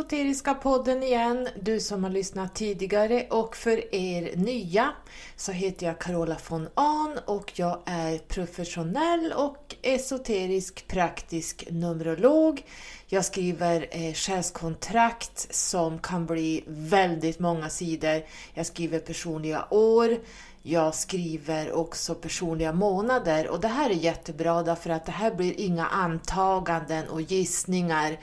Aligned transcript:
Esoteriska 0.00 0.54
podden 0.54 1.02
igen. 1.02 1.48
Du 1.60 1.80
som 1.80 2.04
har 2.04 2.10
lyssnat 2.10 2.54
tidigare 2.54 3.26
och 3.30 3.56
för 3.56 3.94
er 3.94 4.36
nya 4.36 4.92
så 5.36 5.52
heter 5.52 5.86
jag 5.86 5.98
Carola 5.98 6.36
von 6.48 6.68
Ahn 6.74 7.18
och 7.26 7.52
jag 7.54 7.78
är 7.84 8.18
professionell 8.18 9.32
och 9.32 9.74
esoterisk 9.82 10.88
praktisk 10.88 11.64
numerolog. 11.70 12.62
Jag 13.06 13.24
skriver 13.24 13.86
eh, 13.90 14.14
själskontrakt 14.14 15.54
som 15.54 15.98
kan 15.98 16.26
bli 16.26 16.64
väldigt 16.66 17.38
många 17.38 17.68
sidor. 17.68 18.22
Jag 18.54 18.66
skriver 18.66 18.98
personliga 18.98 19.66
år. 19.70 20.18
Jag 20.62 20.94
skriver 20.94 21.72
också 21.72 22.14
personliga 22.14 22.72
månader 22.72 23.48
och 23.48 23.60
det 23.60 23.68
här 23.68 23.90
är 23.90 23.94
jättebra 23.94 24.62
därför 24.62 24.90
att 24.90 25.06
det 25.06 25.12
här 25.12 25.34
blir 25.34 25.60
inga 25.60 25.86
antaganden 25.86 27.08
och 27.08 27.20
gissningar 27.20 28.18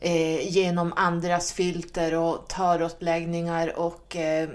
eh, 0.00 0.48
genom 0.48 0.92
andras 0.96 1.52
filter 1.52 2.14
och 2.14 2.48
tarotläggningar 2.48 3.78
och 3.78 4.16
eh, 4.16 4.48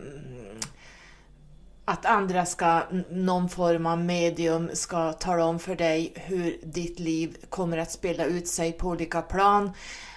att 1.85 2.05
andra 2.05 2.45
ska, 2.45 2.81
någon 3.09 3.49
form 3.49 3.85
av 3.85 3.97
medium 3.97 4.69
ska 4.73 5.13
tala 5.13 5.45
om 5.45 5.59
för 5.59 5.75
dig 5.75 6.13
hur 6.15 6.57
ditt 6.63 6.99
liv 6.99 7.37
kommer 7.49 7.77
att 7.77 7.91
spela 7.91 8.25
ut 8.25 8.47
sig 8.47 8.71
på 8.71 8.87
olika 8.87 9.21
plan. 9.21 9.71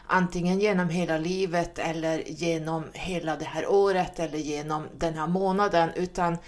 Antingen 0.07 0.61
genom 0.61 0.89
hela 0.89 1.19
livet 1.19 1.79
eller 1.79 2.23
genom 2.27 2.85
hela 2.93 3.37
det 3.37 3.45
här 3.45 3.67
året 3.67 4.19
eller 4.19 4.39
genom 4.39 4.87
den 4.99 5.15
här 5.15 5.27
månaden. 5.27 5.91
Utan 5.97 6.33
Eh, 6.33 6.39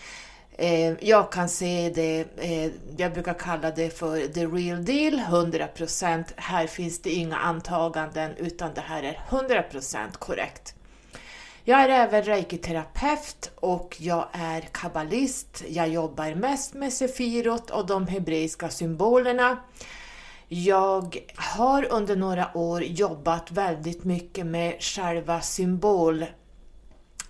Eh, 0.59 0.93
jag 1.01 1.33
kan 1.33 1.49
se 1.49 1.93
det, 1.95 2.25
eh, 2.37 2.73
jag 2.97 3.13
brukar 3.13 3.35
kalla 3.35 3.71
det 3.71 3.99
för 3.99 4.27
the 4.27 4.47
real 4.47 4.85
deal, 4.85 5.19
100%. 5.19 6.33
Här 6.37 6.67
finns 6.67 7.03
det 7.03 7.11
inga 7.11 7.37
antaganden 7.37 8.37
utan 8.37 8.75
det 8.75 8.81
här 8.81 9.03
är 9.03 9.21
100% 9.29 10.17
korrekt. 10.19 10.75
Jag 11.65 11.81
är 11.81 11.89
även 11.89 12.23
reikiterapeut 12.23 13.51
och 13.55 13.97
jag 13.99 14.29
är 14.33 14.61
kabbalist. 14.61 15.65
Jag 15.69 15.89
jobbar 15.89 16.35
mest 16.35 16.75
med 16.75 16.93
Sefirot 16.93 17.71
och 17.71 17.87
de 17.87 18.07
hebreiska 18.07 18.69
symbolerna. 18.69 19.57
Jag 20.49 21.19
har 21.37 21.87
under 21.91 22.17
några 22.17 22.57
år 22.57 22.83
jobbat 22.83 23.51
väldigt 23.51 24.05
mycket 24.05 24.47
med 24.47 24.83
själva 24.83 25.41
symbol 25.41 26.23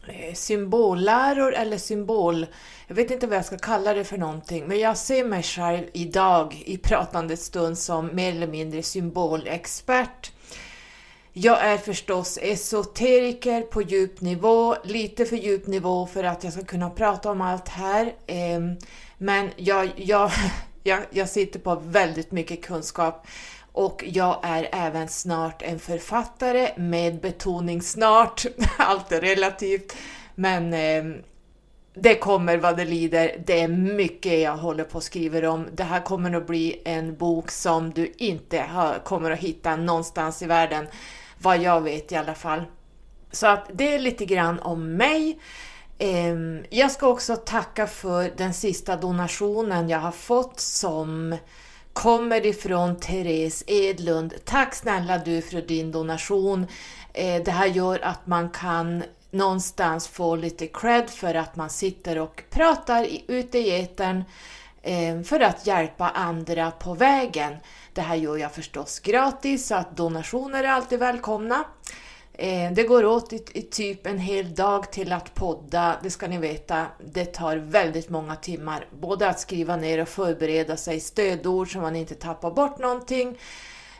eh, 0.08 0.34
symbolläror 0.34 1.54
eller 1.54 1.78
symbol... 1.78 2.46
Jag 2.86 2.94
vet 2.94 3.10
inte 3.10 3.26
vad 3.26 3.38
jag 3.38 3.44
ska 3.44 3.58
kalla 3.58 3.94
det 3.94 4.04
för 4.04 4.18
någonting, 4.18 4.64
men 4.66 4.78
jag 4.78 4.96
ser 4.96 5.24
mig 5.24 5.42
själv 5.42 5.84
idag 5.92 6.62
i 6.66 6.78
pratande 6.78 7.36
stund 7.36 7.78
som 7.78 8.10
mer 8.14 8.32
eller 8.32 8.46
mindre 8.46 8.82
symbolexpert. 8.82 10.32
Jag 11.32 11.64
är 11.64 11.78
förstås 11.78 12.38
esoteriker 12.42 13.60
på 13.62 13.82
djup 13.82 14.20
nivå, 14.20 14.76
lite 14.84 15.24
för 15.24 15.36
djup 15.36 15.66
nivå 15.66 16.06
för 16.06 16.24
att 16.24 16.44
jag 16.44 16.52
ska 16.52 16.64
kunna 16.64 16.90
prata 16.90 17.30
om 17.30 17.40
allt 17.40 17.68
här. 17.68 18.14
Ehm, 18.26 18.76
men 19.18 19.50
jag, 19.56 19.90
jag, 19.96 20.30
jag, 20.82 21.00
jag 21.10 21.28
sitter 21.28 21.60
på 21.60 21.74
väldigt 21.74 22.32
mycket 22.32 22.64
kunskap 22.64 23.26
och 23.72 24.04
jag 24.06 24.40
är 24.42 24.68
även 24.72 25.08
snart 25.08 25.62
en 25.62 25.78
författare 25.78 26.68
med 26.76 27.20
betoning 27.20 27.82
snart. 27.82 28.46
Allt 28.78 29.12
är 29.12 29.20
relativt. 29.20 29.96
Men 30.34 30.74
eh, 30.74 31.20
det 31.94 32.14
kommer 32.14 32.58
vad 32.58 32.76
det 32.76 32.84
lider. 32.84 33.42
Det 33.46 33.60
är 33.60 33.68
mycket 33.68 34.40
jag 34.40 34.56
håller 34.56 34.84
på 34.84 34.96
och 34.96 35.02
skriver 35.02 35.44
om. 35.44 35.66
Det 35.72 35.82
här 35.82 36.00
kommer 36.00 36.34
att 36.34 36.46
bli 36.46 36.82
en 36.84 37.16
bok 37.16 37.50
som 37.50 37.90
du 37.90 38.12
inte 38.16 38.58
har, 38.58 38.98
kommer 39.04 39.30
att 39.30 39.38
hitta 39.38 39.76
någonstans 39.76 40.42
i 40.42 40.46
världen. 40.46 40.86
Vad 41.38 41.58
jag 41.58 41.80
vet 41.80 42.12
i 42.12 42.16
alla 42.16 42.34
fall. 42.34 42.62
Så 43.32 43.46
att 43.46 43.70
det 43.72 43.94
är 43.94 43.98
lite 43.98 44.24
grann 44.24 44.58
om 44.58 44.96
mig. 44.96 45.38
Ehm, 45.98 46.64
jag 46.70 46.90
ska 46.90 47.08
också 47.08 47.36
tacka 47.36 47.86
för 47.86 48.32
den 48.36 48.54
sista 48.54 48.96
donationen 48.96 49.88
jag 49.88 49.98
har 49.98 50.12
fått 50.12 50.60
som 50.60 51.36
kommer 51.92 52.46
ifrån 52.46 53.00
Therese 53.00 53.64
Edlund. 53.66 54.34
Tack 54.44 54.74
snälla 54.74 55.18
du 55.18 55.42
för 55.42 55.60
din 55.62 55.92
donation. 55.92 56.66
Ehm, 57.12 57.44
det 57.44 57.50
här 57.50 57.66
gör 57.66 58.04
att 58.04 58.26
man 58.26 58.50
kan 58.50 59.02
någonstans 59.34 60.08
få 60.08 60.36
lite 60.36 60.66
cred 60.66 61.10
för 61.10 61.34
att 61.34 61.56
man 61.56 61.70
sitter 61.70 62.18
och 62.18 62.42
pratar 62.50 63.06
ute 63.28 63.58
i 63.58 63.80
etern 63.80 64.24
eh, 64.82 65.22
för 65.22 65.40
att 65.40 65.66
hjälpa 65.66 66.08
andra 66.08 66.70
på 66.70 66.94
vägen. 66.94 67.54
Det 67.92 68.00
här 68.00 68.16
gör 68.16 68.36
jag 68.36 68.52
förstås 68.52 69.00
gratis 69.00 69.66
så 69.66 69.74
att 69.74 69.96
donationer 69.96 70.64
är 70.64 70.68
alltid 70.68 70.98
välkomna. 70.98 71.64
Eh, 72.38 72.72
det 72.72 72.82
går 72.82 73.04
åt 73.04 73.32
i, 73.32 73.62
typ 73.62 74.06
en 74.06 74.18
hel 74.18 74.54
dag 74.54 74.92
till 74.92 75.12
att 75.12 75.34
podda, 75.34 75.96
det 76.02 76.10
ska 76.10 76.28
ni 76.28 76.38
veta. 76.38 76.86
Det 77.06 77.24
tar 77.24 77.56
väldigt 77.56 78.10
många 78.10 78.36
timmar, 78.36 78.86
både 79.00 79.28
att 79.28 79.40
skriva 79.40 79.76
ner 79.76 80.02
och 80.02 80.08
förbereda 80.08 80.76
sig 80.76 81.00
stödord 81.00 81.72
så 81.72 81.78
man 81.78 81.96
inte 81.96 82.14
tappar 82.14 82.50
bort 82.50 82.78
någonting. 82.78 83.38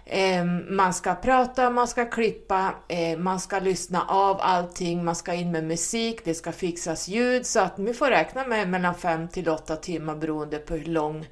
Eh, 0.07 0.45
man 0.69 0.95
ska 0.95 1.15
prata, 1.15 1.71
man 1.71 1.89
ska 1.89 2.05
klippa, 2.05 2.75
eh, 2.89 3.19
man 3.19 3.41
ska 3.41 3.59
lyssna 3.59 4.05
av 4.09 4.41
allting, 4.41 5.05
man 5.05 5.15
ska 5.15 5.35
in 5.35 5.53
med 5.53 5.65
musik, 5.65 6.25
det 6.25 6.35
ska 6.35 6.53
fixas 6.53 7.09
ljud 7.09 7.47
så 7.47 7.61
att 7.61 7.79
ni 7.79 7.95
får 7.95 8.11
räkna 8.11 8.47
med 8.47 8.69
mellan 8.69 8.95
5 8.95 9.29
till 9.29 9.49
8 9.49 9.77
timmar 9.77 10.17
beroende 10.17 10.59
på 10.59 10.75
hur 10.75 10.85
lång, 10.85 11.27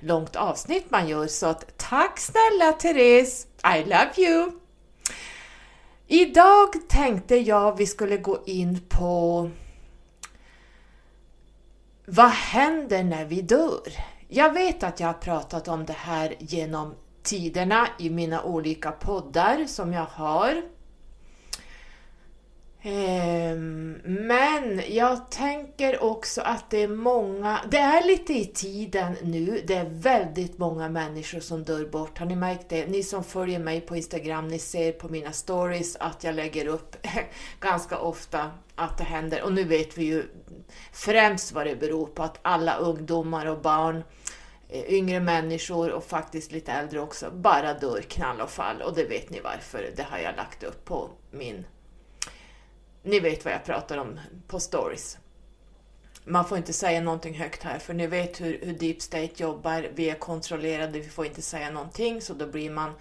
långt 0.00 0.36
avsnitt 0.36 0.90
man 0.90 1.08
gör. 1.08 1.26
Så 1.26 1.46
att, 1.46 1.78
tack 1.78 2.18
snälla 2.18 2.72
Therese! 2.72 3.46
I 3.76 3.84
love 3.84 4.12
you! 4.16 4.50
Idag 6.06 6.88
tänkte 6.88 7.36
jag 7.36 7.76
vi 7.76 7.86
skulle 7.86 8.16
gå 8.16 8.42
in 8.46 8.80
på 8.88 9.50
vad 12.06 12.30
händer 12.30 13.02
när 13.02 13.24
vi 13.24 13.42
dör? 13.42 13.92
Jag 14.28 14.52
vet 14.52 14.82
att 14.82 15.00
jag 15.00 15.06
har 15.06 15.14
pratat 15.14 15.68
om 15.68 15.86
det 15.86 15.96
här 15.96 16.34
genom 16.38 16.94
tiderna 17.28 17.88
i 17.98 18.10
mina 18.10 18.42
olika 18.42 18.90
poddar 18.90 19.66
som 19.66 19.92
jag 19.92 20.06
har. 20.06 20.62
Ehm, 22.82 24.00
men 24.04 24.82
jag 24.88 25.30
tänker 25.30 26.02
också 26.02 26.40
att 26.40 26.70
det 26.70 26.82
är 26.82 26.88
många, 26.88 27.60
det 27.70 27.78
är 27.78 28.06
lite 28.06 28.32
i 28.32 28.46
tiden 28.46 29.16
nu, 29.22 29.62
det 29.66 29.74
är 29.74 29.90
väldigt 29.90 30.58
många 30.58 30.88
människor 30.88 31.40
som 31.40 31.64
dör 31.64 31.86
bort. 31.86 32.18
Har 32.18 32.26
ni 32.26 32.36
märkt 32.36 32.68
det? 32.68 32.86
Ni 32.86 33.02
som 33.02 33.24
följer 33.24 33.58
mig 33.58 33.80
på 33.80 33.96
Instagram, 33.96 34.48
ni 34.48 34.58
ser 34.58 34.92
på 34.92 35.08
mina 35.08 35.32
stories 35.32 35.96
att 35.96 36.24
jag 36.24 36.34
lägger 36.34 36.66
upp 36.66 36.96
ganska 37.60 37.98
ofta 37.98 38.50
att 38.74 38.98
det 38.98 39.04
händer. 39.04 39.42
Och 39.42 39.52
nu 39.52 39.64
vet 39.64 39.98
vi 39.98 40.04
ju 40.04 40.22
främst 40.92 41.52
vad 41.52 41.66
det 41.66 41.76
beror 41.76 42.06
på, 42.06 42.22
att 42.22 42.38
alla 42.42 42.76
ungdomar 42.76 43.46
och 43.46 43.60
barn 43.60 44.02
Eh, 44.68 44.92
yngre 44.92 45.20
människor 45.20 45.90
och 45.90 46.04
faktiskt 46.04 46.52
lite 46.52 46.72
äldre 46.72 47.00
också 47.00 47.30
bara 47.30 47.74
dör 47.74 48.00
knall 48.00 48.40
och 48.40 48.50
fall 48.50 48.82
och 48.82 48.94
det 48.94 49.04
vet 49.04 49.30
ni 49.30 49.40
varför. 49.40 49.92
Det 49.96 50.02
har 50.02 50.18
jag 50.18 50.36
lagt 50.36 50.62
upp 50.62 50.84
på 50.84 51.10
min 51.30 51.64
ni 53.02 53.20
vet 53.20 53.44
vad 53.44 53.54
jag 53.54 53.64
pratar 53.64 53.98
om 53.98 54.20
på 54.46 54.60
stories. 54.60 55.18
Man 56.24 56.48
får 56.48 56.58
inte 56.58 56.72
säga 56.72 57.00
någonting 57.00 57.34
högt 57.34 57.62
här, 57.62 57.78
för 57.78 57.94
ni 57.94 58.06
vet 58.06 58.40
hur, 58.40 58.58
hur 58.62 58.72
Deep 58.72 59.02
State 59.02 59.42
jobbar. 59.42 59.88
Vi 59.94 60.10
är 60.10 60.14
kontrollerade, 60.14 61.00
vi 61.00 61.08
får 61.08 61.26
inte 61.26 61.42
säga 61.42 61.70
någonting, 61.70 62.20
så 62.20 62.34
då 62.34 62.46
blir 62.46 62.70
man 62.70 62.92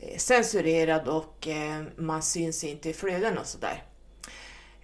eh, 0.00 0.18
censurerad 0.18 1.08
och 1.08 1.48
eh, 1.48 1.82
man 1.96 2.22
syns 2.22 2.64
inte 2.64 2.90
i 2.90 2.92
flöden 2.92 3.38
och 3.38 3.46
sådär. 3.46 3.82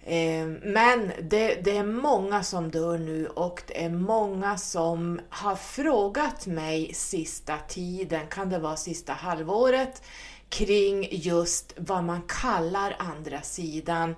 Ehm, 0.05 0.53
men 0.63 1.11
det, 1.21 1.55
det, 1.63 1.77
är 1.77 1.83
många 1.83 2.43
som 2.43 2.71
dör 2.71 2.97
nu 2.97 3.27
och 3.27 3.63
det 3.67 3.83
är 3.83 3.89
många 3.89 4.57
som 4.57 5.21
har 5.29 5.55
frågat 5.55 6.45
mig 6.47 6.93
sista 6.93 7.57
tiden, 7.57 8.27
kan 8.27 8.49
det 8.49 8.59
vara 8.59 8.75
sista 8.75 9.13
halvåret, 9.13 10.01
kring 10.49 11.07
just 11.11 11.73
vad 11.77 12.03
man 12.03 12.21
kallar 12.27 12.95
andra 12.99 13.41
sidan. 13.41 14.15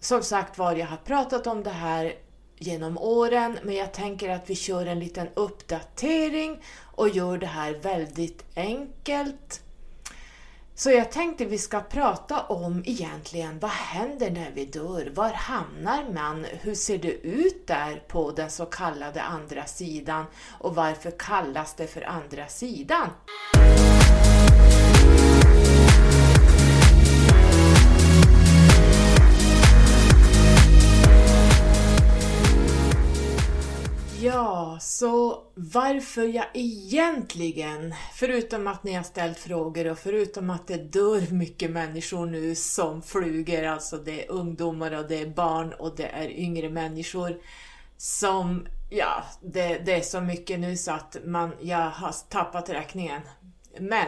Som 0.00 0.22
sagt 0.22 0.58
var, 0.58 0.76
jag 0.76 0.86
har 0.86 0.96
pratat 0.96 1.46
om 1.46 1.62
det 1.62 1.70
här 1.70 2.14
genom 2.58 2.98
åren, 2.98 3.58
men 3.62 3.74
jag 3.74 3.92
tänker 3.92 4.28
att 4.28 4.50
vi 4.50 4.54
kör 4.54 4.86
en 4.86 5.00
liten 5.00 5.28
uppdatering 5.34 6.62
och 6.82 7.08
gör 7.08 7.38
det 7.38 7.46
här 7.46 7.74
väldigt 7.74 8.44
enkelt. 8.54 9.62
Så 10.78 10.90
jag 10.90 11.12
tänkte 11.12 11.44
vi 11.44 11.58
ska 11.58 11.80
prata 11.80 12.40
om 12.40 12.82
egentligen 12.86 13.58
vad 13.58 13.70
händer 13.70 14.30
när 14.30 14.50
vi 14.54 14.64
dör? 14.64 15.12
Var 15.14 15.30
hamnar 15.30 16.12
man? 16.12 16.46
Hur 16.60 16.74
ser 16.74 16.98
det 16.98 17.12
ut 17.26 17.66
där 17.66 18.02
på 18.08 18.30
den 18.30 18.50
så 18.50 18.66
kallade 18.66 19.22
andra 19.22 19.64
sidan? 19.64 20.24
Och 20.58 20.74
varför 20.74 21.10
kallas 21.18 21.74
det 21.74 21.86
för 21.86 22.02
andra 22.02 22.46
sidan? 22.46 23.08
Ja, 34.26 34.78
så 34.80 35.42
varför 35.54 36.22
jag 36.22 36.46
egentligen, 36.54 37.94
förutom 38.14 38.66
att 38.66 38.84
ni 38.84 38.92
har 38.92 39.02
ställt 39.02 39.38
frågor 39.38 39.86
och 39.86 39.98
förutom 39.98 40.50
att 40.50 40.66
det 40.66 40.76
dör 40.76 41.32
mycket 41.32 41.70
människor 41.70 42.26
nu 42.26 42.54
som 42.54 43.02
flugor, 43.02 43.64
alltså 43.64 43.96
det 43.96 44.24
är 44.24 44.30
ungdomar 44.30 44.92
och 44.92 45.08
det 45.08 45.20
är 45.20 45.26
barn 45.26 45.72
och 45.72 45.96
det 45.96 46.06
är 46.06 46.30
yngre 46.30 46.68
människor 46.68 47.36
som, 47.96 48.66
ja, 48.90 49.24
det, 49.40 49.78
det 49.78 49.94
är 49.94 50.00
så 50.00 50.20
mycket 50.20 50.60
nu 50.60 50.76
så 50.76 50.92
att 50.92 51.16
man, 51.24 51.52
jag 51.60 51.90
har 51.90 52.14
tappat 52.28 52.68
räkningen. 52.68 53.22
Men 53.80 54.06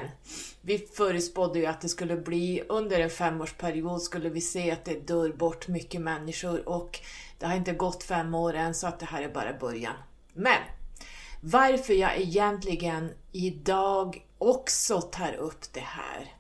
vi 0.61 0.79
förutspådde 0.79 1.59
ju 1.59 1.67
att 1.67 1.81
det 1.81 1.89
skulle 1.89 2.17
bli 2.17 2.63
under 2.69 3.01
en 3.01 3.11
femårsperiod 3.11 4.03
skulle 4.03 4.29
vi 4.29 4.41
se 4.41 4.71
att 4.71 4.85
det 4.85 5.07
dör 5.07 5.33
bort 5.33 5.69
mycket 5.69 6.01
människor 6.01 6.69
och 6.69 7.01
det 7.39 7.47
har 7.47 7.57
inte 7.57 7.73
gått 7.73 8.03
fem 8.03 8.35
år 8.35 8.55
än 8.55 8.75
så 8.75 8.87
att 8.87 9.01
det 9.01 9.07
här 9.07 9.23
är 9.23 9.29
bara 9.29 9.53
början. 9.53 9.95
Men 10.39 10.63
varför 11.41 11.95
jag 11.95 12.19
egentligen 12.19 13.13
idag 13.33 14.27
också 14.39 15.01
tar 15.01 15.33
upp 15.33 15.73
det 15.73 15.81
här 15.81 16.35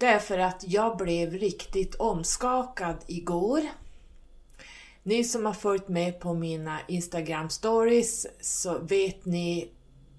det 0.00 0.06
är 0.06 0.18
för 0.18 0.38
att 0.38 0.64
jag 0.66 0.96
blev 0.96 1.32
riktigt 1.32 1.94
omskakad 1.94 2.96
igår. 3.06 3.60
Ni 5.02 5.24
som 5.24 5.46
har 5.46 5.52
följt 5.52 5.88
med 5.88 6.20
på 6.20 6.34
mina 6.34 6.80
Instagram 6.88 7.50
stories 7.50 8.26
så 8.40 8.78
vet 8.78 9.24
ni 9.24 9.70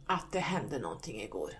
att 0.07 0.31
det 0.31 0.39
hände 0.39 0.79
någonting 0.79 1.21
igår. 1.21 1.51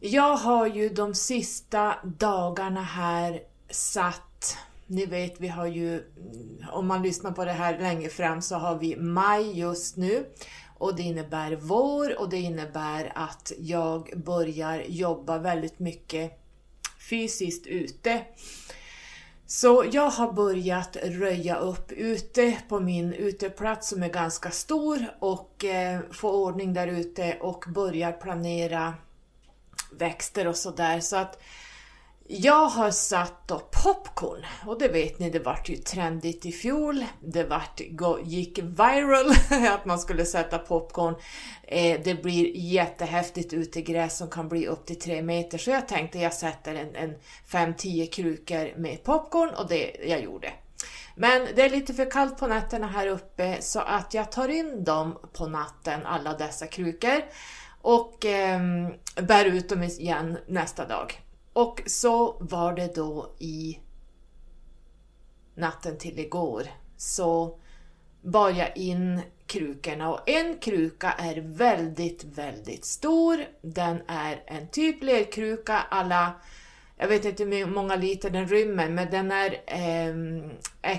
Jag 0.00 0.36
har 0.36 0.66
ju 0.66 0.88
de 0.88 1.14
sista 1.14 1.96
dagarna 2.04 2.82
här 2.82 3.40
satt 3.70 4.58
ni 4.88 5.06
vet, 5.06 5.40
vi 5.40 5.48
har 5.48 5.66
ju, 5.66 6.04
om 6.72 6.86
man 6.86 7.02
lyssnar 7.02 7.32
på 7.32 7.44
det 7.44 7.52
här 7.52 7.78
längre 7.78 8.08
fram 8.08 8.42
så 8.42 8.56
har 8.56 8.78
vi 8.78 8.96
maj 8.96 9.58
just 9.58 9.96
nu 9.96 10.26
och 10.78 10.96
det 10.96 11.02
innebär 11.02 11.56
vår 11.56 12.20
och 12.20 12.28
det 12.28 12.36
innebär 12.36 13.12
att 13.14 13.52
jag 13.58 14.12
börjar 14.24 14.84
jobba 14.88 15.38
väldigt 15.38 15.78
mycket 15.78 16.40
fysiskt 17.10 17.66
ute. 17.66 18.24
Så 19.46 19.84
jag 19.92 20.10
har 20.10 20.32
börjat 20.32 20.96
röja 21.02 21.56
upp 21.56 21.92
ute 21.92 22.56
på 22.68 22.80
min 22.80 23.12
uteplats 23.12 23.88
som 23.88 24.02
är 24.02 24.08
ganska 24.08 24.50
stor 24.50 24.98
och 25.18 25.64
eh, 25.64 26.00
få 26.10 26.30
ordning 26.30 26.74
där 26.74 26.88
ute 26.88 27.36
och 27.40 27.64
börjar 27.68 28.12
planera 28.12 28.94
växter 29.92 30.46
och 30.48 30.56
sådär. 30.56 31.00
Så 31.00 31.16
att 31.16 31.42
jag 32.30 32.66
har 32.66 32.90
satt 32.90 33.48
då 33.48 33.58
popcorn 33.58 34.44
och 34.66 34.78
det 34.78 34.88
vet 34.88 35.18
ni, 35.18 35.30
det 35.30 35.38
vart 35.38 35.68
ju 35.68 35.76
trendigt 35.76 36.46
i 36.46 36.52
fjol. 36.52 37.04
Det 37.20 37.44
vart, 37.44 37.80
gick 38.24 38.58
viral 38.58 39.30
att 39.68 39.84
man 39.84 39.98
skulle 39.98 40.24
sätta 40.24 40.58
popcorn. 40.58 41.14
Eh, 41.62 42.00
det 42.04 42.22
blir 42.22 42.56
jättehäftigt 42.56 43.52
utegräs 43.52 44.16
som 44.16 44.30
kan 44.30 44.48
bli 44.48 44.66
upp 44.66 44.86
till 44.86 44.98
3 44.98 45.22
meter 45.22 45.58
så 45.58 45.70
jag 45.70 45.88
tänkte 45.88 46.18
jag 46.18 46.34
sätter 46.34 46.74
en, 46.74 46.94
en 46.94 47.14
5-10 47.50 48.10
krukor 48.10 48.78
med 48.78 49.04
popcorn 49.04 49.54
och 49.54 49.68
det 49.68 49.96
jag 50.08 50.22
gjorde. 50.22 50.52
Men 51.14 51.48
det 51.56 51.62
är 51.62 51.70
lite 51.70 51.94
för 51.94 52.10
kallt 52.10 52.38
på 52.38 52.46
nätterna 52.46 52.86
här 52.86 53.06
uppe 53.06 53.56
så 53.60 53.80
att 53.80 54.14
jag 54.14 54.32
tar 54.32 54.48
in 54.48 54.84
dem 54.84 55.18
på 55.32 55.46
natten, 55.46 56.00
alla 56.06 56.34
dessa 56.34 56.66
krukor 56.66 57.22
och 57.82 58.24
eh, 58.24 58.60
bär 59.22 59.44
ut 59.44 59.68
dem 59.68 59.82
igen 59.82 60.38
nästa 60.46 60.86
dag. 60.86 61.22
Och 61.58 61.82
så 61.86 62.36
var 62.40 62.72
det 62.72 62.94
då 62.94 63.34
i 63.38 63.78
natten 65.54 65.98
till 65.98 66.18
igår 66.18 66.66
så 66.96 67.58
bar 68.22 68.50
jag 68.50 68.76
in 68.76 69.20
krukorna 69.46 70.10
och 70.10 70.28
en 70.28 70.58
kruka 70.58 71.12
är 71.12 71.40
väldigt, 71.40 72.24
väldigt 72.24 72.84
stor. 72.84 73.44
Den 73.62 74.02
är 74.06 74.42
en 74.46 74.68
typ 74.68 75.02
lerkruka 75.02 75.78
alla, 75.90 76.32
jag 76.96 77.08
vet 77.08 77.24
inte 77.24 77.44
hur 77.44 77.66
många 77.66 77.96
liter 77.96 78.30
den 78.30 78.48
rymmer, 78.48 78.88
men 78.88 79.10
den 79.10 79.32
är 79.32 79.62
eh, 79.66 80.14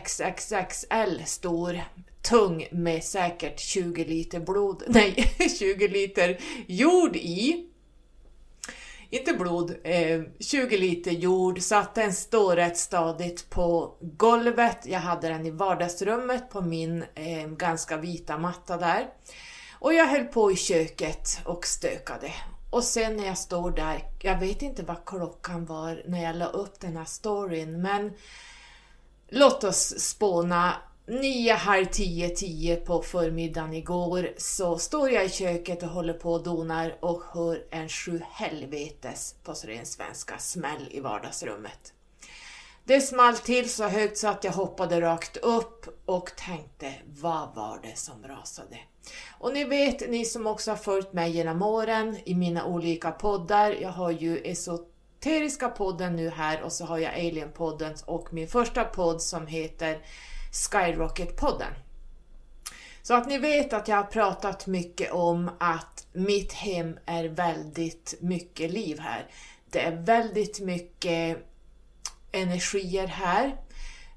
XXXL 0.03 1.23
stor, 1.25 1.81
tung 2.21 2.67
med 2.71 3.03
säkert 3.03 3.59
20 3.59 4.05
liter 4.05 4.39
blod, 4.39 4.83
nej 4.87 5.33
20 5.59 5.87
liter 5.87 6.37
jord 6.67 7.15
i 7.15 7.68
inte 9.09 9.33
blod, 9.33 9.75
eh, 9.83 10.21
20 10.39 10.77
liter 10.77 11.11
jord 11.11 11.61
så 11.61 11.75
att 11.75 11.95
den 11.95 12.13
står 12.13 12.55
rätt 12.55 12.77
stadigt 12.77 13.49
på 13.49 13.97
golvet. 14.01 14.77
Jag 14.85 14.99
hade 14.99 15.27
den 15.27 15.45
i 15.45 15.51
vardagsrummet 15.51 16.49
på 16.49 16.61
min 16.61 17.05
eh, 17.15 17.47
ganska 17.47 17.97
vita 17.97 18.37
matta 18.37 18.77
där. 18.77 19.07
Och 19.79 19.93
jag 19.93 20.05
höll 20.05 20.25
på 20.25 20.51
i 20.51 20.55
köket 20.55 21.39
och 21.45 21.65
stökade. 21.65 22.31
Och 22.69 22.83
sen 22.83 23.17
när 23.17 23.25
jag 23.25 23.37
står 23.37 23.71
där, 23.71 24.03
jag 24.21 24.39
vet 24.39 24.61
inte 24.61 24.83
vad 24.83 25.05
klockan 25.05 25.65
var 25.65 26.03
när 26.07 26.23
jag 26.23 26.35
la 26.35 26.45
upp 26.45 26.79
den 26.79 26.97
här 26.97 27.05
storyn, 27.05 27.81
men 27.81 28.13
låt 29.29 29.63
oss 29.63 29.99
spåna 29.99 30.73
nio, 31.09 31.53
halv 31.53 31.85
tio, 31.85 32.29
tio 32.29 32.75
på 32.75 33.01
förmiddagen 33.01 33.73
igår 33.73 34.29
så 34.37 34.77
står 34.77 35.11
jag 35.11 35.25
i 35.25 35.29
köket 35.29 35.83
och 35.83 35.89
håller 35.89 36.13
på 36.13 36.33
och 36.33 36.43
donar 36.43 36.97
och 36.99 37.23
hör 37.33 37.63
en 37.71 37.89
sju 37.89 38.21
helvetes, 38.31 39.35
på 39.43 39.53
ren 39.53 39.85
svenska, 39.85 40.37
smäll 40.37 40.87
i 40.91 40.99
vardagsrummet. 40.99 41.93
Det 42.83 43.01
small 43.01 43.37
till 43.37 43.69
så 43.69 43.87
högt 43.87 44.17
så 44.17 44.27
att 44.27 44.43
jag 44.43 44.51
hoppade 44.51 45.01
rakt 45.01 45.37
upp 45.37 46.01
och 46.05 46.31
tänkte, 46.35 46.93
vad 47.05 47.55
var 47.55 47.79
det 47.83 47.97
som 47.97 48.23
rasade? 48.23 48.77
Och 49.39 49.53
ni 49.53 49.63
vet, 49.63 50.09
ni 50.09 50.25
som 50.25 50.47
också 50.47 50.71
har 50.71 50.77
följt 50.77 51.13
mig 51.13 51.31
genom 51.31 51.61
åren 51.61 52.17
i 52.25 52.35
mina 52.35 52.65
olika 52.65 53.11
poddar, 53.11 53.71
jag 53.71 53.89
har 53.89 54.11
ju 54.11 54.37
Esoteriska 54.37 55.69
podden 55.69 56.15
nu 56.15 56.29
här 56.29 56.61
och 56.61 56.71
så 56.71 56.85
har 56.85 56.97
jag 56.97 57.13
Alien-podden 57.13 57.93
och 58.05 58.33
min 58.33 58.47
första 58.47 58.83
podd 58.83 59.21
som 59.21 59.47
heter 59.47 60.01
Skyrocket-podden. 60.51 61.73
Så 63.01 63.13
att 63.13 63.27
ni 63.27 63.37
vet 63.37 63.73
att 63.73 63.87
jag 63.87 63.95
har 63.95 64.03
pratat 64.03 64.67
mycket 64.67 65.11
om 65.11 65.51
att 65.59 66.07
mitt 66.13 66.53
hem 66.53 66.99
är 67.05 67.23
väldigt 67.23 68.15
mycket 68.21 68.71
liv 68.71 68.99
här. 68.99 69.27
Det 69.69 69.79
är 69.79 69.91
väldigt 69.91 70.59
mycket 70.59 71.37
energier 72.31 73.07
här. 73.07 73.57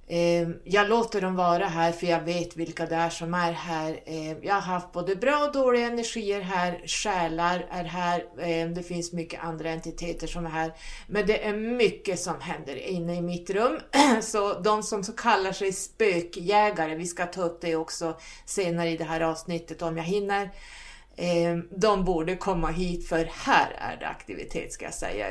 Ehm, 0.09 0.54
jag 0.64 0.88
låter 0.88 1.21
dem 1.21 1.37
vara 1.37 1.66
här 1.66 1.92
för 1.92 2.06
jag 2.06 2.21
vet 2.21 2.56
vilka 2.56 2.87
det 2.87 2.94
är 2.94 3.11
som 3.11 3.35
är 3.35 3.52
här. 3.52 4.00
Ehm, 4.06 4.37
jag 4.42 4.54
har 4.54 4.61
haft 4.61 4.92
både 4.92 5.16
bra 5.16 5.44
och 5.44 5.52
dåliga 5.52 5.87
energier 5.87 6.40
här, 6.40 6.82
själar 6.87 7.66
är 7.71 7.85
här, 7.85 8.25
ehm, 8.40 8.75
det 8.75 8.82
finns 8.82 9.12
mycket 9.12 9.44
andra 9.44 9.71
entiteter 9.71 10.26
som 10.26 10.47
är 10.47 10.50
här. 10.50 10.73
Men 11.06 11.26
det 11.26 11.47
är 11.47 11.54
mycket 11.54 12.21
som 12.21 12.40
händer 12.40 12.76
inne 12.76 13.16
i 13.16 13.21
mitt 13.21 13.50
rum. 13.50 13.78
Så 14.23 14.61
de 14.61 14.82
som 14.82 15.04
så 15.04 15.12
kallar 15.12 15.52
sig 15.52 15.73
spökjägare, 15.73 16.94
vi 16.94 17.06
ska 17.06 17.26
ta 17.26 17.42
upp 17.42 17.61
det 17.61 17.76
också 17.76 18.18
senare 18.44 18.90
i 18.90 18.97
det 18.97 19.04
här 19.04 19.21
avsnittet 19.21 19.82
om 19.82 19.97
jag 19.97 20.04
hinner. 20.04 20.50
De 21.71 22.04
borde 22.04 22.37
komma 22.37 22.68
hit 22.68 23.09
för 23.09 23.30
här 23.32 23.76
är 23.78 23.97
det 24.00 24.09
aktivitet 24.09 24.73
ska 24.73 24.85
jag 24.85 24.94
säga. 24.94 25.26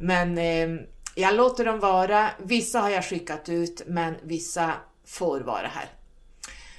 Men 0.00 0.38
jag 1.14 1.34
låter 1.34 1.64
dem 1.64 1.80
vara. 1.80 2.30
Vissa 2.38 2.80
har 2.80 2.90
jag 2.90 3.04
skickat 3.04 3.48
ut, 3.48 3.82
men 3.86 4.14
vissa 4.22 4.72
får 5.04 5.40
vara 5.40 5.66
här. 5.66 5.88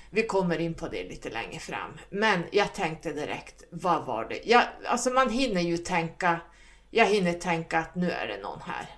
Vi 0.10 0.24
kommer 0.24 0.60
in 0.60 0.74
på 0.74 0.88
det 0.88 1.04
lite 1.04 1.30
längre 1.30 1.60
fram. 1.60 1.92
Men 2.10 2.44
jag 2.52 2.74
tänkte 2.74 3.14
direkt, 3.14 3.64
vad 3.70 4.06
var 4.06 4.26
det? 4.26 4.42
Jag, 4.46 4.64
alltså 4.86 5.10
man 5.10 5.30
hinner 5.30 5.62
ju 5.62 5.78
tänka, 5.78 6.40
jag 6.92 7.06
hinner 7.06 7.34
tänka 7.34 7.80
att 7.80 7.96
nu 7.96 8.12
är 8.12 8.28
det 8.28 8.42
någon 8.42 8.62
här. 8.62 8.90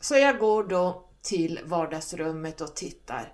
Så 0.00 0.16
jag 0.16 0.38
går 0.38 0.64
då 0.64 1.04
till 1.22 1.60
vardagsrummet 1.64 2.60
och 2.60 2.76
tittar. 2.76 3.32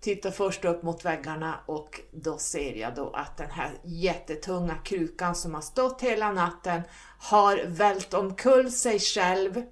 Tittar 0.00 0.30
först 0.30 0.64
upp 0.64 0.82
mot 0.82 1.04
väggarna 1.04 1.60
och 1.66 2.00
då 2.10 2.38
ser 2.38 2.74
jag 2.74 2.94
då 2.94 3.10
att 3.10 3.36
den 3.36 3.50
här 3.50 3.70
jättetunga 3.84 4.74
krukan 4.74 5.34
som 5.34 5.54
har 5.54 5.60
stått 5.60 6.02
hela 6.02 6.32
natten 6.32 6.82
har 7.18 7.62
vält 7.66 8.14
omkull 8.14 8.70
sig 8.70 8.98
själv 8.98 9.62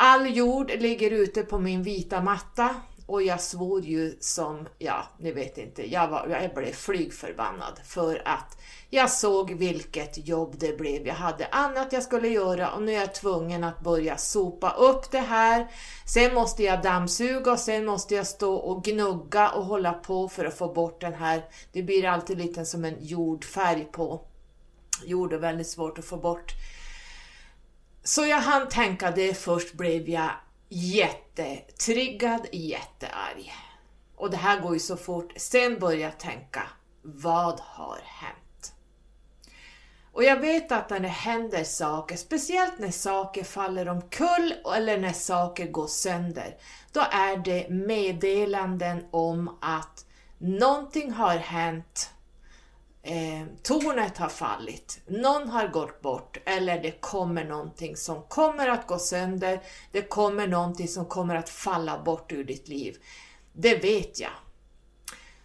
All 0.00 0.36
jord 0.36 0.70
ligger 0.70 1.10
ute 1.10 1.42
på 1.42 1.58
min 1.58 1.82
vita 1.82 2.22
matta 2.22 2.74
och 3.06 3.22
jag 3.22 3.40
svor 3.40 3.84
ju 3.84 4.16
som, 4.20 4.68
ja, 4.78 5.02
ni 5.18 5.32
vet 5.32 5.58
inte, 5.58 5.92
jag, 5.92 6.08
var, 6.08 6.26
jag 6.28 6.54
blev 6.54 6.72
flygförbannad 6.72 7.80
för 7.84 8.22
att 8.24 8.58
jag 8.90 9.10
såg 9.10 9.52
vilket 9.52 10.28
jobb 10.28 10.54
det 10.58 10.78
blev. 10.78 11.06
Jag 11.06 11.14
hade 11.14 11.46
annat 11.46 11.92
jag 11.92 12.02
skulle 12.02 12.28
göra 12.28 12.70
och 12.70 12.82
nu 12.82 12.92
är 12.92 13.00
jag 13.00 13.14
tvungen 13.14 13.64
att 13.64 13.80
börja 13.80 14.16
sopa 14.16 14.70
upp 14.70 15.10
det 15.10 15.18
här. 15.18 15.66
Sen 16.06 16.34
måste 16.34 16.62
jag 16.62 16.82
dammsuga 16.82 17.52
och 17.52 17.58
sen 17.58 17.84
måste 17.86 18.14
jag 18.14 18.26
stå 18.26 18.54
och 18.54 18.84
gnugga 18.84 19.50
och 19.50 19.64
hålla 19.64 19.92
på 19.92 20.28
för 20.28 20.44
att 20.44 20.58
få 20.58 20.72
bort 20.72 21.00
den 21.00 21.14
här. 21.14 21.44
Det 21.72 21.82
blir 21.82 22.06
alltid 22.06 22.38
lite 22.38 22.64
som 22.64 22.84
en 22.84 22.96
jordfärg 23.00 23.84
på. 23.84 24.20
Jord 25.04 25.32
är 25.32 25.38
väldigt 25.38 25.68
svårt 25.68 25.98
att 25.98 26.04
få 26.04 26.16
bort. 26.16 26.52
Så 28.08 28.26
jag 28.26 28.40
hann 28.40 28.68
tänka 28.68 29.10
det 29.10 29.34
först 29.34 29.74
blev 29.74 30.08
jag 30.08 30.30
jättetriggad, 30.68 32.46
jättearg. 32.52 33.52
Och 34.16 34.30
det 34.30 34.36
här 34.36 34.60
går 34.60 34.74
ju 34.74 34.80
så 34.80 34.96
fort. 34.96 35.32
Sen 35.36 35.78
börjar 35.78 36.00
jag 36.00 36.18
tänka, 36.18 36.62
vad 37.02 37.60
har 37.60 37.98
hänt? 38.04 38.72
Och 40.12 40.24
jag 40.24 40.40
vet 40.40 40.72
att 40.72 40.90
när 40.90 41.00
det 41.00 41.08
händer 41.08 41.64
saker, 41.64 42.16
speciellt 42.16 42.78
när 42.78 42.90
saker 42.90 43.44
faller 43.44 43.88
omkull 43.88 44.54
eller 44.76 44.98
när 44.98 45.12
saker 45.12 45.66
går 45.66 45.86
sönder, 45.86 46.56
då 46.92 47.00
är 47.00 47.36
det 47.36 47.68
meddelanden 47.70 49.04
om 49.10 49.58
att 49.60 50.06
någonting 50.38 51.12
har 51.12 51.36
hänt, 51.36 52.10
eh, 53.08 53.46
tornet 53.62 54.18
har 54.18 54.28
fallit, 54.28 55.00
någon 55.06 55.48
har 55.48 55.68
gått 55.68 56.00
bort 56.00 56.38
eller 56.44 56.82
det 56.82 57.00
kommer 57.00 57.44
någonting 57.44 57.96
som 57.96 58.22
kommer 58.22 58.68
att 58.68 58.86
gå 58.86 58.98
sönder, 58.98 59.60
det 59.92 60.02
kommer 60.02 60.46
någonting 60.46 60.88
som 60.88 61.06
kommer 61.06 61.34
att 61.34 61.48
falla 61.48 62.02
bort 62.02 62.32
ur 62.32 62.44
ditt 62.44 62.68
liv. 62.68 62.96
Det 63.52 63.74
vet 63.74 64.20
jag. 64.20 64.30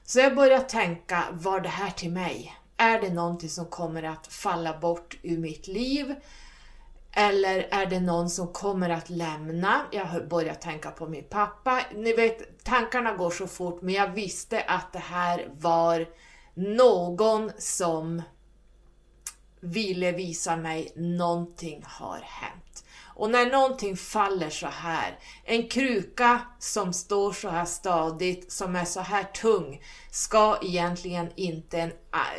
Så 0.03 0.19
jag 0.19 0.35
började 0.35 0.69
tänka, 0.69 1.23
var 1.31 1.59
det 1.59 1.69
här 1.69 1.91
till 1.91 2.11
mig? 2.11 2.55
Är 2.77 3.01
det 3.01 3.13
någonting 3.13 3.49
som 3.49 3.65
kommer 3.65 4.03
att 4.03 4.27
falla 4.27 4.77
bort 4.79 5.17
ur 5.21 5.37
mitt 5.37 5.67
liv? 5.67 6.15
Eller 7.11 7.67
är 7.71 7.85
det 7.85 7.99
någon 7.99 8.29
som 8.29 8.47
kommer 8.47 8.89
att 8.89 9.09
lämna? 9.09 9.81
Jag 9.91 10.27
började 10.29 10.59
tänka 10.59 10.91
på 10.91 11.07
min 11.07 11.23
pappa. 11.23 11.81
Ni 11.95 12.13
vet, 12.13 12.63
tankarna 12.63 13.13
går 13.13 13.31
så 13.31 13.47
fort, 13.47 13.81
men 13.81 13.93
jag 13.93 14.07
visste 14.07 14.61
att 14.61 14.93
det 14.93 14.99
här 14.99 15.47
var 15.51 16.07
någon 16.53 17.51
som 17.57 18.21
ville 19.59 20.11
visa 20.11 20.55
mig 20.55 20.91
någonting 20.95 21.83
har 21.85 22.19
hänt. 22.23 22.85
Och 23.15 23.29
när 23.29 23.45
någonting 23.45 23.97
faller 23.97 24.49
så 24.49 24.67
här, 24.67 25.19
en 25.43 25.67
kruka 25.67 26.41
som 26.59 26.93
står 26.93 27.33
så 27.33 27.49
här 27.49 27.65
stadigt, 27.65 28.51
som 28.51 28.75
är 28.75 28.85
så 28.85 28.99
här 28.99 29.23
tung, 29.23 29.81
ska 30.11 30.59
egentligen 30.61 31.31
inte 31.35 31.79
en, 31.79 31.91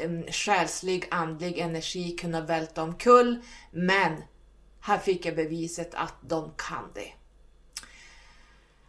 en 0.03 0.33
själslig, 0.33 1.09
andlig 1.11 1.59
energi 1.59 2.17
kunna 2.17 2.41
välta 2.41 2.83
omkull, 2.83 3.43
men 3.71 4.23
här 4.81 4.99
fick 4.99 5.27
jag 5.27 5.37
beviset 5.37 5.95
att 5.95 6.15
de 6.23 6.53
kan 6.57 6.93
det. 6.95 7.13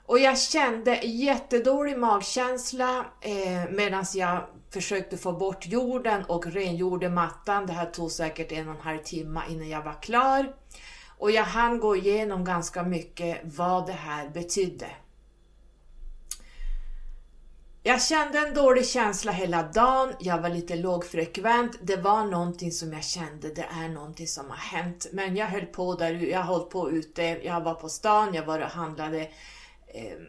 Och 0.05 0.19
jag 0.19 0.39
kände 0.39 0.95
jättedålig 0.95 1.97
magkänsla 1.97 3.05
eh, 3.21 3.71
medan 3.71 4.05
jag 4.13 4.43
försökte 4.69 5.17
få 5.17 5.31
bort 5.31 5.67
jorden 5.67 6.25
och 6.25 6.45
rengjorde 6.45 7.09
mattan. 7.09 7.65
Det 7.65 7.73
här 7.73 7.85
tog 7.85 8.11
säkert 8.11 8.51
en 8.51 8.69
och 8.69 8.75
en 8.75 8.81
halv 8.81 9.03
timme 9.03 9.41
innan 9.49 9.69
jag 9.69 9.83
var 9.83 10.01
klar. 10.01 10.55
Och 11.17 11.31
jag 11.31 11.43
hann 11.43 11.79
gå 11.79 11.95
igenom 11.95 12.45
ganska 12.45 12.83
mycket 12.83 13.41
vad 13.43 13.87
det 13.87 13.93
här 13.93 14.29
betydde. 14.29 14.87
Jag 17.83 18.01
kände 18.01 18.39
en 18.39 18.53
dålig 18.53 18.85
känsla 18.85 19.31
hela 19.31 19.63
dagen, 19.63 20.13
jag 20.19 20.41
var 20.41 20.49
lite 20.49 20.75
lågfrekvent, 20.75 21.77
det 21.81 21.97
var 21.97 22.23
någonting 22.23 22.71
som 22.71 22.93
jag 22.93 23.03
kände, 23.03 23.53
det 23.53 23.67
är 23.83 23.89
någonting 23.89 24.27
som 24.27 24.49
har 24.49 24.57
hänt. 24.57 25.07
Men 25.13 25.35
jag 25.35 25.47
höll 25.47 25.65
på 25.65 25.95
där, 25.95 26.13
jag 26.13 26.43
höll 26.43 26.63
på 26.63 26.91
ute, 26.91 27.23
jag 27.23 27.61
var 27.61 27.73
på 27.73 27.89
stan, 27.89 28.33
jag 28.33 28.45
var 28.45 28.59
och 28.59 28.69
handlade 28.69 29.29
Ehm, 29.95 30.25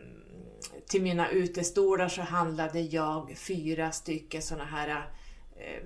till 0.87 1.03
mina 1.03 1.31
utestolar 1.31 2.09
så 2.09 2.23
handlade 2.23 2.81
jag 2.81 3.39
fyra 3.39 3.93
stycken 3.93 4.43
sådana 4.43 4.65
här 4.65 5.11
eh, 5.57 5.83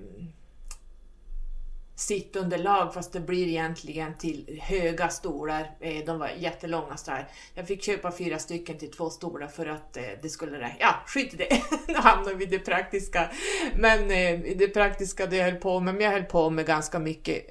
sittunderlag 2.01 2.93
fast 2.93 3.13
det 3.13 3.19
blir 3.19 3.47
egentligen 3.47 4.17
till 4.17 4.59
höga 4.61 5.09
stolar. 5.09 5.71
Eh, 5.79 6.05
de 6.05 6.19
var 6.19 6.29
jättelånga 6.37 6.97
sådär. 6.97 7.27
Jag 7.53 7.67
fick 7.67 7.83
köpa 7.83 8.11
fyra 8.11 8.39
stycken 8.39 8.77
till 8.77 8.91
två 8.91 9.09
stolar 9.09 9.47
för 9.47 9.65
att 9.65 9.97
eh, 9.97 10.03
det 10.21 10.29
skulle 10.29 10.59
räcka. 10.59 10.75
Ja, 10.79 10.95
skit 11.05 11.33
i 11.33 11.37
det. 11.37 11.61
Nu 11.87 11.93
hamnar 11.93 12.33
vi 12.33 12.43
i 12.43 12.47
det 12.47 12.59
praktiska. 12.59 13.31
Men 13.75 13.99
eh, 13.99 14.55
det 14.55 14.67
praktiska 14.67 15.25
det 15.25 15.35
jag 15.35 15.45
höll 15.45 15.55
på 15.55 15.79
med, 15.79 15.93
men 15.93 16.03
jag 16.03 16.11
höll 16.11 16.23
på 16.23 16.49
med 16.49 16.65
ganska 16.65 16.99
mycket 16.99 17.45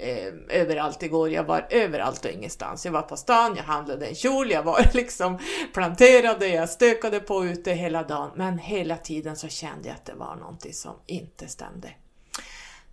överallt 0.49 1.02
igår. 1.02 1.30
Jag 1.30 1.45
var 1.45 1.66
överallt 1.71 2.25
och 2.25 2.30
ingenstans. 2.30 2.85
Jag 2.85 2.92
var 2.92 3.02
på 3.02 3.16
stan, 3.16 3.54
jag 3.57 3.64
handlade 3.64 4.07
en 4.07 4.14
kjol, 4.14 4.50
jag 4.50 4.62
var 4.62 4.90
liksom 4.95 5.38
planterade, 5.75 6.49
jag 6.49 6.69
stökade 6.69 7.21
på 7.21 7.45
ute 7.45 7.73
hela 7.73 8.02
dagen. 8.02 8.30
Men 8.37 8.59
hela 8.59 8.97
tiden 8.97 9.37
så 9.37 9.49
kände 9.49 9.88
jag 9.88 9.95
att 9.95 10.07
det 10.07 10.14
var 10.14 10.37
någonting 10.37 10.73
som 10.73 10.95
inte 11.07 11.49
stämde. 11.49 11.88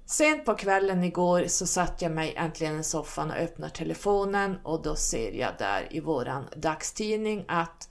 Sent 0.10 0.46
på 0.46 0.56
kvällen 0.56 1.04
igår 1.04 1.48
så 1.48 1.68
satte 1.68 2.06
jag 2.06 2.12
mig 2.12 2.34
äntligen 2.36 2.80
i 2.80 2.84
soffan 2.84 3.32
och 3.32 3.38
öppnar 3.38 3.70
telefonen 3.70 4.58
och 4.64 4.82
då 4.82 4.96
ser 4.96 5.32
jag 5.32 5.52
där 5.58 5.88
i 5.92 6.00
våran 6.00 6.46
dagstidning 6.56 7.46
att 7.48 7.90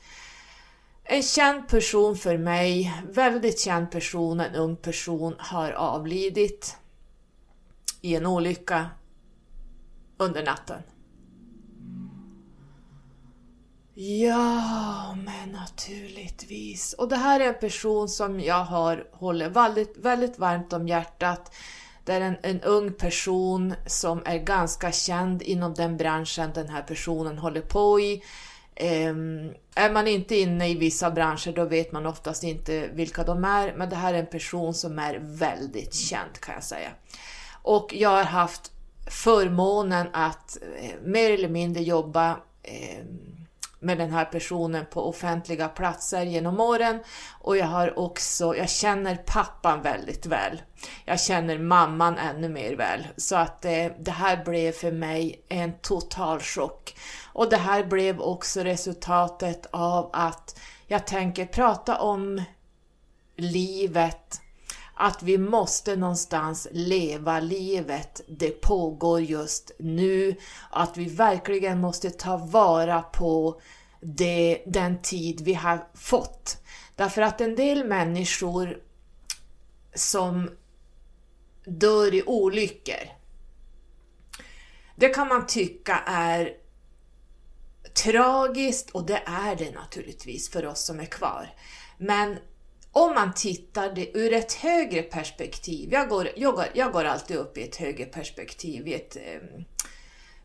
en 1.04 1.22
känd 1.22 1.68
person 1.68 2.16
för 2.16 2.38
mig, 2.38 3.02
väldigt 3.10 3.60
känd 3.60 3.90
person, 3.90 4.40
en 4.40 4.54
ung 4.54 4.76
person, 4.76 5.34
har 5.38 5.70
avlidit 5.70 6.76
i 8.00 8.14
en 8.14 8.26
olycka 8.26 8.90
under 10.16 10.44
natten. 10.44 10.82
Ja, 13.94 15.14
men 15.24 15.52
naturligtvis. 15.52 16.92
Och 16.92 17.08
det 17.08 17.16
här 17.16 17.40
är 17.40 17.48
en 17.48 17.60
person 17.60 18.08
som 18.08 18.40
jag 18.40 18.64
har 18.64 19.08
håller 19.12 19.48
väldigt, 19.48 19.96
väldigt 19.96 20.38
varmt 20.38 20.72
om 20.72 20.88
hjärtat. 20.88 21.52
Det 22.06 22.12
är 22.12 22.20
en, 22.20 22.36
en 22.42 22.60
ung 22.60 22.92
person 22.92 23.74
som 23.86 24.22
är 24.24 24.38
ganska 24.38 24.92
känd 24.92 25.42
inom 25.42 25.74
den 25.74 25.96
branschen 25.96 26.50
den 26.54 26.68
här 26.68 26.82
personen 26.82 27.38
håller 27.38 27.60
på 27.60 28.00
i. 28.00 28.22
Um, 28.80 29.54
är 29.74 29.90
man 29.92 30.08
inte 30.08 30.36
inne 30.36 30.68
i 30.68 30.74
vissa 30.74 31.10
branscher 31.10 31.52
då 31.52 31.64
vet 31.64 31.92
man 31.92 32.06
oftast 32.06 32.44
inte 32.44 32.88
vilka 32.88 33.24
de 33.24 33.44
är, 33.44 33.74
men 33.76 33.88
det 33.90 33.96
här 33.96 34.14
är 34.14 34.18
en 34.18 34.26
person 34.26 34.74
som 34.74 34.98
är 34.98 35.18
väldigt 35.22 35.94
känd 35.94 36.40
kan 36.40 36.54
jag 36.54 36.64
säga. 36.64 36.90
Och 37.62 37.94
jag 37.94 38.10
har 38.10 38.24
haft 38.24 38.72
förmånen 39.10 40.06
att 40.12 40.58
eh, 40.80 40.90
mer 41.04 41.30
eller 41.30 41.48
mindre 41.48 41.82
jobba 41.82 42.30
eh, 42.62 43.04
med 43.86 43.98
den 43.98 44.12
här 44.12 44.24
personen 44.24 44.86
på 44.90 45.08
offentliga 45.08 45.68
platser 45.68 46.22
genom 46.22 46.60
åren 46.60 47.00
och 47.40 47.56
jag 47.56 47.66
har 47.66 47.98
också, 47.98 48.56
jag 48.56 48.70
känner 48.70 49.16
pappan 49.16 49.82
väldigt 49.82 50.26
väl. 50.26 50.62
Jag 51.04 51.20
känner 51.20 51.58
mamman 51.58 52.18
ännu 52.18 52.48
mer 52.48 52.76
väl 52.76 53.06
så 53.16 53.36
att 53.36 53.62
det, 53.62 53.96
det 53.98 54.10
här 54.10 54.44
blev 54.44 54.72
för 54.72 54.92
mig 54.92 55.44
en 55.48 55.72
total 55.78 56.40
chock. 56.40 56.96
Och 57.32 57.50
det 57.50 57.56
här 57.56 57.84
blev 57.84 58.20
också 58.20 58.60
resultatet 58.60 59.66
av 59.70 60.10
att 60.12 60.60
jag 60.86 61.06
tänker 61.06 61.46
prata 61.46 62.00
om 62.00 62.42
livet, 63.36 64.40
att 64.94 65.22
vi 65.22 65.38
måste 65.38 65.96
någonstans 65.96 66.68
leva 66.70 67.40
livet. 67.40 68.20
Det 68.28 68.60
pågår 68.60 69.20
just 69.20 69.70
nu. 69.78 70.36
Att 70.70 70.96
vi 70.96 71.08
verkligen 71.08 71.80
måste 71.80 72.10
ta 72.10 72.36
vara 72.36 73.02
på 73.02 73.60
det, 74.14 74.62
den 74.66 75.02
tid 75.02 75.40
vi 75.40 75.54
har 75.54 75.88
fått. 75.94 76.62
Därför 76.96 77.22
att 77.22 77.40
en 77.40 77.56
del 77.56 77.84
människor 77.84 78.78
som 79.94 80.50
dör 81.64 82.14
i 82.14 82.22
olyckor, 82.26 83.08
det 84.96 85.08
kan 85.08 85.28
man 85.28 85.46
tycka 85.46 86.02
är 86.06 86.52
tragiskt 87.94 88.90
och 88.90 89.06
det 89.06 89.22
är 89.26 89.56
det 89.56 89.70
naturligtvis 89.70 90.50
för 90.50 90.66
oss 90.66 90.84
som 90.84 91.00
är 91.00 91.06
kvar. 91.06 91.54
Men 91.98 92.36
om 92.92 93.14
man 93.14 93.34
tittar 93.34 93.94
det 93.94 94.18
ur 94.18 94.32
ett 94.32 94.52
högre 94.52 95.02
perspektiv, 95.02 95.92
jag 95.92 96.08
går, 96.08 96.28
jag 96.36 96.54
går, 96.54 96.66
jag 96.74 96.92
går 96.92 97.04
alltid 97.04 97.36
upp 97.36 97.58
i 97.58 97.62
ett 97.62 97.76
högre 97.76 98.04
perspektiv, 98.04 98.88
i 98.88 98.94
ett 98.94 99.16
eh, 99.16 99.40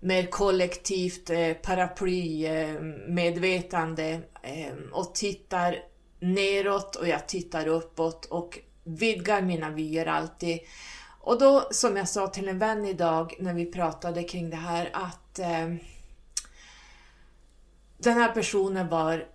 mer 0.01 0.25
kollektivt 0.25 1.29
eh, 1.29 1.53
paraplymedvetande 1.53 4.21
eh, 4.43 4.67
eh, 4.67 4.73
och 4.91 5.15
tittar 5.15 5.83
neråt 6.19 6.95
och 6.95 7.07
jag 7.07 7.27
tittar 7.27 7.67
uppåt 7.67 8.25
och 8.25 8.59
vidgar 8.83 9.41
mina 9.41 9.69
vyer 9.69 10.05
alltid. 10.05 10.59
Och 11.21 11.39
då, 11.39 11.67
som 11.71 11.97
jag 11.97 12.09
sa 12.09 12.27
till 12.27 12.49
en 12.49 12.59
vän 12.59 12.85
idag 12.85 13.35
när 13.39 13.53
vi 13.53 13.65
pratade 13.65 14.23
kring 14.23 14.49
det 14.49 14.55
här, 14.55 14.89
att 14.93 15.39
eh, 15.39 15.75
den 17.97 18.13
här 18.13 18.33
personen 18.33 18.89
var 18.89 19.27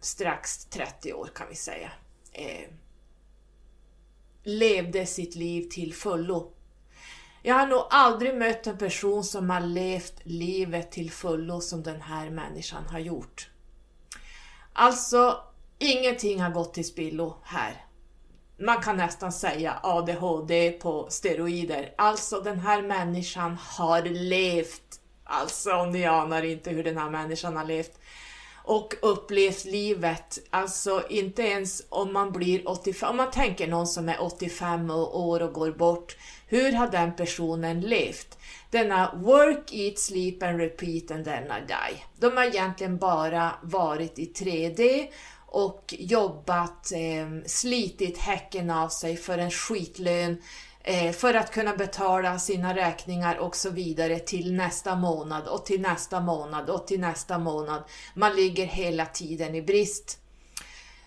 strax 0.00 0.64
30 0.64 1.12
år 1.12 1.28
kan 1.34 1.48
vi 1.48 1.54
säga. 1.54 1.90
Eh, 2.32 2.68
levde 4.42 5.06
sitt 5.06 5.34
liv 5.34 5.68
till 5.70 5.94
fullo. 5.94 6.52
Jag 7.44 7.54
har 7.54 7.66
nog 7.66 7.86
aldrig 7.90 8.34
mött 8.34 8.66
en 8.66 8.78
person 8.78 9.24
som 9.24 9.50
har 9.50 9.60
levt 9.60 10.20
livet 10.22 10.90
till 10.90 11.10
fullo 11.10 11.60
som 11.60 11.82
den 11.82 12.00
här 12.00 12.30
människan 12.30 12.84
har 12.90 12.98
gjort. 12.98 13.50
Alltså, 14.72 15.36
ingenting 15.78 16.40
har 16.40 16.50
gått 16.50 16.74
till 16.74 16.86
spillo 16.86 17.36
här. 17.42 17.86
Man 18.58 18.82
kan 18.82 18.96
nästan 18.96 19.32
säga 19.32 19.80
ADHD 19.82 20.70
på 20.70 21.06
steroider. 21.10 21.94
Alltså, 21.98 22.40
den 22.40 22.60
här 22.60 22.82
människan 22.82 23.56
har 23.60 24.02
levt. 24.02 25.00
Alltså, 25.24 25.84
ni 25.84 26.04
anar 26.04 26.42
inte 26.42 26.70
hur 26.70 26.84
den 26.84 26.98
här 26.98 27.10
människan 27.10 27.56
har 27.56 27.64
levt 27.64 27.98
och 28.64 28.94
upplevt 29.02 29.64
livet, 29.64 30.38
alltså 30.50 31.02
inte 31.08 31.42
ens 31.42 31.82
om 31.88 32.12
man 32.12 32.32
blir 32.32 32.68
85, 32.68 33.10
om 33.10 33.16
man 33.16 33.30
tänker 33.30 33.68
någon 33.68 33.86
som 33.86 34.08
är 34.08 34.22
85 34.22 34.90
år 34.90 35.42
och 35.42 35.52
går 35.52 35.70
bort, 35.70 36.16
hur 36.46 36.72
har 36.72 36.88
den 36.88 37.16
personen 37.16 37.80
levt? 37.80 38.38
Denna 38.70 39.14
work, 39.14 39.72
eat, 39.72 39.98
sleep 39.98 40.42
and 40.42 40.58
repeat 40.58 41.10
and 41.10 41.24
then 41.24 41.44
I 41.44 41.66
die. 41.66 42.04
De 42.20 42.36
har 42.36 42.44
egentligen 42.44 42.98
bara 42.98 43.52
varit 43.62 44.18
i 44.18 44.32
3D 44.32 45.08
och 45.46 45.94
jobbat, 45.98 46.92
eh, 46.92 47.46
slitit 47.46 48.18
häcken 48.18 48.70
av 48.70 48.88
sig 48.88 49.16
för 49.16 49.38
en 49.38 49.50
skitlön 49.50 50.42
Eh, 50.84 51.12
för 51.12 51.34
att 51.34 51.50
kunna 51.50 51.76
betala 51.76 52.38
sina 52.38 52.76
räkningar 52.76 53.36
och 53.36 53.56
så 53.56 53.70
vidare 53.70 54.18
till 54.18 54.54
nästa 54.54 54.96
månad 54.96 55.48
och 55.48 55.66
till 55.66 55.80
nästa 55.80 56.20
månad 56.20 56.70
och 56.70 56.86
till 56.86 57.00
nästa 57.00 57.38
månad. 57.38 57.82
Man 58.14 58.36
ligger 58.36 58.66
hela 58.66 59.06
tiden 59.06 59.54
i 59.54 59.62
brist. 59.62 60.18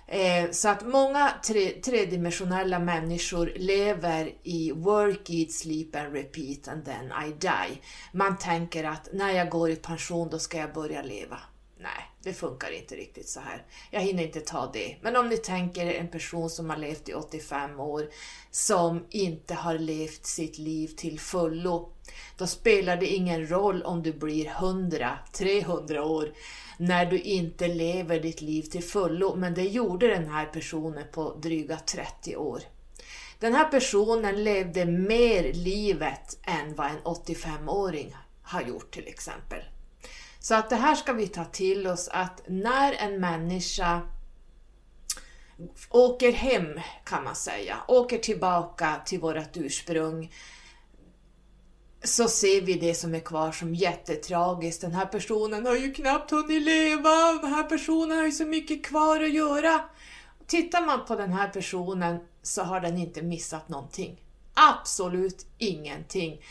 Eh, 0.08 0.51
så 0.51 0.70
att 0.70 0.88
många 0.88 1.32
tre, 1.46 1.70
tredimensionella 1.70 2.79
människor 2.79 3.53
lever 3.55 4.34
i 4.44 4.72
work, 4.72 5.29
eat, 5.29 5.51
sleep 5.51 5.96
and 5.96 6.13
repeat 6.13 6.67
and 6.67 6.86
then 6.86 7.05
I 7.05 7.34
die. 7.39 7.82
Man 8.12 8.38
tänker 8.38 8.84
att 8.84 9.10
när 9.13 9.32
jag 9.32 9.50
går 9.50 9.70
i 9.70 9.75
pension 9.75 10.29
då 10.29 10.39
ska 10.39 10.58
jag 10.58 10.74
börja 10.74 11.01
leva. 11.01 11.39
Nej, 11.79 12.14
det 12.25 12.34
funkar 12.34 12.72
inte 12.72 12.96
riktigt 12.96 13.29
så 13.29 13.39
här. 13.39 13.65
Jag 13.91 14.01
hinner 14.01 14.24
inte 14.24 14.41
ta 14.41 14.72
det. 14.74 14.96
Men 15.01 15.15
om 15.15 15.29
ni 15.29 15.38
tänker 15.38 15.86
en 15.86 16.08
person 16.08 16.50
som 16.50 16.70
har 16.70 16.77
levt 16.77 17.10
i 17.10 17.13
85 17.13 17.79
år, 17.79 18.10
som 18.51 19.05
inte 19.10 19.53
har 19.53 19.77
levt 19.77 20.25
sitt 20.25 20.58
liv 20.58 20.88
till 20.88 21.20
fullo, 21.20 21.89
då 22.38 22.48
spelar 22.48 22.98
det 22.98 23.08
ingen 23.08 23.50
roll 23.50 23.84
om 23.84 24.03
du 24.03 24.13
blir 24.13 24.46
100, 24.48 25.17
300 25.34 26.03
år, 26.03 26.34
när 26.77 27.05
du 27.05 27.20
inte 27.20 27.67
lever 27.67 28.20
ditt 28.20 28.41
liv 28.41 28.62
till 28.62 28.84
fullo. 28.84 29.36
Men 29.36 29.53
det 29.53 29.67
gjorde 29.67 30.08
den 30.08 30.29
här 30.29 30.46
personen 30.46 31.03
på 31.12 31.36
dryga 31.36 31.77
30 31.77 32.36
år. 32.36 32.62
Den 33.39 33.53
här 33.53 33.65
personen 33.65 34.44
levde 34.44 34.86
mer 34.86 35.53
livet 35.53 36.38
än 36.44 36.75
vad 36.75 36.88
en 36.88 37.00
85-åring 37.03 38.15
har 38.41 38.62
gjort 38.62 38.94
till 38.94 39.08
exempel. 39.08 39.60
Så 40.45 40.55
att 40.55 40.69
det 40.69 40.75
här 40.75 40.95
ska 40.95 41.13
vi 41.13 41.27
ta 41.27 41.45
till 41.45 41.87
oss 41.87 42.07
att 42.07 42.41
när 42.47 42.93
en 42.93 43.19
människa 43.19 44.01
åker 45.89 46.31
hem 46.31 46.79
kan 47.03 47.23
man 47.23 47.35
säga, 47.35 47.77
åker 47.87 48.17
tillbaka 48.17 49.01
till 49.05 49.19
vårt 49.19 49.57
ursprung 49.57 50.33
så 52.03 52.27
ser 52.27 52.61
vi 52.61 52.73
det 52.73 52.95
som 52.95 53.15
är 53.15 53.19
kvar 53.19 53.51
som 53.51 53.75
jättetragiskt. 53.75 54.81
Den 54.81 54.93
här 54.93 55.05
personen 55.05 55.65
har 55.65 55.75
ju 55.75 55.93
knappt 55.93 56.31
hunnit 56.31 56.61
leva, 56.61 57.33
den 57.41 57.53
här 57.53 57.63
personen 57.69 58.17
har 58.17 58.25
ju 58.25 58.31
så 58.31 58.45
mycket 58.45 58.85
kvar 58.85 59.23
att 59.23 59.33
göra. 59.33 59.81
Tittar 60.47 60.85
man 60.85 61.05
på 61.05 61.15
den 61.15 61.33
här 61.33 61.47
personen 61.47 62.19
så 62.41 62.63
har 62.63 62.79
den 62.79 62.97
inte 62.97 63.21
missat 63.21 63.69
någonting. 63.69 64.21
Absolut 64.53 65.45
ingenting 65.57 66.41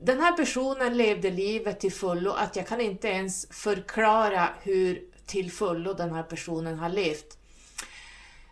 den 0.00 0.20
här 0.20 0.32
personen 0.32 0.96
levde 0.96 1.30
livet 1.30 1.80
till 1.80 1.92
fullo, 1.92 2.30
att 2.30 2.56
jag 2.56 2.66
kan 2.66 2.80
inte 2.80 3.08
ens 3.08 3.46
förklara 3.50 4.48
hur 4.62 5.02
till 5.26 5.52
fullo 5.52 5.92
den 5.92 6.14
här 6.14 6.22
personen 6.22 6.78
har 6.78 6.88
levt. 6.88 7.38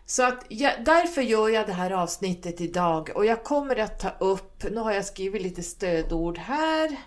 Så 0.05 0.23
att 0.23 0.45
jag, 0.47 0.73
därför 0.85 1.21
gör 1.21 1.49
jag 1.49 1.67
det 1.67 1.73
här 1.73 1.91
avsnittet 1.91 2.61
idag 2.61 3.09
och 3.15 3.25
jag 3.25 3.43
kommer 3.43 3.75
att 3.79 3.99
ta 3.99 4.09
upp, 4.19 4.63
nu 4.71 4.79
har 4.79 4.91
jag 4.91 5.05
skrivit 5.05 5.41
lite 5.41 5.63
stödord 5.63 6.37
här, 6.37 6.97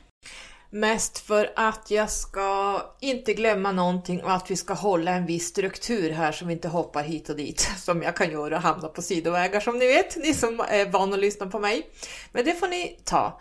mest 0.70 1.18
för 1.18 1.52
att 1.56 1.90
jag 1.90 2.10
ska 2.10 2.80
inte 3.00 3.34
glömma 3.34 3.72
någonting 3.72 4.22
och 4.22 4.32
att 4.32 4.50
vi 4.50 4.56
ska 4.56 4.74
hålla 4.74 5.10
en 5.10 5.26
viss 5.26 5.46
struktur 5.46 6.10
här 6.10 6.32
så 6.32 6.44
vi 6.44 6.52
inte 6.52 6.68
hoppar 6.68 7.02
hit 7.02 7.28
och 7.28 7.36
dit 7.36 7.60
som 7.78 8.02
jag 8.02 8.16
kan 8.16 8.30
göra 8.30 8.56
och 8.56 8.62
hamna 8.62 8.88
på 8.88 9.02
sidovägar 9.02 9.60
som 9.60 9.78
ni 9.78 9.86
vet, 9.86 10.16
ni 10.16 10.34
som 10.34 10.60
är 10.68 10.90
vana 10.90 11.14
att 11.14 11.20
lyssna 11.20 11.46
på 11.46 11.58
mig. 11.58 11.90
Men 12.32 12.44
det 12.44 12.54
får 12.54 12.68
ni 12.68 13.00
ta. 13.04 13.40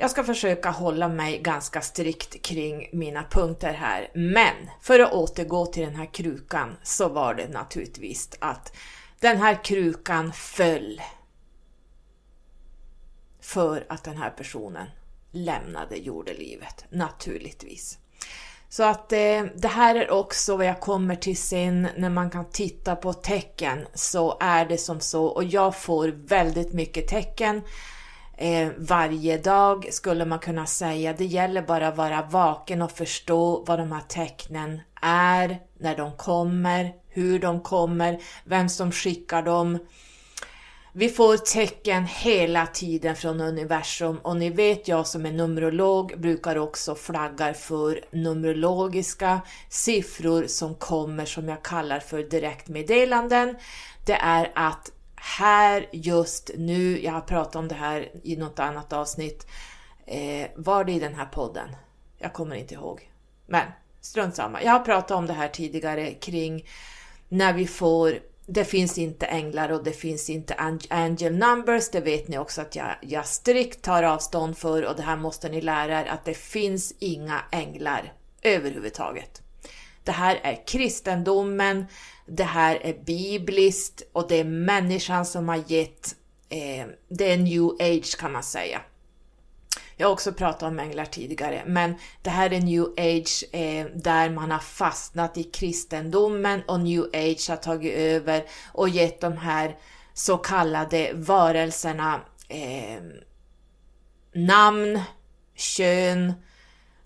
Jag 0.00 0.10
ska 0.10 0.24
försöka 0.24 0.70
hålla 0.70 1.08
mig 1.08 1.38
ganska 1.38 1.80
strikt 1.80 2.42
kring 2.42 2.88
mina 2.92 3.24
punkter 3.30 3.72
här, 3.72 4.10
men 4.14 4.54
för 4.80 5.00
att 5.00 5.12
återgå 5.12 5.66
till 5.66 5.82
den 5.82 5.94
här 5.94 6.14
krukan 6.14 6.76
så 6.82 7.08
var 7.08 7.34
det 7.34 7.48
naturligtvis 7.48 8.30
att 8.38 8.76
den 9.18 9.38
här 9.38 9.64
krukan 9.64 10.32
föll 10.32 11.02
för 13.40 13.86
att 13.88 14.04
den 14.04 14.16
här 14.16 14.30
personen 14.30 14.86
lämnade 15.30 15.96
jordelivet, 15.96 16.84
naturligtvis. 16.90 17.98
Så 18.68 18.82
att 18.82 19.12
eh, 19.12 19.42
det 19.56 19.68
här 19.68 19.94
är 19.94 20.10
också 20.10 20.56
vad 20.56 20.66
jag 20.66 20.80
kommer 20.80 21.16
till 21.16 21.36
sen 21.36 21.88
när 21.96 22.10
man 22.10 22.30
kan 22.30 22.50
titta 22.50 22.96
på 22.96 23.12
tecken 23.12 23.86
så 23.94 24.38
är 24.40 24.64
det 24.64 24.78
som 24.78 25.00
så 25.00 25.26
och 25.26 25.44
jag 25.44 25.76
får 25.76 26.08
väldigt 26.08 26.72
mycket 26.72 27.08
tecken 27.08 27.62
eh, 28.40 28.68
varje 28.78 29.38
dag 29.38 29.88
skulle 29.90 30.24
man 30.24 30.38
kunna 30.38 30.66
säga. 30.66 31.12
Det 31.12 31.24
gäller 31.24 31.62
bara 31.62 31.88
att 31.88 31.96
vara 31.96 32.22
vaken 32.22 32.82
och 32.82 32.92
förstå 32.92 33.64
vad 33.66 33.78
de 33.78 33.92
här 33.92 34.02
tecknen 34.08 34.80
är, 35.02 35.58
när 35.78 35.96
de 35.96 36.12
kommer, 36.16 36.92
hur 37.08 37.38
de 37.38 37.60
kommer, 37.60 38.20
vem 38.44 38.68
som 38.68 38.92
skickar 38.92 39.42
dem. 39.42 39.78
Vi 40.92 41.08
får 41.08 41.36
tecken 41.36 42.04
hela 42.04 42.66
tiden 42.66 43.16
från 43.16 43.40
universum 43.40 44.18
och 44.22 44.36
ni 44.36 44.50
vet 44.50 44.88
jag 44.88 45.06
som 45.06 45.26
är 45.26 45.32
numerolog 45.32 46.20
brukar 46.20 46.58
också 46.58 46.94
flagga 46.94 47.54
för 47.54 48.04
numerologiska 48.10 49.40
siffror 49.68 50.46
som 50.46 50.74
kommer 50.74 51.24
som 51.24 51.48
jag 51.48 51.62
kallar 51.62 52.00
för 52.00 52.22
direktmeddelanden. 52.22 53.56
Det 54.06 54.18
är 54.20 54.52
att 54.54 54.90
här 55.20 55.88
just 55.92 56.50
nu, 56.56 57.02
jag 57.02 57.12
har 57.12 57.20
pratat 57.20 57.56
om 57.56 57.68
det 57.68 57.74
här 57.74 58.10
i 58.22 58.36
något 58.36 58.58
annat 58.58 58.92
avsnitt, 58.92 59.46
eh, 60.06 60.50
var 60.56 60.84
det 60.84 60.92
i 60.92 60.98
den 60.98 61.14
här 61.14 61.26
podden? 61.26 61.68
Jag 62.18 62.32
kommer 62.32 62.56
inte 62.56 62.74
ihåg. 62.74 63.10
Men 63.46 63.66
strunt 64.00 64.36
samma. 64.36 64.62
Jag 64.62 64.72
har 64.72 64.80
pratat 64.80 65.10
om 65.10 65.26
det 65.26 65.32
här 65.32 65.48
tidigare 65.48 66.14
kring 66.14 66.68
när 67.28 67.52
vi 67.52 67.66
får 67.66 68.18
det 68.52 68.64
finns 68.64 68.98
inte 68.98 69.26
änglar 69.26 69.72
och 69.72 69.84
det 69.84 69.92
finns 69.92 70.30
inte 70.30 70.54
angel 70.90 71.32
numbers, 71.32 71.90
det 71.90 72.00
vet 72.00 72.28
ni 72.28 72.38
också 72.38 72.60
att 72.60 72.76
jag, 72.76 72.96
jag 73.00 73.26
strikt 73.26 73.82
tar 73.82 74.02
avstånd 74.02 74.58
för 74.58 74.84
och 74.84 74.96
det 74.96 75.02
här 75.02 75.16
måste 75.16 75.48
ni 75.48 75.60
lära 75.60 76.00
er 76.00 76.06
att 76.06 76.24
det 76.24 76.34
finns 76.34 76.94
inga 76.98 77.40
änglar 77.52 78.12
överhuvudtaget. 78.42 79.42
Det 80.04 80.12
här 80.12 80.40
är 80.42 80.66
kristendomen, 80.66 81.86
det 82.26 82.44
här 82.44 82.76
är 82.76 83.04
bibliskt 83.04 84.02
och 84.12 84.28
det 84.28 84.40
är 84.40 84.44
människan 84.44 85.26
som 85.26 85.48
har 85.48 85.64
gett, 85.66 86.14
eh, 86.48 86.86
det 87.08 87.32
är 87.32 87.36
new 87.36 87.70
age 87.80 88.18
kan 88.18 88.32
man 88.32 88.42
säga. 88.42 88.80
Jag 89.96 90.06
har 90.06 90.12
också 90.12 90.32
pratat 90.32 90.62
om 90.62 90.78
änglar 90.78 91.04
tidigare, 91.04 91.62
men 91.66 91.94
det 92.22 92.30
här 92.30 92.52
är 92.52 92.60
new 92.60 92.84
age 92.96 93.44
eh, 93.52 93.86
där 93.94 94.30
man 94.30 94.50
har 94.50 94.58
fastnat 94.58 95.38
i 95.38 95.42
kristendomen 95.42 96.62
och 96.66 96.80
new 96.80 97.02
age 97.02 97.48
har 97.48 97.56
tagit 97.56 97.94
över 97.94 98.44
och 98.72 98.88
gett 98.88 99.20
de 99.20 99.36
här 99.36 99.76
så 100.14 100.36
kallade 100.36 101.10
varelserna 101.14 102.20
eh, 102.48 103.02
namn, 104.34 105.00
kön, 105.54 106.32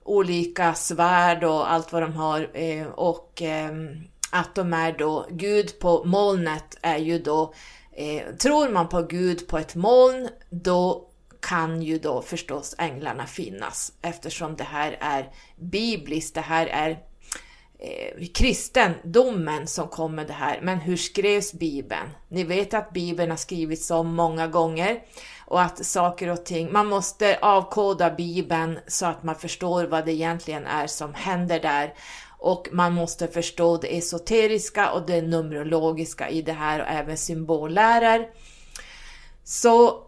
olika 0.04 0.74
svärd 0.74 1.44
och 1.44 1.72
allt 1.72 1.92
vad 1.92 2.02
de 2.02 2.12
har 2.12 2.50
eh, 2.52 2.86
och 2.86 3.42
ehm, 3.42 4.04
att 4.32 4.54
de 4.54 4.72
är 4.72 4.92
då 4.98 5.26
Gud 5.30 5.78
på 5.78 6.04
molnet 6.04 6.78
är 6.82 6.98
ju 6.98 7.18
då 7.18 7.54
eh, 7.92 8.34
tror 8.34 8.68
man 8.68 8.88
på 8.88 9.02
Gud 9.02 9.48
på 9.48 9.58
ett 9.58 9.74
moln 9.74 10.28
då 10.50 11.08
kan 11.40 11.82
ju 11.82 11.98
då 11.98 12.22
förstås 12.22 12.74
änglarna 12.78 13.26
finnas 13.26 13.92
eftersom 14.02 14.56
det 14.56 14.64
här 14.64 14.96
är 15.00 15.30
bibliskt, 15.56 16.34
det 16.34 16.40
här 16.40 16.66
är 16.66 16.90
eh, 17.78 18.26
kristendomen 18.34 19.66
som 19.66 19.88
kom 19.88 20.14
med 20.14 20.26
det 20.26 20.32
här. 20.32 20.60
Men 20.62 20.78
hur 20.78 20.96
skrevs 20.96 21.52
Bibeln? 21.52 22.08
Ni 22.28 22.44
vet 22.44 22.74
att 22.74 22.92
Bibeln 22.92 23.30
har 23.30 23.36
skrivits 23.36 23.90
om 23.90 24.14
många 24.14 24.46
gånger 24.46 25.02
och 25.46 25.62
att 25.62 25.86
saker 25.86 26.30
och 26.30 26.44
ting, 26.44 26.72
man 26.72 26.86
måste 26.86 27.38
avkoda 27.42 28.10
Bibeln 28.10 28.78
så 28.86 29.06
att 29.06 29.22
man 29.22 29.34
förstår 29.34 29.84
vad 29.84 30.04
det 30.04 30.12
egentligen 30.12 30.66
är 30.66 30.86
som 30.86 31.14
händer 31.14 31.60
där 31.60 31.94
och 32.38 32.68
man 32.72 32.92
måste 32.92 33.28
förstå 33.28 33.76
det 33.76 33.98
esoteriska 33.98 34.90
och 34.90 35.06
det 35.06 35.22
numerologiska 35.22 36.28
i 36.28 36.42
det 36.42 36.52
här 36.52 36.80
och 36.80 36.88
även 36.88 37.16
symbolläror. 37.16 38.26
Så 39.44 40.06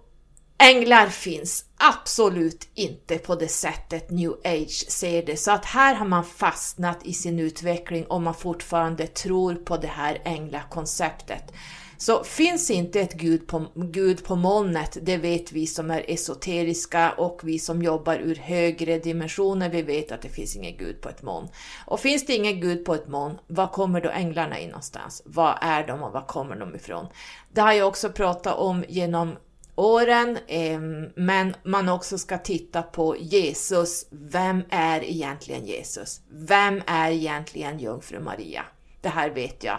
änglar 0.59 1.07
finns 1.07 1.65
absolut 1.77 2.69
inte 2.75 3.19
på 3.19 3.35
det 3.35 3.49
sättet 3.49 4.11
new 4.11 4.33
age 4.45 4.87
ser 4.89 5.23
det. 5.23 5.37
Så 5.37 5.51
att 5.51 5.65
här 5.65 5.95
har 5.95 6.07
man 6.07 6.25
fastnat 6.25 6.99
i 7.07 7.13
sin 7.13 7.39
utveckling 7.39 8.07
om 8.09 8.25
man 8.25 8.35
fortfarande 8.35 9.07
tror 9.07 9.55
på 9.55 9.77
det 9.77 9.87
här 9.87 10.23
änglakonceptet. 10.25 11.53
Så 11.99 12.25
finns 12.25 12.71
inte 12.71 13.01
ett 13.01 13.13
Gud 13.13 13.47
på, 13.47 13.67
Gud 13.75 14.25
på 14.25 14.37
molnet, 14.37 14.99
det 15.03 15.17
vet 15.17 15.53
vi 15.53 15.67
som 15.67 15.91
är 15.91 16.05
esoteriska 16.09 17.13
och 17.13 17.41
vi 17.45 17.59
som 17.59 17.83
jobbar 17.83 18.17
ur 18.17 18.35
högre 18.35 18.99
dimensioner, 18.99 19.69
vi 19.69 19.83
vet 19.83 20.13
att 20.13 20.23
det 20.23 20.29
finns 20.29 20.57
ingen 20.57 20.77
Gud 20.77 21.01
på 21.01 21.09
ett 21.09 21.23
moln. 21.23 21.49
Och 21.87 22.01
finns 22.01 22.27
det 22.27 22.35
ingen 22.35 22.61
Gud 22.61 22.85
på 22.85 22.95
ett 22.95 23.09
moln, 23.09 23.39
var 23.47 23.67
kommer 23.67 24.01
då 24.01 24.11
änglarna 24.11 24.59
in 24.59 24.69
någonstans? 24.69 25.23
Var 25.25 25.59
är 25.61 25.87
de 25.87 26.03
och 26.03 26.13
var 26.13 26.27
kommer 26.27 26.57
de 26.57 26.75
ifrån? 26.75 27.07
Det 27.53 27.61
har 27.61 27.73
jag 27.73 27.89
också 27.89 28.11
pratat 28.11 28.57
om 28.57 28.85
genom 28.89 29.37
åren, 29.77 30.39
eh, 30.47 30.81
men 31.15 31.55
man 31.65 31.89
också 31.89 32.19
ska 32.19 32.39
titta 32.39 32.83
på 32.83 33.17
Jesus. 33.17 34.07
Vem 34.11 34.63
är 34.71 35.05
egentligen 35.05 35.67
Jesus? 35.67 36.21
Vem 36.31 36.83
är 36.87 37.11
egentligen 37.11 37.79
jungfru 37.79 38.21
Maria? 38.21 38.65
Det 39.01 39.09
här 39.09 39.31
vet 39.31 39.65
jag. 39.65 39.79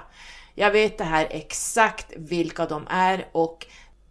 Jag 0.60 0.72
vet 0.72 0.98
det 0.98 1.04
här 1.04 1.28
exakt 1.30 2.14
vilka 2.16 2.66
de 2.66 2.88
är 2.90 3.28
och, 3.32 3.66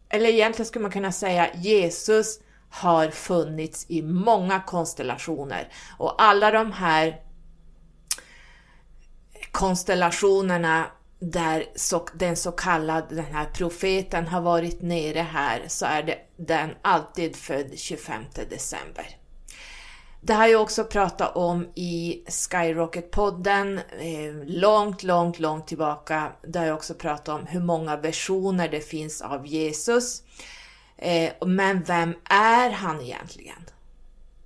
eller 0.09 0.29
egentligen 0.29 0.67
skulle 0.67 0.83
man 0.83 0.91
kunna 0.91 1.13
säga 1.13 1.55
Jesus 1.55 2.41
har 2.71 3.11
funnits 3.11 3.87
i 3.89 4.03
många 4.03 4.61
konstellationer 4.61 5.69
och 5.99 6.23
alla 6.23 6.51
de 6.51 6.73
här 6.73 7.21
konstellationerna 9.51 10.87
där 11.19 11.65
så, 11.75 12.07
den 12.15 12.37
så 12.37 12.53
kallade 12.53 13.15
den 13.15 13.35
här 13.35 13.45
profeten 13.45 14.27
har 14.27 14.41
varit 14.41 14.83
nere 14.83 15.21
här 15.21 15.63
så 15.67 15.87
är 15.87 16.03
det, 16.03 16.19
den 16.37 16.71
alltid 16.83 17.37
född 17.37 17.79
25 17.79 18.23
december. 18.51 19.17
Det 20.27 20.35
har 20.35 20.47
jag 20.47 20.63
också 20.63 20.85
pratat 20.85 21.37
om 21.37 21.69
i 21.75 22.23
Skyrocket-podden 22.29 23.81
eh, 23.99 24.35
långt, 24.47 25.03
långt, 25.03 25.39
långt 25.39 25.67
tillbaka. 25.67 26.33
Där 26.43 26.67
jag 26.67 26.77
också 26.77 26.95
pratat 26.95 27.29
om 27.29 27.47
hur 27.47 27.61
många 27.61 27.97
versioner 27.97 28.69
det 28.69 28.81
finns 28.81 29.23
av 29.23 29.47
Jesus. 29.47 30.23
Eh, 30.97 31.33
men 31.47 31.83
vem 31.83 32.15
är 32.31 32.71
han 32.71 33.01
egentligen? 33.01 33.65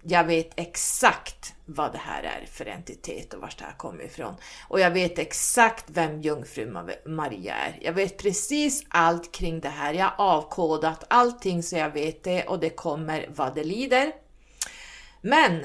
Jag 0.03 0.25
vet 0.25 0.51
exakt 0.57 1.55
vad 1.67 1.93
det 1.93 1.99
här 1.99 2.23
är 2.23 2.47
för 2.47 2.67
entitet 2.67 3.35
och 3.35 3.41
var 3.41 3.53
det 3.59 3.65
här 3.65 3.77
kommer 3.77 4.05
ifrån. 4.05 4.35
Och 4.69 4.81
jag 4.81 4.91
vet 4.91 5.19
exakt 5.19 5.85
vem 5.89 6.21
jungfru 6.21 6.75
Maria 7.07 7.55
är. 7.55 7.79
Jag 7.81 7.93
vet 7.93 8.19
precis 8.19 8.85
allt 8.89 9.33
kring 9.33 9.61
det 9.61 9.69
här. 9.69 9.95
Jag 9.95 10.05
har 10.05 10.25
avkodat 10.37 11.05
allting 11.09 11.63
så 11.63 11.77
jag 11.77 11.91
vet 11.91 12.25
det 12.25 12.45
och 12.45 12.61
det 12.61 12.71
kommer 12.71 13.29
vad 13.35 13.55
det 13.55 13.65
lider. 13.65 14.13
Men 15.23 15.65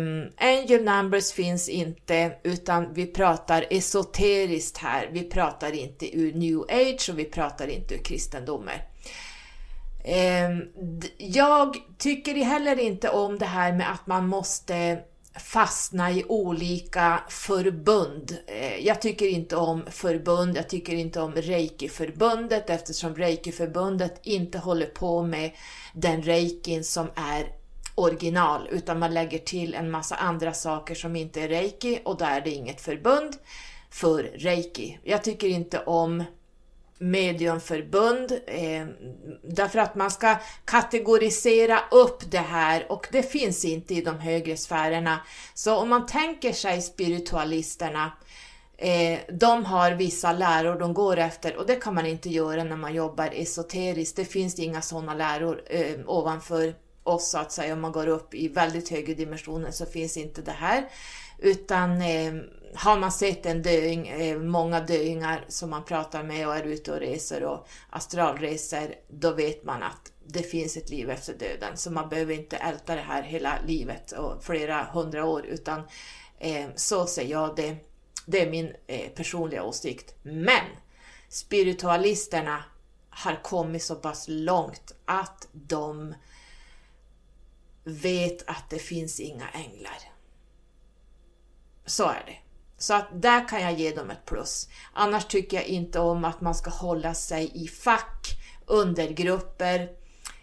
um, 0.00 0.32
angel 0.36 0.84
numbers 0.84 1.32
finns 1.32 1.68
inte 1.68 2.32
utan 2.42 2.94
vi 2.94 3.06
pratar 3.06 3.64
esoteriskt 3.70 4.78
här. 4.78 5.08
Vi 5.12 5.22
pratar 5.22 5.72
inte 5.72 6.18
ur 6.18 6.34
new 6.34 6.60
age 6.60 7.10
och 7.10 7.18
vi 7.18 7.24
pratar 7.24 7.66
inte 7.66 7.94
ur 7.94 8.02
kristendomen. 8.02 8.78
Um, 10.48 11.02
jag 11.18 11.76
tycker 11.98 12.34
heller 12.34 12.80
inte 12.80 13.08
om 13.08 13.38
det 13.38 13.46
här 13.46 13.72
med 13.72 13.92
att 13.92 14.06
man 14.06 14.28
måste 14.28 14.98
fastna 15.38 16.10
i 16.10 16.24
olika 16.28 17.20
förbund. 17.28 18.38
Eh, 18.46 18.86
jag 18.86 19.02
tycker 19.02 19.26
inte 19.26 19.56
om 19.56 19.84
förbund, 19.90 20.56
jag 20.56 20.68
tycker 20.68 20.94
inte 20.94 21.20
om 21.20 21.32
Reiki-förbundet 21.32 22.70
eftersom 22.70 23.14
Reiki-förbundet 23.14 24.20
inte 24.22 24.58
håller 24.58 24.86
på 24.86 25.22
med 25.22 25.50
den 25.94 26.22
reikin 26.22 26.84
som 26.84 27.10
är 27.14 27.57
original 27.98 28.68
utan 28.70 28.98
man 28.98 29.14
lägger 29.14 29.38
till 29.38 29.74
en 29.74 29.90
massa 29.90 30.16
andra 30.16 30.54
saker 30.54 30.94
som 30.94 31.16
inte 31.16 31.40
är 31.40 31.48
reiki 31.48 32.00
och 32.04 32.16
då 32.16 32.24
är 32.24 32.40
det 32.40 32.50
inget 32.50 32.80
förbund 32.80 33.36
för 33.90 34.22
reiki. 34.22 34.98
Jag 35.04 35.24
tycker 35.24 35.48
inte 35.48 35.78
om 35.78 36.24
mediumförbund 36.98 38.32
eh, 38.46 38.86
därför 39.42 39.78
att 39.78 39.94
man 39.94 40.10
ska 40.10 40.36
kategorisera 40.64 41.80
upp 41.90 42.30
det 42.30 42.38
här 42.38 42.92
och 42.92 43.06
det 43.12 43.22
finns 43.22 43.64
inte 43.64 43.94
i 43.94 44.00
de 44.00 44.18
högre 44.18 44.56
sfärerna. 44.56 45.20
Så 45.54 45.76
om 45.76 45.88
man 45.88 46.06
tänker 46.06 46.52
sig 46.52 46.82
spiritualisterna 46.82 48.12
eh, 48.76 49.18
de 49.32 49.64
har 49.64 49.92
vissa 49.92 50.32
läror 50.32 50.78
de 50.78 50.94
går 50.94 51.16
efter 51.16 51.56
och 51.56 51.66
det 51.66 51.76
kan 51.76 51.94
man 51.94 52.06
inte 52.06 52.28
göra 52.28 52.64
när 52.64 52.76
man 52.76 52.94
jobbar 52.94 53.30
esoteriskt. 53.32 54.16
Det 54.16 54.24
finns 54.24 54.58
inga 54.58 54.82
sådana 54.82 55.14
läror 55.14 55.62
eh, 55.66 55.94
ovanför 56.06 56.74
oss 57.08 57.30
så 57.30 57.38
att 57.38 57.52
säga, 57.52 57.72
om 57.72 57.80
man 57.80 57.92
går 57.92 58.06
upp 58.06 58.34
i 58.34 58.48
väldigt 58.48 58.88
höga 58.88 59.14
dimensioner 59.14 59.70
så 59.70 59.86
finns 59.86 60.16
inte 60.16 60.42
det 60.42 60.52
här. 60.52 60.88
Utan 61.38 62.02
eh, 62.02 62.34
har 62.74 62.98
man 62.98 63.12
sett 63.12 63.46
en 63.46 63.62
döing, 63.62 64.08
eh, 64.08 64.38
många 64.38 64.80
döingar 64.80 65.44
som 65.48 65.70
man 65.70 65.84
pratar 65.84 66.22
med 66.22 66.48
och 66.48 66.56
är 66.56 66.62
ute 66.62 66.92
och 66.92 67.00
reser 67.00 67.44
och 67.44 67.68
astralreser, 67.90 68.94
då 69.08 69.32
vet 69.32 69.64
man 69.64 69.82
att 69.82 70.12
det 70.26 70.42
finns 70.42 70.76
ett 70.76 70.90
liv 70.90 71.10
efter 71.10 71.34
döden. 71.34 71.76
Så 71.76 71.90
man 71.90 72.08
behöver 72.08 72.34
inte 72.34 72.56
älta 72.56 72.94
det 72.94 73.00
här 73.00 73.22
hela 73.22 73.58
livet 73.66 74.12
och 74.12 74.44
flera 74.44 74.84
hundra 74.84 75.24
år, 75.24 75.46
utan 75.46 75.82
eh, 76.38 76.66
så 76.76 77.06
ser 77.06 77.24
jag 77.24 77.56
det. 77.56 77.76
Det 78.26 78.42
är 78.42 78.50
min 78.50 78.72
eh, 78.86 79.08
personliga 79.08 79.62
åsikt. 79.62 80.14
Men 80.22 80.64
spiritualisterna 81.28 82.64
har 83.10 83.42
kommit 83.42 83.82
så 83.82 83.94
pass 83.94 84.24
långt 84.28 84.92
att 85.04 85.48
de 85.52 86.14
vet 87.88 88.48
att 88.48 88.70
det 88.70 88.78
finns 88.78 89.20
inga 89.20 89.48
änglar. 89.48 89.98
Så 91.86 92.04
är 92.04 92.22
det. 92.26 92.36
Så 92.78 92.94
att 92.94 93.08
där 93.22 93.48
kan 93.48 93.62
jag 93.62 93.78
ge 93.78 93.90
dem 93.90 94.10
ett 94.10 94.26
plus. 94.26 94.68
Annars 94.92 95.24
tycker 95.24 95.56
jag 95.56 95.66
inte 95.66 96.00
om 96.00 96.24
att 96.24 96.40
man 96.40 96.54
ska 96.54 96.70
hålla 96.70 97.14
sig 97.14 97.50
i 97.54 97.68
fack, 97.68 98.26
undergrupper, 98.66 99.88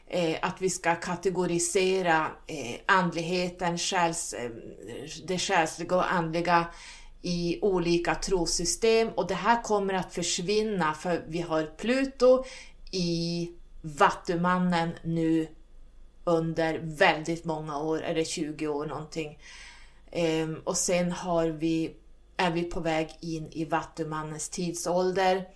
eh, 0.07 0.37
att 0.41 0.61
vi 0.61 0.69
ska 0.69 0.95
kategorisera 0.95 2.27
eh, 2.47 2.75
andligheten, 2.85 3.77
själs, 3.77 4.33
eh, 4.33 4.51
det 5.27 5.39
själsliga 5.39 5.95
och 5.95 6.13
andliga 6.13 6.67
i 7.21 7.59
olika 7.61 8.15
trosystem 8.15 9.09
och 9.09 9.27
det 9.27 9.33
här 9.33 9.63
kommer 9.63 9.93
att 9.93 10.13
försvinna 10.13 10.93
för 10.93 11.23
vi 11.27 11.41
har 11.41 11.63
Pluto 11.63 12.43
i 12.91 13.51
Vattumannen 13.81 14.89
nu 15.03 15.47
under 16.25 16.79
väldigt 16.83 17.45
många 17.45 17.79
år, 17.79 18.01
är 18.01 18.15
det 18.15 18.25
20 18.25 18.67
år 18.67 18.85
någonting. 18.85 19.39
Ehm, 20.11 20.61
och 20.63 20.77
sen 20.77 21.11
har 21.11 21.47
vi, 21.47 21.95
är 22.37 22.51
vi 22.51 22.63
på 22.63 22.79
väg 22.79 23.09
in 23.21 23.47
i 23.51 23.65
Vattumannens 23.65 24.49
tidsålder. 24.49 25.47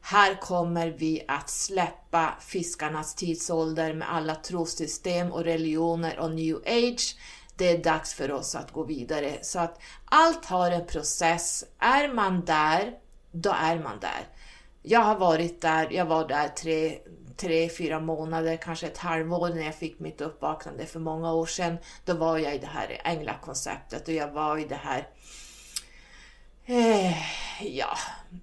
Här 0.00 0.40
kommer 0.40 0.88
vi 0.88 1.24
att 1.28 1.50
släppa 1.50 2.34
fiskarnas 2.40 3.14
tidsålder 3.14 3.94
med 3.94 4.12
alla 4.12 4.34
trosystem 4.34 5.32
och 5.32 5.44
religioner 5.44 6.18
och 6.18 6.30
new 6.30 6.56
age. 6.56 7.16
Det 7.56 7.68
är 7.68 7.78
dags 7.78 8.14
för 8.14 8.32
oss 8.32 8.54
att 8.54 8.72
gå 8.72 8.84
vidare. 8.84 9.38
Så 9.42 9.58
att 9.58 9.80
allt 10.04 10.44
har 10.44 10.70
en 10.70 10.86
process. 10.86 11.64
Är 11.78 12.14
man 12.14 12.44
där, 12.44 12.94
då 13.32 13.50
är 13.50 13.78
man 13.78 14.00
där. 14.00 14.28
Jag 14.82 15.00
har 15.00 15.18
varit 15.18 15.60
där, 15.60 15.88
jag 15.90 16.06
var 16.06 16.28
där 16.28 16.48
tre, 16.48 16.98
tre, 17.36 17.68
fyra 17.68 18.00
månader, 18.00 18.56
kanske 18.56 18.86
ett 18.86 18.98
halvår 18.98 19.48
när 19.48 19.64
jag 19.64 19.74
fick 19.74 20.00
mitt 20.00 20.20
uppvaknande 20.20 20.86
för 20.86 21.00
många 21.00 21.32
år 21.32 21.46
sedan. 21.46 21.76
Då 22.04 22.14
var 22.14 22.38
jag 22.38 22.54
i 22.54 22.58
det 22.58 22.66
här 22.66 23.00
änglakonceptet 23.04 24.08
och 24.08 24.14
jag 24.14 24.32
var 24.32 24.58
i 24.58 24.64
det 24.64 24.80
här 24.82 25.08
eh, 26.66 27.16
ja, 27.62 27.98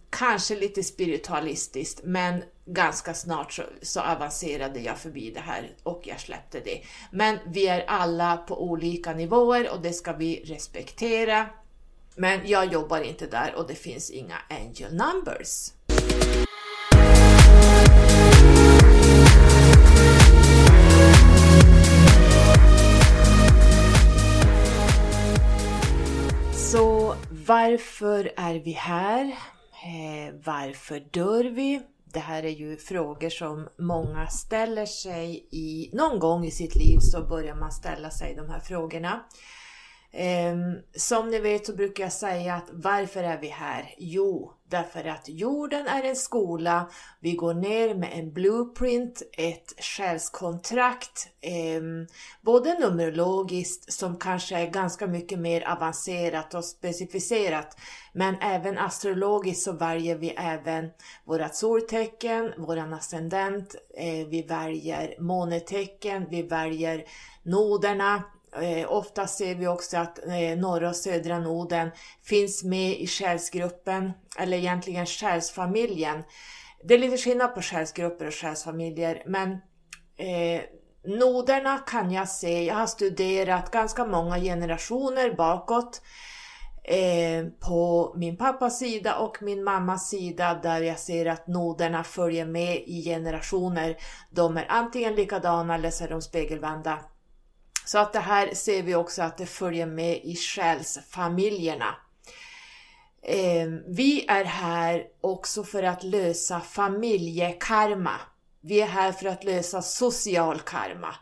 kanske 0.09 0.55
lite 0.55 0.83
spiritualistiskt, 0.83 2.01
men 2.03 2.43
ganska 2.65 3.13
snart 3.13 3.53
så, 3.53 3.63
så, 3.81 4.01
avancerade 4.01 4.79
jag 4.79 4.97
förbi 4.97 5.31
det 5.31 5.39
här 5.39 5.75
och 5.83 6.01
jag 6.03 6.19
släppte 6.19 6.59
det. 6.59 6.81
Men 7.11 7.39
vi 7.45 7.67
är 7.67 7.85
alla 7.87 8.37
på 8.37 8.63
olika 8.63 9.13
nivåer 9.13 9.71
och 9.71 9.81
det 9.81 9.93
ska 9.93 10.13
vi 10.13 10.43
respektera. 10.45 11.45
Men 12.15 12.47
jag 12.47 12.73
jobbar 12.73 13.01
inte 13.01 13.27
där 13.27 13.53
och 13.55 13.67
det 13.67 13.75
finns 13.75 14.09
inga 14.09 14.37
angel 14.49 14.91
numbers. 14.95 15.71
Så 26.73 27.15
Varför 27.47 28.31
är 28.37 28.55
vi 28.55 28.71
här? 28.71 29.25
Eh, 29.25 30.33
varför 30.45 30.99
dör 30.99 31.43
vi? 31.43 31.81
Det 32.13 32.19
här 32.19 32.43
är 32.43 32.49
ju 32.49 32.77
frågor 32.77 33.29
som 33.29 33.67
många 33.77 34.27
ställer 34.27 34.85
sig 34.85 35.47
i 35.51 35.89
någon 35.93 36.19
gång 36.19 36.45
i 36.45 36.51
sitt 36.51 36.75
liv 36.75 36.97
så 36.99 37.23
börjar 37.27 37.55
man 37.55 37.71
ställa 37.71 38.09
sig 38.09 38.35
de 38.35 38.49
här 38.49 38.59
frågorna. 38.59 39.23
Ehm, 40.15 40.77
som 40.95 41.29
ni 41.29 41.39
vet 41.39 41.65
så 41.65 41.75
brukar 41.75 42.03
jag 42.03 42.13
säga 42.13 42.55
att 42.55 42.69
varför 42.71 43.23
är 43.23 43.37
vi 43.37 43.47
här? 43.47 43.93
Jo, 43.97 44.53
därför 44.69 45.05
att 45.05 45.29
jorden 45.29 45.87
är 45.87 46.03
en 46.03 46.15
skola. 46.15 46.89
Vi 47.19 47.31
går 47.31 47.53
ner 47.53 47.95
med 47.95 48.09
en 48.13 48.33
blueprint, 48.33 49.21
ett 49.37 49.73
själskontrakt, 49.77 51.27
ehm, 51.41 52.07
både 52.41 52.79
numerologiskt 52.79 53.93
som 53.93 54.17
kanske 54.17 54.55
är 54.55 54.67
ganska 54.67 55.07
mycket 55.07 55.39
mer 55.39 55.69
avancerat 55.69 56.53
och 56.53 56.65
specificerat, 56.65 57.77
men 58.13 58.35
även 58.41 58.77
astrologiskt 58.77 59.63
så 59.63 59.71
väljer 59.71 60.15
vi 60.15 60.29
även 60.29 60.89
vårat 61.25 61.55
soltecken, 61.55 62.51
våran 62.57 62.93
ascendent, 62.93 63.75
eh, 63.97 64.27
vi 64.27 64.45
väljer 64.49 65.15
månetecken, 65.19 66.25
vi 66.29 66.41
väljer 66.43 67.03
noderna, 67.43 68.23
Eh, 68.61 68.91
ofta 68.91 69.27
ser 69.27 69.55
vi 69.55 69.67
också 69.67 69.97
att 69.97 70.25
eh, 70.25 70.57
norra 70.57 70.89
och 70.89 70.95
södra 70.95 71.39
noden 71.39 71.91
finns 72.23 72.63
med 72.63 72.99
i 72.99 73.07
själsgruppen, 73.07 74.11
eller 74.37 74.57
egentligen 74.57 75.05
själsfamiljen. 75.05 76.23
Det 76.83 76.93
är 76.93 76.99
lite 76.99 77.17
skillnad 77.17 77.55
på 77.55 77.61
själsgrupper 77.61 78.27
och 78.27 78.33
själsfamiljer, 78.33 79.23
men 79.25 79.51
eh, 80.17 80.61
noderna 81.05 81.77
kan 81.77 82.11
jag 82.11 82.29
se, 82.29 82.65
jag 82.65 82.75
har 82.75 82.87
studerat 82.87 83.71
ganska 83.71 84.05
många 84.05 84.39
generationer 84.39 85.33
bakåt 85.33 86.01
eh, 86.83 87.45
på 87.59 88.13
min 88.17 88.37
pappas 88.37 88.79
sida 88.79 89.17
och 89.17 89.37
min 89.41 89.63
mammas 89.63 90.09
sida 90.09 90.59
där 90.63 90.81
jag 90.81 90.99
ser 90.99 91.25
att 91.25 91.47
noderna 91.47 92.03
följer 92.03 92.45
med 92.45 92.83
i 92.85 93.03
generationer. 93.03 93.97
De 94.29 94.57
är 94.57 94.65
antingen 94.69 95.15
likadana 95.15 95.75
eller 95.75 95.89
så 95.89 96.03
är 96.03 96.09
de 96.09 96.21
spegelvända. 96.21 96.99
Så 97.85 97.97
att 97.97 98.13
det 98.13 98.19
här 98.19 98.53
ser 98.53 98.83
vi 98.83 98.95
också 98.95 99.21
att 99.21 99.37
det 99.37 99.45
följer 99.45 99.85
med 99.85 100.19
i 100.23 100.35
själsfamiljerna. 100.35 101.95
Ehm, 103.23 103.81
vi 103.87 104.25
är 104.27 104.43
här 104.43 105.03
också 105.21 105.63
för 105.63 105.83
att 105.83 106.03
lösa 106.03 106.59
familjekarma. 106.59 108.15
Vi 108.61 108.81
är 108.81 108.87
här 108.87 109.11
för 109.11 109.25
att 109.25 109.43
lösa 109.43 109.81
social 109.81 110.59
karma. 110.59 111.15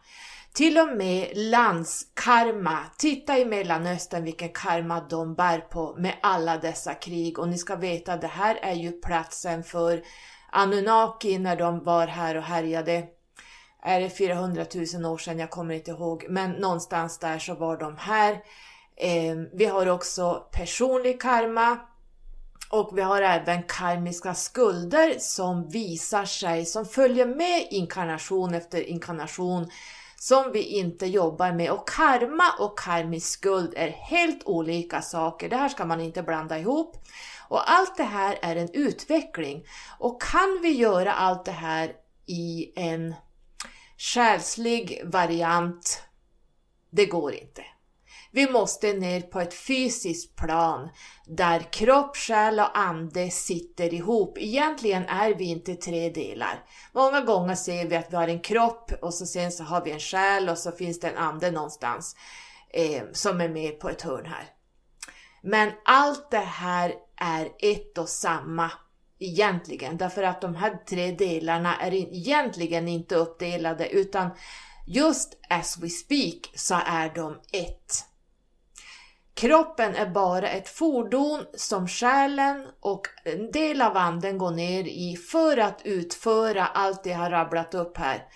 Till 0.53 0.77
och 0.77 0.97
med 0.97 1.31
landskarma. 1.35 2.77
Titta 2.97 3.37
i 3.37 3.45
Mellanöstern 3.45 4.23
vilken 4.23 4.49
karma 4.49 5.01
de 5.09 5.35
bär 5.35 5.59
på 5.59 5.95
med 5.97 6.13
alla 6.21 6.57
dessa 6.57 6.93
krig. 6.93 7.39
Och 7.39 7.47
ni 7.47 7.57
ska 7.57 7.75
veta, 7.75 8.17
det 8.17 8.27
här 8.27 8.55
är 8.61 8.73
ju 8.73 8.91
platsen 8.91 9.63
för 9.63 10.03
Anunnaki 10.51 11.39
när 11.39 11.55
de 11.55 11.83
var 11.83 12.07
här 12.07 12.37
och 12.37 12.43
härjade 12.43 13.07
är 13.81 13.99
det 13.99 14.09
400 14.09 14.65
000 14.93 15.05
år 15.05 15.17
sedan, 15.17 15.39
jag 15.39 15.49
kommer 15.49 15.75
inte 15.75 15.91
ihåg, 15.91 16.25
men 16.29 16.51
någonstans 16.51 17.19
där 17.19 17.39
så 17.39 17.53
var 17.53 17.77
de 17.77 17.97
här. 17.97 18.33
Eh, 18.95 19.35
vi 19.53 19.65
har 19.65 19.87
också 19.87 20.47
personlig 20.51 21.21
karma 21.21 21.79
och 22.69 22.97
vi 22.97 23.01
har 23.01 23.21
även 23.21 23.63
karmiska 23.63 24.33
skulder 24.33 25.15
som 25.19 25.69
visar 25.69 26.25
sig, 26.25 26.65
som 26.65 26.85
följer 26.85 27.25
med 27.25 27.67
inkarnation 27.69 28.53
efter 28.53 28.89
inkarnation 28.89 29.69
som 30.21 30.51
vi 30.51 30.63
inte 30.63 31.05
jobbar 31.05 31.51
med. 31.51 31.71
Och 31.71 31.89
karma 31.89 32.43
och 32.59 32.79
karmisk 32.79 33.27
skuld 33.27 33.73
är 33.77 33.87
helt 33.87 34.43
olika 34.45 35.01
saker. 35.01 35.49
Det 35.49 35.55
här 35.55 35.69
ska 35.69 35.85
man 35.85 36.01
inte 36.01 36.23
blanda 36.23 36.59
ihop. 36.59 36.97
Och 37.47 37.71
allt 37.71 37.97
det 37.97 38.03
här 38.03 38.39
är 38.41 38.55
en 38.55 38.69
utveckling. 38.73 39.65
Och 39.99 40.21
kan 40.21 40.59
vi 40.61 40.71
göra 40.71 41.13
allt 41.13 41.45
det 41.45 41.51
här 41.51 41.93
i 42.25 42.73
en 42.75 43.15
själslig 44.01 45.01
variant, 45.05 46.03
det 46.89 47.05
går 47.05 47.33
inte. 47.33 47.63
Vi 48.31 48.51
måste 48.51 48.93
ner 48.93 49.21
på 49.21 49.39
ett 49.39 49.53
fysiskt 49.53 50.35
plan 50.35 50.89
där 51.25 51.59
kropp, 51.59 52.17
själ 52.17 52.59
och 52.59 52.77
ande 52.77 53.31
sitter 53.31 53.93
ihop. 53.93 54.37
Egentligen 54.37 55.05
är 55.05 55.33
vi 55.33 55.45
inte 55.45 55.75
tre 55.75 56.09
delar. 56.09 56.63
Många 56.93 57.21
gånger 57.21 57.55
ser 57.55 57.87
vi 57.87 57.95
att 57.95 58.11
vi 58.11 58.15
har 58.15 58.27
en 58.27 58.41
kropp 58.41 58.91
och 59.01 59.13
så 59.13 59.25
sen 59.25 59.51
så 59.51 59.63
har 59.63 59.83
vi 59.85 59.91
en 59.91 59.99
själ 59.99 60.49
och 60.49 60.57
så 60.57 60.71
finns 60.71 60.99
det 60.99 61.09
en 61.09 61.17
ande 61.17 61.51
någonstans 61.51 62.15
eh, 62.73 63.03
som 63.13 63.41
är 63.41 63.49
med 63.49 63.79
på 63.79 63.89
ett 63.89 64.01
hörn 64.01 64.25
här. 64.25 64.45
Men 65.41 65.71
allt 65.85 66.31
det 66.31 66.37
här 66.37 66.93
är 67.15 67.49
ett 67.59 67.97
och 67.97 68.09
samma 68.09 68.71
egentligen, 69.21 69.97
därför 69.97 70.23
att 70.23 70.41
de 70.41 70.55
här 70.55 70.77
tre 70.89 71.11
delarna 71.11 71.75
är 71.75 71.93
egentligen 71.93 72.87
inte 72.87 73.15
uppdelade 73.15 73.89
utan 73.89 74.29
just 74.87 75.37
as 75.49 75.77
we 75.81 75.89
speak 75.89 76.51
så 76.55 76.75
är 76.85 77.11
de 77.15 77.39
ett. 77.53 78.05
Kroppen 79.33 79.95
är 79.95 80.09
bara 80.09 80.49
ett 80.49 80.69
fordon 80.69 81.45
som 81.53 81.87
själen 81.87 82.67
och 82.79 83.07
en 83.23 83.51
del 83.51 83.81
av 83.81 83.97
anden 83.97 84.37
går 84.37 84.51
ner 84.51 84.83
i 84.83 85.17
för 85.31 85.57
att 85.57 85.81
utföra 85.83 86.65
allt 86.65 87.03
det 87.03 87.09
jag 87.09 87.17
har 87.17 87.29
rabblat 87.29 87.73
upp 87.73 87.97
här. 87.97 88.27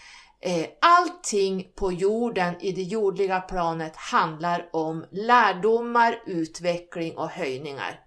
Eh, 0.42 0.66
allting 0.82 1.72
på 1.76 1.92
jorden 1.92 2.56
i 2.62 2.72
det 2.72 2.84
jordliga 2.84 3.40
planet 3.42 3.96
handlar 3.96 4.70
om 4.74 5.06
lärdomar, 5.12 6.24
utveckling 6.26 7.18
och 7.18 7.30
höjningar. 7.30 8.05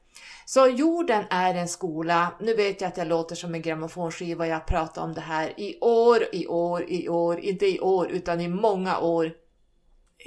Så 0.48 0.68
jorden 0.68 1.24
är 1.30 1.54
en 1.54 1.68
skola. 1.68 2.32
Nu 2.40 2.54
vet 2.54 2.80
jag 2.80 2.88
att 2.88 2.96
jag 2.96 3.06
låter 3.06 3.36
som 3.36 3.54
en 3.54 3.62
grammofonskiva, 3.62 4.46
jag 4.46 4.66
pratar 4.66 5.02
om 5.02 5.14
det 5.14 5.20
här 5.20 5.60
i 5.60 5.78
år, 5.80 6.24
i 6.32 6.46
år, 6.46 6.84
i 6.88 7.08
år, 7.08 7.40
inte 7.40 7.66
i 7.66 7.80
år 7.80 8.08
utan 8.10 8.40
i 8.40 8.48
många 8.48 8.98
år 8.98 9.32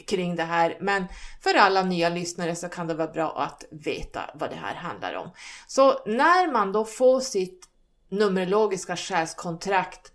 kring 0.08 0.36
det 0.36 0.44
här. 0.44 0.78
Men 0.82 1.06
för 1.44 1.54
alla 1.54 1.84
nya 1.84 2.10
lyssnare 2.10 2.56
så 2.56 2.70
kan 2.70 2.88
det 2.88 2.94
vara 2.94 3.12
bra 3.12 3.32
att 3.32 3.64
veta 3.72 4.22
vad 4.34 4.50
det 4.50 4.56
här 4.56 4.76
handlar 4.76 5.14
om. 5.14 5.30
Så 5.68 6.04
när 6.06 6.52
man 6.52 6.72
då 6.72 6.86
får 6.86 7.20
sitt 7.20 7.68
numerologiska 8.10 8.96
själskontrakt 8.96 10.11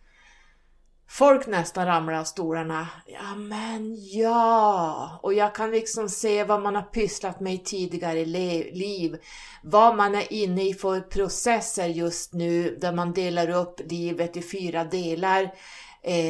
Folk 1.09 1.47
nästan 1.47 1.87
ramlar 1.87 2.15
av 2.15 2.25
stolarna. 2.25 2.89
Ja 3.07 3.35
men 3.37 3.97
ja! 4.13 5.19
Och 5.23 5.35
jag 5.35 5.55
kan 5.55 5.71
liksom 5.71 6.09
se 6.09 6.45
vad 6.45 6.63
man 6.63 6.75
har 6.75 6.83
pysslat 6.83 7.41
med 7.41 7.55
i 7.55 7.59
tidigare 7.59 8.25
liv. 8.25 9.17
Vad 9.63 9.97
man 9.97 10.15
är 10.15 10.33
inne 10.33 10.69
i 10.69 10.75
för 10.75 11.01
processer 11.01 11.87
just 11.87 12.33
nu 12.33 12.77
där 12.81 12.93
man 12.93 13.13
delar 13.13 13.51
upp 13.51 13.81
livet 13.91 14.37
i 14.37 14.43
fyra 14.43 14.85
delar. 14.85 15.51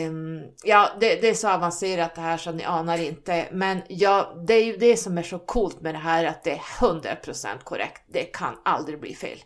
Um, 0.08 0.42
ja, 0.64 0.90
det, 1.00 1.20
det, 1.20 1.28
är 1.28 1.34
så 1.34 1.48
avancerat 1.48 2.14
det 2.14 2.20
här 2.20 2.36
så 2.36 2.52
ni 2.52 2.64
anar 2.64 2.98
inte. 2.98 3.48
Men 3.52 3.82
ja, 3.88 4.36
det 4.46 4.54
är 4.54 4.64
ju 4.64 4.76
det 4.76 4.96
som 4.96 5.18
är 5.18 5.22
så 5.22 5.38
coolt 5.38 5.80
med 5.80 5.94
det 5.94 5.98
här 5.98 6.24
att 6.24 6.44
det 6.44 6.52
är 6.52 6.62
100% 6.80 7.46
korrekt. 7.64 8.02
Det 8.06 8.24
kan 8.24 8.58
aldrig 8.64 9.00
bli 9.00 9.14
fel. 9.14 9.38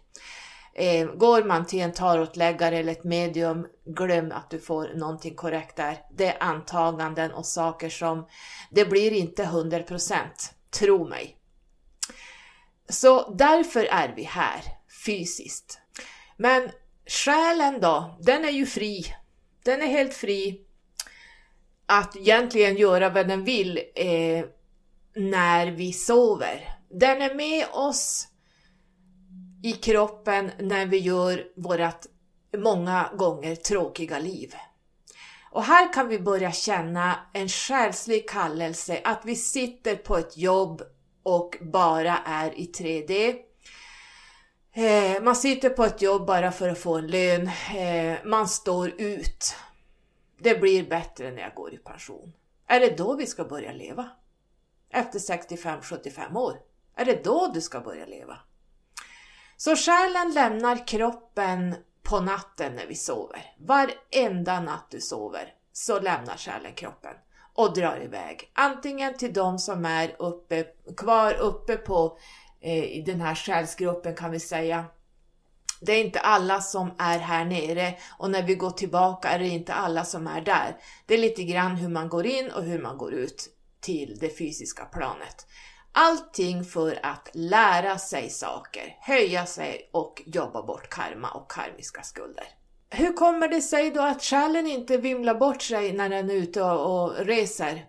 Eh, 0.74 1.06
går 1.06 1.44
man 1.44 1.66
till 1.66 1.80
en 1.80 1.92
tarotläggare 1.92 2.78
eller 2.78 2.92
ett 2.92 3.04
medium, 3.04 3.66
glöm 3.84 4.32
att 4.32 4.50
du 4.50 4.58
får 4.58 4.88
någonting 4.94 5.34
korrekt 5.34 5.76
där. 5.76 5.98
Det 6.16 6.26
är 6.26 6.42
antaganden 6.42 7.32
och 7.32 7.46
saker 7.46 7.88
som, 7.88 8.26
det 8.70 8.84
blir 8.84 9.12
inte 9.12 9.44
100%, 9.44 10.16
tro 10.70 11.08
mig. 11.08 11.36
Så 12.88 13.34
därför 13.34 13.84
är 13.84 14.12
vi 14.16 14.22
här, 14.22 14.60
fysiskt. 15.04 15.78
Men 16.36 16.70
själen 17.06 17.80
då, 17.80 18.18
den 18.20 18.44
är 18.44 18.50
ju 18.50 18.66
fri. 18.66 19.04
Den 19.64 19.82
är 19.82 19.86
helt 19.86 20.14
fri 20.14 20.66
att 21.86 22.16
egentligen 22.16 22.76
göra 22.76 23.08
vad 23.08 23.28
den 23.28 23.44
vill 23.44 23.80
eh, 23.94 24.44
när 25.14 25.66
vi 25.66 25.92
sover. 25.92 26.76
Den 26.90 27.22
är 27.22 27.34
med 27.34 27.66
oss 27.72 28.28
i 29.62 29.72
kroppen 29.72 30.50
när 30.58 30.86
vi 30.86 30.98
gör 30.98 31.46
vårt 31.56 32.06
många 32.56 33.10
gånger 33.16 33.54
tråkiga 33.56 34.18
liv. 34.18 34.54
Och 35.50 35.62
här 35.62 35.92
kan 35.92 36.08
vi 36.08 36.18
börja 36.18 36.52
känna 36.52 37.18
en 37.32 37.48
själslig 37.48 38.28
kallelse 38.28 39.00
att 39.04 39.20
vi 39.24 39.36
sitter 39.36 39.96
på 39.96 40.16
ett 40.16 40.36
jobb 40.36 40.82
och 41.22 41.56
bara 41.60 42.18
är 42.18 42.58
i 42.58 42.66
3D. 42.66 43.36
Eh, 44.72 45.22
man 45.22 45.36
sitter 45.36 45.70
på 45.70 45.84
ett 45.84 46.02
jobb 46.02 46.26
bara 46.26 46.52
för 46.52 46.68
att 46.68 46.78
få 46.78 46.96
en 46.96 47.06
lön. 47.06 47.50
Eh, 47.76 48.18
man 48.24 48.48
står 48.48 49.00
ut. 49.00 49.54
Det 50.38 50.60
blir 50.60 50.88
bättre 50.88 51.30
när 51.30 51.42
jag 51.42 51.54
går 51.54 51.74
i 51.74 51.78
pension. 51.78 52.32
Är 52.66 52.80
det 52.80 52.96
då 52.96 53.16
vi 53.16 53.26
ska 53.26 53.44
börja 53.44 53.72
leva? 53.72 54.10
Efter 54.90 55.18
65-75 55.18 56.36
år? 56.36 56.58
Är 56.96 57.04
det 57.04 57.24
då 57.24 57.50
du 57.54 57.60
ska 57.60 57.80
börja 57.80 58.06
leva? 58.06 58.38
Så 59.62 59.76
själen 59.76 60.32
lämnar 60.34 60.86
kroppen 60.86 61.74
på 62.02 62.20
natten 62.20 62.72
när 62.76 62.86
vi 62.86 62.94
sover. 62.94 63.54
Varenda 63.58 64.60
natt 64.60 64.86
du 64.90 65.00
sover 65.00 65.52
så 65.72 66.00
lämnar 66.00 66.36
själen 66.36 66.74
kroppen 66.74 67.14
och 67.54 67.74
drar 67.74 68.04
iväg. 68.04 68.50
Antingen 68.54 69.16
till 69.16 69.32
de 69.32 69.58
som 69.58 69.84
är 69.84 70.16
uppe, 70.18 70.64
kvar 70.96 71.34
uppe 71.34 71.76
på 71.76 72.18
eh, 72.60 72.84
i 72.84 73.02
den 73.06 73.20
här 73.20 73.34
själsgruppen 73.34 74.14
kan 74.14 74.30
vi 74.30 74.40
säga. 74.40 74.84
Det 75.80 75.92
är 75.92 76.04
inte 76.04 76.20
alla 76.20 76.60
som 76.60 76.90
är 76.98 77.18
här 77.18 77.44
nere 77.44 77.94
och 78.18 78.30
när 78.30 78.42
vi 78.42 78.54
går 78.54 78.70
tillbaka 78.70 79.28
är 79.28 79.38
det 79.38 79.48
inte 79.48 79.74
alla 79.74 80.04
som 80.04 80.26
är 80.26 80.40
där. 80.40 80.76
Det 81.06 81.14
är 81.14 81.18
lite 81.18 81.42
grann 81.42 81.76
hur 81.76 81.88
man 81.88 82.08
går 82.08 82.26
in 82.26 82.50
och 82.50 82.62
hur 82.62 82.82
man 82.82 82.98
går 82.98 83.14
ut 83.14 83.48
till 83.80 84.18
det 84.20 84.38
fysiska 84.38 84.84
planet. 84.84 85.46
Allting 85.92 86.64
för 86.64 87.00
att 87.02 87.30
lära 87.32 87.98
sig 87.98 88.30
saker, 88.30 88.96
höja 89.00 89.46
sig 89.46 89.90
och 89.92 90.22
jobba 90.26 90.62
bort 90.62 90.88
karma 90.88 91.30
och 91.30 91.50
karmiska 91.50 92.02
skulder. 92.02 92.44
Hur 92.90 93.12
kommer 93.12 93.48
det 93.48 93.60
sig 93.60 93.90
då 93.90 94.02
att 94.02 94.22
själen 94.22 94.66
inte 94.66 94.96
vimlar 94.96 95.34
bort 95.34 95.62
sig 95.62 95.92
när 95.92 96.08
den 96.08 96.30
är 96.30 96.34
ute 96.34 96.62
och, 96.62 97.02
och 97.02 97.26
reser? 97.26 97.86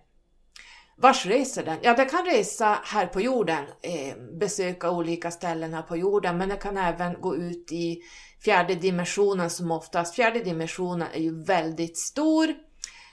Vars 0.96 1.26
reser 1.26 1.64
den? 1.64 1.78
Ja, 1.82 1.94
den 1.94 2.08
kan 2.08 2.24
resa 2.24 2.78
här 2.84 3.06
på 3.06 3.20
jorden, 3.20 3.64
eh, 3.82 4.16
besöka 4.38 4.90
olika 4.90 5.30
ställen 5.30 5.74
här 5.74 5.82
på 5.82 5.96
jorden, 5.96 6.38
men 6.38 6.48
den 6.48 6.58
kan 6.58 6.76
även 6.76 7.20
gå 7.20 7.36
ut 7.36 7.72
i 7.72 8.02
fjärde 8.44 8.74
dimensionen 8.74 9.50
som 9.50 9.70
oftast. 9.70 10.14
Fjärde 10.14 10.38
dimensionen 10.38 11.08
är 11.14 11.20
ju 11.20 11.44
väldigt 11.44 11.98
stor. 11.98 12.54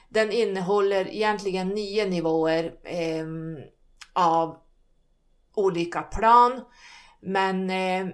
Den 0.10 0.32
innehåller 0.32 1.08
egentligen 1.08 1.70
nio 1.70 2.06
nivåer 2.06 2.74
eh, 2.84 3.26
av 4.14 4.58
olika 5.56 6.02
plan, 6.02 6.62
men 7.22 7.70
eh, 7.70 8.08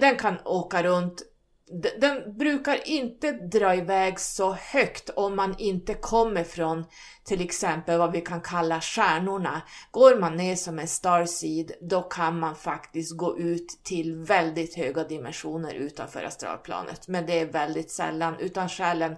den 0.00 0.16
kan 0.16 0.38
åka 0.44 0.82
runt 0.82 1.22
den 2.00 2.38
brukar 2.38 2.88
inte 2.88 3.32
dra 3.32 3.74
iväg 3.74 4.20
så 4.20 4.52
högt 4.52 5.10
om 5.10 5.36
man 5.36 5.54
inte 5.58 5.94
kommer 5.94 6.44
från 6.44 6.84
till 7.24 7.40
exempel 7.40 7.98
vad 7.98 8.12
vi 8.12 8.20
kan 8.20 8.40
kalla 8.40 8.80
stjärnorna. 8.80 9.62
Går 9.90 10.20
man 10.20 10.36
ner 10.36 10.56
som 10.56 10.78
en 10.78 10.88
starseed 10.88 11.72
då 11.80 12.02
kan 12.02 12.38
man 12.38 12.54
faktiskt 12.56 13.16
gå 13.16 13.38
ut 13.38 13.80
till 13.82 14.16
väldigt 14.16 14.76
höga 14.76 15.04
dimensioner 15.04 15.74
utanför 15.74 16.22
astralplanet. 16.22 17.08
Men 17.08 17.26
det 17.26 17.40
är 17.40 17.46
väldigt 17.46 17.90
sällan 17.90 18.36
utan 18.38 18.68
själen 18.68 19.16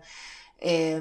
eh, 0.58 1.00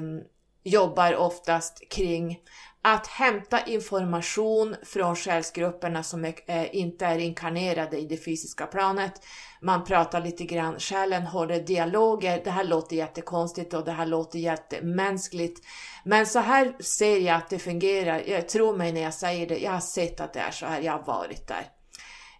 jobbar 0.62 1.16
oftast 1.16 1.88
kring 1.90 2.38
att 2.82 3.06
hämta 3.06 3.64
information 3.66 4.76
från 4.82 5.16
själsgrupperna 5.16 6.02
som 6.02 6.24
är, 6.24 6.34
eh, 6.46 6.76
inte 6.76 7.06
är 7.06 7.18
inkarnerade 7.18 7.98
i 7.98 8.06
det 8.06 8.16
fysiska 8.16 8.66
planet. 8.66 9.12
Man 9.60 9.84
pratar 9.84 10.20
lite 10.20 10.44
grann, 10.44 10.78
själen 10.78 11.22
håller 11.22 11.60
dialoger. 11.60 12.40
Det 12.44 12.50
här 12.50 12.64
låter 12.64 12.96
jättekonstigt 12.96 13.74
och 13.74 13.84
det 13.84 13.92
här 13.92 14.06
låter 14.06 14.38
jättemänskligt. 14.38 15.66
Men 16.04 16.26
så 16.26 16.38
här 16.38 16.74
ser 16.80 17.18
jag 17.18 17.36
att 17.36 17.50
det 17.50 17.58
fungerar. 17.58 18.22
Jag 18.26 18.48
tror 18.48 18.76
mig 18.76 18.92
när 18.92 19.02
jag 19.02 19.14
säger 19.14 19.46
det. 19.46 19.58
Jag 19.58 19.72
har 19.72 19.80
sett 19.80 20.20
att 20.20 20.32
det 20.32 20.40
är 20.40 20.50
så 20.50 20.66
här. 20.66 20.80
Jag 20.80 20.92
har 20.92 21.02
varit 21.02 21.48
där. 21.48 21.66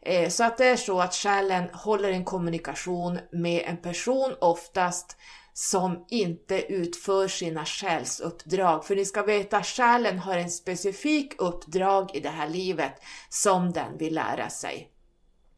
Eh, 0.02 0.28
så 0.28 0.44
att 0.44 0.58
det 0.58 0.66
är 0.66 0.76
så 0.76 1.00
att 1.00 1.14
själen 1.14 1.68
håller 1.72 2.10
en 2.10 2.24
kommunikation 2.24 3.18
med 3.32 3.62
en 3.66 3.76
person 3.76 4.34
oftast 4.40 5.16
som 5.52 6.04
inte 6.08 6.62
utför 6.72 7.28
sina 7.28 7.64
själsuppdrag. 7.64 8.84
För 8.84 8.96
ni 8.96 9.04
ska 9.04 9.22
veta, 9.22 9.62
själen 9.62 10.18
har 10.18 10.36
en 10.36 10.50
specifik 10.50 11.32
uppdrag 11.38 12.16
i 12.16 12.20
det 12.20 12.28
här 12.28 12.48
livet 12.48 12.92
som 13.28 13.72
den 13.72 13.98
vill 13.98 14.14
lära 14.14 14.50
sig. 14.50 14.90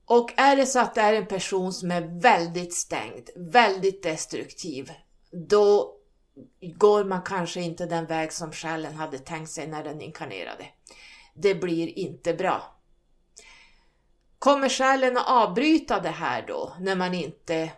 Och 0.05 0.33
är 0.37 0.57
det 0.57 0.66
så 0.66 0.81
att 0.81 0.94
det 0.94 1.00
är 1.00 1.14
en 1.14 1.26
person 1.26 1.72
som 1.72 1.90
är 1.90 2.20
väldigt 2.20 2.74
stängd, 2.74 3.31
väldigt 3.37 4.02
destruktiv, 4.02 4.92
då 5.48 5.96
går 6.61 7.05
man 7.05 7.22
kanske 7.22 7.61
inte 7.61 7.87
den 7.87 8.07
väg 8.07 8.33
som 8.33 8.52
själen 8.52 8.94
hade 8.94 9.18
tänkt 9.18 9.50
sig 9.50 9.66
när 9.66 9.85
den 9.85 10.00
inkarnerade. 10.00 10.66
Det 11.35 11.55
blir 11.55 11.98
inte 11.98 12.35
bra. 12.35 12.76
Kommer 14.38 14.68
själen 14.68 15.16
att 15.16 15.28
avbryta 15.28 16.00
det 16.00 16.09
här 16.09 16.44
då, 16.46 16.76
när 16.81 16.96
man 16.96 17.14
inte 17.14 17.70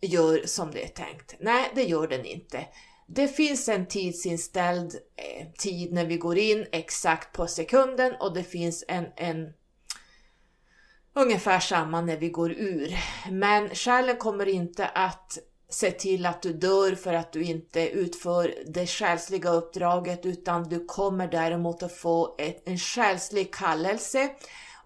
gör 0.00 0.46
som 0.46 0.70
det 0.70 0.84
är 0.84 0.88
tänkt. 0.88 1.34
Nej, 1.40 1.70
det 1.74 1.82
gör 1.82 2.08
den 2.08 2.24
inte. 2.24 2.66
Det 3.06 3.28
finns 3.28 3.68
en 3.68 3.86
tidsinställd 3.86 4.94
eh, 5.16 5.46
tid 5.58 5.92
när 5.92 6.06
vi 6.06 6.16
går 6.16 6.38
in 6.38 6.66
exakt 6.72 7.32
på 7.32 7.46
sekunden 7.46 8.14
och 8.20 8.34
det 8.34 8.44
finns 8.44 8.84
en, 8.88 9.06
en 9.16 9.52
ungefär 11.14 11.60
samma 11.60 12.00
när 12.00 12.16
vi 12.16 12.28
går 12.28 12.52
ur. 12.52 12.98
Men 13.30 13.68
själen 13.68 14.16
kommer 14.16 14.48
inte 14.48 14.86
att 14.86 15.38
se 15.68 15.90
till 15.90 16.26
att 16.26 16.42
du 16.42 16.52
dör 16.52 16.94
för 16.94 17.14
att 17.14 17.32
du 17.32 17.44
inte 17.44 17.88
utför 17.88 18.54
det 18.66 18.86
själsliga 18.86 19.50
uppdraget 19.50 20.26
utan 20.26 20.68
du 20.68 20.84
kommer 20.86 21.28
däremot 21.28 21.82
att 21.82 21.96
få 21.96 22.34
ett, 22.38 22.68
en 22.68 22.78
själslig 22.78 23.54
kallelse 23.54 24.30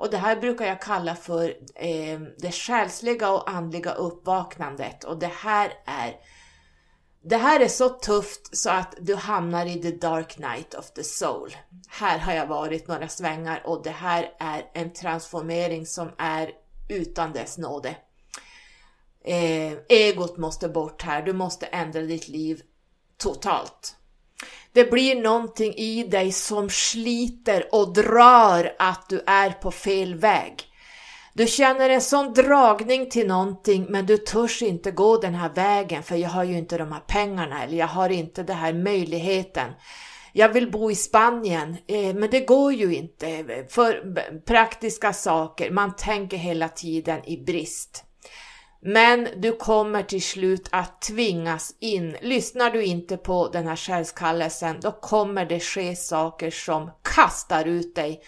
och 0.01 0.11
det 0.11 0.17
här 0.17 0.37
brukar 0.37 0.67
jag 0.67 0.83
kalla 0.83 1.15
för 1.15 1.57
eh, 1.75 2.21
det 2.39 2.53
själsliga 2.53 3.31
och 3.31 3.51
andliga 3.51 3.93
uppvaknandet. 3.93 5.05
Och 5.05 5.19
det 5.19 5.33
här 5.35 5.73
är 5.85 6.17
det 7.23 7.37
här 7.37 7.61
är 7.61 7.69
så 7.69 7.89
tufft 7.89 8.57
så 8.57 8.71
att 8.71 8.95
du 9.01 9.15
hamnar 9.15 9.67
i 9.67 9.83
the 9.83 9.91
dark 9.91 10.39
night 10.39 10.75
of 10.75 10.91
the 10.91 11.05
soul. 11.05 11.57
Här 11.89 12.19
har 12.19 12.33
jag 12.33 12.47
varit 12.47 12.89
några 12.89 13.09
svängar 13.09 13.63
och 13.65 13.83
det 13.83 13.91
här 13.91 14.33
är 14.39 14.71
en 14.75 14.93
transformering 14.93 15.87
som 15.87 16.11
är 16.19 16.51
utan 16.89 17.33
dess 17.33 17.59
nåde. 17.59 17.97
Eh, 19.25 19.73
egot 19.89 20.37
måste 20.37 20.69
bort 20.69 21.03
här, 21.03 21.23
du 21.23 21.33
måste 21.33 21.67
ändra 21.67 22.01
ditt 22.01 22.29
liv 22.29 22.63
totalt. 23.17 23.97
Det 24.73 24.91
blir 24.91 25.23
någonting 25.23 25.75
i 25.75 26.05
dig 26.05 26.33
som 26.33 26.71
sliter 26.71 27.69
och 27.73 27.93
drar 27.93 28.73
att 28.79 29.09
du 29.09 29.23
är 29.27 29.51
på 29.51 29.71
fel 29.71 30.15
väg. 30.15 30.67
Du 31.35 31.47
känner 31.47 31.91
en 31.91 32.01
sån 32.01 32.33
dragning 32.33 33.11
till 33.11 33.27
någonting 33.27 33.87
men 33.89 34.07
du 34.07 34.17
törs 34.17 34.63
inte 34.63 34.91
gå 34.91 35.17
den 35.17 35.35
här 35.35 35.51
vägen 35.55 36.03
för 36.03 36.17
jag 36.17 36.29
har 36.29 36.45
ju 36.45 36.59
inte 36.59 36.79
de 36.79 36.93
här 36.93 37.01
pengarna 37.01 37.65
eller 37.65 37.79
jag 37.79 37.87
har 37.87 38.11
inte 38.11 38.43
den 38.43 38.57
här 38.57 38.73
möjligheten. 38.73 39.71
Jag 40.33 40.49
vill 40.49 40.71
bo 40.71 40.91
i 40.91 40.95
Spanien 40.95 41.77
eh, 41.87 42.15
men 42.15 42.31
det 42.31 42.41
går 42.41 42.73
ju 42.73 42.95
inte 42.95 43.29
eh, 43.29 43.67
för 43.69 44.15
praktiska 44.47 45.13
saker. 45.13 45.71
Man 45.71 45.97
tänker 45.97 46.37
hela 46.37 46.69
tiden 46.69 47.25
i 47.25 47.45
brist. 47.45 48.05
Men 48.83 49.29
du 49.37 49.53
kommer 49.53 50.03
till 50.03 50.23
slut 50.23 50.69
att 50.73 51.03
tvingas 51.03 51.75
in. 51.81 52.17
Lyssnar 52.21 52.71
du 52.71 52.85
inte 52.85 53.17
på 53.17 53.49
den 53.49 53.67
här 53.67 53.77
själskallelsen, 53.77 54.77
då 54.81 54.93
kommer 54.93 55.45
det 55.45 55.61
ske 55.61 55.97
saker 55.97 56.51
som 56.51 56.91
kastar 57.03 57.65
ut 57.65 57.95
dig 57.95 58.23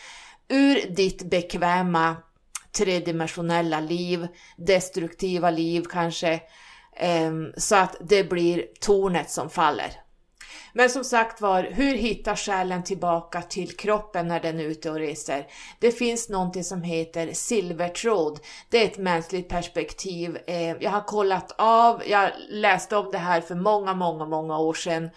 ur 0.49 0.95
ditt 0.95 1.31
bekväma 1.31 2.17
tredimensionella 2.73 3.81
liv, 3.81 4.29
destruktiva 4.57 5.51
liv 5.51 5.85
kanske, 5.91 6.41
ehm, 6.97 7.53
så 7.57 7.77
att 7.77 7.97
det 8.01 8.25
blir 8.25 8.67
tornet 8.81 9.31
som 9.31 9.51
faller. 9.51 10.02
Men 10.73 10.91
som 10.91 11.05
sagt 11.05 11.41
var, 11.41 11.63
hur 11.63 11.95
hittar 11.95 12.37
själen 12.37 12.85
tillbaka 12.85 13.43
till 13.43 13.77
kroppen 13.77 14.29
när 14.29 14.41
den 14.41 14.61
är 14.61 14.65
ute 14.65 14.91
och 14.91 14.97
reser? 14.97 15.47
Det 15.79 15.93
finns 15.93 16.29
någonting 16.29 16.65
som 16.65 16.83
heter 16.83 17.33
silvertråd. 17.33 18.41
Det 18.69 18.83
är 18.83 18.85
ett 18.85 18.99
mänskligt 18.99 19.49
perspektiv. 19.49 20.39
Eh, 20.47 20.83
jag 20.83 20.91
har 20.91 21.05
kollat 21.05 21.55
av, 21.59 22.03
jag 22.07 22.31
läste 22.49 22.97
om 22.97 23.11
det 23.13 23.19
här 23.19 23.41
för 23.41 23.55
många, 23.55 23.95
många, 23.95 24.25
många 24.25 24.59
år 24.59 24.75
sedan 24.75 25.11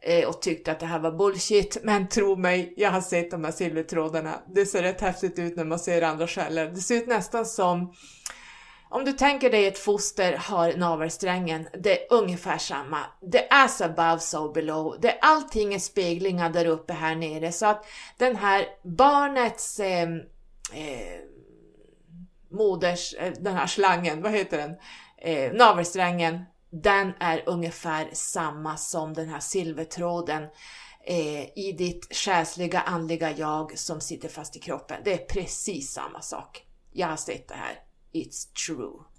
eh, 0.00 0.28
och 0.28 0.42
tyckte 0.42 0.72
att 0.72 0.80
det 0.80 0.86
här 0.86 0.98
var 0.98 1.12
bullshit. 1.12 1.78
Men 1.82 2.08
tro 2.08 2.36
mig, 2.36 2.74
jag 2.76 2.90
har 2.90 3.00
sett 3.00 3.30
de 3.30 3.44
här 3.44 3.52
silvertrådarna. 3.52 4.34
Det 4.54 4.66
ser 4.66 4.82
rätt 4.82 5.00
häftigt 5.00 5.38
ut 5.38 5.56
när 5.56 5.64
man 5.64 5.78
ser 5.78 6.02
andra 6.02 6.26
själar. 6.26 6.66
Det 6.66 6.80
ser 6.80 6.96
ut 6.96 7.06
nästan 7.06 7.46
som 7.46 7.92
om 8.92 9.04
du 9.04 9.12
tänker 9.12 9.50
dig 9.50 9.66
ett 9.66 9.78
foster 9.78 10.36
har 10.36 10.72
navelsträngen, 10.76 11.68
det 11.78 12.02
är 12.02 12.06
ungefär 12.16 12.58
samma. 12.58 12.98
Det 13.20 13.52
är 13.52 13.64
as 13.64 13.80
above 13.80 14.18
so 14.18 14.52
below. 14.52 15.00
Det, 15.00 15.18
allting 15.20 15.74
är 15.74 15.78
speglingar 15.78 16.50
där 16.50 16.66
uppe 16.66 16.92
här 16.92 17.14
nere 17.14 17.52
så 17.52 17.66
att 17.66 17.86
den 18.18 18.36
här 18.36 18.66
barnets 18.82 19.80
eh, 19.80 20.08
eh, 20.72 21.20
moders, 22.50 23.14
eh, 23.14 23.32
den 23.40 23.54
här 23.54 23.66
slangen, 23.66 24.22
vad 24.22 24.32
heter 24.32 24.58
den? 24.58 24.76
Eh, 25.18 25.52
navelsträngen, 25.52 26.44
den 26.70 27.12
är 27.20 27.42
ungefär 27.46 28.08
samma 28.12 28.76
som 28.76 29.14
den 29.14 29.28
här 29.28 29.40
silvertråden 29.40 30.42
eh, 31.04 31.58
i 31.58 31.74
ditt 31.78 32.16
själsliga 32.16 32.80
andliga 32.80 33.30
jag 33.30 33.78
som 33.78 34.00
sitter 34.00 34.28
fast 34.28 34.56
i 34.56 34.58
kroppen. 34.58 34.96
Det 35.04 35.12
är 35.12 35.26
precis 35.26 35.92
samma 35.92 36.20
sak. 36.20 36.62
Jag 36.92 37.06
har 37.06 37.16
sett 37.16 37.48
det 37.48 37.54
här. 37.54 37.81
It's 38.12 38.66
true. 38.66 39.12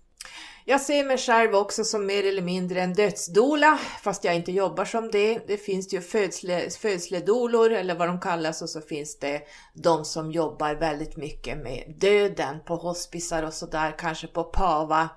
Jag 0.65 0.81
ser 0.81 1.03
mig 1.03 1.17
själv 1.17 1.55
också 1.55 1.83
som 1.83 2.05
mer 2.05 2.23
eller 2.23 2.41
mindre 2.41 2.81
en 2.81 2.93
dödsdola, 2.93 3.79
fast 4.01 4.23
jag 4.23 4.35
inte 4.35 4.51
jobbar 4.51 4.85
som 4.85 5.11
det. 5.11 5.47
Det 5.47 5.57
finns 5.57 5.93
ju 5.93 6.01
födsle, 6.01 6.69
födsledolor 6.69 7.71
eller 7.71 7.95
vad 7.95 8.07
de 8.07 8.19
kallas 8.19 8.61
och 8.61 8.69
så 8.69 8.81
finns 8.81 9.19
det 9.19 9.41
de 9.73 10.05
som 10.05 10.31
jobbar 10.31 10.75
väldigt 10.75 11.17
mycket 11.17 11.57
med 11.57 11.95
döden 11.97 12.59
på 12.65 12.75
hospisar 12.75 13.43
och 13.43 13.53
sådär, 13.53 13.95
kanske 13.97 14.27
på 14.27 14.43
PAVA. 14.43 15.09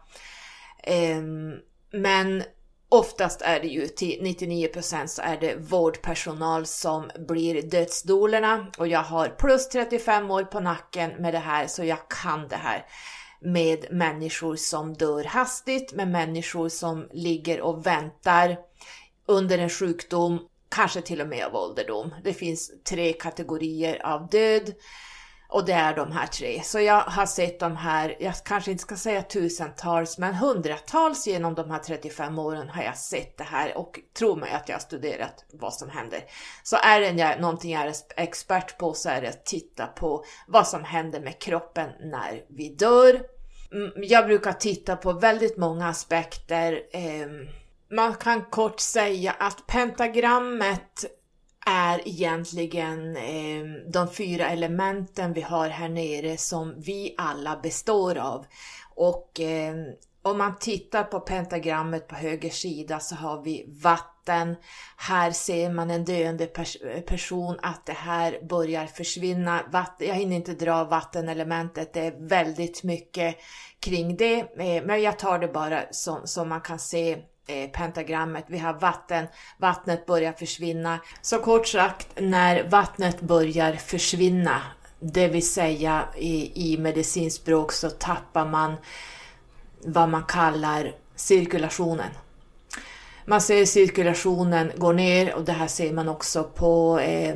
Ehm, 0.82 1.52
men 1.92 2.42
oftast 2.88 3.42
är 3.42 3.60
det 3.60 3.68
ju 3.68 3.86
till 3.86 4.20
99% 4.22 5.06
så 5.06 5.22
är 5.22 5.36
det 5.36 5.56
vårdpersonal 5.56 6.66
som 6.66 7.10
blir 7.28 7.62
dödsdolorna 7.62 8.66
och 8.78 8.88
jag 8.88 9.02
har 9.02 9.28
plus 9.28 9.68
35 9.68 10.30
år 10.30 10.44
på 10.44 10.60
nacken 10.60 11.10
med 11.18 11.34
det 11.34 11.38
här 11.38 11.66
så 11.66 11.84
jag 11.84 12.08
kan 12.08 12.48
det 12.48 12.56
här 12.56 12.86
med 13.40 13.86
människor 13.90 14.56
som 14.56 14.94
dör 14.94 15.24
hastigt, 15.24 15.92
med 15.92 16.08
människor 16.08 16.68
som 16.68 17.08
ligger 17.12 17.60
och 17.60 17.86
väntar 17.86 18.56
under 19.26 19.58
en 19.58 19.70
sjukdom, 19.70 20.38
kanske 20.68 21.00
till 21.00 21.20
och 21.20 21.28
med 21.28 21.46
av 21.46 21.54
ålderdom. 21.54 22.14
Det 22.24 22.34
finns 22.34 22.72
tre 22.84 23.12
kategorier 23.12 24.06
av 24.06 24.28
död 24.28 24.72
och 25.48 25.64
det 25.64 25.72
är 25.72 25.96
de 25.96 26.12
här 26.12 26.26
tre. 26.26 26.62
Så 26.62 26.80
jag 26.80 27.00
har 27.00 27.26
sett 27.26 27.60
de 27.60 27.76
här, 27.76 28.16
jag 28.20 28.34
kanske 28.44 28.70
inte 28.70 28.82
ska 28.82 28.96
säga 28.96 29.22
tusentals, 29.22 30.18
men 30.18 30.34
hundratals 30.34 31.26
genom 31.26 31.54
de 31.54 31.70
här 31.70 31.78
35 31.78 32.38
åren 32.38 32.68
har 32.68 32.82
jag 32.82 32.96
sett 32.96 33.38
det 33.38 33.44
här 33.44 33.78
och 33.78 34.00
tro 34.18 34.36
mig 34.36 34.52
att 34.52 34.68
jag 34.68 34.76
har 34.76 34.80
studerat 34.80 35.44
vad 35.52 35.74
som 35.74 35.90
händer. 35.90 36.20
Så 36.62 36.76
är 36.76 37.00
det 37.00 37.40
någonting 37.40 37.72
jag 37.72 37.86
är 37.86 37.94
expert 38.16 38.78
på 38.78 38.94
så 38.94 39.08
är 39.08 39.22
det 39.22 39.28
att 39.28 39.46
titta 39.46 39.86
på 39.86 40.24
vad 40.46 40.68
som 40.68 40.84
händer 40.84 41.20
med 41.20 41.38
kroppen 41.38 41.90
när 42.00 42.44
vi 42.48 42.68
dör. 42.68 43.20
Mm, 43.72 43.90
jag 43.96 44.26
brukar 44.26 44.52
titta 44.52 44.96
på 44.96 45.12
väldigt 45.12 45.56
många 45.56 45.88
aspekter. 45.88 46.80
Ehm, 46.92 47.48
man 47.90 48.14
kan 48.14 48.44
kort 48.44 48.80
säga 48.80 49.32
att 49.38 49.66
pentagrammet 49.66 51.04
är 51.66 52.08
egentligen 52.08 53.16
eh, 53.16 53.64
de 53.92 54.10
fyra 54.10 54.48
elementen 54.48 55.32
vi 55.32 55.40
har 55.40 55.68
här 55.68 55.88
nere 55.88 56.36
som 56.36 56.74
vi 56.80 57.14
alla 57.18 57.60
består 57.62 58.18
av. 58.18 58.46
Och 58.94 59.40
eh, 59.40 59.74
om 60.22 60.38
man 60.38 60.58
tittar 60.58 61.04
på 61.04 61.20
pentagrammet 61.20 62.08
på 62.08 62.14
höger 62.14 62.50
sida 62.50 63.00
så 63.00 63.14
har 63.14 63.42
vi 63.42 63.64
vatten. 63.82 64.56
Här 64.96 65.30
ser 65.30 65.70
man 65.70 65.90
en 65.90 66.04
döende 66.04 66.46
pers 66.46 66.76
person, 67.06 67.58
att 67.62 67.86
det 67.86 67.92
här 67.92 68.38
börjar 68.48 68.86
försvinna. 68.86 69.62
Vatten, 69.72 70.08
jag 70.08 70.14
hinner 70.14 70.36
inte 70.36 70.52
dra 70.52 70.84
vattenelementet, 70.84 71.92
det 71.92 72.00
är 72.00 72.28
väldigt 72.28 72.82
mycket 72.82 73.36
kring 73.80 74.16
det. 74.16 74.38
Eh, 74.40 74.84
men 74.84 75.02
jag 75.02 75.18
tar 75.18 75.38
det 75.38 75.48
bara 75.48 75.82
som, 75.90 76.26
som 76.26 76.48
man 76.48 76.60
kan 76.60 76.78
se 76.78 77.18
Eh, 77.48 77.70
pentagrammet. 77.70 78.44
Vi 78.48 78.58
har 78.58 78.74
vatten, 78.74 79.26
vattnet 79.58 80.06
börjar 80.06 80.32
försvinna. 80.32 80.98
Så 81.22 81.38
kort 81.38 81.66
sagt, 81.66 82.08
när 82.20 82.68
vattnet 82.68 83.20
börjar 83.20 83.72
försvinna, 83.72 84.62
det 85.00 85.28
vill 85.28 85.48
säga 85.48 86.04
i, 86.16 86.72
i 86.72 86.78
medicinspråk 86.78 87.72
så 87.72 87.90
tappar 87.90 88.46
man 88.46 88.74
vad 89.84 90.08
man 90.08 90.24
kallar 90.24 90.94
cirkulationen. 91.16 92.10
Man 93.24 93.40
ser 93.40 93.64
cirkulationen 93.64 94.72
gå 94.76 94.92
ner 94.92 95.34
och 95.34 95.44
det 95.44 95.52
här 95.52 95.68
ser 95.68 95.92
man 95.92 96.08
också 96.08 96.44
på 96.44 96.98
eh, 96.98 97.34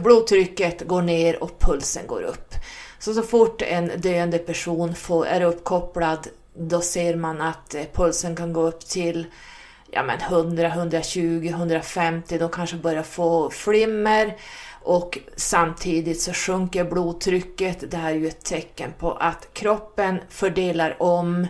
blodtrycket 0.00 0.88
går 0.88 1.02
ner 1.02 1.42
och 1.42 1.58
pulsen 1.58 2.06
går 2.06 2.22
upp. 2.22 2.54
Så 2.98 3.14
så 3.14 3.22
fort 3.22 3.62
en 3.62 3.90
döende 3.96 4.38
person 4.38 4.94
får, 4.94 5.26
är 5.26 5.40
uppkopplad 5.40 6.28
då 6.54 6.80
ser 6.80 7.16
man 7.16 7.40
att 7.40 7.74
eh, 7.74 7.82
pulsen 7.92 8.36
kan 8.36 8.52
gå 8.52 8.62
upp 8.62 8.80
till 8.80 9.26
ja, 9.90 10.02
men 10.02 10.20
100, 10.20 10.66
120, 10.66 11.48
150, 11.48 12.38
de 12.38 12.48
kanske 12.50 12.76
börjar 12.76 13.02
få 13.02 13.50
flimmer 13.50 14.36
och 14.82 15.18
samtidigt 15.36 16.20
så 16.20 16.32
sjunker 16.32 16.84
blodtrycket. 16.84 17.90
Det 17.90 17.96
här 17.96 18.10
är 18.10 18.16
ju 18.16 18.28
ett 18.28 18.44
tecken 18.44 18.92
på 18.98 19.12
att 19.12 19.48
kroppen 19.52 20.20
fördelar 20.28 21.02
om 21.02 21.46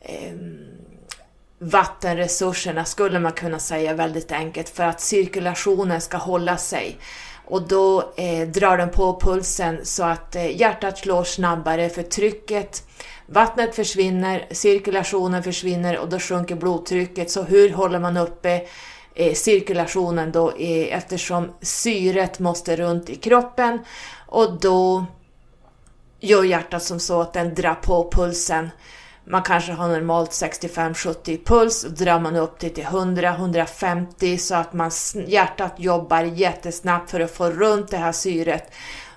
eh, 0.00 0.32
vattenresurserna, 1.58 2.84
skulle 2.84 3.18
man 3.18 3.32
kunna 3.32 3.58
säga 3.58 3.94
väldigt 3.94 4.32
enkelt, 4.32 4.68
för 4.68 4.84
att 4.84 5.00
cirkulationen 5.00 6.00
ska 6.00 6.16
hålla 6.16 6.56
sig. 6.56 6.98
Och 7.50 7.62
då 7.68 8.12
eh, 8.16 8.48
drar 8.48 8.78
den 8.78 8.90
på 8.90 9.20
pulsen 9.20 9.80
så 9.82 10.04
att 10.04 10.36
eh, 10.36 10.60
hjärtat 10.60 10.98
slår 10.98 11.24
snabbare 11.24 11.88
för 11.88 12.02
trycket 12.02 12.82
Vattnet 13.32 13.74
försvinner, 13.74 14.46
cirkulationen 14.50 15.42
försvinner 15.42 15.98
och 15.98 16.08
då 16.08 16.18
sjunker 16.18 16.54
blodtrycket. 16.54 17.30
Så 17.30 17.42
hur 17.42 17.70
håller 17.70 17.98
man 17.98 18.16
uppe 18.16 18.62
eh, 19.14 19.34
cirkulationen 19.34 20.32
då 20.32 20.50
eh, 20.50 20.96
eftersom 20.96 21.52
syret 21.60 22.38
måste 22.38 22.76
runt 22.76 23.10
i 23.10 23.16
kroppen 23.16 23.78
och 24.26 24.60
då 24.60 25.04
gör 26.20 26.44
hjärtat 26.44 26.82
som 26.82 27.00
så 27.00 27.20
att 27.20 27.32
den 27.32 27.54
drar 27.54 27.74
på 27.74 28.10
pulsen. 28.12 28.70
Man 29.30 29.42
kanske 29.42 29.72
har 29.72 29.88
normalt 29.88 30.30
65-70 30.30 31.44
puls 31.44 31.84
och 31.84 31.92
drar 31.92 32.20
man 32.20 32.36
upp 32.36 32.58
det 32.58 32.68
till 32.68 32.84
100-150 32.84 34.36
så 34.36 34.54
att 34.54 34.72
man, 34.72 34.90
hjärtat 35.26 35.74
jobbar 35.76 36.22
jättesnabbt 36.22 37.10
för 37.10 37.20
att 37.20 37.30
få 37.30 37.50
runt 37.50 37.90
det 37.90 37.96
här 37.96 38.12
syret 38.12 38.72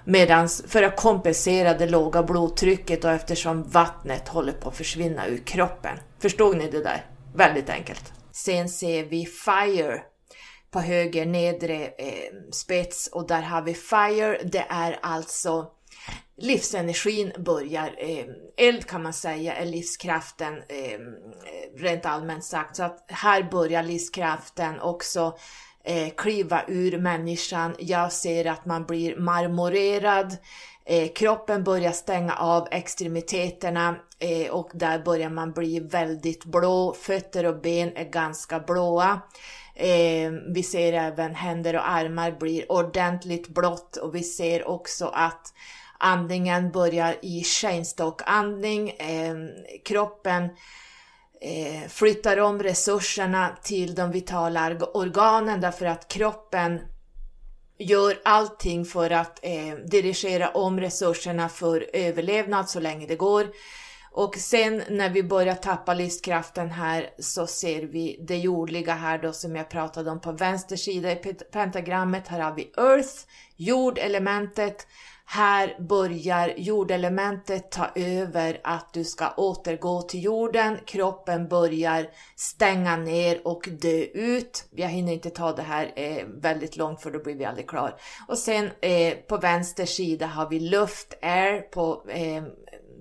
medan 0.05 0.49
för 0.67 0.83
att 0.83 0.95
kompensera 0.95 1.73
det 1.73 1.87
låga 1.87 2.23
blodtrycket 2.23 3.03
och 3.03 3.11
eftersom 3.11 3.63
vattnet 3.63 4.27
håller 4.27 4.53
på 4.53 4.69
att 4.69 4.77
försvinna 4.77 5.27
ur 5.27 5.37
kroppen. 5.37 5.97
Förstod 6.19 6.57
ni 6.57 6.69
det 6.69 6.83
där? 6.83 7.05
Väldigt 7.35 7.69
enkelt. 7.69 8.13
Sen 8.31 8.69
ser 8.69 9.03
vi 9.03 9.25
FIRE 9.25 10.01
på 10.71 10.79
höger 10.79 11.25
nedre 11.25 11.85
eh, 11.85 12.13
spets 12.51 13.07
och 13.07 13.27
där 13.27 13.41
har 13.41 13.61
vi 13.61 13.73
FIRE. 13.73 14.39
Det 14.43 14.65
är 14.69 14.99
alltså 15.01 15.67
livsenergin 16.37 17.31
börjar. 17.37 17.95
Eh, 17.97 18.25
eld 18.57 18.85
kan 18.85 19.03
man 19.03 19.13
säga 19.13 19.55
är 19.55 19.65
livskraften 19.65 20.53
eh, 20.53 20.99
rent 21.77 22.05
allmänt 22.05 22.43
sagt. 22.43 22.75
Så 22.75 22.83
att 22.83 23.05
här 23.07 23.43
börjar 23.43 23.83
livskraften 23.83 24.79
också 24.79 25.37
eh, 25.83 26.09
kliva 26.17 26.63
ur 26.67 26.97
människan. 26.97 27.75
Jag 27.79 28.11
ser 28.11 28.45
att 28.45 28.65
man 28.65 28.85
blir 28.85 29.15
marmorerad. 29.15 30.37
Kroppen 31.15 31.63
börjar 31.63 31.91
stänga 31.91 32.35
av 32.35 32.67
extremiteterna 32.71 33.95
och 34.51 34.69
där 34.73 34.99
börjar 34.99 35.29
man 35.29 35.51
bli 35.51 35.79
väldigt 35.79 36.45
blå. 36.45 36.93
Fötter 36.93 37.45
och 37.45 37.61
ben 37.61 37.91
är 37.95 38.09
ganska 38.09 38.59
blåa. 38.59 39.21
Eh, 39.75 40.31
vi 40.47 40.63
ser 40.63 40.93
även 40.93 41.35
händer 41.35 41.75
och 41.75 41.89
armar 41.89 42.31
blir 42.31 42.71
ordentligt 42.71 43.47
blått 43.47 43.95
och 43.95 44.15
vi 44.15 44.23
ser 44.23 44.67
också 44.67 45.05
att 45.05 45.53
andningen 46.03 46.71
börjar 46.71 47.15
i 47.21 47.43
chainstock 47.43 48.21
andning. 48.25 48.89
Eh, 48.89 49.35
kroppen 49.85 50.43
eh, 51.41 51.89
flyttar 51.89 52.37
om 52.39 52.63
resurserna 52.63 53.57
till 53.63 53.95
de 53.95 54.11
vitala 54.11 54.77
organen 54.93 55.61
därför 55.61 55.85
att 55.85 56.07
kroppen 56.07 56.79
gör 57.79 58.19
allting 58.25 58.85
för 58.85 59.09
att 59.09 59.39
eh, 59.41 59.75
dirigera 59.85 60.49
om 60.49 60.79
resurserna 60.79 61.49
för 61.49 61.89
överlevnad 61.93 62.69
så 62.69 62.79
länge 62.79 63.07
det 63.07 63.15
går. 63.15 63.47
Och 64.11 64.35
sen 64.35 64.83
när 64.89 65.09
vi 65.09 65.23
börjar 65.23 65.55
tappa 65.55 65.93
livskraften 65.93 66.69
här 66.69 67.09
så 67.19 67.47
ser 67.47 67.81
vi 67.81 68.25
det 68.27 68.37
jordliga 68.37 68.93
här 68.93 69.17
då 69.17 69.33
som 69.33 69.55
jag 69.55 69.69
pratade 69.69 70.11
om 70.11 70.21
på 70.21 70.31
vänster 70.31 70.75
sida 70.75 71.11
i 71.11 71.15
pentagrammet. 71.51 72.27
Här 72.27 72.39
har 72.39 72.55
vi 72.55 72.71
Earth, 72.77 73.13
jordelementet 73.55 74.87
här 75.25 75.75
börjar 75.79 76.53
jordelementet 76.57 77.71
ta 77.71 77.87
över 77.95 78.61
att 78.63 78.93
du 78.93 79.03
ska 79.03 79.33
återgå 79.37 80.01
till 80.01 80.23
jorden. 80.23 80.77
Kroppen 80.85 81.47
börjar 81.47 82.09
stänga 82.35 82.97
ner 82.97 83.47
och 83.47 83.69
dö 83.81 84.03
ut. 84.13 84.65
Jag 84.71 84.87
hinner 84.87 85.13
inte 85.13 85.29
ta 85.29 85.53
det 85.53 85.61
här 85.61 85.91
eh, 85.95 86.25
väldigt 86.27 86.77
långt 86.77 87.01
för 87.01 87.11
då 87.11 87.19
blir 87.23 87.35
vi 87.35 87.45
aldrig 87.45 87.69
klar. 87.69 87.95
Och 88.27 88.37
sen 88.37 88.69
eh, 88.81 89.13
på 89.13 89.37
vänster 89.37 89.85
sida 89.85 90.25
har 90.25 90.49
vi 90.49 90.59
luft, 90.59 91.13
air, 91.21 91.61
på 91.61 92.05
eh, 92.09 92.43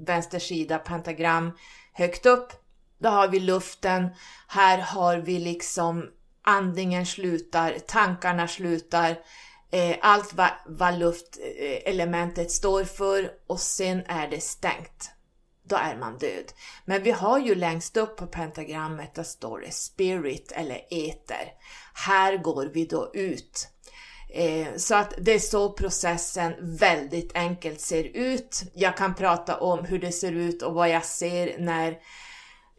vänster 0.06 0.38
sida 0.38 0.78
pentagram 0.78 1.52
högt 1.92 2.26
upp. 2.26 2.52
Då 2.98 3.08
har 3.08 3.28
vi 3.28 3.40
luften. 3.40 4.08
Här 4.48 4.78
har 4.78 5.16
vi 5.16 5.38
liksom 5.38 6.10
andningen 6.42 7.06
slutar, 7.06 7.78
tankarna 7.86 8.48
slutar 8.48 9.16
eh, 9.72 9.96
allt 10.00 10.34
vad, 10.34 10.50
vad 10.66 10.98
luftelementet 10.98 12.50
står 12.50 12.84
för 12.84 13.30
och 13.46 13.60
sen 13.60 14.02
är 14.06 14.28
det 14.28 14.40
stängt. 14.40 15.10
Då 15.64 15.76
är 15.76 15.96
man 15.96 16.18
död. 16.18 16.52
Men 16.84 17.02
vi 17.02 17.10
har 17.10 17.38
ju 17.38 17.54
längst 17.54 17.96
upp 17.96 18.16
på 18.16 18.26
pentagrammet, 18.26 19.14
där 19.14 19.22
står 19.22 19.60
det 19.60 19.74
spirit 19.74 20.52
eller 20.52 20.80
eter. 20.90 21.52
Här 21.94 22.36
går 22.36 22.70
vi 22.74 22.84
då 22.84 23.10
ut. 23.14 23.68
Eh, 24.34 24.66
så 24.76 24.94
att 24.94 25.14
det 25.18 25.32
är 25.32 25.38
så 25.38 25.72
processen 25.72 26.54
väldigt 26.60 27.36
enkelt 27.36 27.80
ser 27.80 28.04
ut. 28.04 28.62
Jag 28.74 28.96
kan 28.96 29.14
prata 29.14 29.56
om 29.56 29.84
hur 29.84 29.98
det 29.98 30.12
ser 30.12 30.32
ut 30.32 30.62
och 30.62 30.74
vad 30.74 30.88
jag 30.88 31.04
ser 31.04 31.58
när 31.58 31.98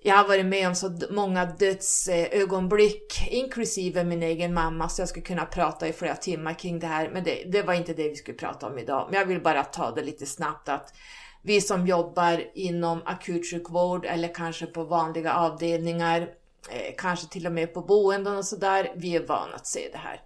jag 0.05 0.15
har 0.15 0.27
varit 0.27 0.45
med 0.45 0.67
om 0.67 0.75
så 0.75 0.99
många 1.09 1.45
dödsögonblick, 1.45 3.21
eh, 3.21 3.33
inklusive 3.33 4.03
min 4.03 4.23
egen 4.23 4.53
mamma, 4.53 4.89
så 4.89 5.01
jag 5.01 5.09
skulle 5.09 5.25
kunna 5.25 5.45
prata 5.45 5.87
i 5.87 5.93
flera 5.93 6.15
timmar 6.15 6.53
kring 6.53 6.79
det 6.79 6.87
här. 6.87 7.09
Men 7.09 7.23
det, 7.23 7.43
det, 7.51 7.61
var 7.61 7.73
inte 7.73 7.93
det 7.93 8.09
vi 8.09 8.15
skulle 8.15 8.37
prata 8.37 8.67
om 8.67 8.77
idag. 8.77 9.07
Men 9.11 9.19
jag 9.19 9.25
vill 9.25 9.41
bara 9.41 9.63
ta 9.63 9.91
det 9.91 10.01
lite 10.01 10.25
snabbt 10.25 10.69
att 10.69 10.93
vi 11.41 11.61
som 11.61 11.87
jobbar 11.87 12.43
inom 12.55 13.01
akutsjukvård 13.05 14.05
eller 14.05 14.33
kanske 14.33 14.65
på 14.65 14.83
vanliga 14.83 15.33
avdelningar, 15.33 16.21
eh, 16.69 16.95
kanske 16.97 17.27
till 17.27 17.45
och 17.45 17.53
med 17.53 17.73
på 17.73 17.81
boenden 17.81 18.37
och 18.37 18.45
sådär, 18.45 18.93
vi 18.95 19.15
är 19.15 19.27
vana 19.27 19.55
att 19.55 19.67
se 19.67 19.89
det 19.91 19.97
här. 19.97 20.21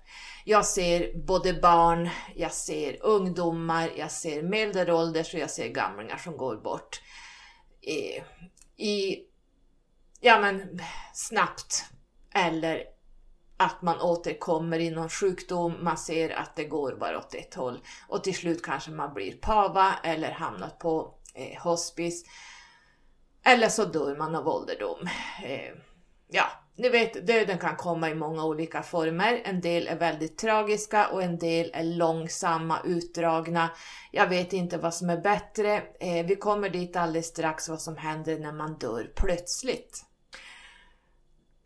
Jag 0.45 0.65
ser 0.65 1.17
både 1.25 1.53
barn, 1.53 2.09
jag 2.35 2.51
ser 2.51 3.05
ungdomar, 3.05 3.89
jag 3.97 4.11
ser 4.11 4.41
medelålders 4.41 5.33
och 5.33 5.39
jag 5.39 5.49
ser 5.49 5.67
gamlingar 5.67 6.17
som 6.17 6.37
går 6.37 6.55
bort. 6.55 7.01
Eh, 7.81 8.23
I 8.85 9.26
ja 10.19 10.39
men 10.39 10.81
snabbt 11.13 11.85
eller 12.33 12.83
att 13.57 13.81
man 13.81 14.01
återkommer 14.01 14.79
i 14.79 14.89
någon 14.89 15.09
sjukdom, 15.09 15.83
man 15.83 15.97
ser 15.97 16.29
att 16.29 16.55
det 16.55 16.63
går 16.63 16.95
bara 16.95 17.17
åt 17.17 17.33
ett 17.33 17.53
håll 17.53 17.79
och 18.07 18.23
till 18.23 18.35
slut 18.35 18.63
kanske 18.63 18.91
man 18.91 19.13
blir 19.13 19.37
pava 19.37 19.93
eller 20.03 20.31
hamnar 20.31 20.69
på 20.69 21.13
eh, 21.33 21.61
hospice. 21.61 22.25
Eller 23.43 23.69
så 23.69 23.85
dör 23.85 24.15
man 24.15 24.35
av 24.35 24.47
ålderdom. 24.47 25.09
Eh, 25.43 25.73
ja, 26.27 26.45
ni 26.77 26.89
vet, 26.89 27.27
döden 27.27 27.57
kan 27.57 27.75
komma 27.75 28.09
i 28.09 28.15
många 28.15 28.45
olika 28.45 28.83
former. 28.83 29.41
En 29.45 29.61
del 29.61 29.87
är 29.87 29.95
väldigt 29.95 30.37
tragiska 30.37 31.07
och 31.07 31.23
en 31.23 31.37
del 31.37 31.71
är 31.73 31.83
långsamma, 31.83 32.79
utdragna. 32.85 33.69
Jag 34.11 34.27
vet 34.27 34.53
inte 34.53 34.77
vad 34.77 34.93
som 34.93 35.09
är 35.09 35.17
bättre. 35.17 35.75
Eh, 35.99 36.25
vi 36.25 36.35
kommer 36.35 36.69
dit 36.69 36.95
alldeles 36.95 37.27
strax 37.27 37.69
vad 37.69 37.81
som 37.81 37.97
händer 37.97 38.39
när 38.39 38.51
man 38.51 38.77
dör 38.77 39.11
plötsligt. 39.15 40.03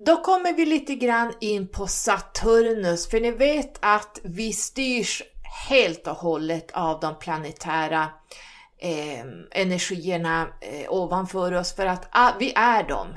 Då 0.05 0.21
kommer 0.21 0.53
vi 0.53 0.65
lite 0.65 0.95
grann 0.95 1.33
in 1.39 1.67
på 1.67 1.87
Saturnus, 1.87 3.09
för 3.09 3.19
ni 3.19 3.31
vet 3.31 3.77
att 3.81 4.19
vi 4.23 4.53
styrs 4.53 5.23
helt 5.69 6.07
och 6.07 6.17
hållet 6.17 6.71
av 6.71 6.99
de 6.99 7.19
planetära 7.19 8.09
eh, 8.77 9.25
energierna 9.51 10.47
eh, 10.61 10.91
ovanför 10.93 11.53
oss, 11.53 11.75
för 11.75 11.85
att 11.85 12.07
ah, 12.11 12.31
vi 12.39 12.53
är 12.55 12.83
dem. 12.83 13.07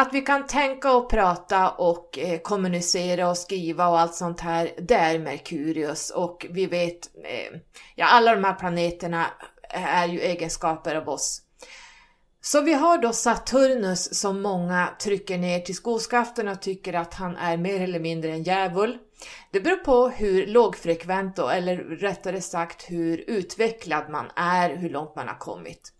Att 0.00 0.12
vi 0.12 0.20
kan 0.20 0.46
tänka 0.46 0.92
och 0.92 1.10
prata 1.10 1.70
och 1.70 2.18
eh, 2.18 2.40
kommunicera 2.40 3.30
och 3.30 3.36
skriva 3.36 3.88
och 3.88 4.00
allt 4.00 4.14
sånt 4.14 4.40
här, 4.40 4.70
det 4.78 4.94
är 4.94 5.18
Merkurius 5.18 6.10
och 6.10 6.46
vi 6.50 6.66
vet, 6.66 7.10
eh, 7.24 7.60
ja 7.94 8.06
alla 8.06 8.34
de 8.34 8.44
här 8.44 8.54
planeterna 8.54 9.26
är 9.70 10.08
ju 10.08 10.20
egenskaper 10.20 10.94
av 10.94 11.08
oss. 11.08 11.42
Så 12.40 12.60
vi 12.60 12.72
har 12.72 12.98
då 12.98 13.12
Saturnus 13.12 14.20
som 14.20 14.42
många 14.42 14.88
trycker 15.00 15.38
ner 15.38 15.60
till 15.60 15.74
skoskaften 15.74 16.48
och 16.48 16.62
tycker 16.62 16.94
att 16.94 17.14
han 17.14 17.36
är 17.36 17.56
mer 17.56 17.80
eller 17.80 18.00
mindre 18.00 18.30
en 18.30 18.42
djävul. 18.42 18.98
Det 19.52 19.60
beror 19.60 19.76
på 19.76 20.08
hur 20.08 20.46
lågfrekvent 20.46 21.36
då, 21.36 21.48
eller 21.48 21.76
rättare 21.76 22.40
sagt 22.40 22.90
hur 22.90 23.24
utvecklad 23.30 24.10
man 24.10 24.30
är, 24.36 24.76
hur 24.76 24.90
långt 24.90 25.16
man 25.16 25.28
har 25.28 25.38
kommit. 25.38 25.92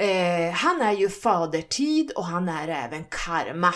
Eh, 0.00 0.52
han 0.52 0.80
är 0.80 0.92
ju 0.92 1.08
fadertid 1.08 2.10
och 2.10 2.24
han 2.24 2.48
är 2.48 2.68
även 2.68 3.04
karma. 3.04 3.74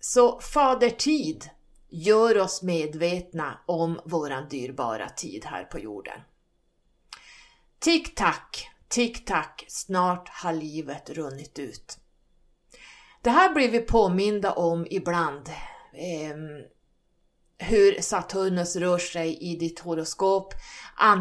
Så 0.00 0.40
fadertid 0.40 1.50
gör 1.88 2.38
oss 2.38 2.62
medvetna 2.62 3.58
om 3.66 4.00
våran 4.04 4.48
dyrbara 4.48 5.08
tid 5.08 5.44
här 5.44 5.64
på 5.64 5.78
jorden. 5.78 6.20
Tick-tack, 7.78 8.70
tick-tack, 8.88 9.64
snart 9.68 10.28
har 10.28 10.52
livet 10.52 11.10
runnit 11.10 11.58
ut. 11.58 11.98
Det 13.22 13.30
här 13.30 13.54
blir 13.54 13.70
vi 13.70 13.80
påminda 13.80 14.52
om 14.52 14.86
ibland. 14.90 15.48
Eh, 15.92 16.36
hur 17.62 18.00
Saturnus 18.00 18.76
rör 18.76 18.98
sig 18.98 19.38
i 19.40 19.56
ditt 19.56 19.80
horoskop. 19.80 20.54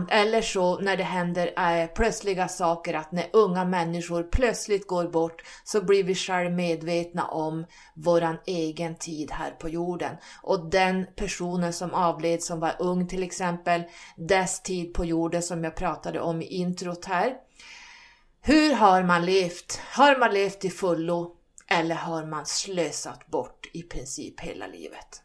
Eller 0.10 0.42
så 0.42 0.80
när 0.80 0.98
det 0.98 1.04
händer 1.04 1.54
äh, 1.58 1.88
plötsliga 1.88 2.48
saker, 2.48 2.94
att 2.94 3.12
när 3.12 3.30
unga 3.34 3.66
människor 3.66 4.24
plötsligt 4.24 4.88
går 4.88 5.08
bort 5.08 5.44
så 5.64 5.82
blir 5.82 6.04
vi 6.04 6.16
själv 6.16 6.52
medvetna 6.52 7.26
om 7.26 7.66
våran 7.94 8.38
egen 8.46 8.96
tid 8.96 9.32
här 9.32 9.52
på 9.52 9.70
jorden. 9.70 10.16
Och 10.42 10.70
den 10.70 11.08
personen 11.16 11.74
som 11.74 11.94
avled 11.94 12.44
som 12.44 12.60
var 12.60 12.76
ung 12.80 13.08
till 13.08 13.24
exempel, 13.24 13.84
dess 14.16 14.62
tid 14.64 14.94
på 14.94 15.06
jorden 15.06 15.44
som 15.44 15.64
jag 15.64 15.76
pratade 15.76 16.20
om 16.20 16.42
i 16.42 16.46
introt 16.46 17.06
här. 17.06 17.34
Hur 18.42 18.74
har 18.74 19.04
man 19.04 19.26
levt? 19.26 19.82
Har 19.92 20.20
man 20.20 20.34
levt 20.34 20.60
till 20.60 20.72
fullo? 20.72 21.36
Eller 21.68 21.96
har 21.96 22.26
man 22.26 22.46
slösat 22.46 23.28
bort 23.28 23.70
i 23.74 23.84
princip 23.84 24.40
hela 24.40 24.68
livet? 24.68 25.24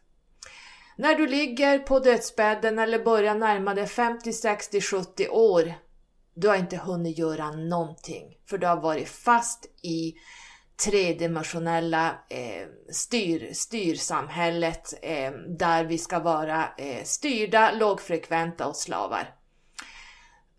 När 0.97 1.15
du 1.15 1.27
ligger 1.27 1.79
på 1.79 1.99
dödsbädden 1.99 2.79
eller 2.79 3.03
börjar 3.03 3.35
närma 3.35 3.73
dig 3.73 3.87
50, 3.87 4.33
60, 4.33 4.81
70 4.81 5.29
år, 5.29 5.73
du 6.33 6.47
har 6.47 6.55
inte 6.55 6.77
hunnit 6.77 7.17
göra 7.17 7.51
någonting. 7.51 8.37
För 8.49 8.57
du 8.57 8.67
har 8.67 8.81
varit 8.81 9.09
fast 9.09 9.65
i 9.81 10.13
tredimensionella 10.83 12.15
eh, 12.29 12.67
styr, 12.91 13.53
styrsamhället 13.53 14.93
eh, 15.01 15.31
där 15.57 15.83
vi 15.83 15.97
ska 15.97 16.19
vara 16.19 16.67
eh, 16.77 17.03
styrda, 17.03 17.71
lågfrekventa 17.71 18.67
och 18.67 18.75
slavar. 18.75 19.35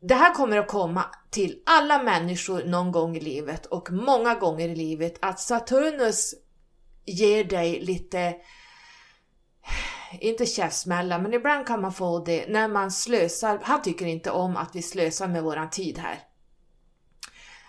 Det 0.01 0.15
här 0.15 0.35
kommer 0.35 0.57
att 0.57 0.69
komma 0.69 1.05
till 1.31 1.63
alla 1.67 2.03
människor 2.03 2.65
någon 2.65 2.93
gång 2.93 3.17
i 3.17 3.21
livet 3.21 3.67
och 3.67 3.91
många 3.91 4.35
gånger 4.35 4.69
i 4.69 4.77
livet 4.77 5.19
att 5.21 5.41
Saturnus 5.41 6.35
ger 7.05 7.45
dig 7.45 7.81
lite 7.81 8.35
inte 10.21 10.47
käftsmälla, 10.47 11.19
men 11.19 11.35
ibland 11.35 11.67
kan 11.67 11.81
man 11.81 11.93
få 11.93 12.19
det 12.19 12.47
när 12.49 12.69
man 12.69 12.91
slösar. 12.91 13.61
Han 13.63 13.83
tycker 13.83 14.07
inte 14.07 14.31
om 14.31 14.57
att 14.57 14.71
vi 14.77 14.83
slösar 14.83 15.29
med 15.29 15.43
våran 15.43 15.71
tid 15.71 15.99
här. 15.99 16.19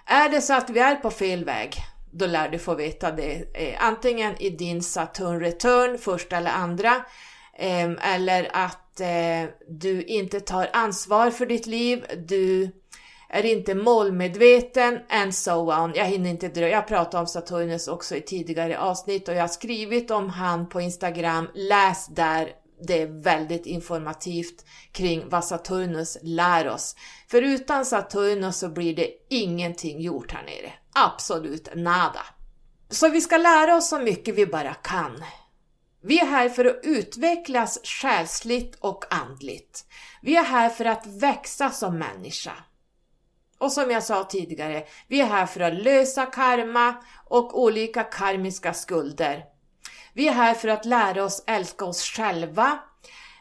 Är 0.06 0.30
det 0.30 0.42
så 0.42 0.54
att 0.54 0.70
vi 0.70 0.80
är 0.80 0.96
på 0.96 1.12
fel 1.12 1.46
väg, 1.46 1.76
då 2.12 2.26
lär 2.26 2.50
du 2.50 2.60
få 2.60 2.76
veta 2.76 3.12
det 3.12 3.44
eh, 3.54 3.86
antingen 3.86 4.42
i 4.42 4.50
din 4.50 4.84
Saturn 4.84 5.40
Return, 5.40 5.98
första 5.98 6.38
eller 6.38 6.52
andra, 6.52 6.96
eh, 7.58 8.14
eller 8.14 8.50
att 8.54 9.00
eh, 9.00 9.50
du 9.70 10.04
inte 10.04 10.40
tar 10.40 10.70
ansvar 10.74 11.32
för 11.32 11.46
ditt 11.46 11.66
liv, 11.66 12.06
du 12.28 12.72
är 13.30 13.46
inte 13.46 13.76
målmedveten 13.76 15.00
and 15.10 15.36
so 15.36 15.74
on. 15.74 15.94
Jag 15.96 16.06
hinner 16.06 16.30
inte 16.30 16.48
dröja. 16.48 16.70
Jag 16.70 16.88
pratade 16.88 17.22
om 17.22 17.28
Saturnus 17.28 17.88
också 17.88 18.16
i 18.16 18.22
tidigare 18.22 18.80
avsnitt 18.80 19.28
och 19.28 19.36
jag 19.36 19.42
har 19.42 19.48
skrivit 19.48 20.12
om 20.12 20.30
han 20.30 20.70
på 20.70 20.82
Instagram. 20.82 21.50
Läs 21.54 22.08
där. 22.08 22.50
Det 22.88 23.02
är 23.02 23.24
väldigt 23.24 23.66
informativt 23.66 24.66
kring 24.92 25.30
vad 25.30 25.46
Saturnus 25.46 26.18
lär 26.22 26.70
oss. 26.70 26.96
För 27.28 27.42
utan 27.42 27.86
Saturnus 27.86 28.58
så 28.58 28.70
blir 28.70 28.96
det 28.96 29.10
ingenting 29.30 30.02
gjort 30.02 30.32
här 30.32 30.44
nere. 30.44 30.74
Absolut 30.94 31.70
nada. 31.76 32.22
Så 32.90 33.10
vi 33.10 33.22
ska 33.22 33.38
lära 33.38 33.76
oss 33.76 33.90
så 33.90 34.00
mycket 34.00 34.36
vi 34.36 34.46
bara 34.46 34.74
kan. 34.74 35.24
Vi 36.04 36.20
är 36.20 36.26
här 36.26 36.50
för 36.50 36.66
att 36.66 36.80
utvecklas 36.84 37.80
själsligt 37.84 38.76
och 38.76 39.14
andligt. 39.14 39.86
Vi 40.22 40.36
är 40.36 40.44
här 40.44 40.70
för 40.70 40.86
att 40.86 41.06
växa 41.06 41.70
som 41.70 41.98
människa. 41.98 42.54
Och 43.60 43.72
som 43.72 43.92
jag 43.92 44.04
sa 44.04 44.24
tidigare, 44.24 44.84
vi 45.08 45.22
är 45.22 45.26
här 45.26 45.46
för 45.46 45.60
att 45.60 45.74
lösa 45.74 46.26
karma 46.26 46.96
och 47.26 47.62
olika 47.62 48.04
karmiska 48.04 48.74
skulder. 48.74 49.46
Vi 50.14 50.28
är 50.28 50.34
här 50.34 50.54
för 50.54 50.68
att 50.68 50.86
lära 50.86 51.24
oss 51.24 51.44
älska 51.48 51.86
oss 51.86 52.04
själva, 52.04 52.80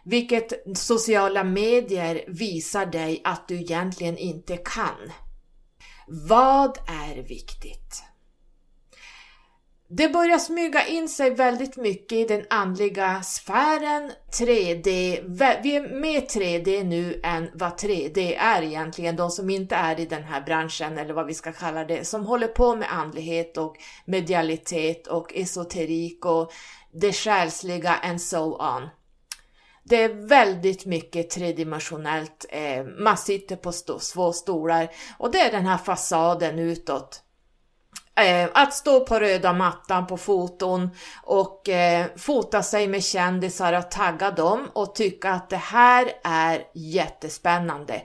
vilket 0.05 0.79
sociala 0.79 1.45
medier 1.45 2.25
visar 2.29 2.87
dig 2.87 3.21
att 3.25 3.49
du 3.49 3.55
egentligen 3.61 4.19
inte 4.19 4.57
kan. 4.57 5.13
Vad 6.07 6.79
är 6.79 7.23
viktigt? 7.23 8.03
Det 9.89 10.09
börjar 10.09 10.39
smyga 10.39 10.87
in 10.87 11.09
sig 11.09 11.31
väldigt 11.31 11.77
mycket 11.77 12.13
i 12.13 12.25
den 12.25 12.45
andliga 12.51 13.23
sfären, 13.23 14.13
3D. 14.39 15.21
Vi 15.63 15.77
är 15.77 16.01
mer 16.01 16.21
3D 16.21 16.85
nu 16.85 17.21
än 17.23 17.51
vad 17.55 17.73
3D 17.73 18.37
är 18.39 18.63
egentligen, 18.63 19.17
de 19.17 19.31
som 19.31 19.51
inte 19.51 19.75
är 19.75 20.01
i 20.01 20.07
den 20.07 20.23
här 20.23 20.41
branschen 20.41 20.99
eller 20.99 21.15
vad 21.15 21.27
vi 21.27 21.35
ska 21.35 21.53
kalla 21.53 21.85
det, 21.85 22.05
som 22.05 22.27
håller 22.27 22.49
på 22.49 22.77
med 22.77 22.93
andlighet 22.93 23.57
och 23.57 23.77
medialitet 24.05 25.07
och 25.07 25.35
esoterik 25.35 26.25
och 26.25 26.53
det 26.93 27.13
själsliga 27.13 27.95
and 27.95 28.23
so 28.23 28.57
on. 28.77 28.89
Det 29.85 30.03
är 30.03 30.29
väldigt 30.29 30.87
mycket 30.87 31.31
tredimensionellt, 31.31 32.47
eh, 32.49 32.85
man 32.85 33.17
sitter 33.17 33.57
på 33.57 33.73
två 34.15 34.33
stolar 34.33 34.89
och 35.19 35.31
det 35.31 35.41
är 35.41 35.53
den 35.53 35.67
här 35.67 35.79
fasaden 35.79 36.59
utåt 36.59 37.23
Eh, 38.21 38.49
att 38.55 38.75
stå 38.75 39.01
på 39.01 39.19
röda 39.19 39.53
mattan 39.53 40.07
på 40.07 40.17
foton 40.17 40.91
och 41.23 41.69
eh, 41.69 42.07
fota 42.17 42.63
sig 42.63 42.89
med 42.89 43.05
kändisar 43.05 43.73
och 43.73 43.91
tagga 43.91 44.31
dem 44.31 44.69
och 44.73 44.95
tycka 44.95 45.31
att 45.31 45.51
det 45.51 45.57
här 45.57 46.13
är 46.25 46.63
jättespännande. 46.75 48.03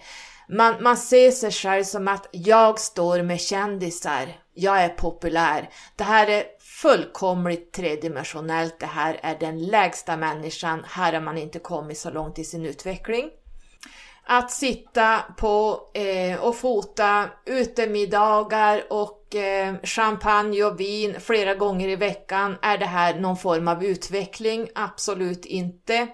Man, 0.49 0.83
man 0.83 0.97
ser 0.97 1.31
sig 1.31 1.51
själv 1.51 1.83
som 1.83 2.07
att 2.07 2.27
jag 2.31 2.79
står 2.79 3.21
med 3.21 3.41
kändisar, 3.41 4.27
jag 4.53 4.81
är 4.83 4.89
populär. 4.89 5.69
Det 5.95 6.03
här 6.03 6.27
är 6.27 6.43
fullkomligt 6.81 7.73
tredimensionellt, 7.73 8.79
det 8.79 8.85
här 8.85 9.19
är 9.23 9.37
den 9.39 9.65
lägsta 9.65 10.17
människan, 10.17 10.85
här 10.87 11.13
har 11.13 11.21
man 11.21 11.37
inte 11.37 11.59
kommit 11.59 11.97
så 11.97 12.09
långt 12.09 12.39
i 12.39 12.43
sin 12.43 12.65
utveckling. 12.65 13.29
Att 14.23 14.51
sitta 14.51 15.19
på 15.37 15.81
eh, 15.93 16.39
och 16.41 16.55
fota 16.55 17.29
utemiddagar 17.45 18.83
och 18.89 19.20
Eh, 19.35 19.75
champagne 19.83 20.63
och 20.63 20.79
vin 20.79 21.15
flera 21.19 21.55
gånger 21.55 21.89
i 21.89 21.95
veckan, 21.95 22.55
är 22.61 22.77
det 22.77 22.85
här 22.85 23.19
någon 23.19 23.37
form 23.37 23.67
av 23.67 23.83
utveckling? 23.83 24.69
Absolut 24.75 25.45
inte. 25.45 26.07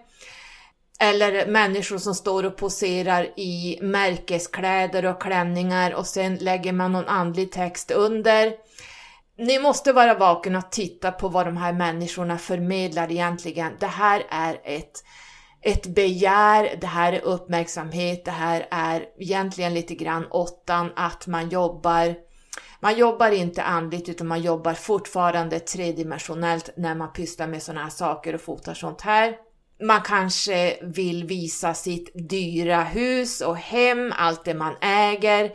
Eller 1.00 1.48
människor 1.48 1.98
som 1.98 2.16
står 2.16 2.44
och 2.44 2.58
poserar 2.58 3.40
i 3.40 3.80
märkeskläder 3.82 5.06
och 5.06 5.22
klänningar 5.22 5.94
och 5.94 6.06
sen 6.06 6.36
lägger 6.36 6.74
man 6.74 6.92
någon 6.92 7.08
andlig 7.08 7.52
text 7.52 7.92
under. 7.92 8.54
ni 9.38 9.60
måste 9.60 9.94
vara 9.94 10.14
vaken 10.14 10.56
och 10.56 10.72
titta 10.72 11.12
på 11.12 11.28
vad 11.28 11.46
de 11.46 11.58
här 11.58 11.74
människorna 11.74 12.38
förmedlar 12.38 13.12
egentligen. 13.12 13.74
Det 13.80 13.88
här 13.88 14.24
är 14.30 14.62
ett, 14.64 15.04
ett 15.62 15.88
begär, 15.88 16.78
det 16.82 16.88
här 16.88 17.14
är 17.14 17.22
uppmärksamhet, 17.22 18.26
det 18.26 18.32
här 18.32 18.68
är 18.72 19.06
egentligen 19.20 19.74
lite 19.74 19.96
grann 19.96 20.26
åttan, 20.32 20.92
att 20.96 21.28
man 21.28 21.50
jobbar 21.50 22.27
man 22.80 22.98
jobbar 22.98 23.32
inte 23.32 23.64
andligt 23.64 24.10
utan 24.10 24.28
man 24.28 24.42
jobbar 24.42 24.74
fortfarande 24.74 25.60
tredimensionellt 25.60 26.70
när 26.78 26.96
man 26.96 27.14
pysslar 27.14 27.48
med 27.48 27.64
sådana 27.64 27.84
här 27.84 27.90
saker 27.90 28.36
och 28.36 28.42
fotar 28.42 28.74
sånt 28.74 29.02
här. 29.02 29.38
Man 29.84 30.02
kanske 30.02 30.78
vill 30.82 31.24
visa 31.24 31.74
sitt 31.74 32.30
dyra 32.30 32.84
hus 32.84 33.42
och 33.42 33.58
hem, 33.58 34.14
allt 34.18 34.46
det 34.46 34.54
man 34.54 34.76
äger, 34.82 35.52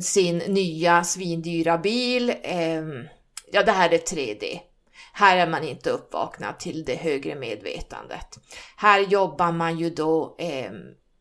sin 0.00 0.38
nya 0.38 1.04
svindyra 1.04 1.78
bil. 1.78 2.34
Ehm, 2.42 3.08
ja, 3.52 3.62
det 3.62 3.72
här 3.72 3.94
är 3.94 3.98
3D. 3.98 4.60
Här 5.12 5.36
är 5.36 5.46
man 5.46 5.64
inte 5.64 5.90
uppvaknad 5.90 6.58
till 6.58 6.84
det 6.84 6.94
högre 6.94 7.34
medvetandet. 7.34 8.38
Här 8.76 9.00
jobbar 9.00 9.52
man 9.52 9.78
ju 9.78 9.90
då 9.90 10.36
ehm, 10.38 10.74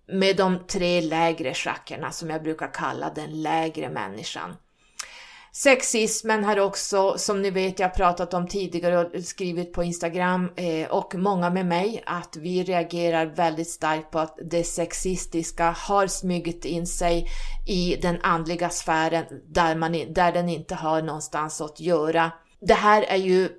med 0.08 0.38
de 0.38 0.60
tre 0.68 1.02
lägre 1.02 1.54
chakrarna 1.54 2.12
som 2.12 2.30
jag 2.30 2.44
brukar 2.44 2.74
kalla 2.74 3.10
den 3.10 3.42
lägre 3.42 3.90
människan. 3.90 4.56
Sexismen 5.54 6.44
har 6.44 6.60
också, 6.60 7.18
som 7.18 7.42
ni 7.42 7.50
vet, 7.50 7.80
jag 7.80 7.96
pratat 7.96 8.34
om 8.34 8.48
tidigare 8.48 8.98
och 8.98 9.24
skrivit 9.24 9.74
på 9.74 9.84
Instagram 9.84 10.52
eh, 10.56 10.92
och 10.92 11.16
många 11.16 11.50
med 11.50 11.66
mig, 11.66 12.04
att 12.06 12.38
vi 12.38 12.64
reagerar 12.64 13.26
väldigt 13.26 13.70
starkt 13.70 14.12
på 14.12 14.20
att 14.20 14.40
det 14.52 14.64
sexistiska 14.64 15.72
har 15.72 16.08
smugit 16.08 16.66
in 16.66 16.88
sig 16.88 17.28
i 17.68 17.98
den 18.02 18.18
andliga 18.22 18.70
sfären 18.70 19.26
där, 19.48 19.76
man, 19.76 19.92
där 19.92 20.32
den 20.32 20.50
inte 20.50 20.76
har 20.76 21.02
någonstans 21.02 21.62
att 21.62 21.80
göra. 21.80 22.32
Det 22.60 22.74
här 22.74 23.02
är 23.04 23.18
ju 23.18 23.50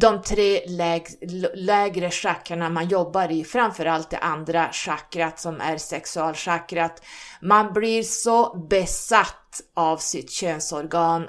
de 0.00 0.22
tre 0.22 0.66
läg, 0.66 1.06
lägre 1.54 2.10
chakrarna 2.10 2.68
man 2.70 2.88
jobbar 2.88 3.32
i, 3.32 3.44
framförallt 3.44 4.10
det 4.10 4.18
andra 4.18 4.68
chakrat 4.72 5.40
som 5.40 5.60
är 5.60 5.78
sexualchakrat. 5.78 7.02
Man 7.40 7.72
blir 7.72 8.02
så 8.02 8.66
besatt 8.70 9.60
av 9.74 9.96
sitt 9.96 10.30
könsorgan. 10.30 11.26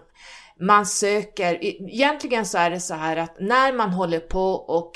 Man 0.60 0.86
söker, 0.86 1.64
egentligen 1.64 2.46
så 2.46 2.58
är 2.58 2.70
det 2.70 2.80
så 2.80 2.94
här 2.94 3.18
att 3.18 3.40
när 3.40 3.74
man 3.74 3.90
håller 3.90 4.20
på 4.20 4.52
och 4.52 4.92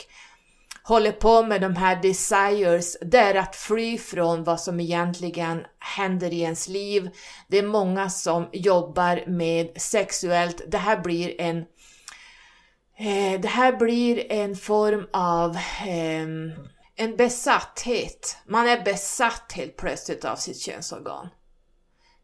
håller 0.83 1.11
på 1.11 1.43
med 1.43 1.61
de 1.61 1.75
här 1.75 2.01
desires, 2.01 2.97
det 3.01 3.17
är 3.17 3.35
att 3.35 3.55
fly 3.55 3.97
från 3.97 4.43
vad 4.43 4.59
som 4.59 4.79
egentligen 4.79 5.61
händer 5.79 6.33
i 6.33 6.41
ens 6.41 6.67
liv. 6.67 7.09
Det 7.47 7.57
är 7.57 7.63
många 7.63 8.09
som 8.09 8.49
jobbar 8.51 9.23
med 9.27 9.81
sexuellt, 9.81 10.61
det 10.67 10.77
här 10.77 11.01
blir 11.01 11.41
en 11.41 11.65
Eh, 13.01 13.39
det 13.39 13.47
här 13.47 13.77
blir 13.77 14.31
en 14.31 14.55
form 14.55 15.07
av 15.13 15.55
eh, 15.55 16.27
en 16.95 17.15
besatthet. 17.17 18.37
Man 18.45 18.67
är 18.67 18.83
besatt 18.83 19.51
helt 19.55 19.77
plötsligt 19.77 20.25
av 20.25 20.35
sitt 20.35 20.61
könsorgan. 20.61 21.29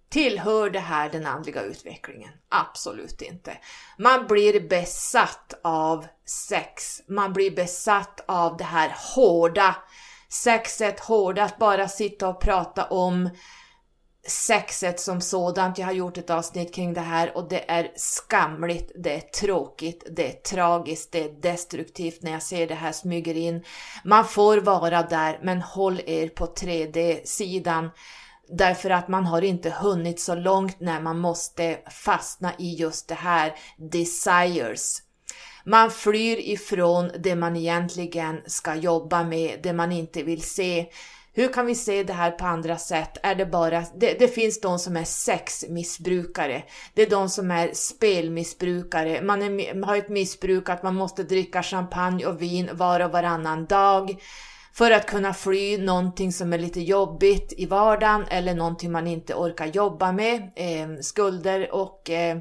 Tillhör 0.10 0.70
det 0.70 0.80
här 0.80 1.10
den 1.10 1.26
andliga 1.26 1.62
utvecklingen? 1.62 2.30
Absolut 2.50 3.22
inte. 3.22 3.58
Man 3.98 4.28
blir 4.28 4.70
besatt 4.70 5.60
av 5.64 6.06
sex. 6.50 7.02
Man 7.08 7.34
blir 7.34 7.52
besatt 7.52 8.24
av 8.28 8.58
det 8.58 8.64
här 8.64 8.96
hårda 9.16 9.76
sexet, 10.30 11.00
hårda 11.00 11.44
att 11.44 11.58
bara 11.58 11.88
sitta 11.88 12.28
och 12.28 12.42
prata 12.42 12.86
om 12.86 13.30
sexet 14.28 15.00
som 15.00 15.22
sådant. 15.22 15.78
Jag 15.78 15.86
har 15.86 15.94
gjort 15.94 16.18
ett 16.18 16.30
avsnitt 16.30 16.76
kring 16.76 16.94
det 16.94 17.02
här 17.02 17.38
och 17.38 17.50
det 17.50 17.72
är 17.72 17.92
skamligt, 17.96 18.92
det 18.96 19.16
är 19.16 19.20
tråkigt, 19.20 20.04
det 20.12 20.28
är 20.28 20.42
tragiskt, 20.42 21.12
det 21.12 21.24
är 21.24 21.42
destruktivt 21.42 22.22
när 22.22 22.32
jag 22.32 22.44
ser 22.44 22.68
det 22.68 22.76
här 22.76 22.92
smyger 22.92 23.38
in. 23.38 23.64
Man 24.04 24.26
får 24.26 24.58
vara 24.58 25.04
där, 25.04 25.40
men 25.44 25.62
håll 25.62 26.02
er 26.06 26.30
på 26.30 26.46
3D-sidan 26.46 27.90
därför 28.50 28.90
att 28.90 29.08
man 29.08 29.26
har 29.26 29.42
inte 29.42 29.70
hunnit 29.70 30.20
så 30.20 30.36
långt 30.36 30.80
när 30.80 31.02
man 31.02 31.20
måste 31.20 31.78
fastna 31.92 32.54
i 32.60 32.76
just 32.76 33.08
det 33.08 33.16
här 33.16 33.56
desires. 33.78 35.02
Man 35.66 35.92
flyr 35.92 36.38
ifrån 36.38 37.12
det 37.20 37.36
man 37.36 37.56
egentligen 37.56 38.42
ska 38.46 38.76
jobba 38.76 39.24
med, 39.24 39.60
det 39.64 39.74
man 39.74 39.92
inte 39.92 40.24
vill 40.24 40.42
se. 40.42 40.86
Hur 41.38 41.54
kan 41.54 41.66
vi 41.66 41.76
se 41.76 42.04
det 42.04 42.14
här 42.14 42.32
på 42.32 42.46
andra 42.46 42.78
sätt? 42.78 43.18
Är 43.24 43.36
det 43.36 43.46
bara, 43.46 43.84
det, 43.96 44.20
det, 44.20 44.28
finns 44.28 44.62
de 44.62 44.80
som 44.80 44.98
är 44.98 45.04
sexmissbrukare. 45.04 46.64
Det 46.94 47.02
är 47.02 47.10
de 47.10 47.30
som 47.30 47.52
är 47.52 47.70
spelmissbrukare. 47.74 49.22
Man 49.22 49.42
är, 49.42 49.86
har 49.86 49.96
ett 49.96 50.10
missbruk 50.10 50.70
att 50.70 50.84
man 50.84 50.96
måste 50.96 51.24
dricka 51.24 51.64
champagne 51.64 52.26
och 52.26 52.42
vin 52.42 52.70
var 52.74 53.00
och 53.00 53.12
varannan 53.12 53.66
dag 53.66 54.16
för 54.74 54.92
att 54.92 55.06
kunna 55.06 55.34
fly 55.34 55.78
någonting 55.78 56.34
som 56.34 56.54
är 56.54 56.58
lite 56.58 56.82
jobbigt 56.82 57.54
i 57.58 57.66
vardagen 57.66 58.26
eller 58.30 58.54
någonting 58.54 58.92
man 58.92 59.08
inte 59.08 59.34
orkar 59.34 59.66
jobba 59.66 60.12
med. 60.12 60.52
Eh, 60.56 60.88
skulder 61.02 61.74
och 61.76 62.10
eh, 62.10 62.38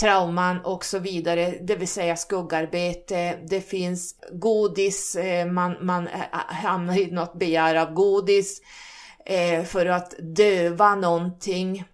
trauman 0.00 0.60
och 0.64 0.84
så 0.84 0.98
vidare, 0.98 1.54
det 1.60 1.76
vill 1.76 1.88
säga 1.88 2.16
skuggarbete. 2.16 3.38
Det 3.48 3.60
finns 3.60 4.14
godis, 4.32 5.16
eh, 5.16 5.46
man, 5.46 5.76
man 5.80 6.08
eh, 6.08 6.20
eh, 6.20 6.54
hamnar 6.54 6.98
i 6.98 7.10
något 7.10 7.38
begär 7.38 7.74
av 7.74 7.92
godis 7.92 8.60
för 9.66 9.86
att 9.86 10.14
döva 10.18 10.94
någonting. 10.94 11.84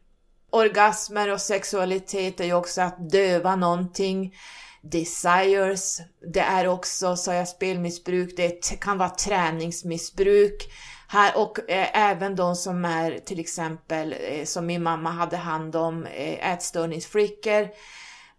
Orgasmer 0.51 1.33
och 1.33 1.41
sexualitet 1.41 2.41
är 2.41 2.45
ju 2.45 2.55
också 2.55 2.81
att 2.81 3.11
döva 3.11 3.57
någonting. 3.57 4.35
Desires, 4.83 6.01
det 6.33 6.41
är 6.41 6.69
också, 6.69 7.17
sa 7.17 7.35
jag, 7.35 7.49
spelmissbruk, 7.49 8.37
det 8.37 8.81
kan 8.81 8.99
vara 8.99 9.11
träningsmissbruk. 9.11 10.69
Här, 11.17 11.39
och 11.39 11.71
eh, 11.71 12.11
även 12.11 12.37
de 12.37 12.57
som 12.57 12.85
är 12.85 13.19
till 13.19 13.41
exempel, 13.41 14.15
eh, 14.21 14.45
som 14.45 14.67
min 14.67 14.83
mamma 14.83 15.11
hade 15.11 15.37
hand 15.37 15.77
om, 15.77 16.07
eh, 16.07 16.53
ätstörningsflickor. 16.53 17.63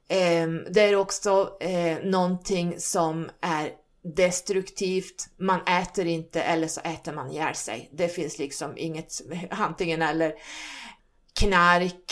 Eh, 0.07 0.47
det 0.69 0.81
är 0.81 0.95
också 0.95 1.57
eh, 1.59 1.97
någonting 2.03 2.79
som 2.79 3.29
är 3.41 3.71
destruktivt. 4.15 5.29
Man 5.39 5.61
äter 5.61 6.07
inte 6.07 6.41
eller 6.41 6.67
så 6.67 6.81
äter 6.81 7.13
man 7.13 7.31
ihjäl 7.31 7.55
sig. 7.55 7.89
Det 7.93 8.07
finns 8.07 8.39
liksom 8.39 8.77
inget 8.77 9.21
antingen 9.49 10.01
eller. 10.01 10.33
Knark, 11.39 12.11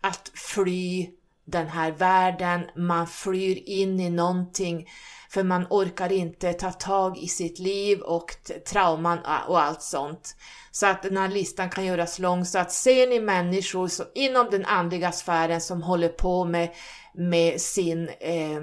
att 0.00 0.30
fly 0.34 1.10
den 1.44 1.66
här 1.66 1.90
världen, 1.90 2.60
man 2.76 3.06
flyr 3.06 3.62
in 3.66 4.00
i 4.00 4.10
någonting 4.10 4.88
för 5.36 5.42
man 5.42 5.66
orkar 5.70 6.12
inte 6.12 6.52
ta 6.52 6.72
tag 6.72 7.18
i 7.18 7.28
sitt 7.28 7.58
liv 7.58 8.00
och 8.00 8.36
trauman 8.70 9.18
och 9.48 9.62
allt 9.62 9.82
sånt. 9.82 10.36
Så 10.70 10.86
att 10.86 11.02
den 11.02 11.16
här 11.16 11.28
listan 11.28 11.70
kan 11.70 11.84
göras 11.84 12.18
lång. 12.18 12.44
Så 12.44 12.58
att 12.58 12.72
ser 12.72 13.06
ni 13.06 13.20
människor 13.20 13.88
som, 13.88 14.06
inom 14.14 14.48
den 14.50 14.64
andliga 14.64 15.12
sfären 15.12 15.60
som 15.60 15.82
håller 15.82 16.08
på 16.08 16.44
med, 16.44 16.68
med 17.14 17.60
sin 17.60 18.08
eh, 18.08 18.60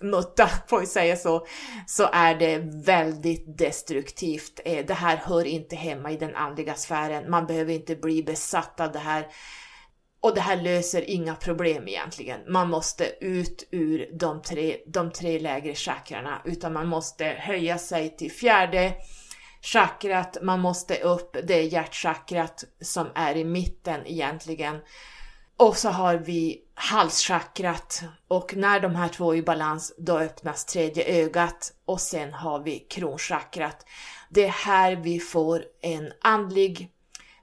mutta, 0.00 0.48
får 0.68 0.80
vi 0.80 0.86
säga 0.86 1.16
så, 1.16 1.46
så 1.86 2.08
är 2.12 2.34
det 2.34 2.58
väldigt 2.84 3.58
destruktivt. 3.58 4.60
Eh, 4.64 4.86
det 4.86 4.94
här 4.94 5.16
hör 5.16 5.44
inte 5.44 5.76
hemma 5.76 6.10
i 6.10 6.16
den 6.16 6.34
andliga 6.34 6.74
sfären. 6.74 7.30
Man 7.30 7.46
behöver 7.46 7.72
inte 7.72 7.96
bli 7.96 8.22
besatt 8.22 8.80
av 8.80 8.92
det 8.92 8.98
här 8.98 9.26
och 10.24 10.34
det 10.34 10.40
här 10.40 10.56
löser 10.56 11.10
inga 11.10 11.34
problem 11.34 11.88
egentligen. 11.88 12.40
Man 12.48 12.70
måste 12.70 13.24
ut 13.24 13.68
ur 13.70 14.08
de 14.12 14.42
tre, 14.42 14.76
de 14.86 15.10
tre 15.10 15.38
lägre 15.38 15.74
chakrarna, 15.74 16.42
utan 16.44 16.72
man 16.72 16.86
måste 16.86 17.24
höja 17.24 17.78
sig 17.78 18.16
till 18.16 18.32
fjärde 18.32 18.94
chakrat, 19.62 20.36
man 20.42 20.60
måste 20.60 20.98
upp, 21.00 21.36
det 21.44 21.54
är 21.54 21.62
hjärtchakrat 21.62 22.64
som 22.80 23.06
är 23.14 23.36
i 23.36 23.44
mitten 23.44 24.06
egentligen. 24.06 24.76
Och 25.56 25.76
så 25.76 25.88
har 25.88 26.14
vi 26.14 26.62
halschakrat 26.74 28.02
och 28.28 28.56
när 28.56 28.80
de 28.80 28.94
här 28.94 29.08
två 29.08 29.34
är 29.34 29.38
i 29.38 29.42
balans 29.42 29.94
då 29.98 30.18
öppnas 30.18 30.64
tredje 30.64 31.24
ögat 31.24 31.72
och 31.84 32.00
sen 32.00 32.32
har 32.32 32.62
vi 32.62 32.78
kronchakrat. 32.78 33.86
Det 34.30 34.44
är 34.44 34.48
här 34.48 34.96
vi 34.96 35.20
får 35.20 35.64
en 35.82 36.12
andlig, 36.22 36.90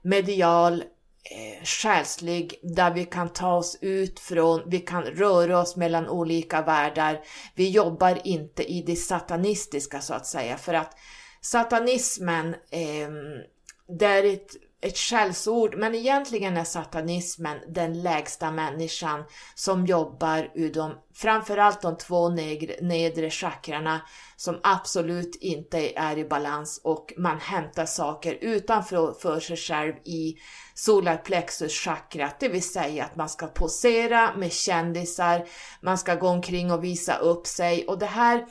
medial, 0.02 0.84
eh, 1.30 1.64
själslig, 1.64 2.60
där 2.62 2.90
vi 2.90 3.04
kan 3.04 3.28
ta 3.28 3.54
oss 3.54 3.78
ut 3.80 4.20
från, 4.20 4.62
vi 4.66 4.78
kan 4.78 5.02
röra 5.02 5.58
oss 5.60 5.76
mellan 5.76 6.08
olika 6.08 6.62
världar. 6.62 7.20
Vi 7.54 7.70
jobbar 7.70 8.18
inte 8.24 8.72
i 8.72 8.82
det 8.82 8.96
satanistiska 8.96 10.00
så 10.00 10.14
att 10.14 10.26
säga, 10.26 10.56
för 10.56 10.74
att 10.74 10.96
satanismen 11.40 12.54
eh, 12.70 13.10
det 13.98 14.06
är 14.06 14.24
ett, 14.24 14.50
ett 14.82 14.98
skällsord, 14.98 15.74
men 15.74 15.94
egentligen 15.94 16.56
är 16.56 16.64
satanismen 16.64 17.58
den 17.68 18.02
lägsta 18.02 18.50
människan 18.50 19.24
som 19.54 19.86
jobbar 19.86 20.50
ur 20.54 20.72
de, 20.72 20.94
framförallt 21.14 21.82
de 21.82 21.96
två 21.96 22.28
nedre, 22.28 22.76
nedre 22.80 23.30
chakrarna 23.30 24.00
som 24.36 24.60
absolut 24.62 25.36
inte 25.40 25.92
är 25.96 26.18
i 26.18 26.24
balans 26.24 26.80
och 26.84 27.12
man 27.16 27.38
hämtar 27.38 27.86
saker 27.86 28.38
utanför 28.40 29.12
för 29.12 29.40
sig 29.40 29.56
själv 29.56 29.94
i 30.04 30.34
solarplexus 30.74 31.72
chakrat, 31.72 32.40
det 32.40 32.48
vill 32.48 32.70
säga 32.70 33.04
att 33.04 33.16
man 33.16 33.28
ska 33.28 33.46
posera 33.46 34.36
med 34.36 34.52
kändisar, 34.52 35.46
man 35.80 35.98
ska 35.98 36.14
gå 36.14 36.28
omkring 36.28 36.72
och 36.72 36.84
visa 36.84 37.16
upp 37.16 37.46
sig 37.46 37.86
och 37.86 37.98
det 37.98 38.06
här 38.06 38.46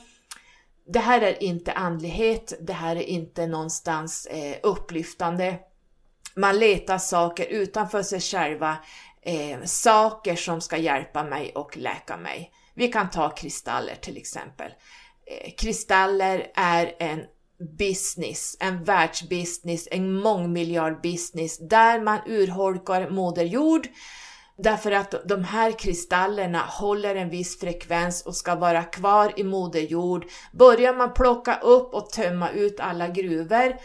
det 0.87 0.99
här 0.99 1.21
är 1.21 1.43
inte 1.43 1.71
andlighet, 1.71 2.53
det 2.61 2.73
här 2.73 2.95
är 2.95 3.03
inte 3.03 3.47
någonstans 3.47 4.25
eh, 4.25 4.57
upplyftande. 4.63 5.59
Man 6.35 6.59
letar 6.59 6.97
saker 6.97 7.45
utanför 7.45 8.03
sig 8.03 8.19
själva, 8.19 8.77
eh, 9.21 9.63
saker 9.63 10.35
som 10.35 10.61
ska 10.61 10.77
hjälpa 10.77 11.23
mig 11.23 11.51
och 11.55 11.77
läka 11.77 12.17
mig. 12.17 12.51
Vi 12.73 12.87
kan 12.87 13.09
ta 13.09 13.29
kristaller 13.29 13.95
till 13.95 14.17
exempel. 14.17 14.71
Eh, 15.25 15.51
kristaller 15.57 16.51
är 16.55 16.95
en 16.99 17.21
business, 17.77 18.57
en 18.59 18.83
världsbusiness, 18.83 19.87
en 19.91 20.13
mångmiljardbusiness 20.13 21.69
där 21.69 22.01
man 22.01 22.19
urholkar 22.25 23.09
Moder 23.09 23.45
Jord 23.45 23.87
Därför 24.63 24.91
att 24.91 25.15
de 25.25 25.43
här 25.43 25.71
kristallerna 25.71 26.59
håller 26.59 27.15
en 27.15 27.29
viss 27.29 27.59
frekvens 27.59 28.25
och 28.25 28.35
ska 28.35 28.55
vara 28.55 28.83
kvar 28.83 29.33
i 29.35 29.43
Moder 29.43 29.79
Jord. 29.79 30.25
Börjar 30.51 30.93
man 30.93 31.13
plocka 31.13 31.59
upp 31.59 31.93
och 31.93 32.09
tömma 32.09 32.49
ut 32.49 32.79
alla 32.79 33.07
gruvor 33.07 33.75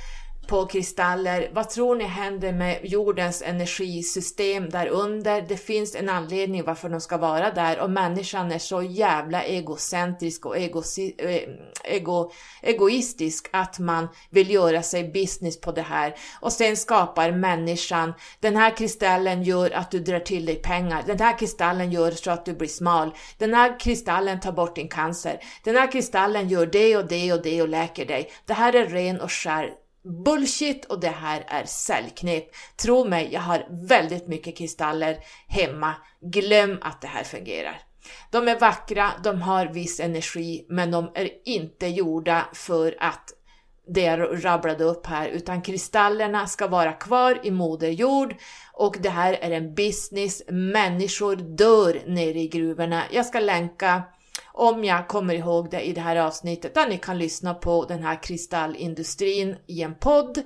på 0.47 0.67
kristaller. 0.67 1.51
Vad 1.53 1.71
tror 1.71 1.97
ni 1.97 2.05
händer 2.05 2.53
med 2.53 2.81
jordens 2.83 3.43
energisystem 3.43 4.71
där 4.71 4.87
under? 4.87 5.43
Det 5.43 5.57
finns 5.57 5.95
en 5.95 6.09
anledning 6.09 6.65
varför 6.65 6.89
de 6.89 7.01
ska 7.01 7.17
vara 7.17 7.51
där 7.51 7.81
och 7.81 7.91
människan 7.91 8.53
är 8.53 8.59
så 8.59 8.83
jävla 8.83 9.43
egocentrisk 9.43 10.47
och 10.47 10.59
ego, 10.59 10.83
eh, 11.19 11.43
ego, 11.85 12.31
egoistisk 12.63 13.49
att 13.53 13.79
man 13.79 14.09
vill 14.31 14.51
göra 14.51 14.83
sig 14.83 15.05
business 15.13 15.61
på 15.61 15.73
det 15.73 15.83
här. 15.83 16.15
Och 16.41 16.53
sen 16.53 16.77
skapar 16.77 17.33
människan, 17.33 18.15
den 18.41 18.57
här 18.57 18.77
kristallen 18.77 19.43
gör 19.43 19.71
att 19.71 19.91
du 19.91 20.01
drar 20.01 20.21
till 20.21 20.47
dig 20.47 20.57
pengar, 20.57 21.03
den 21.07 21.19
här 21.19 21.39
kristallen 21.39 21.93
gör 21.93 22.11
så 22.11 22.31
att 22.31 22.45
du 22.45 22.55
blir 22.55 22.69
smal, 22.69 23.15
den 23.39 23.55
här 23.55 23.81
kristallen 23.81 24.41
tar 24.41 24.53
bort 24.53 24.75
din 24.75 24.89
cancer, 24.89 25.41
den 25.65 25.77
här 25.77 25.93
kristallen 25.93 26.49
gör 26.49 26.67
det 26.67 26.97
och 26.97 27.09
det 27.09 27.33
och 27.33 27.43
det 27.43 27.63
och 27.63 27.69
läker 27.69 28.07
dig. 28.07 28.31
Det 28.47 28.55
här 28.55 28.73
är 28.73 28.87
ren 28.87 29.21
och 29.21 29.33
skär 29.33 29.86
bullshit 30.07 30.85
och 30.85 31.01
det 31.01 31.09
här 31.09 31.45
är 31.49 31.65
säljknep. 31.65 32.45
Tro 32.77 33.05
mig, 33.05 33.29
jag 33.33 33.41
har 33.41 33.67
väldigt 33.71 34.29
mycket 34.29 34.59
kristaller 34.59 35.19
hemma. 35.49 35.95
Glöm 36.21 36.79
att 36.83 37.01
det 37.01 37.09
här 37.09 37.25
fungerar. 37.25 37.81
De 38.31 38.49
är 38.49 38.61
vackra, 38.61 39.11
de 39.25 39.43
har 39.43 39.67
viss 39.67 40.01
energi, 40.01 40.67
men 40.69 40.91
de 40.91 41.11
är 41.15 41.31
inte 41.45 41.87
gjorda 41.87 42.47
för 42.53 42.97
att 43.01 43.33
det 43.89 44.01
jag 44.01 44.45
rabblade 44.45 44.85
upp 44.85 45.07
här, 45.07 45.29
utan 45.29 45.63
kristallerna 45.63 46.47
ska 46.47 46.67
vara 46.67 46.93
kvar 46.93 47.41
i 47.43 47.51
Moder 47.51 47.89
Jord 47.89 48.35
och 48.73 48.97
det 49.01 49.11
här 49.11 49.33
är 49.33 49.51
en 49.51 49.75
business. 49.75 50.43
Människor 50.49 51.37
dör 51.37 52.03
nere 52.07 52.39
i 52.39 52.49
gruvorna. 52.49 53.03
Jag 53.11 53.27
ska 53.27 53.41
länka 53.41 54.03
om 54.57 54.85
jag 54.85 55.09
kommer 55.09 55.35
ihåg 55.35 55.71
det 55.71 55.81
i 55.81 55.93
det 55.93 56.01
här 56.01 56.17
avsnittet, 56.17 56.75
där 56.75 56.89
ni 56.89 56.99
kan 56.99 57.19
lyssna 57.19 57.55
på 57.55 57.85
den 57.85 58.03
här 58.03 58.23
kristallindustrin 58.23 59.57
i 59.67 59.83
en 59.83 59.95
podd. 59.95 60.43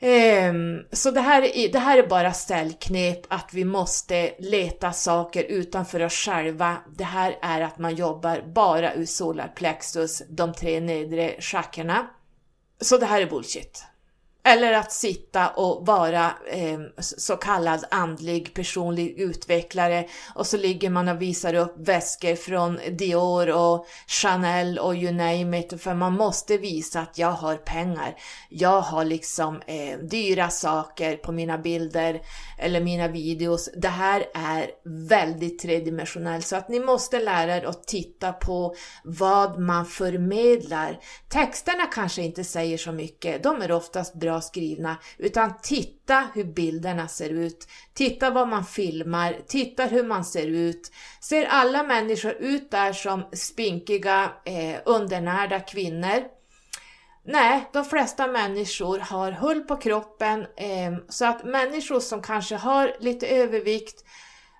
Um, 0.00 0.86
så 0.92 1.10
det 1.10 1.20
här, 1.20 1.42
är, 1.42 1.72
det 1.72 1.78
här 1.78 1.98
är 1.98 2.06
bara 2.06 2.32
ställknep, 2.32 3.20
att 3.28 3.54
vi 3.54 3.64
måste 3.64 4.34
leta 4.38 4.92
saker 4.92 5.44
utanför 5.44 6.02
oss 6.02 6.12
själva. 6.12 6.76
Det 6.96 7.04
här 7.04 7.38
är 7.42 7.60
att 7.60 7.78
man 7.78 7.94
jobbar 7.94 8.42
bara 8.54 8.94
ur 8.94 9.06
solarplexus, 9.06 10.22
de 10.28 10.52
tre 10.52 10.80
nedre 10.80 11.34
chakrarna. 11.38 12.06
Så 12.80 12.98
det 12.98 13.06
här 13.06 13.22
är 13.22 13.26
bullshit. 13.26 13.84
Eller 14.46 14.72
att 14.72 14.92
sitta 14.92 15.48
och 15.48 15.86
vara 15.86 16.24
eh, 16.46 16.78
så 16.98 17.36
kallad 17.36 17.84
andlig 17.90 18.54
personlig 18.54 19.18
utvecklare 19.18 20.06
och 20.34 20.46
så 20.46 20.56
ligger 20.56 20.90
man 20.90 21.08
och 21.08 21.22
visar 21.22 21.54
upp 21.54 21.74
väskor 21.78 22.34
från 22.34 22.80
Dior 22.98 23.50
och 23.50 23.86
Chanel 24.06 24.78
och 24.78 24.94
you 24.94 25.12
name 25.12 25.58
it 25.58 25.82
för 25.82 25.94
man 25.94 26.12
måste 26.12 26.58
visa 26.58 27.00
att 27.00 27.18
jag 27.18 27.30
har 27.30 27.56
pengar. 27.56 28.14
Jag 28.50 28.80
har 28.80 29.04
liksom 29.04 29.62
eh, 29.66 29.98
dyra 29.98 30.48
saker 30.48 31.16
på 31.16 31.32
mina 31.32 31.58
bilder 31.58 32.20
eller 32.58 32.80
mina 32.80 33.08
videos. 33.08 33.70
Det 33.76 33.88
här 33.88 34.24
är 34.34 34.70
väldigt 35.08 35.62
tredimensionellt 35.62 36.46
så 36.46 36.56
att 36.56 36.68
ni 36.68 36.80
måste 36.80 37.20
lära 37.20 37.56
er 37.56 37.64
att 37.64 37.86
titta 37.86 38.32
på 38.32 38.74
vad 39.04 39.60
man 39.60 39.86
förmedlar. 39.86 40.98
Texterna 41.28 41.86
kanske 41.86 42.22
inte 42.22 42.44
säger 42.44 42.78
så 42.78 42.92
mycket, 42.92 43.42
de 43.42 43.62
är 43.62 43.72
oftast 43.72 44.14
bra 44.14 44.35
skrivna, 44.44 44.96
utan 45.18 45.52
titta 45.62 46.28
hur 46.34 46.44
bilderna 46.44 47.08
ser 47.08 47.30
ut. 47.30 47.68
Titta 47.94 48.30
vad 48.30 48.48
man 48.48 48.64
filmar, 48.64 49.36
titta 49.46 49.84
hur 49.84 50.04
man 50.04 50.24
ser 50.24 50.46
ut. 50.46 50.92
Ser 51.20 51.44
alla 51.44 51.82
människor 51.82 52.32
ut 52.32 52.70
där 52.70 52.92
som 52.92 53.26
spinkiga, 53.32 54.32
eh, 54.44 54.80
undernärda 54.84 55.60
kvinnor? 55.60 56.24
Nej, 57.24 57.70
de 57.72 57.84
flesta 57.84 58.26
människor 58.26 58.98
har 58.98 59.32
hull 59.32 59.60
på 59.60 59.76
kroppen, 59.76 60.40
eh, 60.40 60.92
så 61.08 61.24
att 61.26 61.44
människor 61.44 62.00
som 62.00 62.22
kanske 62.22 62.56
har 62.56 62.96
lite 63.00 63.26
övervikt 63.26 64.04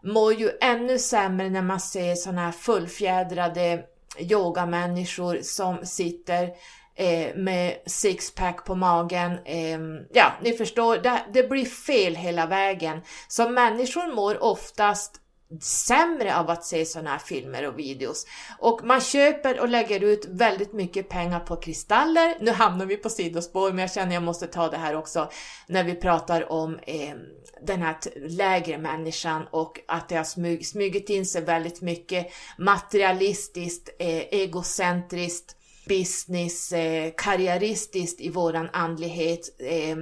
mår 0.04 0.32
ju 0.34 0.50
ännu 0.60 0.98
sämre 0.98 1.50
när 1.50 1.62
man 1.62 1.80
ser 1.80 2.14
sådana 2.14 2.44
här 2.44 2.52
fullfjädrade 2.52 3.84
yogamänniskor 4.18 5.38
som 5.42 5.86
sitter 5.86 6.50
eh, 6.96 7.36
med 7.36 7.76
sixpack 7.86 8.64
på 8.64 8.74
magen. 8.74 9.32
Eh, 9.44 9.78
ja, 10.12 10.32
ni 10.42 10.52
förstår, 10.52 10.96
det, 10.96 11.22
det 11.32 11.48
blir 11.48 11.64
fel 11.64 12.14
hela 12.14 12.46
vägen. 12.46 13.00
Så 13.28 13.48
människor 13.48 14.14
mår 14.14 14.42
oftast 14.42 15.20
sämre 15.60 16.36
av 16.36 16.50
att 16.50 16.64
se 16.64 16.84
sådana 16.84 17.10
här 17.10 17.18
filmer 17.18 17.66
och 17.66 17.78
videos. 17.78 18.26
Och 18.58 18.80
man 18.84 19.00
köper 19.00 19.60
och 19.60 19.68
lägger 19.68 20.00
ut 20.00 20.26
väldigt 20.28 20.72
mycket 20.72 21.08
pengar 21.08 21.40
på 21.40 21.56
kristaller. 21.56 22.36
Nu 22.40 22.50
hamnar 22.50 22.86
vi 22.86 22.96
på 22.96 23.10
sidospår, 23.10 23.70
men 23.70 23.78
jag 23.78 23.92
känner 23.92 24.06
att 24.06 24.14
jag 24.14 24.22
måste 24.22 24.46
ta 24.46 24.68
det 24.68 24.76
här 24.76 24.96
också 24.96 25.30
när 25.66 25.84
vi 25.84 25.94
pratar 25.94 26.52
om 26.52 26.78
eh, 26.82 27.14
den 27.62 27.82
här 27.82 27.96
lägre 28.28 28.78
människan 28.78 29.46
och 29.50 29.80
att 29.88 30.08
det 30.08 30.16
har 30.16 30.24
smyg, 30.24 30.66
smugit 30.66 31.10
in 31.10 31.26
sig 31.26 31.42
väldigt 31.42 31.80
mycket 31.80 32.26
materialistiskt, 32.58 33.88
eh, 33.98 34.34
egocentriskt, 34.34 35.56
business, 35.88 36.72
eh, 36.72 37.12
karriäristiskt 37.16 38.20
i 38.20 38.30
våran 38.30 38.68
andlighet. 38.72 39.60
Eh, 39.60 39.96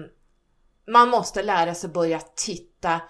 man 0.92 1.08
måste 1.08 1.42
lära 1.42 1.74
sig 1.74 1.90
börja 1.90 2.20
titta 2.20 3.00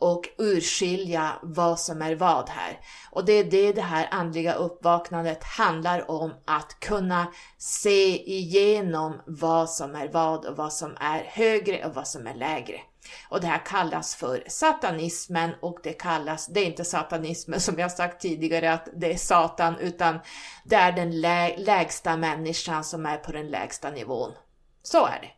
och 0.00 0.28
urskilja 0.38 1.32
vad 1.42 1.80
som 1.80 2.02
är 2.02 2.14
vad 2.14 2.48
här. 2.48 2.80
Och 3.10 3.24
det 3.24 3.32
är 3.32 3.44
det 3.44 3.72
det 3.72 3.82
här 3.82 4.08
andliga 4.10 4.54
uppvaknandet 4.54 5.44
handlar 5.44 6.10
om, 6.10 6.34
att 6.44 6.80
kunna 6.80 7.26
se 7.58 8.30
igenom 8.32 9.20
vad 9.26 9.70
som 9.70 9.94
är 9.94 10.08
vad 10.08 10.44
och 10.44 10.56
vad 10.56 10.72
som 10.72 10.96
är 11.00 11.24
högre 11.24 11.86
och 11.86 11.94
vad 11.94 12.08
som 12.08 12.26
är 12.26 12.34
lägre. 12.34 12.80
Och 13.28 13.40
det 13.40 13.46
här 13.46 13.66
kallas 13.66 14.14
för 14.14 14.44
satanismen 14.46 15.50
och 15.60 15.78
det 15.82 15.92
kallas, 15.92 16.46
det 16.46 16.60
är 16.60 16.66
inte 16.66 16.84
satanismen 16.84 17.60
som 17.60 17.78
jag 17.78 17.92
sagt 17.92 18.20
tidigare 18.20 18.72
att 18.72 18.88
det 18.96 19.12
är 19.12 19.16
satan, 19.16 19.76
utan 19.78 20.18
det 20.64 20.76
är 20.76 20.92
den 20.92 21.20
lä 21.20 21.56
lägsta 21.56 22.16
människan 22.16 22.84
som 22.84 23.06
är 23.06 23.16
på 23.16 23.32
den 23.32 23.46
lägsta 23.46 23.90
nivån. 23.90 24.32
Så 24.82 25.06
är 25.06 25.20
det. 25.20 25.30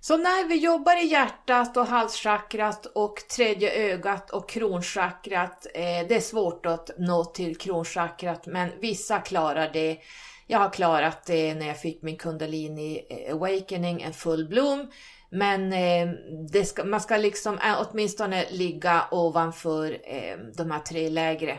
Så 0.00 0.16
när 0.16 0.48
vi 0.48 0.56
jobbar 0.56 1.04
i 1.04 1.06
hjärtat 1.06 1.76
och 1.76 1.86
halschakrat 1.86 2.86
och 2.86 3.16
tredje 3.16 3.92
ögat 3.92 4.30
och 4.30 4.48
kronchakrat, 4.48 5.66
eh, 5.74 6.08
det 6.08 6.14
är 6.14 6.20
svårt 6.20 6.66
att 6.66 6.90
nå 6.98 7.24
till 7.24 7.58
kronchakrat 7.58 8.46
men 8.46 8.70
vissa 8.80 9.18
klarar 9.18 9.70
det. 9.72 9.98
Jag 10.46 10.58
har 10.58 10.70
klarat 10.70 11.24
det 11.26 11.54
när 11.54 11.66
jag 11.66 11.80
fick 11.80 12.02
min 12.02 12.16
kundalini-awakening, 12.16 14.02
en 14.02 14.12
full 14.12 14.48
bloom. 14.48 14.90
Men 15.30 15.72
eh, 15.72 16.62
ska, 16.64 16.84
man 16.84 17.00
ska 17.00 17.16
liksom 17.16 17.58
eh, 17.58 17.82
åtminstone 17.82 18.44
ligga 18.50 19.04
ovanför 19.10 19.98
eh, 20.04 20.36
de 20.56 20.70
här 20.70 20.80
tre 20.80 21.08
lägre 21.08 21.58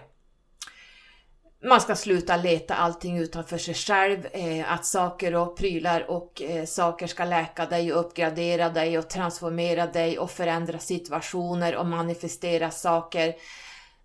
man 1.63 1.82
ska 1.82 1.95
sluta 1.95 2.38
leta 2.38 2.76
allting 2.76 3.18
utanför 3.18 3.57
sig 3.57 3.74
själv, 3.74 4.28
eh, 4.32 4.74
att 4.74 4.86
saker 4.86 5.36
och 5.36 5.57
prylar 5.57 6.11
och 6.11 6.41
eh, 6.41 6.65
saker 6.65 7.07
ska 7.07 7.26
läka 7.26 7.65
dig 7.65 7.93
och 7.93 7.99
uppgradera 7.99 8.70
dig 8.70 8.97
och 8.97 9.09
transformera 9.09 9.88
dig 9.88 10.20
och 10.20 10.32
förändra 10.32 10.80
situationer 10.80 11.76
och 11.76 11.86
manifestera 11.86 12.72
saker. 12.72 13.36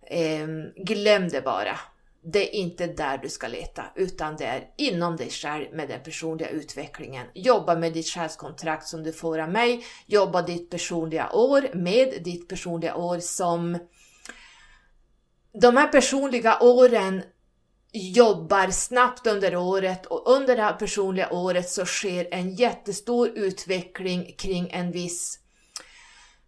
Eh, 0.06 0.46
glöm 0.76 1.28
det 1.28 1.42
bara 1.44 1.78
det 2.24 2.48
är 2.48 2.60
inte 2.60 2.86
där 2.86 3.18
du 3.18 3.28
ska 3.28 3.48
leta, 3.48 3.84
utan 3.94 4.36
det 4.36 4.44
är 4.44 4.70
inom 4.76 5.16
dig 5.16 5.30
själv 5.30 5.66
med 5.72 5.88
den 5.88 6.02
personliga 6.02 6.48
utvecklingen. 6.48 7.26
Jobba 7.34 7.74
med 7.74 7.92
ditt 7.92 8.06
själskontrakt 8.06 8.86
som 8.86 9.02
du 9.02 9.12
får 9.12 9.38
av 9.38 9.48
mig, 9.48 9.84
jobba 10.06 10.42
ditt 10.42 10.70
personliga 10.70 11.30
år 11.32 11.74
med 11.74 12.22
ditt 12.24 12.48
personliga 12.48 12.96
år 12.96 13.18
som 13.18 13.78
de 15.52 15.76
här 15.76 15.88
personliga 15.88 16.60
åren 16.60 17.22
jobbar 17.92 18.70
snabbt 18.70 19.26
under 19.26 19.56
året 19.56 20.06
och 20.06 20.30
under 20.30 20.56
det 20.56 20.62
här 20.62 20.72
personliga 20.72 21.30
året 21.30 21.68
så 21.68 21.84
sker 21.84 22.28
en 22.30 22.54
jättestor 22.54 23.28
utveckling 23.28 24.34
kring 24.38 24.70
en 24.70 24.92
viss 24.92 25.41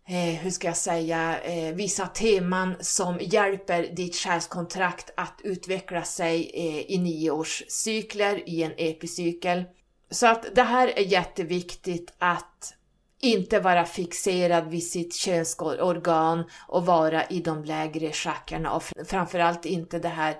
eh, 0.08 0.14
hur 0.14 0.50
ska 0.50 0.66
jag 0.66 0.76
säga, 0.76 1.40
eh, 1.40 1.74
vissa 1.74 2.06
teman 2.06 2.74
som 2.80 3.18
hjälper 3.20 3.82
ditt 3.82 4.16
själskontrakt 4.16 5.10
att 5.16 5.40
utveckla 5.44 6.02
sig 6.02 6.50
eh, 6.54 6.90
i 6.94 6.98
nioårscykler, 6.98 8.48
i 8.48 8.62
en 8.62 8.72
epicykel. 8.76 9.64
Så 10.10 10.26
att 10.26 10.54
det 10.54 10.62
här 10.62 10.88
är 10.88 11.02
jätteviktigt 11.02 12.14
att 12.18 12.74
inte 13.20 13.60
vara 13.60 13.84
fixerad 13.84 14.68
vid 14.68 14.86
sitt 14.86 15.14
könsorgan 15.14 16.44
och 16.68 16.86
vara 16.86 17.24
i 17.24 17.40
de 17.40 17.64
lägre 17.64 18.12
chakrarna 18.12 18.72
och 18.72 18.82
framförallt 19.06 19.64
inte 19.64 19.98
det 19.98 20.08
här 20.08 20.30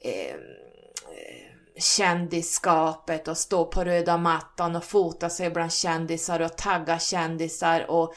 eh, 0.00 0.36
kändisskapet 1.78 3.28
och 3.28 3.36
stå 3.36 3.64
på 3.64 3.84
röda 3.84 4.16
mattan 4.16 4.76
och 4.76 4.84
fota 4.84 5.30
sig 5.30 5.50
bland 5.50 5.72
kändisar 5.72 6.40
och 6.40 6.56
tagga 6.56 6.98
kändisar 6.98 7.90
och 7.90 8.14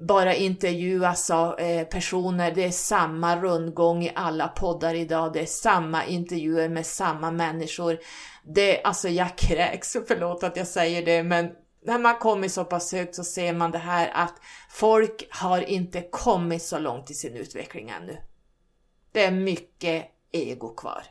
bara 0.00 0.34
intervjuas 0.34 1.30
av 1.30 1.60
eh, 1.60 1.86
personer. 1.86 2.52
Det 2.54 2.64
är 2.64 2.70
samma 2.70 3.36
rundgång 3.36 4.04
i 4.04 4.12
alla 4.14 4.48
poddar 4.48 4.94
idag. 4.94 5.32
Det 5.32 5.40
är 5.40 5.46
samma 5.46 6.04
intervjuer 6.04 6.68
med 6.68 6.86
samma 6.86 7.30
människor. 7.30 7.98
Det, 8.44 8.82
alltså 8.82 9.08
jag 9.08 9.38
kräks, 9.38 9.96
förlåt 10.08 10.42
att 10.42 10.56
jag 10.56 10.66
säger 10.66 11.04
det, 11.04 11.22
men 11.22 11.50
när 11.84 11.98
man 11.98 12.18
kommer 12.18 12.48
så 12.48 12.64
pass 12.64 12.92
högt 12.92 13.14
så 13.14 13.24
ser 13.24 13.52
man 13.52 13.70
det 13.70 13.78
här 13.78 14.10
att 14.14 14.34
folk 14.70 15.28
har 15.30 15.60
inte 15.60 16.02
kommit 16.10 16.62
så 16.62 16.78
långt 16.78 17.10
i 17.10 17.14
sin 17.14 17.36
utveckling 17.36 17.88
ännu. 17.88 18.16
Det 19.12 19.24
är 19.24 19.30
mycket 19.30 20.06
ego 20.32 20.74
kvar. 20.74 21.02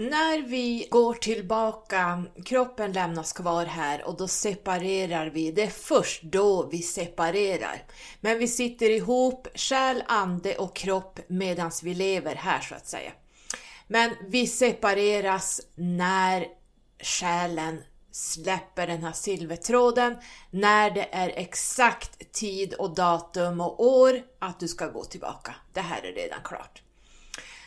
När 0.00 0.42
vi 0.42 0.86
går 0.90 1.14
tillbaka, 1.14 2.24
kroppen 2.44 2.92
lämnas 2.92 3.32
kvar 3.32 3.66
här 3.66 4.04
och 4.04 4.16
då 4.16 4.28
separerar 4.28 5.26
vi. 5.26 5.52
Det 5.52 5.62
är 5.62 5.70
först 5.70 6.22
då 6.22 6.62
vi 6.62 6.82
separerar. 6.82 7.82
Men 8.20 8.38
vi 8.38 8.48
sitter 8.48 8.90
ihop, 8.90 9.48
själ, 9.54 10.02
ande 10.06 10.56
och 10.56 10.76
kropp 10.76 11.20
medan 11.28 11.70
vi 11.82 11.94
lever 11.94 12.34
här 12.34 12.60
så 12.60 12.74
att 12.74 12.86
säga. 12.86 13.12
Men 13.86 14.10
vi 14.28 14.46
separeras 14.46 15.60
när 15.74 16.46
själen 17.02 17.82
släpper 18.12 18.86
den 18.86 19.04
här 19.04 19.12
silvertråden, 19.12 20.16
när 20.50 20.90
det 20.90 21.08
är 21.12 21.28
exakt 21.28 22.32
tid 22.32 22.74
och 22.74 22.94
datum 22.94 23.60
och 23.60 23.86
år 23.86 24.22
att 24.38 24.60
du 24.60 24.68
ska 24.68 24.86
gå 24.86 25.04
tillbaka. 25.04 25.54
Det 25.72 25.80
här 25.80 26.02
är 26.02 26.12
redan 26.12 26.40
klart. 26.44 26.82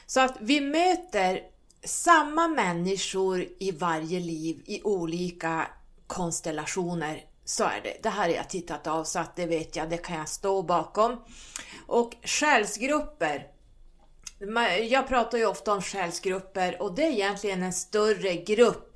Så 0.06 0.20
att 0.20 0.38
vi 0.40 0.62
möter 0.62 1.53
samma 1.86 2.48
människor 2.48 3.48
i 3.60 3.72
varje 3.72 4.20
liv 4.20 4.64
i 4.66 4.82
olika 4.84 5.68
konstellationer. 6.08 7.22
Så 7.46 7.64
är 7.64 7.82
det. 7.84 7.98
Det 8.04 8.10
här 8.10 8.30
har 8.30 8.36
jag 8.36 8.50
tittat 8.50 8.88
av 8.88 9.04
så 9.04 9.20
att 9.20 9.36
det 9.36 9.46
vet 9.46 9.76
jag, 9.76 9.90
det 9.90 9.98
kan 9.98 10.18
jag 10.18 10.30
stå 10.30 10.62
bakom. 10.62 11.24
Och 11.88 12.14
själsgrupper. 12.24 13.48
Jag 14.90 15.08
pratar 15.08 15.38
ju 15.38 15.46
ofta 15.46 15.74
om 15.74 15.82
själsgrupper 15.82 16.82
och 16.82 16.96
det 16.96 17.04
är 17.04 17.12
egentligen 17.12 17.64
en 17.64 17.74
större 17.74 18.36
grupp 18.36 18.93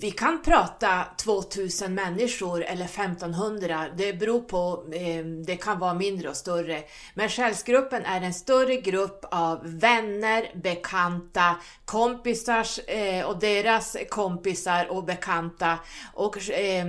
vi 0.00 0.10
kan 0.10 0.42
prata 0.42 1.04
2000 1.16 1.94
människor 1.94 2.64
eller 2.64 2.84
1500, 2.84 3.86
det 3.96 4.12
beror 4.12 4.40
på, 4.40 4.84
eh, 4.94 5.24
det 5.24 5.56
kan 5.56 5.78
vara 5.78 5.94
mindre 5.94 6.28
och 6.28 6.36
större. 6.36 6.82
Men 7.14 7.28
själsgruppen 7.28 8.04
är 8.04 8.20
en 8.20 8.34
större 8.34 8.76
grupp 8.76 9.24
av 9.30 9.60
vänner, 9.62 10.50
bekanta, 10.54 11.56
kompisar 11.84 12.66
eh, 12.86 13.24
och 13.24 13.38
deras 13.38 13.96
kompisar 14.08 14.90
och 14.90 15.04
bekanta. 15.04 15.78
Och 16.14 16.50
eh, 16.50 16.86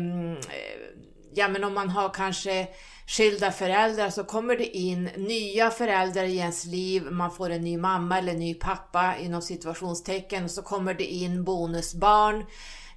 ja 1.33 1.47
men 1.47 1.63
om 1.63 1.73
man 1.73 1.89
har 1.89 2.09
kanske 2.09 2.67
skilda 3.11 3.51
föräldrar 3.51 4.09
så 4.09 4.23
kommer 4.23 4.55
det 4.55 4.77
in 4.77 5.03
nya 5.03 5.71
föräldrar 5.71 6.23
i 6.23 6.37
ens 6.37 6.65
liv, 6.65 7.03
man 7.11 7.31
får 7.31 7.49
en 7.49 7.61
ny 7.61 7.77
mamma 7.77 8.17
eller 8.17 8.33
ny 8.33 8.53
pappa 8.53 9.15
inom 9.17 9.41
situationstecken, 9.41 10.49
så 10.49 10.61
kommer 10.61 10.93
det 10.93 11.05
in 11.05 11.43
bonusbarn, 11.43 12.45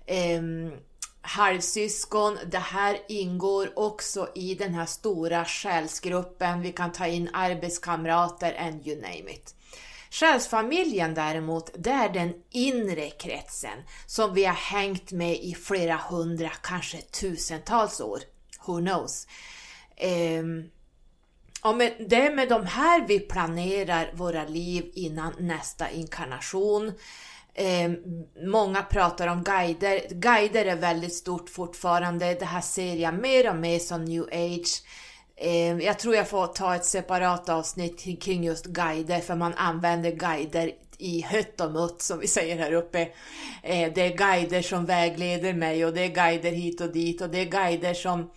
eh, 0.07 0.43
halvsyskon, 1.21 2.39
det 2.47 2.59
här 2.59 2.99
ingår 3.09 3.79
också 3.79 4.29
i 4.35 4.55
den 4.55 4.75
här 4.75 4.87
stora 4.87 5.45
själsgruppen, 5.45 6.63
vi 6.63 6.73
kan 6.73 6.93
ta 6.93 7.07
in 7.07 7.31
arbetskamrater 7.33 8.57
and 8.59 8.87
you 8.87 9.01
name 9.01 9.33
it. 9.33 9.55
Själsfamiljen 10.11 11.15
däremot, 11.15 11.71
det 11.79 11.91
är 11.91 12.09
den 12.09 12.35
inre 12.51 13.11
kretsen 13.11 13.79
som 14.07 14.35
vi 14.35 14.45
har 14.45 14.55
hängt 14.55 15.13
med 15.13 15.37
i 15.37 15.55
flera 15.55 15.97
hundra, 15.97 16.51
kanske 16.63 16.99
tusentals 16.99 18.01
år. 18.01 18.21
Who 18.67 18.79
knows? 18.79 19.27
Eh, 19.97 20.43
ja, 21.63 21.73
men 21.73 21.91
det 22.09 22.27
är 22.27 22.35
med 22.35 22.49
de 22.49 22.67
här 22.67 23.07
vi 23.07 23.21
planerar 23.21 24.13
våra 24.15 24.45
liv 24.45 24.91
innan 24.95 25.33
nästa 25.39 25.91
inkarnation. 25.91 26.93
Eh, 27.55 27.91
många 28.47 28.83
pratar 28.83 29.29
om 29.29 29.43
guider. 29.43 30.01
Guider 30.11 30.65
är 30.65 30.77
väldigt 30.77 31.15
stort 31.15 31.51
fortfarande. 31.51 32.35
Det 32.35 32.45
här 32.45 32.61
ser 32.61 32.97
jag 32.97 33.15
mer 33.15 33.51
och 33.51 33.57
mer 33.57 33.79
som 33.79 34.05
new 34.05 34.25
age. 34.33 34.83
Eh, 35.37 35.79
jag 35.79 35.99
tror 35.99 36.15
jag 36.15 36.29
får 36.29 36.47
ta 36.47 36.75
ett 36.75 36.85
separat 36.85 37.49
avsnitt 37.49 38.23
kring 38.23 38.45
just 38.45 38.67
guider, 38.67 39.21
för 39.21 39.35
man 39.35 39.55
använder 39.55 40.11
guider 40.11 40.73
i 40.99 41.21
hött 41.21 41.61
och 41.61 41.73
mutt 41.73 42.03
som 42.03 42.19
vi 42.19 42.27
säger 42.27 42.57
här 42.57 42.73
uppe. 42.73 43.01
Eh, 43.63 43.93
det 43.95 44.03
är 44.03 44.17
guider 44.17 44.63
som 44.63 44.87
vägleder 44.87 45.55
mig 45.55 45.85
och 45.85 45.93
det 45.93 46.01
är 46.01 46.09
guider 46.09 46.51
hit 46.51 46.81
och 46.81 46.93
dit 46.93 47.21
och 47.21 47.29
det 47.29 47.39
är 47.39 47.45
guider 47.45 47.95
som 47.95 48.31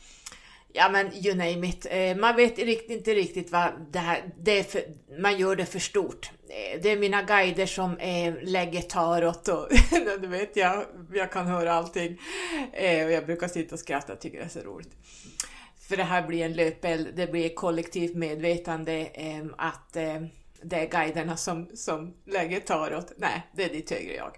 ja 0.78 0.90
men 0.90 1.26
you 1.26 1.36
name 1.36 1.68
it. 1.68 1.86
Eh, 1.90 2.18
man 2.18 2.36
vet 2.36 2.58
inte 2.58 3.14
riktigt 3.14 3.52
vad 3.52 3.72
det 3.92 4.00
här, 4.00 4.24
det 4.40 4.60
är 4.60 4.64
för, 4.64 4.82
man 5.20 5.38
gör 5.38 5.56
det 5.56 5.66
för 5.66 5.80
stort. 5.80 6.32
Eh, 6.50 6.82
det 6.82 6.90
är 6.90 6.98
mina 6.98 7.22
guider 7.22 7.66
som 7.66 7.98
eh, 7.98 8.34
lägger 8.42 8.82
tarot 8.82 9.48
och 9.48 9.68
du 10.22 10.28
vet 10.28 10.56
jag, 10.56 10.86
jag 11.14 11.32
kan 11.32 11.48
höra 11.48 11.74
allting. 11.74 12.22
Och 13.06 13.12
jag 13.12 13.26
brukar 13.26 13.48
sitta 13.48 13.76
och 13.76 13.80
skratta 13.80 14.14
och 14.14 14.20
tycker 14.20 14.38
det 14.38 14.46
är 14.46 14.50
så 14.50 14.60
roligt. 14.60 14.92
För 15.88 15.98
det 15.98 16.04
här 16.04 16.28
blir 16.28 16.46
en 16.46 16.54
löpeld, 16.54 17.08
det 17.16 17.32
blir 17.32 17.50
kollektivt 17.50 18.16
medvetande 18.16 19.08
att 19.58 19.94
det 20.62 20.76
är 20.76 20.90
guiderna 20.90 21.38
som, 21.38 21.70
som 21.74 22.14
lägger 22.26 22.60
tarot. 22.60 23.12
Nej, 23.18 23.48
det 23.54 23.64
är 23.64 23.70
ditt 23.70 23.92
högre 23.92 24.14
jag. 24.14 24.36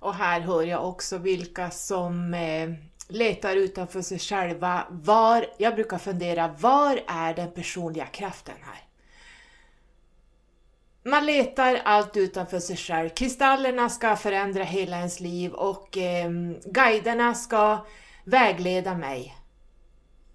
Och 0.00 0.14
här 0.14 0.40
hör 0.40 0.62
jag 0.62 0.88
också 0.88 1.18
vilka 1.18 1.70
som 1.70 2.34
letar 3.12 3.56
utanför 3.56 4.02
sig 4.02 4.18
själva. 4.18 4.86
Var, 4.90 5.46
jag 5.58 5.74
brukar 5.74 5.98
fundera, 5.98 6.48
var 6.58 7.00
är 7.06 7.34
den 7.34 7.50
personliga 7.50 8.06
kraften 8.06 8.54
här? 8.62 8.80
Man 11.04 11.26
letar 11.26 11.80
allt 11.84 12.16
utanför 12.16 12.58
sig 12.58 12.76
själv. 12.76 13.08
Kristallerna 13.08 13.88
ska 13.88 14.16
förändra 14.16 14.64
hela 14.64 14.96
ens 14.96 15.20
liv 15.20 15.52
och 15.52 15.98
eh, 15.98 16.30
guiderna 16.64 17.34
ska 17.34 17.86
vägleda 18.24 18.94
mig. 18.94 19.36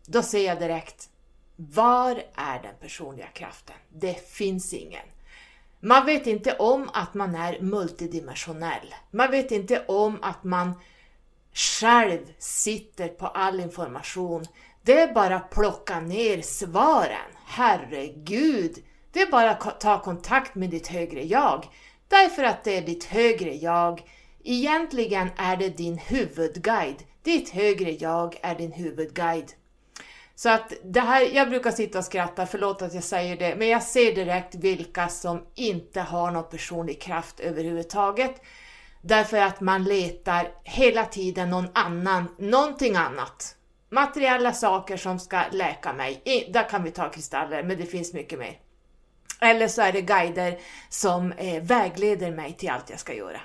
Då 0.05 0.23
ser 0.23 0.45
jag 0.45 0.59
direkt, 0.59 1.09
var 1.55 2.23
är 2.35 2.61
den 2.63 2.75
personliga 2.81 3.27
kraften? 3.27 3.75
Det 3.89 4.29
finns 4.29 4.73
ingen. 4.73 5.05
Man 5.79 6.05
vet 6.05 6.27
inte 6.27 6.53
om 6.53 6.89
att 6.93 7.13
man 7.13 7.35
är 7.35 7.61
multidimensionell. 7.61 8.95
Man 9.11 9.31
vet 9.31 9.51
inte 9.51 9.85
om 9.85 10.17
att 10.21 10.43
man 10.43 10.73
själv 11.57 12.19
sitter 12.39 13.07
på 13.07 13.27
all 13.27 13.59
information. 13.59 14.45
Det 14.81 14.99
är 14.99 15.13
bara 15.13 15.35
att 15.35 15.49
plocka 15.49 15.99
ner 15.99 16.41
svaren. 16.41 17.31
Herregud! 17.45 18.75
Det 19.11 19.21
är 19.21 19.31
bara 19.31 19.51
att 19.51 19.79
ta 19.79 20.01
kontakt 20.01 20.55
med 20.55 20.69
ditt 20.69 20.87
högre 20.87 21.23
jag. 21.23 21.65
Därför 22.07 22.43
att 22.43 22.63
det 22.63 22.77
är 22.77 22.81
ditt 22.81 23.03
högre 23.03 23.55
jag. 23.55 24.03
Egentligen 24.43 25.29
är 25.37 25.57
det 25.57 25.69
din 25.69 25.97
huvudguide. 25.97 27.03
Ditt 27.23 27.49
högre 27.49 27.91
jag 27.91 28.39
är 28.41 28.55
din 28.55 28.71
huvudguide. 28.71 29.51
Så 30.35 30.49
att 30.49 30.73
det 30.83 30.99
här, 30.99 31.21
jag 31.21 31.49
brukar 31.49 31.71
sitta 31.71 31.97
och 31.97 32.05
skratta, 32.05 32.45
förlåt 32.45 32.81
att 32.81 32.93
jag 32.93 33.03
säger 33.03 33.37
det, 33.37 33.55
men 33.55 33.67
jag 33.67 33.83
ser 33.83 34.15
direkt 34.15 34.55
vilka 34.55 35.07
som 35.07 35.45
inte 35.55 36.01
har 36.01 36.31
någon 36.31 36.49
personlig 36.49 37.01
kraft 37.01 37.39
överhuvudtaget. 37.39 38.41
Därför 39.07 39.37
att 39.37 39.61
man 39.61 39.83
letar 39.83 40.51
hela 40.63 41.05
tiden 41.05 41.49
någon 41.49 41.67
annan, 41.73 42.27
någonting 42.37 42.95
annat. 42.95 43.55
Materiella 43.89 44.53
saker 44.53 44.97
som 44.97 45.19
ska 45.19 45.41
läka 45.51 45.93
mig. 45.93 46.21
I, 46.25 46.51
där 46.51 46.69
kan 46.69 46.83
vi 46.83 46.91
ta 46.91 47.09
kristaller, 47.09 47.63
men 47.63 47.77
det 47.77 47.85
finns 47.85 48.13
mycket 48.13 48.39
mer. 48.39 48.59
Eller 49.41 49.67
så 49.67 49.81
är 49.81 49.91
det 49.91 50.01
guider 50.01 50.57
som 50.89 51.31
eh, 51.31 51.63
vägleder 51.63 52.31
mig 52.31 52.53
till 52.53 52.69
allt 52.69 52.89
jag 52.89 52.99
ska 52.99 53.13
göra. 53.13 53.41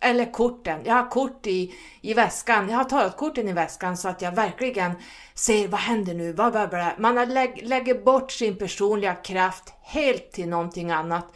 Eller 0.00 0.32
korten. 0.32 0.80
Jag 0.84 0.94
har 0.94 1.10
kort 1.10 1.46
i, 1.46 1.74
i 2.00 2.14
väskan. 2.14 2.68
Jag 2.68 2.76
har 2.76 2.84
tagit 2.84 3.16
korten 3.16 3.48
i 3.48 3.52
väskan 3.52 3.96
så 3.96 4.08
att 4.08 4.22
jag 4.22 4.32
verkligen 4.32 4.92
ser 5.34 5.68
vad 5.68 5.80
händer 5.80 6.14
nu? 6.14 6.32
Vad, 6.32 6.52
vad, 6.52 6.70
vad. 6.70 6.98
Man 6.98 7.14
lägger 7.62 8.04
bort 8.04 8.32
sin 8.32 8.56
personliga 8.56 9.14
kraft 9.14 9.72
helt 9.82 10.32
till 10.32 10.48
någonting 10.48 10.90
annat. 10.90 11.26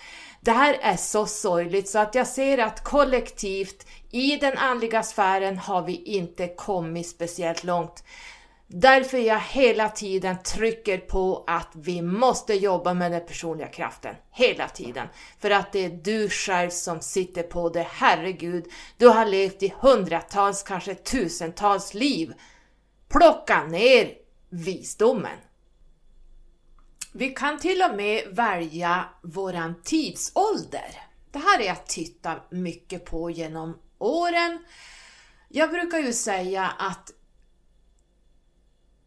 Det 0.49 0.53
här 0.53 0.79
är 0.83 0.97
så 0.97 1.27
sorgligt 1.27 1.89
så 1.89 1.99
att 1.99 2.15
jag 2.15 2.27
ser 2.27 2.59
att 2.59 2.85
kollektivt 2.85 3.87
i 4.11 4.37
den 4.37 4.59
andliga 4.59 5.03
sfären 5.03 5.59
har 5.59 5.83
vi 5.83 6.03
inte 6.03 6.49
kommit 6.49 7.09
speciellt 7.09 7.65
långt. 7.65 8.05
Därför 8.67 9.19
jag 9.19 9.41
hela 9.41 9.89
tiden 9.89 10.37
trycker 10.43 10.99
på 10.99 11.45
att 11.47 11.69
vi 11.73 12.03
måste 12.03 12.55
jobba 12.55 12.95
med 12.95 13.13
den 13.13 13.27
personliga 13.27 13.69
kraften. 13.69 14.15
Hela 14.31 14.69
tiden. 14.69 15.09
För 15.39 15.51
att 15.51 15.73
det 15.73 15.85
är 15.85 15.91
du 15.91 16.29
själv 16.29 16.71
som 16.71 17.01
sitter 17.01 17.43
på 17.43 17.69
det. 17.69 17.87
Herregud, 17.91 18.65
du 18.97 19.09
har 19.09 19.27
levt 19.27 19.63
i 19.63 19.75
hundratals, 19.81 20.63
kanske 20.63 20.95
tusentals 20.95 21.95
liv. 21.95 22.33
Plocka 23.09 23.65
ner 23.65 24.13
visdomen. 24.51 25.39
Vi 27.13 27.29
kan 27.29 27.59
till 27.59 27.83
och 27.91 27.97
med 27.97 28.29
välja 28.31 29.05
våran 29.23 29.75
tidsålder. 29.85 31.03
Det 31.31 31.39
här 31.39 31.61
är 31.61 31.67
jag 31.67 31.87
tittat 31.87 32.53
mycket 32.53 33.05
på 33.05 33.31
genom 33.31 33.79
åren. 33.99 34.65
Jag 35.49 35.71
brukar 35.71 35.99
ju 35.99 36.13
säga 36.13 36.67
att 36.79 37.13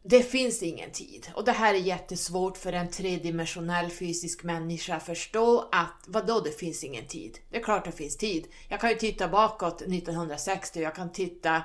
det 0.04 0.24
finns 0.24 0.64
ingen 0.64 0.92
tid 0.92 1.32
och 1.36 1.46
det 1.46 1.52
här 1.52 1.74
är 1.74 1.78
jättesvårt 1.78 2.58
för 2.58 2.74
en 2.74 2.92
tredimensionell 2.92 3.90
fysisk 3.92 4.44
människa 4.44 4.96
att 4.96 5.06
förstå 5.06 5.70
att 5.72 6.04
vadå 6.08 6.40
det 6.40 6.52
finns 6.52 6.84
ingen 6.84 7.08
tid? 7.08 7.38
Det 7.50 7.58
är 7.58 7.64
klart 7.64 7.86
det 7.86 7.92
finns 7.92 8.18
tid. 8.18 8.48
Jag 8.70 8.80
kan 8.80 8.90
ju 8.90 8.96
titta 8.96 9.28
bakåt 9.28 9.82
1960, 9.82 10.82
jag 10.82 10.96
kan 10.96 11.12
titta 11.12 11.64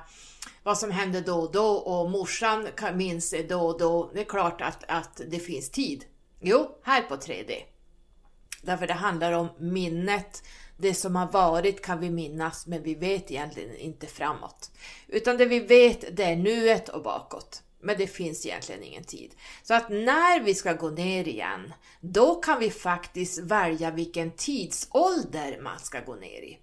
vad 0.62 0.78
som 0.78 0.90
hände 0.90 1.20
då 1.20 1.34
och 1.34 1.52
då 1.52 1.76
och 1.76 2.10
morsan 2.10 2.68
minns 2.94 3.34
då 3.48 3.60
och 3.60 3.78
då. 3.78 4.10
Det 4.14 4.20
är 4.20 4.24
klart 4.24 4.60
att, 4.60 4.84
att 4.88 5.20
det 5.28 5.38
finns 5.38 5.70
tid. 5.70 6.04
Jo, 6.48 6.78
här 6.82 7.02
på 7.02 7.16
3D. 7.16 7.52
Därför 8.62 8.86
det 8.86 8.94
handlar 8.94 9.32
om 9.32 9.48
minnet. 9.58 10.42
Det 10.76 10.94
som 10.94 11.16
har 11.16 11.32
varit 11.32 11.82
kan 11.82 12.00
vi 12.00 12.10
minnas, 12.10 12.66
men 12.66 12.82
vi 12.82 12.94
vet 12.94 13.30
egentligen 13.30 13.76
inte 13.76 14.06
framåt. 14.06 14.70
Utan 15.08 15.36
det 15.36 15.46
vi 15.46 15.60
vet, 15.60 16.16
det 16.16 16.24
är 16.24 16.36
nuet 16.36 16.88
och 16.88 17.02
bakåt. 17.02 17.62
Men 17.80 17.98
det 17.98 18.06
finns 18.06 18.46
egentligen 18.46 18.82
ingen 18.82 19.04
tid. 19.04 19.34
Så 19.62 19.74
att 19.74 19.88
när 19.88 20.40
vi 20.40 20.54
ska 20.54 20.72
gå 20.72 20.90
ner 20.90 21.28
igen, 21.28 21.72
då 22.00 22.34
kan 22.34 22.60
vi 22.60 22.70
faktiskt 22.70 23.38
välja 23.38 23.90
vilken 23.90 24.30
tidsålder 24.30 25.60
man 25.62 25.78
ska 25.78 26.00
gå 26.00 26.14
ner 26.14 26.42
i. 26.42 26.58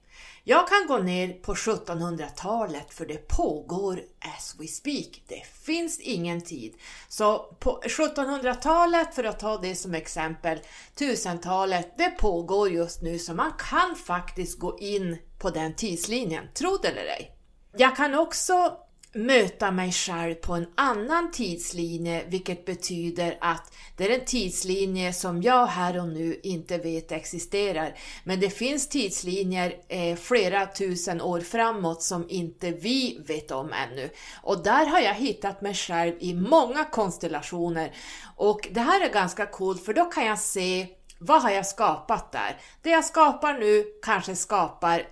Jag 0.45 0.67
kan 0.67 0.87
gå 0.87 0.97
ner 0.97 1.33
på 1.33 1.53
1700-talet 1.53 2.93
för 2.93 3.05
det 3.05 3.27
pågår 3.27 3.99
as 4.37 4.55
we 4.59 4.67
speak. 4.67 5.23
Det 5.27 5.45
finns 5.65 5.99
ingen 5.99 6.41
tid. 6.41 6.73
Så 7.07 7.39
på 7.59 7.81
1700-talet, 7.83 9.15
för 9.15 9.23
att 9.23 9.39
ta 9.39 9.57
det 9.57 9.75
som 9.75 9.93
exempel, 9.93 10.59
1000-talet, 10.95 11.97
det 11.97 12.09
pågår 12.09 12.69
just 12.69 13.01
nu 13.01 13.19
så 13.19 13.33
man 13.33 13.51
kan 13.69 13.95
faktiskt 13.95 14.59
gå 14.59 14.79
in 14.79 15.17
på 15.39 15.49
den 15.49 15.75
tidslinjen, 15.75 16.47
tro 16.53 16.77
det 16.81 16.87
eller 16.87 17.01
ej. 17.01 17.35
Jag 17.77 17.95
kan 17.95 18.15
också 18.15 18.77
möta 19.13 19.71
mig 19.71 19.91
själv 19.91 20.35
på 20.35 20.53
en 20.53 20.67
annan 20.75 21.31
tidslinje, 21.31 22.23
vilket 22.27 22.65
betyder 22.65 23.37
att 23.41 23.73
det 23.97 24.05
är 24.05 24.19
en 24.19 24.25
tidslinje 24.25 25.13
som 25.13 25.41
jag 25.41 25.65
här 25.65 25.99
och 25.99 26.07
nu 26.07 26.39
inte 26.43 26.77
vet 26.77 27.11
existerar. 27.11 27.97
Men 28.23 28.39
det 28.39 28.49
finns 28.49 28.89
tidslinjer 28.89 29.75
eh, 29.87 30.15
flera 30.15 30.65
tusen 30.65 31.21
år 31.21 31.39
framåt 31.39 32.01
som 32.01 32.29
inte 32.29 32.71
vi 32.71 33.19
vet 33.27 33.51
om 33.51 33.73
ännu. 33.73 34.09
Och 34.41 34.63
där 34.63 34.85
har 34.85 34.99
jag 34.99 35.13
hittat 35.13 35.61
mig 35.61 35.73
själv 35.73 36.13
i 36.19 36.33
många 36.33 36.85
konstellationer. 36.85 37.95
Och 38.35 38.69
det 38.71 38.81
här 38.81 39.05
är 39.09 39.13
ganska 39.13 39.45
coolt 39.45 39.85
för 39.85 39.93
då 39.93 40.05
kan 40.05 40.25
jag 40.25 40.39
se 40.39 40.87
vad 41.19 41.41
har 41.41 41.49
jag 41.49 41.65
skapat 41.65 42.31
där? 42.31 42.57
Det 42.81 42.89
jag 42.89 43.05
skapar 43.05 43.53
nu 43.53 43.85
kanske 44.01 44.35
skapar 44.35 45.03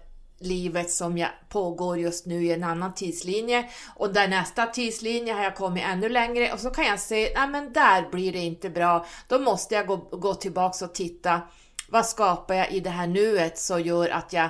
livet 0.42 0.92
som 0.92 1.18
jag 1.18 1.30
pågår 1.50 1.98
just 1.98 2.26
nu 2.26 2.46
i 2.46 2.52
en 2.52 2.64
annan 2.64 2.94
tidslinje. 2.94 3.70
Och 3.96 4.14
där 4.14 4.28
nästa 4.28 4.66
tidslinje 4.66 5.34
har 5.34 5.44
jag 5.44 5.56
kommit 5.56 5.84
ännu 5.84 6.10
längre. 6.10 6.54
Och 6.54 6.60
så 6.60 6.70
kan 6.70 6.86
jag 6.86 7.00
se, 7.00 7.32
nej 7.36 7.48
men 7.48 7.74
där 7.74 8.10
blir 8.12 8.34
det 8.34 8.39
inte 8.39 8.70
bra, 8.70 9.06
då 9.28 9.39
måste 9.39 9.76
jag 9.76 9.88
gå, 9.88 9.98
gå 9.98 10.34
tillbaks 10.34 10.82
och 10.82 10.94
titta, 10.94 11.42
vad 11.89 12.06
skapar 12.06 12.56
jag 12.56 12.72
i 12.72 12.80
det 12.80 12.89
här 12.89 13.08
nuet 13.08 13.58
som 13.58 13.82
gör 13.82 14.10
att 14.10 14.34
jag 14.34 14.50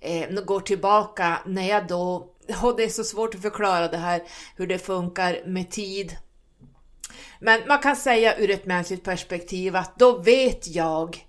eh, 0.00 0.30
går 0.30 0.60
tillbaka 0.60 1.38
när 1.46 1.68
jag 1.68 1.86
då, 1.86 2.28
och 2.62 2.76
det 2.76 2.84
är 2.84 2.88
så 2.88 3.04
svårt 3.04 3.34
att 3.34 3.42
förklara 3.42 3.88
det 3.88 3.96
här, 3.96 4.22
hur 4.56 4.66
det 4.66 4.78
funkar 4.78 5.42
med 5.46 5.70
tid, 5.70 6.16
men 7.40 7.60
man 7.68 7.78
kan 7.78 7.96
säga 7.96 8.38
ur 8.38 8.50
ett 8.50 8.66
mänskligt 8.66 9.04
perspektiv 9.04 9.76
att 9.76 9.98
då 9.98 10.18
vet 10.18 10.66
jag 10.66 11.26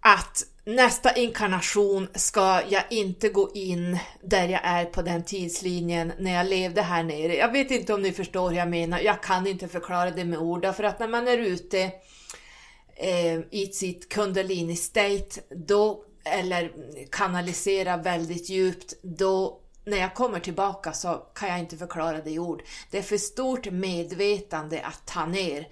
att 0.00 0.42
nästa 0.66 1.12
inkarnation 1.12 2.08
ska 2.14 2.62
jag 2.68 2.82
inte 2.90 3.28
gå 3.28 3.50
in 3.54 3.98
där 4.22 4.48
jag 4.48 4.60
är 4.64 4.84
på 4.84 5.02
den 5.02 5.24
tidslinjen 5.24 6.12
när 6.18 6.34
jag 6.34 6.46
levde 6.46 6.82
här 6.82 7.02
nere. 7.02 7.36
Jag 7.36 7.52
vet 7.52 7.70
inte 7.70 7.94
om 7.94 8.02
ni 8.02 8.12
förstår 8.12 8.50
hur 8.50 8.56
jag 8.56 8.68
menar, 8.68 9.00
jag 9.00 9.22
kan 9.22 9.46
inte 9.46 9.68
förklara 9.68 10.10
det 10.10 10.24
med 10.24 10.38
ord, 10.38 10.74
för 10.74 10.84
att 10.84 10.98
när 10.98 11.08
man 11.08 11.28
är 11.28 11.38
ute 11.38 11.80
eh, 12.96 13.38
i 13.50 13.70
sitt 13.72 14.08
kundalini 14.08 14.76
state, 14.76 15.40
då, 15.50 16.04
eller 16.24 16.72
kanalisera 17.10 17.96
väldigt 17.96 18.48
djupt, 18.48 18.94
då 19.02 19.60
när 19.84 19.96
jag 19.96 20.14
kommer 20.14 20.40
tillbaka 20.40 20.92
så 20.92 21.14
kan 21.34 21.48
jag 21.48 21.58
inte 21.58 21.76
förklara 21.76 22.20
det 22.22 22.30
i 22.30 22.38
ord. 22.38 22.62
Det 22.90 22.98
är 22.98 23.02
för 23.02 23.18
stort 23.18 23.70
medvetande 23.70 24.80
att 24.82 25.06
ta 25.06 25.26
ner. 25.26 25.68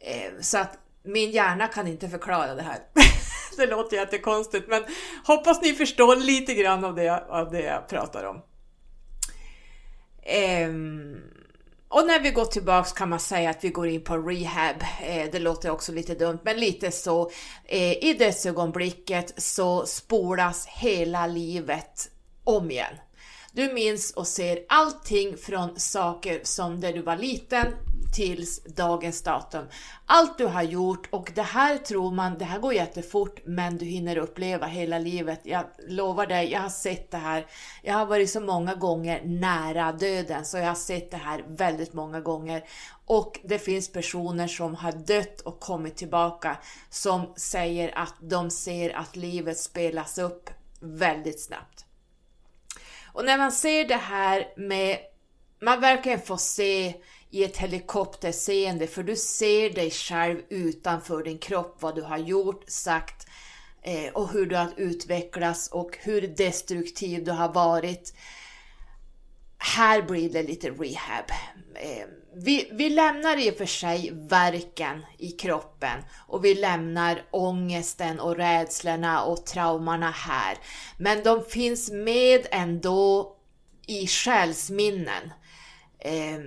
Eh, 0.00 0.32
så 0.40 0.58
att 0.58 0.78
min 1.02 1.30
hjärna 1.30 1.68
kan 1.68 1.88
inte 1.88 2.08
förklara 2.08 2.54
det 2.54 2.62
här. 2.62 2.78
det 3.58 3.66
låter 3.66 3.96
jättekonstigt 3.96 4.68
men 4.68 4.84
hoppas 5.26 5.62
ni 5.62 5.72
förstår 5.72 6.16
lite 6.16 6.54
grann 6.54 6.84
av 6.84 6.94
det, 6.94 7.24
av 7.28 7.50
det 7.50 7.60
jag 7.62 7.88
pratar 7.88 8.24
om. 8.24 8.42
Ehm, 10.22 11.16
och 11.88 12.06
när 12.06 12.20
vi 12.20 12.30
går 12.30 12.44
tillbaks 12.44 12.92
kan 12.92 13.08
man 13.08 13.20
säga 13.20 13.50
att 13.50 13.64
vi 13.64 13.68
går 13.68 13.88
in 13.88 14.04
på 14.04 14.16
rehab. 14.16 14.76
Ehm, 15.02 15.28
det 15.32 15.38
låter 15.38 15.70
också 15.70 15.92
lite 15.92 16.14
dumt, 16.14 16.38
men 16.42 16.56
lite 16.56 16.90
så. 16.90 17.30
Ehm, 17.66 17.94
I 18.00 18.12
dödsögonblicket 18.18 19.42
så 19.42 19.86
spolas 19.86 20.66
hela 20.66 21.26
livet 21.26 22.10
om 22.44 22.70
igen. 22.70 22.94
Du 23.56 23.72
minns 23.72 24.10
och 24.10 24.26
ser 24.26 24.58
allting 24.68 25.36
från 25.36 25.80
saker 25.80 26.40
som 26.42 26.80
där 26.80 26.92
du 26.92 27.02
var 27.02 27.16
liten 27.16 27.66
tills 28.14 28.64
dagens 28.64 29.22
datum. 29.22 29.66
Allt 30.06 30.38
du 30.38 30.46
har 30.46 30.62
gjort 30.62 31.08
och 31.10 31.32
det 31.34 31.42
här 31.42 31.78
tror 31.78 32.10
man, 32.10 32.38
det 32.38 32.44
här 32.44 32.58
går 32.58 32.74
jättefort 32.74 33.40
men 33.44 33.78
du 33.78 33.84
hinner 33.84 34.18
uppleva 34.18 34.66
hela 34.66 34.98
livet. 34.98 35.40
Jag 35.42 35.64
lovar 35.88 36.26
dig, 36.26 36.52
jag 36.52 36.60
har 36.60 36.68
sett 36.68 37.10
det 37.10 37.16
här. 37.16 37.46
Jag 37.82 37.94
har 37.94 38.06
varit 38.06 38.30
så 38.30 38.40
många 38.40 38.74
gånger 38.74 39.22
nära 39.24 39.92
döden 39.92 40.44
så 40.44 40.58
jag 40.58 40.66
har 40.66 40.74
sett 40.74 41.10
det 41.10 41.16
här 41.16 41.44
väldigt 41.48 41.92
många 41.92 42.20
gånger. 42.20 42.64
Och 43.06 43.40
det 43.44 43.58
finns 43.58 43.92
personer 43.92 44.48
som 44.48 44.74
har 44.74 44.92
dött 44.92 45.40
och 45.40 45.60
kommit 45.60 45.96
tillbaka 45.96 46.56
som 46.90 47.34
säger 47.36 47.98
att 47.98 48.14
de 48.20 48.50
ser 48.50 48.96
att 48.96 49.16
livet 49.16 49.58
spelas 49.58 50.18
upp 50.18 50.50
väldigt 50.80 51.40
snabbt. 51.40 51.84
Och 53.14 53.24
när 53.24 53.38
man 53.38 53.52
ser 53.52 53.88
det 53.88 53.96
här 53.96 54.52
med, 54.56 54.98
man 55.60 55.80
verkligen 55.80 56.20
får 56.20 56.36
se 56.36 56.94
i 57.30 57.44
ett 57.44 57.56
helikopterseende 57.56 58.86
för 58.86 59.02
du 59.02 59.16
ser 59.16 59.70
dig 59.70 59.90
själv 59.90 60.40
utanför 60.48 61.22
din 61.22 61.38
kropp, 61.38 61.76
vad 61.80 61.94
du 61.94 62.02
har 62.02 62.18
gjort, 62.18 62.64
sagt 62.66 63.26
eh, 63.82 64.12
och 64.12 64.32
hur 64.32 64.46
du 64.46 64.56
har 64.56 64.72
utvecklats 64.76 65.68
och 65.68 65.98
hur 66.00 66.20
destruktiv 66.36 67.24
du 67.24 67.30
har 67.30 67.52
varit. 67.52 68.14
Här 69.58 70.02
blir 70.02 70.32
det 70.32 70.42
lite 70.42 70.70
rehab. 70.70 71.30
Eh, 71.76 72.06
vi, 72.36 72.68
vi 72.72 72.90
lämnar 72.90 73.36
i 73.36 73.50
och 73.50 73.56
för 73.56 73.66
sig 73.66 74.10
verken 74.14 75.04
i 75.18 75.30
kroppen 75.30 76.02
och 76.26 76.44
vi 76.44 76.54
lämnar 76.54 77.22
ångesten 77.30 78.20
och 78.20 78.36
rädslorna 78.36 79.24
och 79.24 79.46
traumorna 79.46 80.10
här. 80.10 80.58
Men 80.98 81.22
de 81.22 81.44
finns 81.44 81.90
med 81.90 82.46
ändå 82.50 83.36
i 83.86 84.06
själsminnen. 84.06 85.32
Eh, 85.98 86.38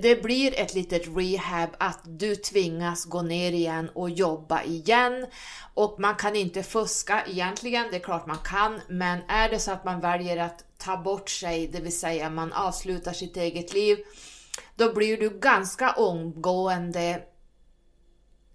det, 0.00 0.22
blir 0.22 0.60
ett 0.60 0.74
litet 0.74 1.02
rehab 1.16 1.70
att 1.78 2.00
du 2.04 2.36
tvingas 2.36 3.04
gå 3.04 3.22
ner 3.22 3.52
igen 3.52 3.90
och 3.94 4.10
jobba 4.10 4.62
igen 4.62 5.26
och 5.74 6.00
man 6.00 6.14
kan 6.14 6.36
inte 6.36 6.62
fuska 6.62 7.24
egentligen, 7.26 7.86
det 7.90 7.96
är 7.96 8.00
klart 8.00 8.26
man 8.26 8.38
kan, 8.44 8.80
men 8.88 9.18
är 9.28 9.48
det 9.48 9.58
så 9.58 9.70
att 9.70 9.84
man 9.84 10.00
väljer 10.00 10.36
att 10.36 10.64
ta 10.78 10.96
bort 10.96 11.30
sig, 11.30 11.68
det 11.68 11.80
vill 11.80 11.98
säga 11.98 12.30
man 12.30 12.52
avslutar 12.52 13.12
sitt 13.12 13.36
eget 13.36 13.74
liv, 13.74 13.98
då 14.76 14.92
blir 14.92 15.16
du 15.16 15.38
ganska 15.38 15.92
omgående 15.92 17.22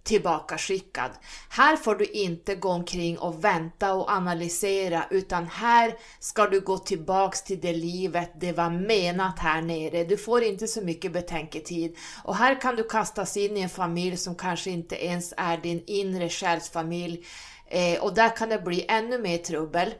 tillbakaskickad. 0.04 1.12
Här 1.50 1.76
får 1.76 1.96
du 1.96 2.06
inte 2.06 2.56
gå 2.56 2.70
omkring 2.70 3.18
och 3.18 3.44
vänta 3.44 3.94
och 3.94 4.12
analysera 4.12 5.06
utan 5.10 5.48
här 5.48 5.96
ska 6.20 6.48
du 6.48 6.60
gå 6.60 6.78
tillbaks 6.78 7.44
till 7.44 7.62
det 7.62 7.74
livet 7.74 8.32
det 8.40 8.52
var 8.52 8.70
menat 8.70 9.40
här 9.40 9.62
nere. 9.62 10.04
Du 10.04 10.18
får 10.18 10.44
inte 10.44 10.68
så 10.68 10.82
mycket 10.82 11.14
betänketid 11.14 11.98
och 12.24 12.36
här 12.36 12.62
kan 12.62 12.76
du 12.76 12.84
kastas 12.84 13.38
in 13.38 13.58
i 13.58 13.62
en 13.62 13.70
familj 13.70 14.18
som 14.18 14.36
kanske 14.36 14.70
inte 14.70 15.06
ens 15.06 15.34
är 15.38 15.58
din 15.58 15.84
inre 15.88 16.30
själsfamilj 16.30 17.26
eh, 17.68 18.04
och 18.04 18.14
där 18.14 18.38
kan 18.38 18.50
det 18.50 18.60
bli 18.60 18.86
ännu 18.90 19.18
mer 19.18 19.38
trubbel. 19.38 19.94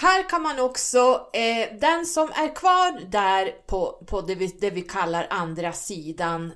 Här 0.00 0.28
kan 0.28 0.42
man 0.42 0.60
också, 0.60 1.28
eh, 1.32 1.78
den 1.80 2.06
som 2.06 2.28
är 2.34 2.54
kvar 2.54 3.10
där 3.10 3.52
på, 3.66 4.04
på 4.06 4.20
det, 4.20 4.34
vi, 4.34 4.46
det 4.46 4.70
vi 4.70 4.82
kallar 4.82 5.26
andra 5.30 5.72
sidan 5.72 6.52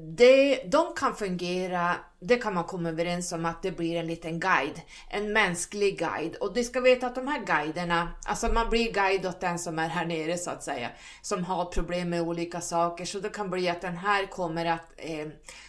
det, 0.00 0.62
de 0.64 0.94
kan 0.94 1.14
fungera, 1.14 1.96
det 2.20 2.36
kan 2.36 2.54
man 2.54 2.64
komma 2.64 2.88
överens 2.88 3.32
om 3.32 3.44
att 3.44 3.62
det 3.62 3.72
blir 3.72 3.96
en 3.96 4.06
liten 4.06 4.40
guide, 4.40 4.80
en 5.10 5.32
mänsklig 5.32 5.98
guide. 5.98 6.36
Och 6.36 6.54
du 6.54 6.64
ska 6.64 6.80
veta 6.80 7.06
att 7.06 7.14
de 7.14 7.28
här 7.28 7.44
guiderna, 7.44 8.08
alltså 8.24 8.48
man 8.48 8.70
blir 8.70 8.92
guide 8.92 9.26
åt 9.26 9.40
den 9.40 9.58
som 9.58 9.78
är 9.78 9.88
här 9.88 10.06
nere 10.06 10.38
så 10.38 10.50
att 10.50 10.62
säga, 10.62 10.88
som 11.22 11.44
har 11.44 11.64
problem 11.64 12.10
med 12.10 12.22
olika 12.22 12.60
saker. 12.60 13.04
Så 13.04 13.20
det 13.20 13.28
kan 13.28 13.50
bli 13.50 13.68
att 13.68 13.80
den 13.80 13.96
här 13.96 14.26
kommer 14.26 14.66
att 14.66 14.92
eh, 14.96 15.26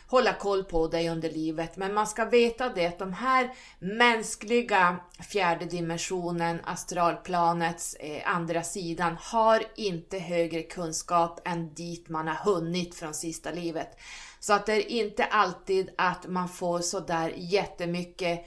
hålla 0.10 0.34
koll 0.34 0.64
på 0.64 0.88
dig 0.88 1.10
under 1.10 1.30
livet. 1.30 1.78
Men 1.78 1.94
man 1.94 2.08
ska 2.08 2.26
veta 2.26 2.70
det 2.70 2.86
att 2.86 3.00
de 3.00 3.14
här 3.14 3.54
mänskliga 3.80 5.00
fjärde 5.30 5.66
dimensionen, 5.66 6.60
astralplanets 6.64 7.94
eh, 7.94 8.36
andra 8.36 8.64
sidan, 8.64 9.18
har 9.20 9.64
inte 9.76 10.20
högre 10.20 10.64
kunskap 10.64 11.42
än 11.46 11.74
dit 11.74 12.10
man 12.10 12.28
har 12.28 12.54
hunnit 12.54 12.96
från 12.96 13.14
sista 13.14 13.52
livet. 13.52 13.98
Så 14.40 14.54
att 14.54 14.66
det 14.66 14.74
är 14.74 14.92
inte 14.92 15.26
alltid 15.26 15.90
att 15.98 16.28
man 16.28 16.50
får 16.50 16.80
sådär 16.80 17.34
jättemycket 17.38 18.46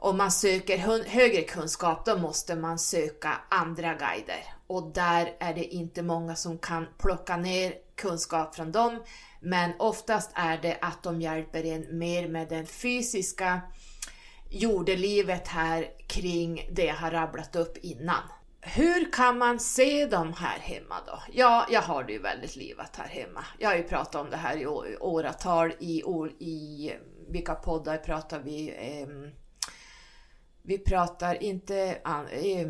om 0.00 0.16
man 0.16 0.32
söker 0.32 0.78
högre 1.08 1.42
kunskap, 1.42 2.04
då 2.04 2.18
måste 2.18 2.56
man 2.56 2.78
söka 2.78 3.40
andra 3.48 3.94
guider. 3.94 4.44
Och 4.66 4.92
där 4.92 5.36
är 5.40 5.54
det 5.54 5.64
inte 5.64 6.02
många 6.02 6.36
som 6.36 6.58
kan 6.58 6.86
plocka 6.98 7.36
ner 7.36 7.74
kunskap 7.96 8.54
från 8.54 8.72
dem, 8.72 9.02
men 9.40 9.72
oftast 9.78 10.30
är 10.34 10.58
det 10.62 10.78
att 10.80 11.02
de 11.02 11.20
hjälper 11.20 11.64
en 11.64 11.98
mer 11.98 12.28
med 12.28 12.48
den 12.48 12.66
fysiska 12.66 13.60
jordelivet 14.50 15.48
här 15.48 15.86
kring 16.06 16.68
det 16.72 16.84
jag 16.84 16.94
har 16.94 17.10
rabblat 17.10 17.56
upp 17.56 17.76
innan. 17.76 18.22
Hur 18.60 19.12
kan 19.12 19.38
man 19.38 19.60
se 19.60 20.06
dem 20.06 20.32
här 20.32 20.58
hemma 20.58 20.94
då? 21.06 21.22
Ja, 21.32 21.66
jag 21.70 21.82
har 21.82 22.04
det 22.04 22.12
ju 22.12 22.18
väldigt 22.18 22.56
livat 22.56 22.96
här 22.96 23.08
hemma. 23.08 23.44
Jag 23.58 23.68
har 23.68 23.76
ju 23.76 23.82
pratat 23.82 24.14
om 24.14 24.30
det 24.30 24.36
här 24.36 24.56
i 24.56 24.66
åratal 25.00 25.72
i, 25.78 26.02
i 26.38 26.92
vilka 27.28 27.54
poddar 27.54 27.96
pratar 27.96 28.38
vi? 28.38 28.68
Eh, 28.70 29.30
vi 30.62 30.78
pratar 30.78 31.42
inte... 31.42 31.76
Eh, 32.30 32.66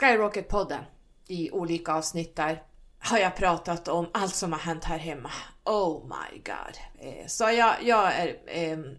Skyrocket-podden 0.00 0.84
i 1.28 1.50
olika 1.50 1.92
avsnitt 1.92 2.36
där 2.36 2.62
har 3.04 3.18
jag 3.18 3.36
pratat 3.36 3.88
om 3.88 4.10
allt 4.14 4.34
som 4.34 4.52
har 4.52 4.60
hänt 4.60 4.84
här 4.84 4.98
hemma. 4.98 5.30
Oh 5.64 6.06
my 6.06 6.38
god. 6.38 6.78
Eh, 7.00 7.26
så 7.26 7.44
jag, 7.44 7.74
jag 7.82 8.14
är, 8.14 8.36
ehm, 8.46 8.98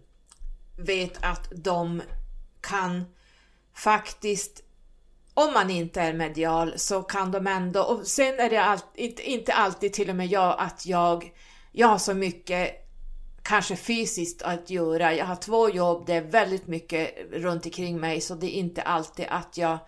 vet 0.78 1.24
att 1.24 1.48
de 1.64 2.02
kan 2.60 3.04
faktiskt 3.74 4.62
om 5.34 5.52
man 5.52 5.70
inte 5.70 6.00
är 6.00 6.12
medial 6.12 6.72
så 6.76 7.02
kan 7.02 7.32
de 7.32 7.46
ändå, 7.46 7.82
och 7.82 8.06
sen 8.06 8.40
är 8.40 8.50
det 8.50 8.62
all, 8.62 8.78
inte, 8.94 9.30
inte 9.30 9.52
alltid 9.52 9.92
till 9.92 10.10
och 10.10 10.16
med 10.16 10.26
jag 10.26 10.56
att 10.58 10.86
jag, 10.86 11.32
jag 11.72 11.88
har 11.88 11.98
så 11.98 12.14
mycket 12.14 12.70
kanske 13.42 13.76
fysiskt 13.76 14.42
att 14.42 14.70
göra. 14.70 15.14
Jag 15.14 15.26
har 15.26 15.36
två 15.36 15.70
jobb, 15.70 16.06
det 16.06 16.14
är 16.14 16.22
väldigt 16.22 16.66
mycket 16.66 17.14
runt 17.32 17.64
omkring 17.64 18.00
mig 18.00 18.20
så 18.20 18.34
det 18.34 18.46
är 18.46 18.58
inte 18.58 18.82
alltid 18.82 19.26
att 19.28 19.56
jag 19.56 19.78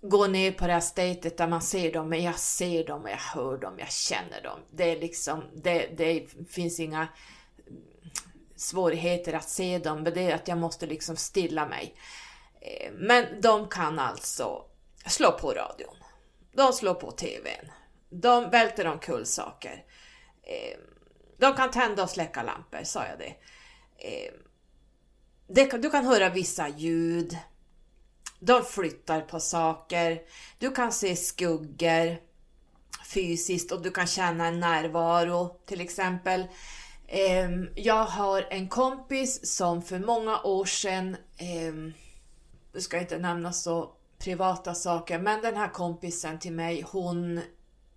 gå 0.00 0.26
ner 0.26 0.52
på 0.52 0.66
det 0.66 0.72
här 0.72 0.80
statet 0.80 1.36
där 1.36 1.48
man 1.48 1.62
ser 1.62 1.92
dem, 1.92 2.08
men 2.08 2.22
jag 2.22 2.38
ser 2.38 2.84
dem, 2.84 3.06
jag 3.06 3.16
hör 3.16 3.58
dem, 3.58 3.78
jag 3.78 3.92
känner 3.92 4.42
dem. 4.42 4.60
Det 4.70 4.90
är 4.90 5.00
liksom, 5.00 5.44
det, 5.54 5.86
det 5.96 6.26
finns 6.50 6.80
inga 6.80 7.08
svårigheter 8.56 9.32
att 9.32 9.48
se 9.48 9.78
dem, 9.78 10.02
men 10.02 10.14
det 10.14 10.30
är 10.30 10.34
att 10.34 10.48
jag 10.48 10.58
måste 10.58 10.86
liksom 10.86 11.16
stilla 11.16 11.68
mig. 11.68 11.94
Eh, 12.60 12.92
men 12.92 13.40
de 13.40 13.68
kan 13.68 13.98
alltså 13.98 14.64
slå 15.06 15.32
på 15.32 15.52
radion. 15.52 15.96
De 16.52 16.72
slår 16.72 16.94
på 16.94 17.10
TVn. 17.10 17.72
De 18.10 18.50
välter 18.50 18.86
omkull 18.86 19.26
saker. 19.26 19.84
Eh, 20.42 20.78
de 21.38 21.54
kan 21.54 21.70
tända 21.70 22.02
och 22.02 22.10
släcka 22.10 22.42
lampor, 22.42 22.82
sa 22.84 23.04
jag 23.06 23.18
det. 23.18 23.34
Eh, 24.08 24.32
du 25.78 25.90
kan 25.90 26.06
höra 26.06 26.30
vissa 26.30 26.68
ljud. 26.68 27.36
De 28.40 28.64
flyttar 28.64 29.20
på 29.20 29.40
saker. 29.40 30.22
Du 30.58 30.70
kan 30.70 30.92
se 30.92 31.16
skuggor 31.16 32.28
fysiskt 33.08 33.72
och 33.72 33.82
du 33.82 33.90
kan 33.90 34.06
känna 34.06 34.46
en 34.46 34.60
närvaro 34.60 35.60
till 35.66 35.80
exempel. 35.80 36.46
Ehm, 37.08 37.68
jag 37.74 38.04
har 38.04 38.46
en 38.50 38.68
kompis 38.68 39.56
som 39.56 39.82
för 39.82 39.98
många 39.98 40.42
år 40.42 40.64
sedan 40.64 41.16
ehm, 41.36 41.92
nu 42.72 42.80
ska 42.80 42.98
inte 42.98 43.18
nämna 43.18 43.52
så 43.52 43.92
privata 44.18 44.74
saker, 44.74 45.18
men 45.18 45.42
den 45.42 45.56
här 45.56 45.68
kompisen 45.68 46.38
till 46.38 46.52
mig, 46.52 46.84
hon 46.92 47.40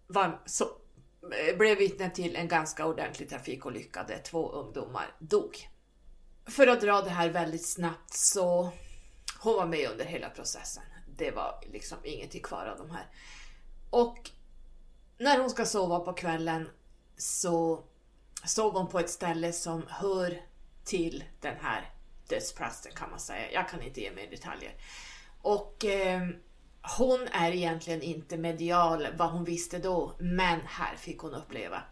var 0.08 0.42
så, 0.46 0.64
eh, 0.64 1.58
blev 1.58 1.78
vittne 1.78 2.10
till 2.10 2.36
en 2.36 2.48
ganska 2.48 2.86
ordentlig 2.86 3.30
trafikolycka 3.30 4.04
där 4.08 4.18
två 4.18 4.50
ungdomar 4.50 5.16
dog. 5.20 5.70
För 6.46 6.68
att 6.68 6.82
dra 6.82 7.02
det 7.02 7.10
här 7.10 7.30
väldigt 7.30 7.68
snabbt 7.68 8.14
så 8.14 8.72
hon 9.44 9.56
var 9.56 9.66
med 9.66 9.90
under 9.90 10.06
hela 10.06 10.30
processen. 10.30 10.84
Det 11.18 11.32
var 11.32 11.60
liksom 11.72 11.98
ingenting 12.04 12.42
kvar 12.42 12.66
av 12.66 12.78
de 12.78 12.92
här. 12.92 13.08
Och 13.90 14.30
när 15.18 15.40
hon 15.40 15.50
ska 15.50 15.66
sova 15.66 16.00
på 16.00 16.14
kvällen 16.14 16.70
så 17.18 17.84
sov 18.46 18.74
hon 18.74 18.88
på 18.88 19.00
ett 19.00 19.10
ställe 19.10 19.54
som 19.54 19.86
hör 19.88 20.42
till 20.84 21.24
den 21.40 21.56
här 21.62 21.90
dödsplatsen 22.28 22.92
kan 22.96 23.10
man 23.10 23.20
säga. 23.20 23.52
Jag 23.52 23.70
kan 23.70 23.82
inte 23.82 24.02
ge 24.02 24.12
mer 24.12 24.28
detaljer. 24.28 24.74
Och 25.42 25.86
eh, 25.86 26.28
hon 26.98 27.28
är 27.32 27.52
egentligen 27.52 28.02
inte 28.02 28.38
medial 28.38 29.08
vad 29.18 29.30
hon 29.30 29.44
visste 29.44 29.80
då, 29.80 30.16
men 30.20 30.60
här 30.66 30.96
fick 30.96 31.20
hon 31.20 31.34
uppleva. 31.34 31.84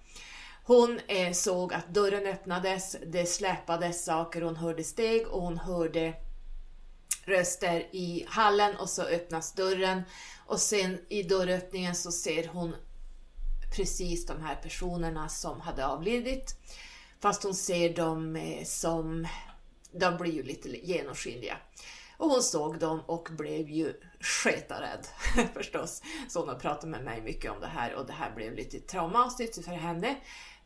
Hon 0.64 1.00
eh, 1.08 1.32
såg 1.34 1.74
att 1.74 1.88
dörren 1.88 2.26
öppnades, 2.26 2.96
det 3.08 3.26
släpades 3.26 4.06
saker, 4.06 4.42
hon 4.42 4.56
hörde 4.56 4.84
steg 4.84 5.28
och 5.28 5.42
hon 5.42 5.58
hörde 5.58 6.14
röster 7.26 7.88
i 7.92 8.26
hallen 8.30 8.76
och 8.76 8.90
så 8.90 9.02
öppnas 9.02 9.54
dörren 9.54 10.04
och 10.46 10.60
sen 10.60 10.98
i 11.10 11.24
dörröppningen 11.24 11.96
så 11.96 12.12
ser 12.12 12.48
hon 12.48 12.76
precis 13.76 14.26
de 14.26 14.42
här 14.42 14.56
personerna 14.56 15.30
som 15.30 15.62
hade 15.62 15.88
avlidit. 15.88 16.56
Fast 17.20 17.44
hon 17.44 17.56
ser 17.56 17.96
dem 17.96 18.36
eh, 18.36 18.64
som 18.66 19.28
de 19.92 20.18
blir 20.18 20.34
ju 20.34 20.44
lite 20.44 20.70
genomskinliga. 20.70 21.58
Och 22.18 22.30
hon 22.30 22.44
såg 22.44 22.80
dem 22.80 23.02
och 23.06 23.30
blev 23.32 23.70
ju 23.70 23.94
sketarädd 24.20 25.08
förstås. 25.54 26.02
Så 26.30 26.40
hon 26.40 26.50
har 26.50 26.56
pratat 26.56 26.90
med 26.90 27.04
mig 27.04 27.22
mycket 27.22 27.52
om 27.52 27.60
det 27.60 27.68
här 27.68 27.94
och 27.94 28.06
det 28.06 28.14
här 28.14 28.36
blev 28.36 28.54
lite 28.54 28.80
traumatiskt 28.80 29.66
för 29.66 29.72
henne. 29.72 30.18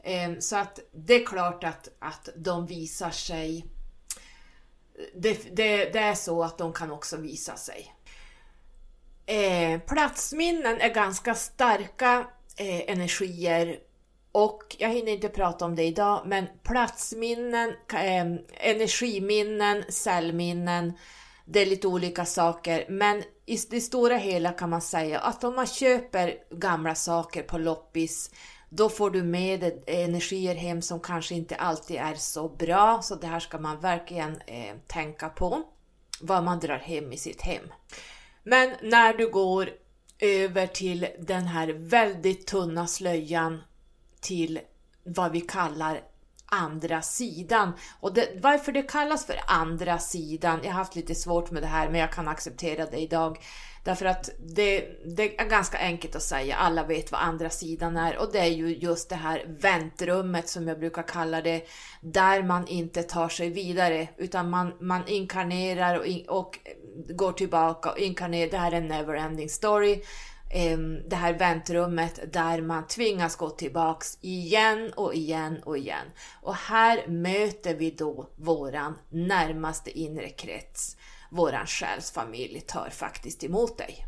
Ehm, 0.03 0.41
så 0.41 0.55
att 0.55 0.79
det 0.91 1.13
är 1.13 1.25
klart 1.25 1.63
att, 1.63 1.89
att 1.99 2.29
de 2.35 2.65
visar 2.65 3.11
sig. 3.11 3.65
Det, 5.15 5.55
det, 5.55 5.85
det 5.93 5.99
är 5.99 6.15
så 6.15 6.43
att 6.43 6.57
de 6.57 6.73
kan 6.73 6.91
också 6.91 7.17
visa 7.17 7.55
sig. 7.55 7.93
Eh, 9.25 9.79
platsminnen 9.79 10.81
är 10.81 10.93
ganska 10.93 11.35
starka 11.35 12.27
eh, 12.57 12.91
energier 12.91 13.79
och 14.31 14.75
jag 14.79 14.89
hinner 14.89 15.11
inte 15.11 15.29
prata 15.29 15.65
om 15.65 15.75
det 15.75 15.83
idag, 15.83 16.23
men 16.25 16.47
platsminnen, 16.63 17.69
eh, 17.93 18.25
energiminnen, 18.69 19.83
cellminnen, 19.89 20.93
det 21.45 21.61
är 21.61 21.65
lite 21.65 21.87
olika 21.87 22.25
saker. 22.25 22.85
Men 22.89 23.23
i 23.45 23.57
det 23.69 23.81
stora 23.81 24.17
hela 24.17 24.51
kan 24.51 24.69
man 24.69 24.81
säga 24.81 25.19
att 25.19 25.43
om 25.43 25.55
man 25.55 25.67
köper 25.67 26.35
gamla 26.51 26.95
saker 26.95 27.43
på 27.43 27.57
loppis, 27.57 28.31
då 28.75 28.89
får 28.89 29.09
du 29.09 29.23
med 29.23 29.83
energier 29.87 30.55
hem 30.55 30.81
som 30.81 30.99
kanske 30.99 31.35
inte 31.35 31.55
alltid 31.55 31.97
är 31.97 32.15
så 32.15 32.49
bra. 32.49 33.01
Så 33.01 33.15
det 33.15 33.27
här 33.27 33.39
ska 33.39 33.59
man 33.59 33.79
verkligen 33.79 34.41
eh, 34.47 34.75
tänka 34.87 35.29
på, 35.29 35.63
vad 36.21 36.43
man 36.43 36.59
drar 36.59 36.77
hem 36.77 37.11
i 37.11 37.17
sitt 37.17 37.41
hem. 37.41 37.63
Men 38.43 38.73
när 38.81 39.13
du 39.13 39.31
går 39.31 39.69
över 40.19 40.67
till 40.67 41.07
den 41.19 41.43
här 41.43 41.67
väldigt 41.67 42.47
tunna 42.47 42.87
slöjan 42.87 43.63
till 44.21 44.59
vad 45.03 45.31
vi 45.31 45.41
kallar 45.41 46.01
andra 46.45 47.01
sidan. 47.01 47.73
Och 47.99 48.13
det, 48.13 48.29
varför 48.41 48.71
det 48.71 48.81
kallas 48.83 49.25
för 49.25 49.39
andra 49.47 49.99
sidan, 49.99 50.59
jag 50.63 50.71
har 50.71 50.77
haft 50.77 50.95
lite 50.95 51.15
svårt 51.15 51.51
med 51.51 51.63
det 51.63 51.67
här 51.67 51.89
men 51.89 51.99
jag 51.99 52.11
kan 52.11 52.27
acceptera 52.27 52.85
det 52.85 52.97
idag. 52.97 53.39
Därför 53.83 54.05
att 54.05 54.29
det, 54.39 54.85
det, 55.05 55.39
är 55.39 55.45
ganska 55.45 55.77
enkelt 55.77 56.15
att 56.15 56.23
säga, 56.23 56.55
alla 56.55 56.83
vet 56.83 57.11
vad 57.11 57.21
andra 57.21 57.49
sidan 57.49 57.97
är. 57.97 58.17
Och 58.17 58.31
det 58.31 58.39
är 58.39 58.51
ju 58.51 58.75
just 58.75 59.09
det 59.09 59.15
här 59.15 59.45
väntrummet 59.47 60.49
som 60.49 60.67
jag 60.67 60.79
brukar 60.79 61.03
kalla 61.03 61.41
det, 61.41 61.67
där 62.01 62.43
man 62.43 62.67
inte 62.67 63.03
tar 63.03 63.29
sig 63.29 63.49
vidare. 63.49 64.07
Utan 64.17 64.49
man, 64.49 64.73
man 64.79 65.07
inkarnerar 65.07 65.99
och, 65.99 66.05
in, 66.05 66.25
och 66.27 66.59
går 67.09 67.31
tillbaka 67.31 67.91
och 67.91 67.99
inkarnerar, 67.99 68.51
det 68.51 68.57
här 68.57 68.71
är 68.71 68.77
en 68.77 68.87
neverending 68.87 69.49
story. 69.49 70.01
Ehm, 70.55 71.09
det 71.09 71.15
här 71.15 71.33
väntrummet 71.33 72.33
där 72.33 72.61
man 72.61 72.87
tvingas 72.87 73.35
gå 73.35 73.49
tillbaks 73.49 74.17
igen 74.21 74.93
och 74.95 75.15
igen 75.15 75.63
och 75.63 75.77
igen. 75.77 76.07
Och 76.41 76.55
här 76.55 77.07
möter 77.07 77.75
vi 77.75 77.91
då 77.91 78.29
våran 78.35 78.97
närmaste 79.09 79.99
inre 79.99 80.29
krets. 80.29 80.97
Våran 81.35 81.67
själsfamilj 81.67 82.61
tar 82.61 82.89
faktiskt 82.89 83.43
emot 83.43 83.77
dig. 83.77 84.05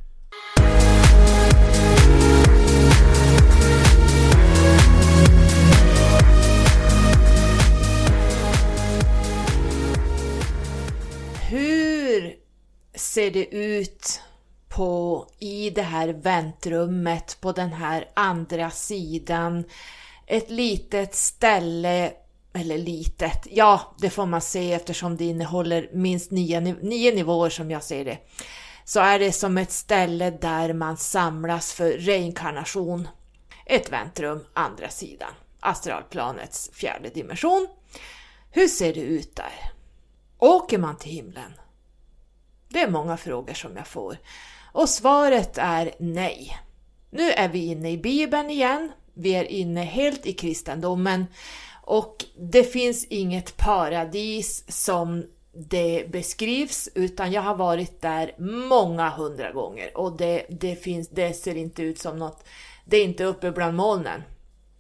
Hur 11.50 12.36
ser 12.96 13.32
det 13.32 13.56
ut 13.56 14.22
på 14.70 15.28
i 15.40 15.70
det 15.70 15.82
här 15.82 16.08
väntrummet 16.08 17.38
på 17.42 17.52
den 17.52 17.74
här 17.74 18.10
andra 18.14 18.70
sidan. 18.70 19.64
Ett 20.28 20.50
litet 20.50 21.16
ställe, 21.16 22.14
eller 22.56 22.78
litet, 22.78 23.48
ja 23.52 23.96
det 24.00 24.10
får 24.10 24.26
man 24.26 24.42
se 24.42 24.74
eftersom 24.74 25.18
det 25.18 25.26
innehåller 25.26 25.90
minst 25.94 26.32
nio, 26.32 26.60
nio 26.60 27.16
nivåer 27.16 27.50
som 27.50 27.72
jag 27.72 27.84
ser 27.84 28.06
det. 28.06 28.18
Så 28.86 29.00
är 29.00 29.20
det 29.20 29.32
som 29.32 29.58
ett 29.58 29.72
ställe 29.72 30.32
där 30.32 30.74
man 30.74 30.98
samlas 30.98 31.74
för 31.74 31.92
reinkarnation. 31.92 33.08
Ett 33.66 33.92
väntrum, 33.92 34.46
andra 34.54 34.90
sidan, 34.90 35.32
astralplanets 35.60 36.70
fjärde 36.74 37.10
dimension. 37.10 37.68
Hur 38.52 38.68
ser 38.68 38.94
det 38.94 39.02
ut 39.02 39.36
där? 39.36 39.72
Åker 40.40 40.78
man 40.78 40.98
till 40.98 41.12
himlen? 41.12 41.54
Det 42.70 42.82
är 42.82 42.90
många 42.90 43.18
frågor 43.18 43.54
som 43.54 43.78
jag 43.78 43.88
får. 43.88 44.18
Och 44.74 44.90
svaret 44.90 45.58
är 45.58 45.92
nej. 46.00 46.58
Nu 47.10 47.32
är 47.32 47.50
vi 47.50 47.66
inne 47.66 47.92
i 47.92 47.98
Bibeln 47.98 48.50
igen, 48.50 48.92
vi 49.14 49.36
är 49.36 49.44
inne 49.44 49.84
helt 49.84 50.26
i 50.26 50.34
kristendomen 50.34 51.26
och 51.86 52.26
det 52.38 52.64
finns 52.64 53.06
inget 53.06 53.58
paradis 53.58 54.66
som 54.68 55.26
det 55.54 56.12
beskrivs 56.12 56.90
utan 56.96 57.32
jag 57.32 57.42
har 57.42 57.56
varit 57.56 58.02
där 58.02 58.36
många 58.70 59.10
hundra 59.10 59.52
gånger 59.52 59.98
och 59.98 60.18
det, 60.18 60.46
det, 60.50 60.76
finns, 60.76 61.10
det 61.10 61.34
ser 61.34 61.56
inte 61.56 61.84
ut 61.84 62.00
som 62.00 62.18
något, 62.18 62.44
det 62.86 62.98
är 62.98 63.04
inte 63.04 63.24
uppe 63.24 63.52
bland 63.52 63.78
molnen. 63.78 64.24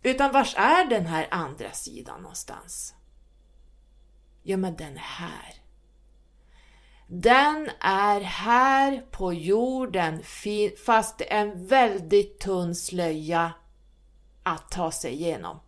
Utan 0.04 0.32
vars 0.32 0.56
är 0.58 0.90
den 0.90 1.06
här 1.06 1.28
andra 1.32 1.72
sidan 1.72 2.22
någonstans? 2.22 2.94
Ja 4.44 4.58
men 4.58 4.76
den 4.76 4.94
är 4.94 5.00
här. 5.00 5.54
Den 7.08 7.70
är 7.80 8.22
här 8.22 9.06
på 9.12 9.34
jorden 9.34 10.24
fast 10.86 11.18
det 11.18 11.34
är 11.34 11.42
en 11.42 11.68
väldigt 11.68 12.40
tunn 12.40 12.76
slöja 12.76 13.54
att 14.44 14.72
ta 14.72 14.92
sig 14.92 15.14
igenom. 15.14 15.60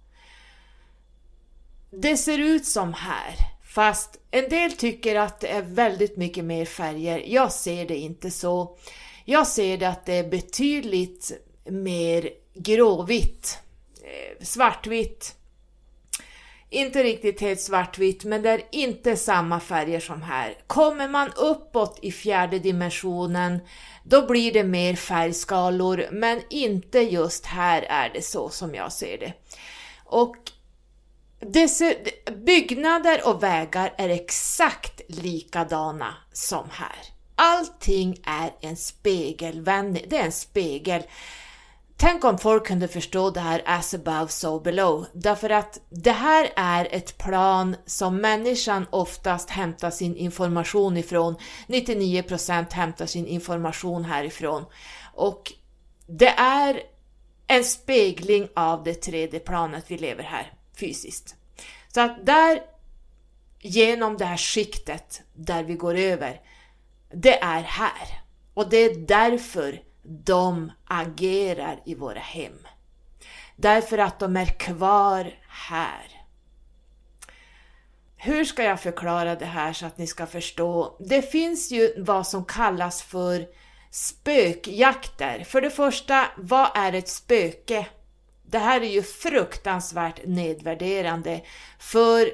Det 1.89 2.17
ser 2.17 2.37
ut 2.37 2.65
som 2.65 2.93
här, 2.93 3.35
fast 3.73 4.19
en 4.31 4.49
del 4.49 4.71
tycker 4.71 5.15
att 5.15 5.39
det 5.39 5.47
är 5.47 5.61
väldigt 5.61 6.17
mycket 6.17 6.45
mer 6.45 6.65
färger. 6.65 7.23
Jag 7.27 7.51
ser 7.51 7.87
det 7.87 7.97
inte 7.97 8.31
så. 8.31 8.77
Jag 9.25 9.47
ser 9.47 9.77
det 9.77 9.89
att 9.89 10.05
det 10.05 10.13
är 10.13 10.29
betydligt 10.29 11.31
mer 11.69 12.29
gråvitt, 12.53 13.59
eh, 14.03 14.45
svartvitt, 14.45 15.35
inte 16.69 17.03
riktigt 17.03 17.41
helt 17.41 17.61
svartvitt, 17.61 18.23
men 18.23 18.41
det 18.41 18.49
är 18.49 18.61
inte 18.71 19.15
samma 19.15 19.59
färger 19.59 19.99
som 19.99 20.21
här. 20.21 20.57
Kommer 20.67 21.07
man 21.07 21.31
uppåt 21.35 21.99
i 22.01 22.11
fjärde 22.11 22.59
dimensionen, 22.59 23.59
då 24.03 24.27
blir 24.27 24.53
det 24.53 24.63
mer 24.63 24.95
färgskalor, 24.95 26.07
men 26.11 26.41
inte 26.49 26.99
just 26.99 27.45
här 27.45 27.81
är 27.81 28.09
det 28.13 28.21
så 28.21 28.49
som 28.49 28.75
jag 28.75 28.91
ser 28.91 29.17
det. 29.17 29.33
Och 30.05 30.35
byggnader 32.45 33.27
och 33.27 33.43
vägar 33.43 33.93
är 33.97 34.09
exakt 34.09 35.01
likadana 35.07 36.13
som 36.33 36.69
här. 36.71 36.97
Allting 37.35 38.17
är 38.23 38.51
en 38.61 38.77
spegelvändning, 38.77 40.05
det 40.07 40.17
är 40.17 40.25
en 40.25 40.31
spegel. 40.31 41.03
Tänk 41.99 42.23
om 42.23 42.37
folk 42.37 42.67
kunde 42.67 42.87
förstå 42.87 43.29
det 43.29 43.39
här 43.39 43.61
as 43.65 43.93
above 43.93 44.27
so 44.27 44.59
below, 44.59 45.05
därför 45.13 45.49
att 45.49 45.79
det 45.89 46.11
här 46.11 46.49
är 46.55 46.87
ett 46.91 47.17
plan 47.17 47.75
som 47.85 48.17
människan 48.17 48.85
oftast 48.89 49.49
hämtar 49.49 49.89
sin 49.89 50.15
information 50.15 50.97
ifrån. 50.97 51.35
99% 51.67 52.73
hämtar 52.73 53.05
sin 53.05 53.27
information 53.27 54.05
härifrån. 54.05 54.65
Och 55.13 55.53
det 56.07 56.29
är 56.37 56.81
en 57.47 57.63
spegling 57.63 58.47
av 58.55 58.83
det 58.83 58.93
tredje 58.93 59.39
planet 59.39 59.85
vi 59.87 59.97
lever 59.97 60.23
här 60.23 60.56
fysiskt. 60.79 61.35
Så 61.93 62.01
att 62.01 62.25
där, 62.25 62.61
genom 63.59 64.17
det 64.17 64.25
här 64.25 64.37
skiktet 64.37 65.21
där 65.33 65.63
vi 65.63 65.73
går 65.73 65.95
över, 65.95 66.41
det 67.13 67.39
är 67.43 67.61
här. 67.61 68.21
Och 68.53 68.69
det 68.69 68.77
är 68.77 68.95
därför 68.95 69.81
de 70.03 70.71
agerar 70.85 71.81
i 71.85 71.95
våra 71.95 72.19
hem. 72.19 72.67
Därför 73.55 73.97
att 73.97 74.19
de 74.19 74.37
är 74.37 74.45
kvar 74.45 75.33
här. 75.49 76.17
Hur 78.17 78.45
ska 78.45 78.63
jag 78.63 78.81
förklara 78.81 79.35
det 79.35 79.45
här 79.45 79.73
så 79.73 79.85
att 79.85 79.97
ni 79.97 80.07
ska 80.07 80.25
förstå? 80.25 80.97
Det 80.99 81.21
finns 81.21 81.71
ju 81.71 81.93
vad 81.97 82.27
som 82.27 82.45
kallas 82.45 83.03
för 83.03 83.47
spökjakter. 83.91 85.43
För 85.43 85.61
det 85.61 85.69
första, 85.69 86.27
vad 86.37 86.69
är 86.75 86.93
ett 86.93 87.09
spöke? 87.09 87.85
Det 88.49 88.57
här 88.57 88.81
är 88.81 88.89
ju 88.89 89.03
fruktansvärt 89.03 90.25
nedvärderande. 90.25 91.41
För 91.79 92.31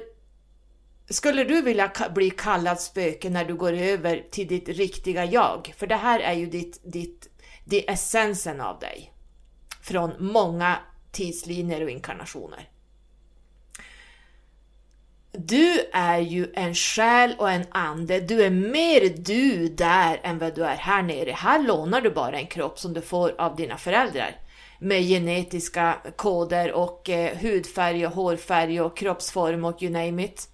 skulle 1.08 1.44
du 1.44 1.62
vilja 1.62 1.92
bli 2.14 2.30
kallad 2.30 2.80
spöke 2.80 3.30
när 3.30 3.44
du 3.44 3.54
går 3.54 3.72
över 3.72 4.24
till 4.30 4.48
ditt 4.48 4.68
riktiga 4.68 5.24
jag? 5.24 5.74
För 5.76 5.86
det 5.86 5.96
här 5.96 6.20
är 6.20 6.32
ju 6.32 6.46
ditt, 6.46 6.80
ditt 6.84 7.28
det 7.64 7.88
är 7.88 7.92
essensen 7.92 8.60
av 8.60 8.78
dig. 8.78 9.12
Från 9.82 10.12
många 10.18 10.78
tidslinjer 11.12 11.82
och 11.82 11.90
inkarnationer. 11.90 12.68
Du 15.32 15.80
är 15.92 16.18
ju 16.18 16.52
en 16.54 16.74
själ 16.74 17.34
och 17.38 17.50
en 17.50 17.66
ande. 17.70 18.20
Du 18.20 18.42
är 18.42 18.50
mer 18.50 19.14
du 19.16 19.68
där 19.68 20.20
än 20.22 20.38
vad 20.38 20.54
du 20.54 20.64
är 20.64 20.76
här 20.76 21.02
nere. 21.02 21.32
Här 21.32 21.62
lånar 21.62 22.00
du 22.00 22.10
bara 22.10 22.38
en 22.38 22.46
kropp 22.46 22.78
som 22.78 22.94
du 22.94 23.00
får 23.00 23.34
av 23.38 23.56
dina 23.56 23.76
föräldrar 23.76 24.43
med 24.78 25.02
genetiska 25.02 25.96
koder 26.16 26.72
och 26.72 27.10
eh, 27.10 27.36
hudfärg 27.36 28.06
och 28.06 28.12
hårfärg 28.12 28.80
och 28.80 28.96
kroppsform 28.96 29.64
och 29.64 29.82
you 29.82 29.92
name 29.92 30.24
it 30.24 30.48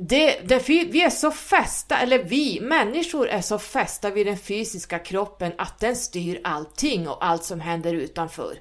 det, 0.00 0.40
det, 0.44 0.68
vi 0.68 1.02
är 1.02 1.10
så 1.10 1.30
fästa, 1.30 1.98
eller 1.98 2.18
vi 2.18 2.60
människor 2.60 3.28
är 3.28 3.40
så 3.40 3.58
fästa 3.58 4.10
vid 4.10 4.26
den 4.26 4.38
fysiska 4.38 4.98
kroppen 4.98 5.52
att 5.58 5.80
den 5.80 5.96
styr 5.96 6.40
allting 6.44 7.08
och 7.08 7.24
allt 7.24 7.44
som 7.44 7.60
händer 7.60 7.94
utanför. 7.94 8.58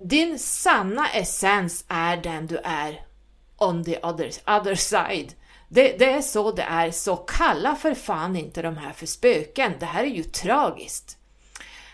Din 0.00 0.38
sanna 0.38 1.08
essens 1.08 1.84
är 1.88 2.16
den 2.16 2.46
du 2.46 2.56
är 2.64 3.06
on 3.58 3.84
the 3.84 3.98
other, 4.02 4.30
other 4.46 4.74
side. 4.74 5.34
Det, 5.68 5.98
det, 5.98 6.12
är 6.12 6.20
så 6.20 6.52
det 6.52 6.62
är, 6.62 6.90
så 6.90 7.16
kalla 7.16 7.76
för 7.76 7.94
fan 7.94 8.36
inte 8.36 8.62
de 8.62 8.76
här 8.76 8.92
för 8.92 9.06
spöken. 9.06 9.72
Det 9.80 9.86
här 9.86 10.04
är 10.04 10.08
ju 10.08 10.22
tragiskt. 10.22 11.18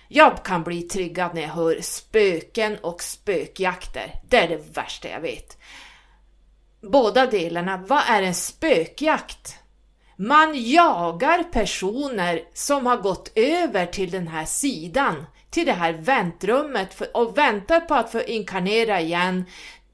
Jag 0.09 0.45
kan 0.45 0.65
bli 0.65 0.83
triggad 0.83 1.35
när 1.35 1.43
jag 1.43 1.49
hör 1.49 1.79
spöken 1.81 2.77
och 2.83 3.03
spökjakter. 3.03 4.15
Det 4.29 4.37
är 4.37 4.49
det 4.49 4.77
värsta 4.77 5.09
jag 5.09 5.21
vet 5.21 5.59
båda 6.81 7.27
delarna. 7.27 7.77
Vad 7.77 8.03
är 8.09 8.23
en 8.23 8.35
spökjakt? 8.35 9.57
Man 10.17 10.71
jagar 10.71 11.43
personer 11.43 12.43
som 12.55 12.87
har 12.87 12.97
gått 12.97 13.33
över 13.35 13.87
till 13.87 14.11
den 14.11 14.29
här 14.29 14.45
sidan, 14.45 15.27
till 15.51 15.67
det 15.67 15.73
här 15.73 15.93
väntrummet 15.93 17.03
och 17.15 17.39
väntar 17.39 17.81
på 17.81 17.95
att 17.95 18.13
få 18.13 18.23
inkarnera 18.23 19.01
igen, 19.01 19.45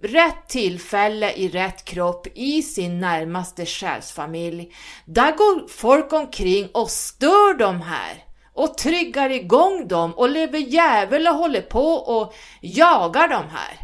rätt 0.02 0.48
tillfälle 0.48 1.32
i 1.32 1.48
rätt 1.48 1.84
kropp 1.84 2.26
i 2.34 2.62
sin 2.62 3.00
närmaste 3.00 3.66
själsfamilj. 3.66 4.74
Där 5.04 5.36
går 5.36 5.68
folk 5.68 6.12
omkring 6.12 6.68
och 6.74 6.90
stör 6.90 7.58
de 7.58 7.80
här 7.80 8.24
och 8.54 8.78
triggar 8.78 9.30
igång 9.30 9.88
dem 9.88 10.14
och 10.14 10.28
lever 10.28 10.58
djävul 10.58 11.26
och 11.26 11.34
håller 11.34 11.62
på 11.62 11.86
och 11.94 12.34
jagar 12.60 13.28
dem 13.28 13.44
här. 13.50 13.78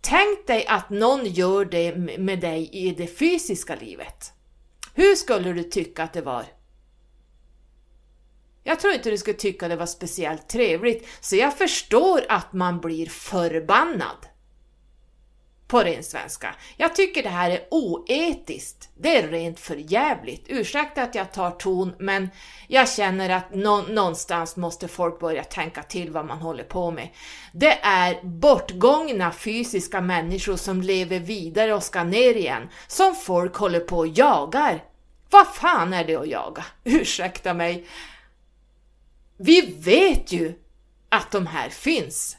Tänk 0.00 0.46
dig 0.46 0.66
att 0.66 0.90
någon 0.90 1.26
gör 1.26 1.64
det 1.64 2.18
med 2.18 2.40
dig 2.40 2.70
i 2.72 2.90
det 2.90 3.06
fysiska 3.06 3.74
livet. 3.74 4.32
Hur 4.94 5.14
skulle 5.14 5.52
du 5.52 5.62
tycka 5.62 6.02
att 6.02 6.12
det 6.12 6.22
var? 6.22 6.44
Jag 8.64 8.80
tror 8.80 8.94
inte 8.94 9.10
du 9.10 9.18
skulle 9.18 9.36
tycka 9.36 9.68
det 9.68 9.76
var 9.76 9.86
speciellt 9.86 10.48
trevligt, 10.48 11.08
så 11.20 11.36
jag 11.36 11.58
förstår 11.58 12.24
att 12.28 12.52
man 12.52 12.80
blir 12.80 13.06
förbannad. 13.06 14.26
På 15.66 15.80
ren 15.80 16.02
svenska. 16.02 16.54
Jag 16.76 16.94
tycker 16.94 17.22
det 17.22 17.28
här 17.28 17.50
är 17.50 17.60
oetiskt. 17.70 18.88
Det 18.96 19.16
är 19.16 19.28
rent 19.28 19.60
förjävligt. 19.60 20.46
Ursäkta 20.48 21.02
att 21.02 21.14
jag 21.14 21.32
tar 21.32 21.50
ton, 21.50 21.94
men 21.98 22.30
jag 22.68 22.90
känner 22.90 23.30
att 23.30 23.54
nå 23.54 23.82
någonstans 23.82 24.56
måste 24.56 24.88
folk 24.88 25.20
börja 25.20 25.44
tänka 25.44 25.82
till 25.82 26.10
vad 26.10 26.26
man 26.26 26.38
håller 26.38 26.64
på 26.64 26.90
med. 26.90 27.08
Det 27.52 27.78
är 27.82 28.20
bortgångna 28.22 29.32
fysiska 29.32 30.00
människor 30.00 30.56
som 30.56 30.82
lever 30.82 31.18
vidare 31.18 31.74
och 31.74 31.82
ska 31.82 32.04
ner 32.04 32.34
igen, 32.34 32.68
som 32.86 33.14
folk 33.14 33.54
håller 33.54 33.80
på 33.80 33.98
och 33.98 34.08
jagar. 34.08 34.84
Vad 35.30 35.46
fan 35.54 35.92
är 35.92 36.04
det 36.04 36.16
att 36.16 36.28
jaga? 36.28 36.64
Ursäkta 36.84 37.54
mig. 37.54 37.86
Vi 39.36 39.60
vet 39.78 40.32
ju 40.32 40.54
att 41.08 41.30
de 41.30 41.46
här 41.46 41.68
finns. 41.68 42.36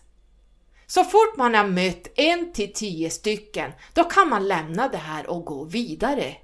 Så 0.87 1.03
fort 1.03 1.37
man 1.37 1.55
har 1.55 1.67
mött 1.67 2.07
en 2.15 2.53
till 2.53 2.73
tio 2.73 3.09
stycken, 3.09 3.71
då 3.93 4.03
kan 4.03 4.29
man 4.29 4.47
lämna 4.47 4.87
det 4.87 4.97
här 4.97 5.29
och 5.29 5.45
gå 5.45 5.63
vidare. 5.63 6.35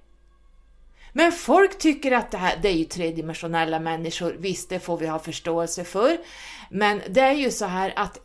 Men 1.14 1.32
folk 1.32 1.78
tycker 1.78 2.12
att 2.12 2.32
det 2.32 2.38
här, 2.38 2.60
det 2.62 2.70
är 2.70 2.74
ju 2.74 2.86
tredimensionella 2.86 3.80
människor, 3.80 4.36
visst 4.40 4.70
det 4.70 4.80
får 4.80 4.98
vi 4.98 5.08
ha 5.08 5.20
förståelse 5.20 5.84
för, 5.84 6.18
men 6.70 7.02
det 7.10 7.22
är 7.22 7.34
ju 7.34 7.52
så 7.52 7.66
här 7.66 7.94
att 7.96 8.20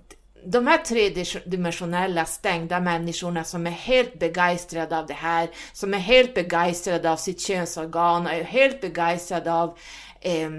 de 0.46 0.66
här 0.66 0.78
tredimensionella 0.78 2.24
stängda 2.24 2.80
människorna 2.80 3.44
som 3.44 3.66
är 3.66 3.70
helt 3.70 4.18
begeistrade 4.18 4.98
av 4.98 5.06
det 5.06 5.14
här, 5.14 5.50
som 5.72 5.94
är 5.94 5.98
helt 5.98 6.34
begeistrade 6.34 7.10
av 7.10 7.16
sitt 7.16 7.40
könsorgan, 7.40 8.26
och 8.26 8.32
är 8.32 8.44
helt 8.44 8.80
begeistrade 8.80 9.52
av 9.52 9.78
eh, 10.20 10.50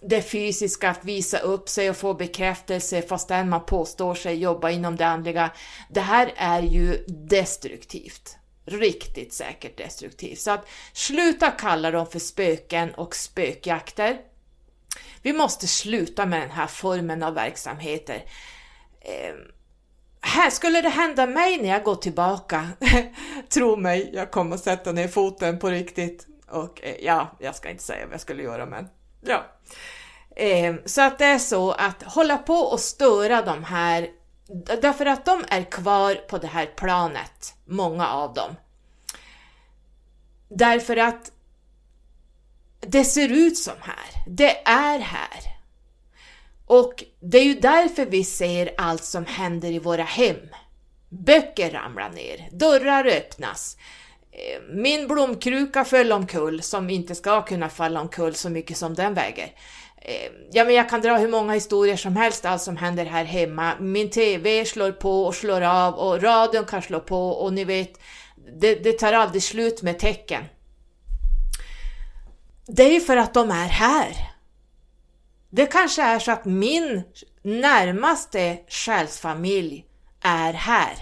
det 0.00 0.22
fysiska, 0.22 0.90
att 0.90 1.04
visa 1.04 1.38
upp 1.38 1.68
sig 1.68 1.90
och 1.90 1.96
få 1.96 2.14
bekräftelse 2.14 3.02
fastän 3.02 3.48
man 3.48 3.66
påstår 3.66 4.14
sig 4.14 4.36
jobba 4.36 4.70
inom 4.70 4.96
det 4.96 5.06
andliga. 5.06 5.50
Det 5.90 6.00
här 6.00 6.32
är 6.36 6.62
ju 6.62 7.04
destruktivt. 7.08 8.36
Riktigt 8.64 9.32
säkert 9.32 9.78
destruktivt. 9.78 10.38
Så 10.38 10.50
att 10.50 10.68
sluta 10.92 11.50
kalla 11.50 11.90
dem 11.90 12.06
för 12.06 12.18
spöken 12.18 12.94
och 12.94 13.16
spökjakter. 13.16 14.18
Vi 15.22 15.32
måste 15.32 15.66
sluta 15.66 16.26
med 16.26 16.40
den 16.40 16.50
här 16.50 16.66
formen 16.66 17.22
av 17.22 17.34
verksamheter. 17.34 18.24
Eh, 19.00 19.34
här 20.20 20.50
skulle 20.50 20.80
det 20.80 20.88
hända 20.88 21.26
mig 21.26 21.62
när 21.62 21.68
jag 21.68 21.84
går 21.84 21.94
tillbaka, 21.94 22.68
tro 23.48 23.76
mig, 23.76 24.10
jag 24.14 24.30
kommer 24.30 24.56
att 24.56 24.62
sätta 24.62 24.92
ner 24.92 25.08
foten 25.08 25.58
på 25.58 25.68
riktigt. 25.68 26.27
Och 26.50 26.80
eh, 26.82 26.96
ja, 27.00 27.36
jag 27.38 27.54
ska 27.54 27.70
inte 27.70 27.82
säga 27.82 28.06
vad 28.06 28.14
jag 28.14 28.20
skulle 28.20 28.42
göra 28.42 28.66
men 28.66 28.88
Ja. 29.20 29.46
Eh, 30.36 30.74
så 30.84 31.02
att 31.02 31.18
det 31.18 31.24
är 31.24 31.38
så 31.38 31.72
att 31.72 32.02
hålla 32.02 32.38
på 32.38 32.54
och 32.54 32.80
störa 32.80 33.42
de 33.42 33.64
här, 33.64 34.08
därför 34.82 35.06
att 35.06 35.24
de 35.24 35.44
är 35.48 35.62
kvar 35.62 36.14
på 36.14 36.38
det 36.38 36.46
här 36.46 36.66
planet, 36.66 37.54
många 37.64 38.08
av 38.08 38.34
dem. 38.34 38.56
Därför 40.48 40.96
att 40.96 41.32
det 42.80 43.04
ser 43.04 43.28
ut 43.28 43.58
som 43.58 43.74
här, 43.80 44.24
det 44.26 44.68
är 44.68 44.98
här. 44.98 45.58
Och 46.66 47.04
det 47.20 47.38
är 47.38 47.44
ju 47.44 47.54
därför 47.54 48.06
vi 48.06 48.24
ser 48.24 48.74
allt 48.78 49.04
som 49.04 49.26
händer 49.26 49.72
i 49.72 49.78
våra 49.78 50.02
hem. 50.02 50.48
Böcker 51.08 51.70
ramlar 51.70 52.10
ner, 52.10 52.48
dörrar 52.52 53.06
öppnas, 53.06 53.76
min 54.70 55.08
blomkruka 55.08 55.84
föll 55.84 56.12
omkull, 56.12 56.62
som 56.62 56.90
inte 56.90 57.14
ska 57.14 57.42
kunna 57.42 57.68
falla 57.68 58.00
omkull 58.00 58.34
så 58.34 58.50
mycket 58.50 58.76
som 58.76 58.94
den 58.94 59.14
väger. 59.14 59.52
Eh, 60.02 60.30
ja, 60.52 60.64
men 60.64 60.74
jag 60.74 60.88
kan 60.88 61.00
dra 61.00 61.16
hur 61.16 61.28
många 61.28 61.52
historier 61.52 61.96
som 61.96 62.16
helst, 62.16 62.44
allt 62.44 62.62
som 62.62 62.76
händer 62.76 63.04
här 63.04 63.24
hemma. 63.24 63.72
Min 63.80 64.10
TV 64.10 64.64
slår 64.64 64.92
på 64.92 65.24
och 65.24 65.34
slår 65.34 65.60
av 65.60 65.94
och 65.94 66.22
radion 66.22 66.64
kan 66.64 66.82
slå 66.82 67.00
på 67.00 67.30
och 67.30 67.52
ni 67.52 67.64
vet, 67.64 68.00
det, 68.60 68.74
det 68.74 68.92
tar 68.92 69.12
aldrig 69.12 69.42
slut 69.42 69.82
med 69.82 69.98
tecken. 69.98 70.44
Det 72.66 72.82
är 72.82 72.92
ju 72.92 73.00
för 73.00 73.16
att 73.16 73.34
de 73.34 73.50
är 73.50 73.68
här. 73.68 74.12
Det 75.50 75.66
kanske 75.66 76.02
är 76.02 76.18
så 76.18 76.32
att 76.32 76.44
min 76.44 77.02
närmaste 77.42 78.58
själsfamilj 78.68 79.84
är 80.22 80.52
här. 80.52 80.94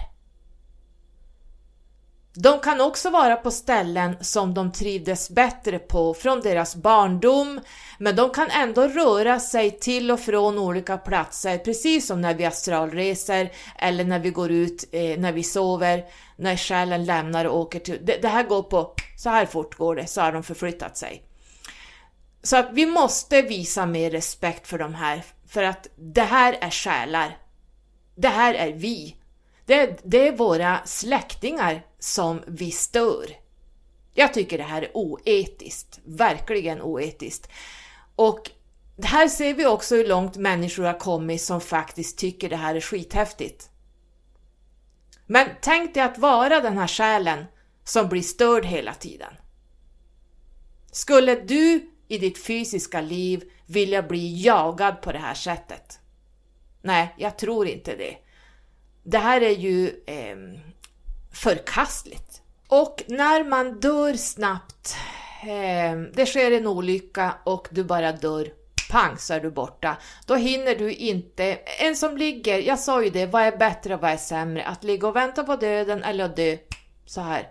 De 2.38 2.60
kan 2.60 2.80
också 2.80 3.10
vara 3.10 3.36
på 3.36 3.50
ställen 3.50 4.16
som 4.20 4.54
de 4.54 4.72
trivdes 4.72 5.30
bättre 5.30 5.78
på 5.78 6.14
från 6.14 6.40
deras 6.40 6.76
barndom, 6.76 7.60
men 7.98 8.16
de 8.16 8.30
kan 8.30 8.50
ändå 8.50 8.88
röra 8.88 9.40
sig 9.40 9.70
till 9.70 10.10
och 10.10 10.20
från 10.20 10.58
olika 10.58 10.98
platser, 10.98 11.58
precis 11.58 12.06
som 12.06 12.20
när 12.20 12.34
vi 12.34 12.44
astralreser 12.44 13.52
eller 13.78 14.04
när 14.04 14.18
vi 14.18 14.30
går 14.30 14.50
ut 14.50 14.84
eh, 14.92 15.18
när 15.18 15.32
vi 15.32 15.42
sover, 15.42 16.04
när 16.36 16.56
själen 16.56 17.04
lämnar 17.04 17.44
och 17.44 17.58
åker 17.58 17.80
till... 17.80 17.98
Det, 18.02 18.22
det 18.22 18.28
här 18.28 18.42
går 18.42 18.62
på, 18.62 18.94
så 19.18 19.30
här 19.30 19.46
fort 19.46 19.74
går 19.74 19.96
det, 19.96 20.06
så 20.06 20.20
har 20.20 20.32
de 20.32 20.42
förflyttat 20.42 20.96
sig. 20.96 21.22
Så 22.42 22.56
att 22.56 22.68
vi 22.72 22.86
måste 22.86 23.42
visa 23.42 23.86
mer 23.86 24.10
respekt 24.10 24.66
för 24.66 24.78
de 24.78 24.94
här, 24.94 25.24
för 25.48 25.62
att 25.62 25.88
det 25.96 26.22
här 26.22 26.58
är 26.60 26.70
själar. 26.70 27.38
Det 28.16 28.28
här 28.28 28.54
är 28.54 28.72
vi. 28.72 29.15
Det, 29.66 30.00
det 30.04 30.28
är 30.28 30.36
våra 30.36 30.80
släktingar 30.84 31.86
som 31.98 32.42
vi 32.46 32.70
stör. 32.70 33.26
Jag 34.14 34.34
tycker 34.34 34.58
det 34.58 34.64
här 34.64 34.82
är 34.82 34.96
oetiskt, 34.96 36.00
verkligen 36.04 36.82
oetiskt. 36.82 37.48
Och 38.16 38.50
här 39.02 39.28
ser 39.28 39.54
vi 39.54 39.66
också 39.66 39.96
hur 39.96 40.06
långt 40.08 40.36
människor 40.36 40.84
har 40.84 40.98
kommit 40.98 41.42
som 41.42 41.60
faktiskt 41.60 42.18
tycker 42.18 42.48
det 42.48 42.56
här 42.56 42.74
är 42.74 42.80
skithäftigt. 42.80 43.70
Men 45.26 45.48
tänk 45.62 45.94
dig 45.94 46.02
att 46.02 46.18
vara 46.18 46.60
den 46.60 46.78
här 46.78 46.86
själen 46.86 47.44
som 47.84 48.08
blir 48.08 48.22
störd 48.22 48.64
hela 48.64 48.94
tiden. 48.94 49.34
Skulle 50.92 51.34
du 51.34 51.90
i 52.08 52.18
ditt 52.18 52.44
fysiska 52.44 53.00
liv 53.00 53.50
vilja 53.66 54.02
bli 54.02 54.42
jagad 54.42 55.02
på 55.02 55.12
det 55.12 55.18
här 55.18 55.34
sättet? 55.34 56.00
Nej, 56.82 57.14
jag 57.18 57.38
tror 57.38 57.66
inte 57.66 57.96
det. 57.96 58.16
Det 59.08 59.18
här 59.18 59.40
är 59.40 59.56
ju 59.56 59.86
eh, 60.06 60.36
förkastligt. 61.32 62.42
Och 62.68 63.02
när 63.06 63.44
man 63.44 63.80
dör 63.80 64.14
snabbt, 64.14 64.96
eh, 65.42 66.00
det 66.14 66.26
sker 66.26 66.50
en 66.50 66.66
olycka 66.66 67.34
och 67.44 67.68
du 67.70 67.84
bara 67.84 68.12
dör, 68.12 68.48
pang 68.90 69.18
så 69.18 69.34
är 69.34 69.40
du 69.40 69.50
borta. 69.50 69.96
Då 70.26 70.34
hinner 70.34 70.74
du 70.74 70.92
inte, 70.92 71.58
en 71.80 71.96
som 71.96 72.16
ligger, 72.16 72.58
jag 72.58 72.78
sa 72.78 73.02
ju 73.02 73.10
det, 73.10 73.26
vad 73.26 73.42
är 73.42 73.56
bättre 73.56 73.94
och 73.94 74.00
vad 74.00 74.10
är 74.10 74.16
sämre? 74.16 74.64
Att 74.64 74.84
ligga 74.84 75.08
och 75.08 75.16
vänta 75.16 75.44
på 75.44 75.56
döden 75.56 76.04
eller 76.04 76.24
att 76.24 76.36
dö 76.36 76.56
så 77.06 77.20
här. 77.20 77.48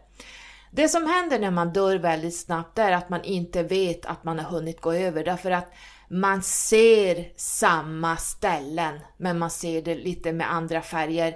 Det 0.72 0.90
som 0.90 1.08
händer 1.08 1.40
när 1.40 1.52
man 1.52 1.74
dör 1.74 1.96
väldigt 1.96 2.40
snabbt 2.40 2.80
är 2.80 2.92
att 2.92 3.10
man 3.10 3.24
inte 3.24 3.64
vet 3.64 4.06
att 4.06 4.24
man 4.24 4.40
har 4.40 4.46
hunnit 4.52 4.82
gå 4.82 4.94
över 4.94 5.24
därför 5.24 5.52
att 5.52 5.74
man 6.10 6.44
ser 6.44 7.28
samma 7.38 8.18
ställen 8.18 9.00
men 9.18 9.40
man 9.40 9.50
ser 9.50 9.82
det 9.82 9.96
lite 9.96 10.34
med 10.34 10.54
andra 10.54 10.82
färger. 10.82 11.36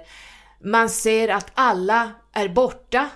Man 0.64 0.90
ser 0.90 1.28
att 1.28 1.50
alla 1.54 2.10
är 2.32 2.48
borta 2.48 3.08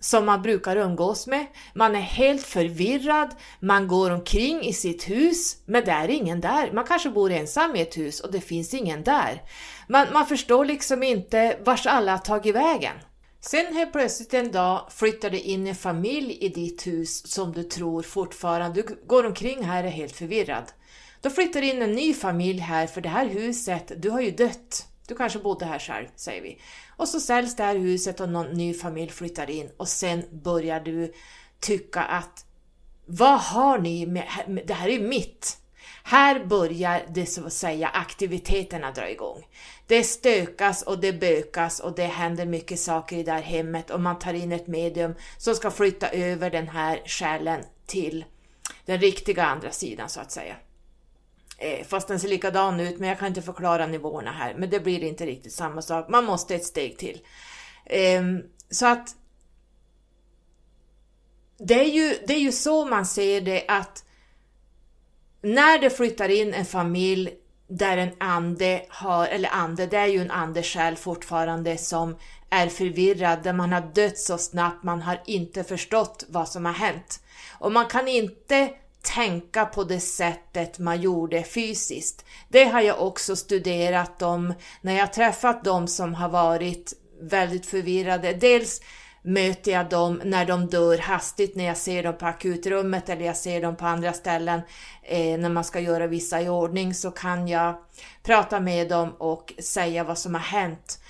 som 0.00 0.26
man 0.26 0.42
brukar 0.42 0.76
umgås 0.76 1.26
med. 1.26 1.46
Man 1.74 1.96
är 1.96 2.00
helt 2.00 2.42
förvirrad, 2.42 3.34
man 3.60 3.88
går 3.88 4.10
omkring 4.10 4.62
i 4.62 4.72
sitt 4.72 5.08
hus, 5.08 5.56
men 5.64 5.84
det 5.84 5.90
är 5.90 6.08
ingen 6.08 6.40
där. 6.40 6.72
Man 6.72 6.84
kanske 6.84 7.10
bor 7.10 7.30
ensam 7.30 7.76
i 7.76 7.80
ett 7.80 7.98
hus 7.98 8.20
och 8.20 8.32
det 8.32 8.40
finns 8.40 8.74
ingen 8.74 9.04
där. 9.04 9.42
Man, 9.88 10.06
man 10.12 10.26
förstår 10.26 10.64
liksom 10.64 11.02
inte 11.02 11.58
vars 11.64 11.86
alla 11.86 12.12
har 12.12 12.18
tagit 12.18 12.54
vägen. 12.54 12.94
Sen 13.40 13.74
helt 13.74 13.92
plötsligt 13.92 14.34
en 14.34 14.52
dag 14.52 14.86
flyttar 14.90 15.30
det 15.30 15.40
in 15.40 15.66
en 15.66 15.74
familj 15.74 16.38
i 16.40 16.48
ditt 16.48 16.86
hus 16.86 17.32
som 17.32 17.52
du 17.52 17.62
tror 17.62 18.02
fortfarande, 18.02 18.82
du 18.82 19.02
går 19.06 19.26
omkring 19.26 19.64
här 19.64 19.82
och 19.82 19.88
är 19.88 19.92
helt 19.92 20.16
förvirrad. 20.16 20.64
Då 21.26 21.30
flyttar 21.30 21.62
in 21.62 21.82
en 21.82 21.92
ny 21.92 22.14
familj 22.14 22.60
här 22.60 22.86
för 22.86 23.00
det 23.00 23.08
här 23.08 23.26
huset, 23.26 23.92
du 23.96 24.10
har 24.10 24.20
ju 24.20 24.30
dött. 24.30 24.86
Du 25.08 25.14
kanske 25.14 25.38
bodde 25.38 25.64
här 25.64 25.78
själv, 25.78 26.06
säger 26.16 26.42
vi. 26.42 26.58
Och 26.96 27.08
så 27.08 27.20
säljs 27.20 27.56
det 27.56 27.62
här 27.62 27.76
huset 27.76 28.20
och 28.20 28.28
någon 28.28 28.46
ny 28.46 28.74
familj 28.74 29.10
flyttar 29.10 29.50
in 29.50 29.70
och 29.76 29.88
sen 29.88 30.24
börjar 30.30 30.80
du 30.80 31.12
tycka 31.60 32.02
att 32.02 32.44
vad 33.06 33.40
har 33.40 33.78
ni 33.78 34.06
med, 34.06 34.24
det 34.66 34.74
här 34.74 34.88
är 34.88 35.00
mitt. 35.00 35.58
Här 36.02 36.44
börjar 36.44 37.06
det 37.14 37.26
så 37.26 37.46
att 37.46 37.52
säga 37.52 37.88
aktiviteterna 37.88 38.90
dra 38.90 39.10
igång. 39.10 39.46
Det 39.86 40.02
stökas 40.02 40.82
och 40.82 40.98
det 40.98 41.12
bökas 41.12 41.80
och 41.80 41.94
det 41.94 42.06
händer 42.06 42.46
mycket 42.46 42.80
saker 42.80 43.16
i 43.16 43.22
det 43.22 43.32
här 43.32 43.42
hemmet 43.42 43.90
och 43.90 44.00
man 44.00 44.18
tar 44.18 44.34
in 44.34 44.52
ett 44.52 44.66
medium 44.66 45.14
som 45.38 45.54
ska 45.54 45.70
flytta 45.70 46.08
över 46.08 46.50
den 46.50 46.68
här 46.68 47.02
själen 47.06 47.60
till 47.86 48.24
den 48.84 49.00
riktiga 49.00 49.44
andra 49.44 49.70
sidan 49.70 50.08
så 50.08 50.20
att 50.20 50.32
säga. 50.32 50.56
Eh, 51.58 51.86
fast 51.86 52.08
den 52.08 52.20
ser 52.20 52.28
likadan 52.28 52.80
ut, 52.80 52.98
men 52.98 53.08
jag 53.08 53.18
kan 53.18 53.28
inte 53.28 53.42
förklara 53.42 53.86
nivåerna 53.86 54.32
här. 54.32 54.54
Men 54.54 54.70
det 54.70 54.80
blir 54.80 55.04
inte 55.04 55.26
riktigt 55.26 55.52
samma 55.52 55.82
sak. 55.82 56.08
Man 56.08 56.24
måste 56.24 56.54
ett 56.54 56.64
steg 56.64 56.98
till. 56.98 57.20
Ehm, 57.86 58.42
så 58.70 58.86
att 58.86 59.16
det 61.58 61.74
är, 61.74 61.88
ju, 61.88 62.14
det 62.26 62.34
är 62.34 62.40
ju 62.40 62.52
så 62.52 62.84
man 62.84 63.06
ser 63.06 63.40
det 63.40 63.64
att 63.68 64.04
när 65.42 65.78
det 65.78 65.90
flyttar 65.90 66.28
in 66.28 66.54
en 66.54 66.66
familj 66.66 67.34
där 67.68 67.96
en 67.96 68.12
ande 68.18 68.86
har, 68.88 69.26
eller 69.26 69.48
ande, 69.52 69.86
det 69.86 69.96
är 69.96 70.06
ju 70.06 70.20
en 70.20 70.30
andesjäl 70.30 70.96
fortfarande 70.96 71.78
som 71.78 72.16
är 72.50 72.68
förvirrad, 72.68 73.42
där 73.42 73.52
man 73.52 73.72
har 73.72 73.80
dött 73.94 74.18
så 74.18 74.38
snabbt, 74.38 74.84
man 74.84 75.02
har 75.02 75.22
inte 75.26 75.64
förstått 75.64 76.24
vad 76.28 76.48
som 76.48 76.64
har 76.64 76.72
hänt. 76.72 77.20
Och 77.58 77.72
man 77.72 77.86
kan 77.86 78.08
inte 78.08 78.70
tänka 79.14 79.64
på 79.64 79.84
det 79.84 80.00
sättet 80.00 80.78
man 80.78 81.00
gjorde 81.00 81.42
fysiskt. 81.42 82.24
Det 82.48 82.64
har 82.64 82.80
jag 82.80 83.02
också 83.02 83.36
studerat 83.36 84.22
om 84.22 84.54
när 84.80 84.96
jag 84.96 85.12
träffat 85.12 85.64
de 85.64 85.88
som 85.88 86.14
har 86.14 86.28
varit 86.28 86.92
väldigt 87.20 87.66
förvirrade. 87.66 88.32
Dels 88.32 88.80
möter 89.22 89.72
jag 89.72 89.88
dem 89.88 90.20
när 90.24 90.46
de 90.46 90.66
dör 90.66 90.98
hastigt, 90.98 91.56
när 91.56 91.64
jag 91.64 91.76
ser 91.76 92.02
dem 92.02 92.18
på 92.18 92.26
akutrummet 92.26 93.08
eller 93.08 93.26
jag 93.26 93.36
ser 93.36 93.62
dem 93.62 93.76
på 93.76 93.86
andra 93.86 94.12
ställen 94.12 94.60
eh, 95.02 95.38
när 95.38 95.48
man 95.48 95.64
ska 95.64 95.80
göra 95.80 96.06
vissa 96.06 96.42
i 96.42 96.48
ordning 96.48 96.94
så 96.94 97.10
kan 97.10 97.48
jag 97.48 97.76
prata 98.22 98.60
med 98.60 98.88
dem 98.88 99.12
och 99.18 99.52
säga 99.58 100.04
vad 100.04 100.18
som 100.18 100.34
har 100.34 100.42
hänt. 100.42 101.00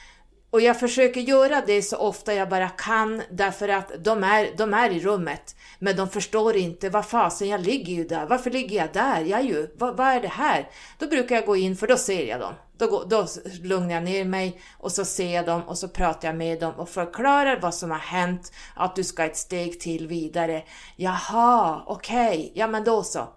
Och 0.57 0.63
jag 0.63 0.81
försöker 0.81 1.21
göra 1.21 1.63
det 1.67 1.83
så 1.83 1.97
ofta 1.97 2.35
jag 2.35 2.49
bara 2.49 2.69
kan 2.69 3.23
därför 3.31 3.69
att 3.69 4.05
de 4.05 4.25
är, 4.25 4.51
de 4.57 4.75
är 4.75 4.91
i 4.91 5.01
rummet. 5.01 5.57
Men 5.79 5.97
de 5.97 6.09
förstår 6.09 6.57
inte, 6.57 6.89
vad 6.89 7.07
fasen, 7.07 7.49
jag 7.49 7.61
ligger 7.61 7.93
ju 7.93 8.05
där, 8.05 8.27
varför 8.27 8.51
ligger 8.51 8.77
jag 8.77 8.93
där? 8.93 9.21
Jag 9.21 9.41
är 9.41 9.45
ju, 9.45 9.71
vad, 9.79 9.97
vad 9.97 10.07
är 10.07 10.21
det 10.21 10.29
här? 10.29 10.71
Då 10.99 11.07
brukar 11.07 11.35
jag 11.35 11.47
gå 11.47 11.57
in 11.57 11.77
för 11.77 11.87
då 11.87 11.97
ser 11.97 12.27
jag 12.27 12.41
dem. 12.41 12.55
Då, 12.79 13.05
då 13.07 13.27
lugnar 13.63 13.95
jag 13.95 14.05
ner 14.05 14.25
mig 14.25 14.61
och 14.79 14.93
så 14.93 15.05
ser 15.05 15.35
jag 15.35 15.47
dem 15.47 15.63
och 15.63 15.79
så 15.79 15.89
pratar 15.89 16.29
jag 16.29 16.37
med 16.37 16.61
dem 16.61 16.75
och 16.75 16.89
förklarar 16.89 17.61
vad 17.61 17.75
som 17.75 17.91
har 17.91 17.99
hänt, 17.99 18.53
att 18.75 18.97
du 18.97 19.05
ska 19.05 19.25
ett 19.25 19.37
steg 19.37 19.81
till 19.81 20.09
vidare. 20.09 20.63
Jaha, 20.97 21.83
okej, 21.87 22.39
okay. 22.39 22.51
ja 22.55 22.67
men 22.67 22.85
då 22.85 23.03
så. 23.03 23.29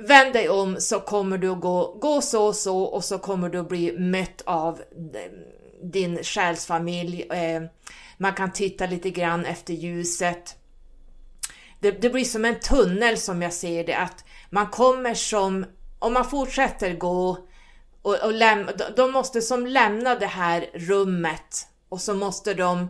Vänd 0.00 0.32
dig 0.32 0.48
om 0.48 0.76
så 0.80 1.00
kommer 1.00 1.38
du 1.38 1.48
att 1.48 1.60
gå, 1.60 1.98
gå 2.00 2.20
så 2.20 2.46
och 2.46 2.56
så 2.56 2.82
och 2.82 3.04
så 3.04 3.18
kommer 3.18 3.48
du 3.48 3.58
att 3.58 3.68
bli 3.68 3.98
mött 3.98 4.42
av 4.46 4.82
din 5.82 6.18
själsfamilj. 6.22 7.22
Eh, 7.22 7.62
man 8.18 8.32
kan 8.32 8.52
titta 8.52 8.86
lite 8.86 9.10
grann 9.10 9.44
efter 9.44 9.74
ljuset. 9.74 10.56
Det, 11.80 11.90
det 11.90 12.10
blir 12.10 12.24
som 12.24 12.44
en 12.44 12.60
tunnel 12.60 13.18
som 13.18 13.42
jag 13.42 13.52
ser 13.52 13.84
det, 13.84 13.96
att 13.96 14.24
man 14.50 14.66
kommer 14.66 15.14
som, 15.14 15.66
om 15.98 16.12
man 16.12 16.30
fortsätter 16.30 16.94
gå 16.94 17.38
och, 18.02 18.24
och 18.24 18.32
läm, 18.32 18.68
de 18.96 19.12
måste 19.12 19.42
som 19.42 19.66
lämna 19.66 20.14
det 20.14 20.26
här 20.26 20.70
rummet 20.74 21.66
och 21.88 22.00
så 22.00 22.14
måste 22.14 22.54
de 22.54 22.88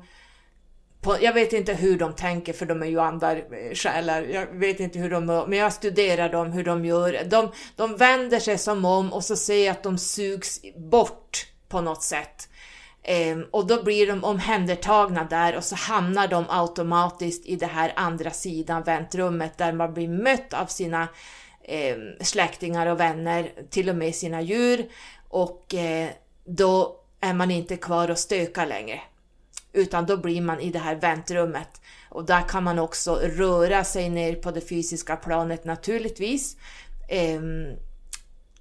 på, 1.01 1.17
jag 1.21 1.33
vet 1.33 1.53
inte 1.53 1.75
hur 1.75 1.99
de 1.99 2.13
tänker 2.13 2.53
för 2.53 2.67
de 2.67 2.83
är 2.83 2.87
ju 2.87 3.01
andra 3.01 3.33
eh, 3.33 3.75
själar. 3.75 4.23
Jag 4.23 4.47
vet 4.47 4.81
inte 4.81 4.99
hur 4.99 5.11
de 5.11 5.27
men 5.27 5.53
jag 5.53 5.73
studerar 5.73 6.29
dem, 6.29 6.53
hur 6.53 6.65
de 6.65 6.85
gör. 6.85 7.25
De, 7.25 7.53
de 7.77 7.97
vänder 7.97 8.41
sig 8.41 8.59
som 8.59 8.85
om 8.85 9.13
och 9.13 9.25
så 9.25 9.37
ser 9.37 9.67
jag 9.67 9.73
att 9.73 9.83
de 9.83 9.99
sugs 9.99 10.61
bort 10.77 11.47
på 11.69 11.81
något 11.81 12.03
sätt. 12.03 12.49
Ehm, 13.03 13.45
och 13.51 13.67
då 13.67 13.83
blir 13.83 14.07
de 14.07 14.25
omhändertagna 14.25 15.25
där 15.25 15.57
och 15.57 15.65
så 15.65 15.75
hamnar 15.75 16.29
de 16.29 16.45
automatiskt 16.49 17.47
i 17.47 17.57
det 17.57 17.67
här 17.67 17.93
andra 17.97 18.31
sidan 18.31 18.83
väntrummet 18.83 19.59
där 19.59 19.73
man 19.73 19.95
blir 19.95 20.09
mött 20.09 20.53
av 20.55 20.67
sina 20.67 21.09
eh, 21.63 21.97
släktingar 22.21 22.87
och 22.87 23.01
vänner, 23.01 23.53
till 23.71 23.89
och 23.89 23.97
med 23.97 24.15
sina 24.15 24.41
djur 24.41 24.89
och 25.29 25.75
eh, 25.75 26.09
då 26.45 26.97
är 27.21 27.35
man 27.35 27.51
inte 27.51 27.77
kvar 27.77 28.11
och 28.11 28.19
stökar 28.19 28.67
längre 28.67 29.01
utan 29.73 30.07
då 30.07 30.17
blir 30.17 30.41
man 30.41 30.61
i 30.61 30.71
det 30.71 30.79
här 30.79 30.95
väntrummet 30.95 31.81
och 32.09 32.25
där 32.25 32.49
kan 32.49 32.65
man 32.65 32.79
också 32.79 33.15
röra 33.15 33.85
sig 33.85 34.09
ner 34.09 34.35
på 34.35 34.51
det 34.51 34.61
fysiska 34.61 35.17
planet 35.17 35.65
naturligtvis. 35.65 36.57
Ehm, 37.09 37.77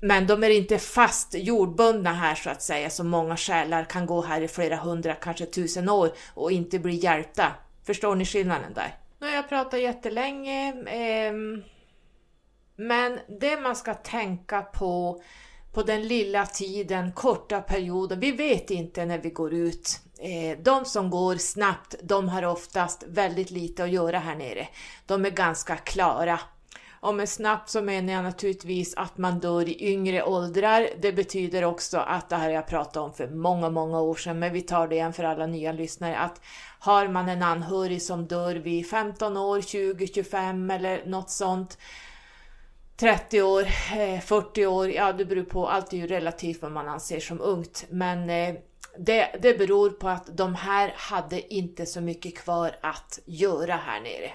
men 0.01 0.27
de 0.27 0.43
är 0.43 0.49
inte 0.49 0.77
fast 0.77 1.33
jordbundna 1.33 2.13
här 2.13 2.35
så 2.35 2.49
att 2.49 2.61
säga, 2.61 2.89
så 2.89 3.03
många 3.03 3.37
själar 3.37 3.83
kan 3.83 4.05
gå 4.05 4.21
här 4.21 4.41
i 4.41 4.47
flera 4.47 4.75
hundra, 4.75 5.13
kanske 5.13 5.45
tusen 5.45 5.89
år 5.89 6.11
och 6.33 6.51
inte 6.51 6.79
bli 6.79 6.95
hjälpta. 6.95 7.51
Förstår 7.85 8.15
ni 8.15 8.25
skillnaden 8.25 8.73
där? 8.73 8.95
Nu 9.19 9.27
har 9.27 9.33
jag 9.33 9.49
pratat 9.49 9.79
jättelänge, 9.81 10.83
ehm, 10.87 11.63
men 12.75 13.19
det 13.39 13.61
man 13.61 13.75
ska 13.75 13.93
tänka 13.93 14.61
på 14.61 15.21
på 15.73 15.83
den 15.83 16.07
lilla 16.07 16.45
tiden, 16.45 17.11
korta 17.11 17.61
perioden, 17.61 18.19
vi 18.19 18.31
vet 18.31 18.71
inte 18.71 19.05
när 19.05 19.17
vi 19.17 19.29
går 19.29 19.53
ut. 19.53 19.99
Eh, 20.21 20.57
de 20.61 20.85
som 20.85 21.09
går 21.09 21.35
snabbt, 21.35 21.95
de 22.03 22.29
har 22.29 22.45
oftast 22.45 23.03
väldigt 23.07 23.51
lite 23.51 23.83
att 23.83 23.89
göra 23.89 24.19
här 24.19 24.35
nere. 24.35 24.67
De 25.05 25.25
är 25.25 25.29
ganska 25.29 25.77
klara 25.77 26.39
och 27.01 27.15
med 27.15 27.29
snabbt 27.29 27.69
så 27.69 27.81
menar 27.81 28.13
jag 28.13 28.23
naturligtvis 28.23 28.95
att 28.95 29.17
man 29.17 29.39
dör 29.39 29.69
i 29.69 29.91
yngre 29.91 30.23
åldrar. 30.23 30.89
Det 31.01 31.13
betyder 31.13 31.63
också 31.63 31.97
att, 31.97 32.29
det 32.29 32.35
här 32.35 32.49
jag 32.49 32.67
pratat 32.67 32.97
om 32.97 33.13
för 33.13 33.27
många, 33.27 33.69
många 33.69 34.01
år 34.01 34.15
sedan, 34.15 34.39
men 34.39 34.53
vi 34.53 34.61
tar 34.61 34.87
det 34.87 34.95
igen 34.95 35.13
för 35.13 35.23
alla 35.23 35.45
nya 35.45 35.71
lyssnare, 35.71 36.17
att 36.17 36.41
har 36.79 37.07
man 37.07 37.29
en 37.29 37.43
anhörig 37.43 38.01
som 38.01 38.27
dör 38.27 38.55
vid 38.55 38.89
15 38.89 39.37
år, 39.37 39.61
20, 39.61 40.07
25 40.07 40.71
eller 40.71 41.05
något 41.05 41.29
sånt, 41.29 41.77
30 42.97 43.41
år, 43.41 43.67
eh, 43.97 44.19
40 44.19 44.65
år, 44.65 44.89
ja 44.89 45.13
det 45.13 45.25
beror 45.25 45.43
på, 45.43 45.67
allt 45.67 45.93
är 45.93 45.97
ju 45.97 46.07
relativt 46.07 46.61
vad 46.61 46.71
man 46.71 46.87
anser 46.87 47.19
som 47.19 47.41
ungt, 47.41 47.85
men 47.89 48.29
eh, 48.29 48.55
det, 48.97 49.35
det 49.41 49.57
beror 49.57 49.89
på 49.89 50.09
att 50.09 50.37
de 50.37 50.55
här 50.55 50.93
hade 50.95 51.53
inte 51.53 51.85
så 51.85 52.01
mycket 52.01 52.37
kvar 52.37 52.75
att 52.81 53.19
göra 53.25 53.75
här 53.75 54.01
nere 54.01 54.31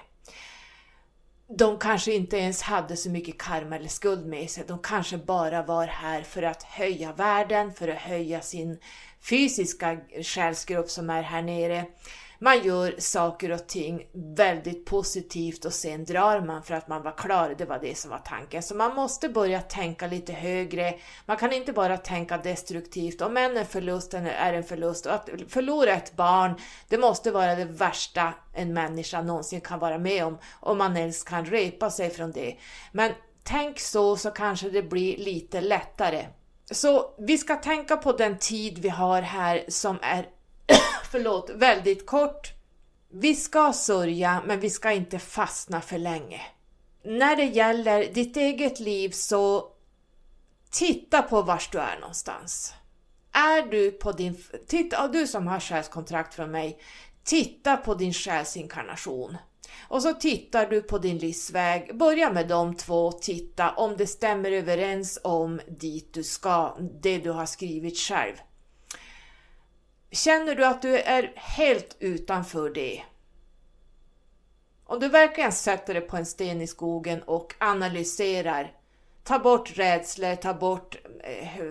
de 1.47 1.79
kanske 1.79 2.13
inte 2.13 2.37
ens 2.37 2.61
hade 2.61 2.97
så 2.97 3.09
mycket 3.09 3.37
karma 3.37 3.75
eller 3.75 3.87
skuld 3.87 4.25
med 4.25 4.49
sig. 4.49 4.63
De 4.67 4.79
kanske 4.79 5.17
bara 5.17 5.63
var 5.63 5.87
här 5.87 6.21
för 6.21 6.43
att 6.43 6.63
höja 6.63 7.13
världen, 7.13 7.73
för 7.73 7.87
att 7.87 8.01
höja 8.01 8.41
sin 8.41 8.79
fysiska 9.29 9.97
själsgrupp 10.23 10.89
som 10.89 11.09
är 11.09 11.21
här 11.21 11.41
nere 11.41 11.85
man 12.39 12.63
gör 12.63 12.95
saker 12.97 13.51
och 13.51 13.67
ting 13.67 14.07
väldigt 14.35 14.85
positivt 14.85 15.65
och 15.65 15.73
sen 15.73 16.05
drar 16.05 16.41
man 16.41 16.63
för 16.63 16.73
att 16.73 16.87
man 16.87 17.03
var 17.03 17.17
klar, 17.17 17.55
det 17.57 17.65
var 17.65 17.79
det 17.79 17.97
som 17.97 18.11
var 18.11 18.17
tanken. 18.17 18.63
Så 18.63 18.75
man 18.75 18.95
måste 18.95 19.29
börja 19.29 19.61
tänka 19.61 20.07
lite 20.07 20.33
högre, 20.33 20.95
man 21.25 21.37
kan 21.37 21.53
inte 21.53 21.73
bara 21.73 21.97
tänka 21.97 22.37
destruktivt, 22.37 23.21
om 23.21 23.37
en 23.37 23.65
förlust 23.65 24.13
är 24.13 24.53
en 24.53 24.63
förlust 24.63 25.05
och 25.05 25.13
att 25.13 25.29
förlora 25.47 25.93
ett 25.93 26.15
barn, 26.15 26.55
det 26.89 26.97
måste 26.97 27.31
vara 27.31 27.55
det 27.55 27.65
värsta 27.65 28.33
en 28.53 28.73
människa 28.73 29.21
någonsin 29.21 29.61
kan 29.61 29.79
vara 29.79 29.97
med 29.97 30.25
om, 30.25 30.37
om 30.59 30.77
man 30.77 30.97
ens 30.97 31.23
kan 31.23 31.45
repa 31.45 31.89
sig 31.89 32.09
från 32.09 32.31
det. 32.31 32.55
Men 32.91 33.11
tänk 33.43 33.79
så, 33.79 34.17
så 34.17 34.31
kanske 34.31 34.69
det 34.69 34.83
blir 34.83 35.17
lite 35.17 35.61
lättare. 35.61 36.25
Så 36.71 37.15
vi 37.17 37.37
ska 37.37 37.55
tänka 37.55 37.97
på 37.97 38.11
den 38.11 38.37
tid 38.37 38.79
vi 38.79 38.89
har 38.89 39.21
här 39.21 39.65
som 39.67 39.99
är 40.01 40.25
förlåt, 41.15 41.49
väldigt 41.49 42.05
kort. 42.05 42.53
Vi 43.09 43.35
ska 43.35 43.73
sörja, 43.73 44.43
men 44.45 44.59
vi 44.59 44.69
ska 44.69 44.91
inte 44.91 45.19
fastna 45.19 45.81
för 45.81 45.97
länge. 45.97 46.41
När 47.03 47.35
det 47.35 47.43
gäller 47.43 48.13
ditt 48.13 48.37
eget 48.37 48.79
liv 48.79 49.09
så 49.09 49.71
titta 50.71 51.21
på 51.21 51.41
var 51.41 51.63
du 51.71 51.79
är 51.79 51.99
någonstans. 51.99 52.73
Är 53.31 53.61
du 53.71 53.91
på 53.91 54.11
din, 54.11 54.43
titta, 54.67 55.07
du 55.07 55.27
som 55.27 55.47
har 55.47 55.59
själskontrakt 55.59 56.33
från 56.33 56.51
mig, 56.51 56.79
titta 57.23 57.77
på 57.77 57.93
din 57.93 58.13
själsinkarnation. 58.13 59.37
Och 59.87 60.01
så 60.01 60.13
tittar 60.13 60.65
du 60.69 60.81
på 60.81 60.97
din 60.97 61.17
livsväg, 61.17 61.97
börja 61.97 62.31
med 62.31 62.47
de 62.47 62.75
två, 62.75 63.11
titta 63.11 63.71
om 63.71 63.97
det 63.97 64.07
stämmer 64.07 64.51
överens 64.51 65.19
om 65.23 65.61
dit 65.67 66.13
du 66.13 66.23
ska, 66.23 66.77
det 67.01 67.17
du 67.17 67.31
har 67.31 67.45
skrivit 67.45 67.97
själv. 67.97 68.35
Känner 70.15 70.55
du 70.55 70.65
att 70.65 70.81
du 70.81 70.97
är 70.99 71.33
helt 71.35 71.97
utanför 71.99 72.69
det? 72.69 73.03
Om 74.85 74.99
du 74.99 75.07
verkligen 75.07 75.51
sätter 75.51 75.93
dig 75.93 76.01
på 76.01 76.17
en 76.17 76.25
sten 76.25 76.61
i 76.61 76.67
skogen 76.67 77.23
och 77.23 77.55
analyserar, 77.59 78.71
ta 79.23 79.39
bort 79.39 79.77
rädslor, 79.77 80.35
ta 80.35 80.53
bort 80.53 80.95
eh, 81.23 81.63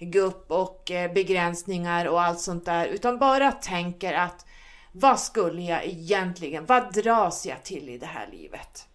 gupp 0.00 0.50
och 0.50 0.90
eh, 0.90 1.12
begränsningar 1.12 2.06
och 2.06 2.22
allt 2.22 2.40
sånt 2.40 2.64
där, 2.64 2.86
utan 2.86 3.18
bara 3.18 3.52
tänker 3.52 4.12
att 4.12 4.46
vad 4.92 5.20
skulle 5.20 5.62
jag 5.62 5.84
egentligen, 5.84 6.66
vad 6.66 6.94
dras 6.94 7.46
jag 7.46 7.62
till 7.62 7.88
i 7.88 7.98
det 7.98 8.06
här 8.06 8.28
livet? 8.32 8.88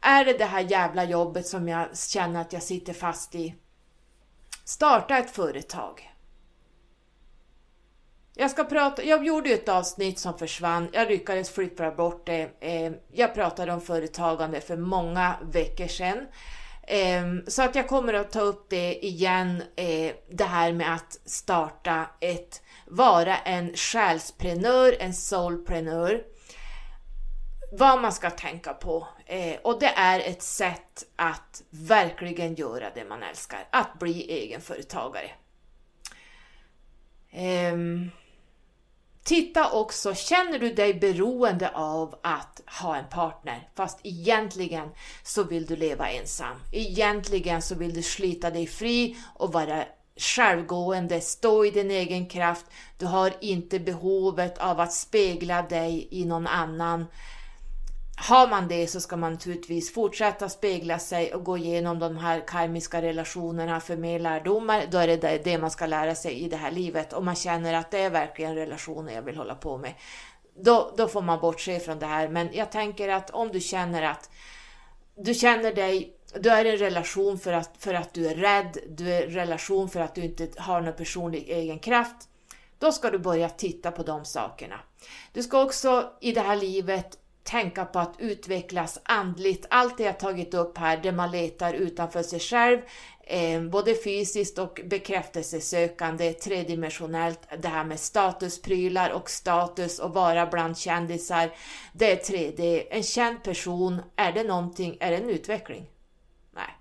Är 0.00 0.24
det 0.24 0.38
det 0.38 0.44
här 0.44 0.60
jävla 0.60 1.04
jobbet 1.04 1.46
som 1.46 1.68
jag 1.68 1.98
känner 1.98 2.40
att 2.40 2.52
jag 2.52 2.62
sitter 2.62 2.92
fast 2.92 3.34
i? 3.34 3.54
Starta 4.64 5.18
ett 5.18 5.30
företag. 5.30 6.13
Jag 8.36 8.50
ska 8.50 8.64
prata, 8.64 9.04
jag 9.04 9.26
gjorde 9.26 9.50
ett 9.50 9.68
avsnitt 9.68 10.18
som 10.18 10.38
försvann, 10.38 10.88
jag 10.92 11.08
lyckades 11.08 11.50
flippra 11.50 11.90
bort 11.90 12.26
det. 12.26 12.50
Ehm, 12.60 12.94
jag 13.12 13.34
pratade 13.34 13.72
om 13.72 13.80
företagande 13.80 14.60
för 14.60 14.76
många 14.76 15.36
veckor 15.42 15.86
sedan. 15.86 16.26
Ehm, 16.86 17.42
så 17.46 17.62
att 17.62 17.74
jag 17.74 17.88
kommer 17.88 18.14
att 18.14 18.32
ta 18.32 18.40
upp 18.40 18.66
det 18.70 19.06
igen, 19.06 19.62
eh, 19.76 20.12
det 20.30 20.44
här 20.44 20.72
med 20.72 20.94
att 20.94 21.20
starta 21.24 22.06
ett, 22.20 22.62
vara 22.86 23.36
en 23.36 23.74
själsprenör, 23.74 24.96
en 25.00 25.14
soulprenör. 25.14 26.22
Vad 27.72 28.00
man 28.00 28.12
ska 28.12 28.30
tänka 28.30 28.72
på. 28.72 29.08
Eh, 29.26 29.56
och 29.62 29.80
det 29.80 29.92
är 29.96 30.20
ett 30.20 30.42
sätt 30.42 31.04
att 31.16 31.62
verkligen 31.70 32.54
göra 32.54 32.90
det 32.94 33.04
man 33.04 33.22
älskar, 33.22 33.68
att 33.70 33.98
bli 33.98 34.30
egenföretagare. 34.30 35.30
Um, 37.72 38.10
Titta 39.24 39.70
också, 39.70 40.14
känner 40.14 40.58
du 40.58 40.74
dig 40.74 40.94
beroende 40.94 41.70
av 41.74 42.14
att 42.22 42.60
ha 42.80 42.96
en 42.96 43.08
partner 43.08 43.68
fast 43.76 44.00
egentligen 44.02 44.88
så 45.22 45.42
vill 45.42 45.66
du 45.66 45.76
leva 45.76 46.08
ensam. 46.10 46.60
Egentligen 46.72 47.62
så 47.62 47.74
vill 47.74 47.94
du 47.94 48.02
slita 48.02 48.50
dig 48.50 48.66
fri 48.66 49.16
och 49.34 49.52
vara 49.52 49.84
självgående, 50.16 51.20
stå 51.20 51.64
i 51.64 51.70
din 51.70 51.90
egen 51.90 52.26
kraft. 52.26 52.66
Du 52.98 53.06
har 53.06 53.32
inte 53.40 53.78
behovet 53.80 54.58
av 54.58 54.80
att 54.80 54.92
spegla 54.92 55.62
dig 55.62 56.08
i 56.10 56.24
någon 56.24 56.46
annan 56.46 57.06
har 58.16 58.48
man 58.48 58.68
det 58.68 58.86
så 58.86 59.00
ska 59.00 59.16
man 59.16 59.32
naturligtvis 59.32 59.94
fortsätta 59.94 60.48
spegla 60.48 60.98
sig 60.98 61.34
och 61.34 61.44
gå 61.44 61.58
igenom 61.58 61.98
de 61.98 62.16
här 62.16 62.46
karmiska 62.46 63.02
relationerna 63.02 63.80
för 63.80 63.96
mer 63.96 64.18
lärdomar. 64.18 64.86
Då 64.90 64.98
är 64.98 65.06
det 65.06 65.44
det 65.44 65.58
man 65.58 65.70
ska 65.70 65.86
lära 65.86 66.14
sig 66.14 66.32
i 66.32 66.48
det 66.48 66.56
här 66.56 66.70
livet. 66.70 67.12
Om 67.12 67.24
man 67.24 67.34
känner 67.34 67.74
att 67.74 67.90
det 67.90 67.98
är 67.98 68.10
verkligen 68.10 68.54
relationer 68.54 69.14
jag 69.14 69.22
vill 69.22 69.36
hålla 69.36 69.54
på 69.54 69.78
med. 69.78 69.94
Då, 70.56 70.94
då 70.96 71.08
får 71.08 71.22
man 71.22 71.40
bortse 71.40 71.80
från 71.80 71.98
det 71.98 72.06
här. 72.06 72.28
Men 72.28 72.48
jag 72.52 72.72
tänker 72.72 73.08
att 73.08 73.30
om 73.30 73.48
du 73.48 73.60
känner 73.60 74.02
att 74.02 74.30
du 75.16 75.34
känner 75.34 75.74
dig 75.74 76.16
du 76.40 76.50
är 76.50 76.64
i 76.64 76.70
en 76.70 76.76
relation 76.76 77.38
för 77.38 77.52
att, 77.52 77.70
för 77.78 77.94
att 77.94 78.14
du 78.14 78.26
är 78.26 78.34
rädd, 78.34 78.78
du 78.88 79.12
är 79.12 79.22
i 79.22 79.24
en 79.24 79.30
relation 79.30 79.88
för 79.88 80.00
att 80.00 80.14
du 80.14 80.24
inte 80.24 80.48
har 80.56 80.80
någon 80.80 80.94
personlig 80.94 81.48
egen 81.48 81.78
kraft. 81.78 82.16
Då 82.78 82.92
ska 82.92 83.10
du 83.10 83.18
börja 83.18 83.48
titta 83.48 83.90
på 83.90 84.02
de 84.02 84.24
sakerna. 84.24 84.80
Du 85.32 85.42
ska 85.42 85.62
också 85.62 86.12
i 86.20 86.32
det 86.32 86.40
här 86.40 86.56
livet 86.56 87.18
tänka 87.44 87.84
på 87.84 87.98
att 87.98 88.14
utvecklas 88.18 89.00
andligt. 89.02 89.66
Allt 89.70 89.98
det 89.98 90.04
jag 90.04 90.18
tagit 90.18 90.54
upp 90.54 90.78
här, 90.78 90.96
det 90.96 91.12
man 91.12 91.30
letar 91.30 91.74
utanför 91.74 92.22
sig 92.22 92.40
själv, 92.40 92.80
eh, 93.20 93.62
både 93.62 93.94
fysiskt 93.94 94.58
och 94.58 94.80
bekräftelsesökande, 94.84 96.32
tredimensionellt, 96.32 97.40
det 97.58 97.68
här 97.68 97.84
med 97.84 98.00
statusprylar 98.00 99.10
och 99.10 99.30
status 99.30 99.98
och 99.98 100.14
vara 100.14 100.46
bland 100.46 100.78
kändisar, 100.78 101.50
det 101.92 102.12
är 102.12 102.16
3D. 102.16 102.86
En 102.90 103.02
känd 103.02 103.42
person, 103.42 104.02
är 104.16 104.32
det 104.32 104.44
någonting, 104.44 104.96
är 105.00 105.10
det 105.10 105.16
en 105.16 105.30
utveckling? 105.30 105.90
Nej. 106.52 106.78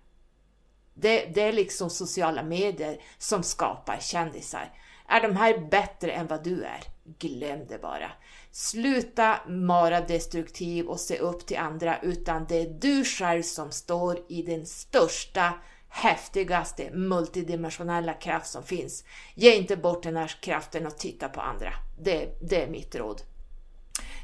Det, 0.93 1.25
det 1.25 1.41
är 1.41 1.53
liksom 1.53 1.89
sociala 1.89 2.43
medier 2.43 3.01
som 3.17 3.43
skapar 3.43 3.97
kändisar. 4.01 4.71
Är 5.07 5.21
de 5.21 5.35
här 5.35 5.57
bättre 5.57 6.11
än 6.11 6.27
vad 6.27 6.43
du 6.43 6.63
är? 6.63 6.83
Glöm 7.19 7.67
det 7.67 7.81
bara. 7.81 8.11
Sluta 8.55 9.39
vara 9.45 10.01
destruktiv 10.01 10.87
och 10.87 10.99
se 10.99 11.17
upp 11.17 11.45
till 11.45 11.57
andra, 11.57 11.99
utan 12.01 12.45
det 12.49 12.61
är 12.61 12.69
du 12.69 13.05
själv 13.05 13.41
som 13.41 13.71
står 13.71 14.19
i 14.29 14.41
den 14.41 14.65
största, 14.65 15.53
häftigaste, 15.89 16.91
multidimensionella 16.91 18.13
kraft 18.13 18.47
som 18.47 18.63
finns. 18.63 19.03
Ge 19.35 19.55
inte 19.55 19.77
bort 19.77 20.03
den 20.03 20.15
här 20.15 20.27
kraften 20.41 20.87
och 20.87 20.97
titta 20.97 21.29
på 21.29 21.41
andra. 21.41 21.73
Det, 21.99 22.37
det 22.41 22.63
är 22.63 22.67
mitt 22.67 22.95
råd. 22.95 23.21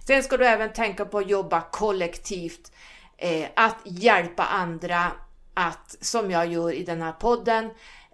Sen 0.07 0.23
ska 0.23 0.37
du 0.37 0.45
även 0.45 0.73
tänka 0.73 1.05
på 1.05 1.17
att 1.17 1.29
jobba 1.29 1.61
kollektivt, 1.61 2.71
eh, 3.17 3.49
att 3.55 3.77
hjälpa 3.85 4.43
andra, 4.43 5.11
att 5.53 5.95
som 6.01 6.31
jag 6.31 6.51
gör 6.51 6.73
i 6.73 6.83
den 6.83 7.01
här 7.01 7.11
podden, 7.11 7.69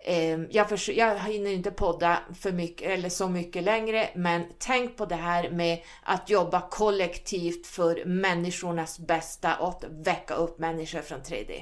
Ehm, 0.07 0.48
jag, 0.52 0.69
för, 0.69 0.91
jag 0.91 1.19
hinner 1.19 1.52
inte 1.52 1.72
podda 1.72 2.19
för 2.40 2.52
mycket, 2.52 2.90
eller 2.90 3.10
så 3.10 3.27
mycket 3.27 3.64
längre, 3.64 4.10
men 4.15 4.44
tänk 4.57 4.98
på 4.98 5.06
det 5.06 5.15
här 5.15 5.49
med 5.49 5.80
att 6.03 6.30
jobba 6.30 6.69
kollektivt 6.69 7.68
för 7.68 8.06
människornas 8.06 8.99
bästa 8.99 9.56
och 9.56 9.69
att 9.69 9.84
väcka 9.90 10.34
upp 10.34 10.60
människor 10.60 11.02
från 11.02 11.19
3D. 11.19 11.61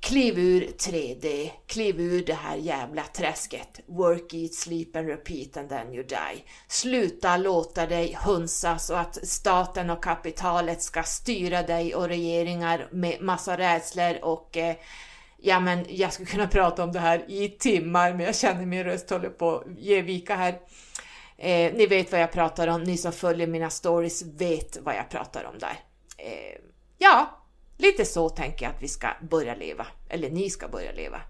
Kliv 0.00 0.38
ur 0.38 0.60
3D, 0.60 1.50
kliv 1.66 2.00
ur 2.00 2.24
det 2.24 2.34
här 2.34 2.56
jävla 2.56 3.02
träsket. 3.02 3.80
Work, 3.86 4.34
eat, 4.34 4.54
sleep 4.54 4.96
and 4.96 5.08
repeat 5.08 5.56
and 5.56 5.68
then 5.68 5.94
you 5.94 6.02
die. 6.02 6.44
Sluta 6.68 7.36
låta 7.36 7.86
dig 7.86 8.18
hunsas 8.24 8.90
och 8.90 9.00
att 9.00 9.28
staten 9.28 9.90
och 9.90 10.04
kapitalet 10.04 10.82
ska 10.82 11.02
styra 11.02 11.62
dig 11.62 11.94
och 11.94 12.08
regeringar 12.08 12.88
med 12.92 13.22
massa 13.22 13.58
rädslor 13.58 14.24
och 14.24 14.56
eh, 14.56 14.76
Ja, 15.40 15.60
men 15.60 15.86
jag 15.88 16.12
skulle 16.12 16.26
kunna 16.28 16.46
prata 16.46 16.84
om 16.84 16.92
det 16.92 16.98
här 16.98 17.24
i 17.30 17.48
timmar, 17.48 18.14
men 18.14 18.26
jag 18.26 18.36
känner 18.36 18.66
min 18.66 18.84
röst 18.84 19.10
håller 19.10 19.28
på 19.28 19.56
att 19.56 19.78
ge 19.78 20.02
vika 20.02 20.36
här. 20.36 20.60
Eh, 21.36 21.72
ni 21.74 21.86
vet 21.86 22.12
vad 22.12 22.20
jag 22.20 22.32
pratar 22.32 22.68
om, 22.68 22.82
ni 22.82 22.96
som 22.96 23.12
följer 23.12 23.46
mina 23.46 23.70
stories 23.70 24.22
vet 24.22 24.78
vad 24.82 24.94
jag 24.94 25.10
pratar 25.10 25.44
om 25.44 25.58
där. 25.58 25.78
Eh, 26.16 26.60
ja, 26.98 27.44
lite 27.76 28.04
så 28.04 28.28
tänker 28.28 28.66
jag 28.66 28.74
att 28.74 28.82
vi 28.82 28.88
ska 28.88 29.08
börja 29.30 29.54
leva, 29.54 29.86
eller 30.08 30.30
ni 30.30 30.50
ska 30.50 30.68
börja 30.68 30.92
leva. 30.92 31.20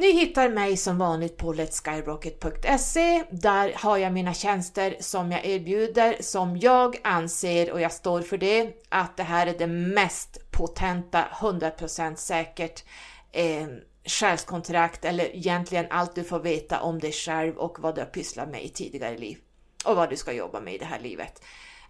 Ni 0.00 0.12
hittar 0.12 0.48
mig 0.48 0.76
som 0.76 0.98
vanligt 0.98 1.36
på 1.36 1.52
letskyrocket.se. 1.52 3.24
Där 3.30 3.72
har 3.76 3.98
jag 3.98 4.12
mina 4.12 4.34
tjänster 4.34 4.96
som 5.00 5.32
jag 5.32 5.44
erbjuder, 5.44 6.16
som 6.20 6.56
jag 6.56 7.00
anser, 7.04 7.72
och 7.72 7.80
jag 7.80 7.92
står 7.92 8.22
för 8.22 8.38
det, 8.38 8.72
att 8.88 9.16
det 9.16 9.22
här 9.22 9.46
är 9.46 9.58
det 9.58 9.66
mest 9.66 10.50
potenta, 10.50 11.24
100% 11.40 12.14
säkert 12.14 12.84
eh, 13.32 13.66
själskontrakt, 14.04 15.04
eller 15.04 15.36
egentligen 15.36 15.86
allt 15.90 16.14
du 16.14 16.24
får 16.24 16.40
veta 16.40 16.80
om 16.80 16.98
dig 16.98 17.12
själv 17.12 17.56
och 17.56 17.78
vad 17.80 17.94
du 17.94 18.00
har 18.00 18.08
pysslat 18.08 18.48
med 18.48 18.64
i 18.64 18.68
tidigare 18.68 19.18
liv 19.18 19.38
och 19.84 19.96
vad 19.96 20.10
du 20.10 20.16
ska 20.16 20.32
jobba 20.32 20.60
med 20.60 20.74
i 20.74 20.78
det 20.78 20.84
här 20.84 21.00
livet. 21.00 21.42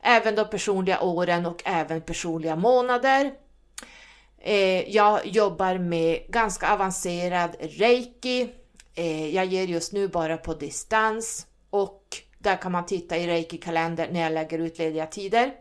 Även 0.03 0.35
de 0.35 0.45
personliga 0.51 1.01
åren 1.01 1.47
och 1.47 1.62
även 1.65 2.01
personliga 2.03 2.57
månader 2.57 3.32
Eh, 4.40 4.90
jag 4.90 5.26
jobbar 5.26 5.78
med 5.78 6.22
ganska 6.28 6.72
avancerad 6.72 7.56
reiki. 7.60 8.48
Eh, 8.94 9.34
jag 9.34 9.46
ger 9.46 9.66
just 9.66 9.92
nu 9.92 10.08
bara 10.08 10.36
på 10.36 10.54
distans 10.54 11.46
och 11.70 12.16
där 12.38 12.56
kan 12.56 12.72
man 12.72 12.86
titta 12.86 13.16
i 13.16 13.26
reiki-kalender 13.26 14.08
när 14.12 14.20
jag 14.20 14.32
lägger 14.32 14.58
ut 14.58 14.78
lediga 14.78 15.06
tider. 15.06 15.52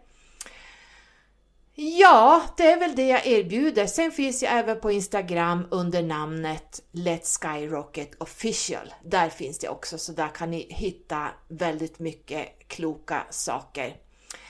Ja, 1.75 2.41
det 2.57 2.71
är 2.71 2.79
väl 2.79 2.95
det 2.95 3.07
jag 3.07 3.27
erbjuder. 3.27 3.85
Sen 3.85 4.11
finns 4.11 4.43
jag 4.43 4.53
även 4.53 4.79
på 4.79 4.91
Instagram 4.91 5.67
under 5.71 6.03
namnet 6.03 6.83
Let's 6.91 7.39
Skyrocket 7.41 8.21
official. 8.21 8.93
Där 9.03 9.29
finns 9.29 9.59
det 9.59 9.69
också, 9.69 9.97
så 9.97 10.11
där 10.11 10.27
kan 10.27 10.51
ni 10.51 10.67
hitta 10.69 11.27
väldigt 11.47 11.99
mycket 11.99 12.67
kloka 12.67 13.27
saker 13.29 13.95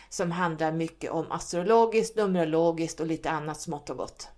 som 0.10 0.32
handlar 0.32 0.72
mycket 0.72 1.12
om 1.12 1.32
astrologiskt, 1.32 2.16
numerologiskt 2.16 3.00
och 3.00 3.08
lite 3.08 3.32
annat 3.32 3.62
smått 3.62 3.90
och 3.90 3.98
gott. 3.98 4.30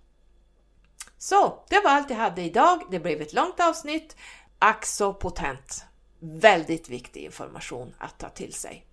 Så, 1.18 1.64
det 1.68 1.80
var 1.84 1.90
allt 1.90 2.10
jag 2.10 2.16
hade 2.16 2.42
idag. 2.42 2.82
Det 2.90 3.00
blev 3.00 3.20
ett 3.20 3.32
långt 3.32 3.60
avsnitt. 3.60 4.16
Ack 4.58 4.86
så 4.86 5.14
potent. 5.14 5.84
Väldigt 6.18 6.88
viktig 6.88 7.20
information 7.24 7.94
att 7.98 8.18
ta 8.18 8.28
till 8.28 8.52
sig. 8.52 8.86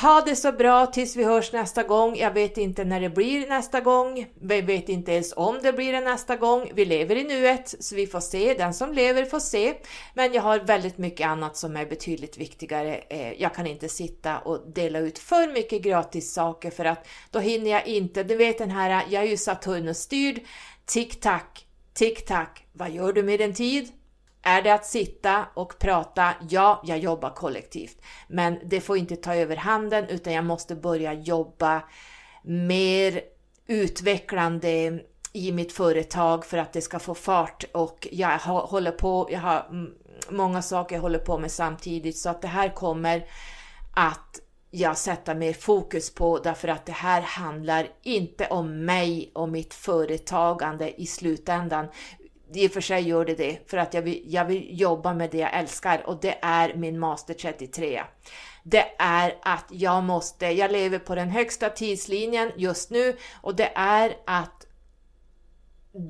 Ha 0.00 0.20
det 0.20 0.36
så 0.36 0.52
bra 0.52 0.86
tills 0.86 1.16
vi 1.16 1.24
hörs 1.24 1.52
nästa 1.52 1.82
gång. 1.82 2.16
Jag 2.16 2.30
vet 2.30 2.58
inte 2.58 2.84
när 2.84 3.00
det 3.00 3.10
blir 3.10 3.48
nästa 3.48 3.80
gång. 3.80 4.26
Vi 4.40 4.60
vet 4.60 4.88
inte 4.88 5.12
ens 5.12 5.32
om 5.36 5.58
det 5.62 5.72
blir 5.72 5.92
det 5.92 6.00
nästa 6.00 6.36
gång. 6.36 6.70
Vi 6.74 6.84
lever 6.84 7.16
i 7.16 7.24
nuet, 7.24 7.74
så 7.80 7.94
vi 7.94 8.06
får 8.06 8.20
se. 8.20 8.54
Den 8.54 8.74
som 8.74 8.92
lever 8.92 9.24
får 9.24 9.40
se. 9.40 9.74
Men 10.14 10.32
jag 10.32 10.42
har 10.42 10.58
väldigt 10.58 10.98
mycket 10.98 11.26
annat 11.26 11.56
som 11.56 11.76
är 11.76 11.86
betydligt 11.86 12.38
viktigare. 12.38 12.96
Eh, 12.96 13.32
jag 13.32 13.54
kan 13.54 13.66
inte 13.66 13.88
sitta 13.88 14.38
och 14.38 14.72
dela 14.74 14.98
ut 14.98 15.18
för 15.18 15.52
mycket 15.52 15.82
gratis 15.82 16.32
saker 16.32 16.70
för 16.70 16.84
att 16.84 17.06
då 17.30 17.38
hinner 17.38 17.70
jag 17.70 17.86
inte. 17.86 18.22
Du 18.22 18.36
vet 18.36 18.58
den 18.58 18.70
här, 18.70 19.04
jag 19.08 19.22
är 19.22 19.28
ju 19.28 19.36
Saturnus-styrd. 19.36 20.40
Tick-tack, 20.86 21.66
tick-tack. 21.94 22.66
Vad 22.72 22.90
gör 22.90 23.12
du 23.12 23.22
med 23.22 23.40
din 23.40 23.54
tid? 23.54 23.92
Är 24.42 24.62
det 24.62 24.74
att 24.74 24.86
sitta 24.86 25.46
och 25.54 25.78
prata? 25.78 26.34
Ja, 26.48 26.82
jag 26.84 26.98
jobbar 26.98 27.30
kollektivt. 27.30 27.96
Men 28.28 28.58
det 28.64 28.80
får 28.80 28.96
inte 28.96 29.16
ta 29.16 29.34
över 29.34 29.56
handen 29.56 30.08
utan 30.08 30.32
jag 30.32 30.44
måste 30.44 30.74
börja 30.74 31.12
jobba 31.12 31.82
mer 32.42 33.20
utvecklande 33.66 35.00
i 35.32 35.52
mitt 35.52 35.72
företag 35.72 36.44
för 36.44 36.58
att 36.58 36.72
det 36.72 36.80
ska 36.80 36.98
få 36.98 37.14
fart 37.14 37.64
och 37.72 38.08
jag 38.12 38.38
håller 38.38 38.90
på, 38.90 39.28
jag 39.30 39.40
har 39.40 39.66
många 40.30 40.62
saker 40.62 40.96
jag 40.96 41.02
håller 41.02 41.18
på 41.18 41.38
med 41.38 41.50
samtidigt 41.50 42.18
så 42.18 42.28
att 42.28 42.42
det 42.42 42.48
här 42.48 42.68
kommer 42.68 43.26
att 43.94 44.40
jag 44.70 44.98
sätta 44.98 45.34
mer 45.34 45.52
fokus 45.52 46.14
på 46.14 46.38
därför 46.38 46.68
att 46.68 46.86
det 46.86 46.92
här 46.92 47.20
handlar 47.22 47.88
inte 48.02 48.46
om 48.46 48.84
mig 48.84 49.30
och 49.34 49.48
mitt 49.48 49.74
företagande 49.74 51.00
i 51.00 51.06
slutändan 51.06 51.86
i 52.56 52.68
och 52.68 52.72
för 52.72 52.80
sig 52.80 53.08
gör 53.08 53.24
det 53.24 53.34
det, 53.34 53.70
för 53.70 53.76
att 53.76 53.94
jag 53.94 54.02
vill, 54.02 54.22
jag 54.26 54.44
vill 54.44 54.80
jobba 54.80 55.14
med 55.14 55.30
det 55.30 55.38
jag 55.38 55.54
älskar 55.54 56.06
och 56.06 56.20
det 56.20 56.38
är 56.42 56.74
min 56.74 56.98
Master 56.98 57.34
33. 57.34 58.02
Det 58.62 58.86
är 58.98 59.38
att 59.42 59.66
jag 59.70 60.04
måste, 60.04 60.46
jag 60.46 60.72
lever 60.72 60.98
på 60.98 61.14
den 61.14 61.30
högsta 61.30 61.68
tidslinjen 61.68 62.52
just 62.56 62.90
nu 62.90 63.16
och 63.40 63.54
det 63.54 63.72
är 63.74 64.16
att 64.26 64.66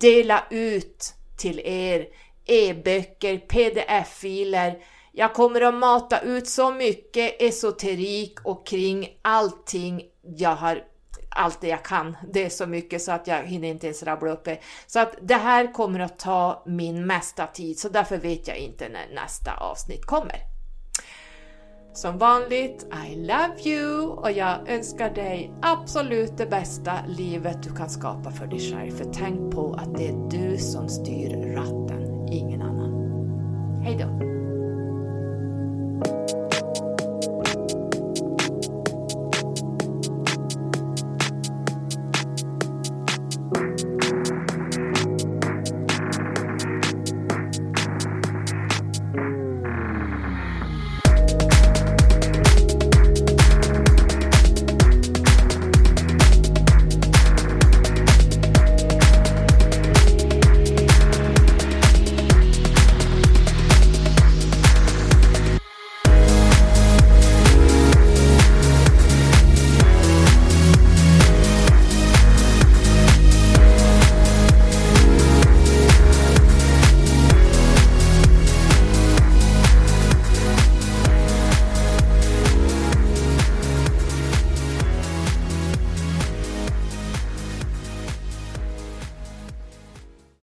dela 0.01 0.44
ut 0.51 1.14
till 1.39 1.60
er 1.64 2.06
e-böcker, 2.47 3.39
pdf-filer. 3.39 4.82
Jag 5.12 5.35
kommer 5.35 5.60
att 5.60 5.74
mata 5.74 6.20
ut 6.20 6.48
så 6.48 6.73
mycket 6.73 7.43
esoterik 7.43 8.40
och 8.44 8.66
kring 8.66 9.19
allting 9.23 10.02
jag 10.23 10.56
har 10.56 10.82
allt 11.35 11.61
det 11.61 11.69
jag 11.69 11.85
kan. 11.85 12.17
Det 12.33 12.45
är 12.45 12.51
så 12.51 12.67
mycket 12.67 13.03
så 13.03 13.13
att 13.13 13.27
jag 13.27 13.43
hinner 13.43 13.69
inte 13.69 13.87
ens 13.87 14.03
rabbla 14.03 14.31
upp 14.31 14.45
det. 14.45 14.59
Så 14.87 15.01
att 15.01 15.15
det 15.23 15.35
här 15.35 15.73
kommer 15.73 16.01
att 16.01 16.19
ta 16.19 16.63
min 16.67 17.07
mesta 17.07 17.47
tid, 17.47 17.79
så 17.79 17.89
därför 17.89 18.17
vet 18.17 18.49
jag 18.49 18.57
inte 18.57 18.89
när 18.89 19.15
nästa 19.15 19.55
avsnitt 19.55 20.07
kommer. 20.07 20.37
Som 21.95 22.19
vanligt, 22.19 22.87
I 23.09 23.17
love 23.17 23.55
you 23.65 24.07
och 24.07 24.33
jag 24.33 24.69
önskar 24.69 25.11
dig 25.11 25.53
absolut 25.63 26.37
det 26.37 26.47
bästa 26.47 26.93
livet 27.09 27.63
du 27.63 27.75
kan 27.75 27.91
skapa 27.91 28.31
för 28.31 28.47
dig 28.47 28.61
själv. 28.61 28.91
För 28.91 29.13
tänk 29.13 29.55
på 29.55 29.75
att 29.75 29.97
det 29.97 30.09
är 30.09 30.31
du 30.31 30.59
som 30.59 30.89
styr 30.89 31.55
ratten, 31.55 32.29
ingen 32.29 32.63
annan. 32.63 32.93
Hejdå! 33.83 34.32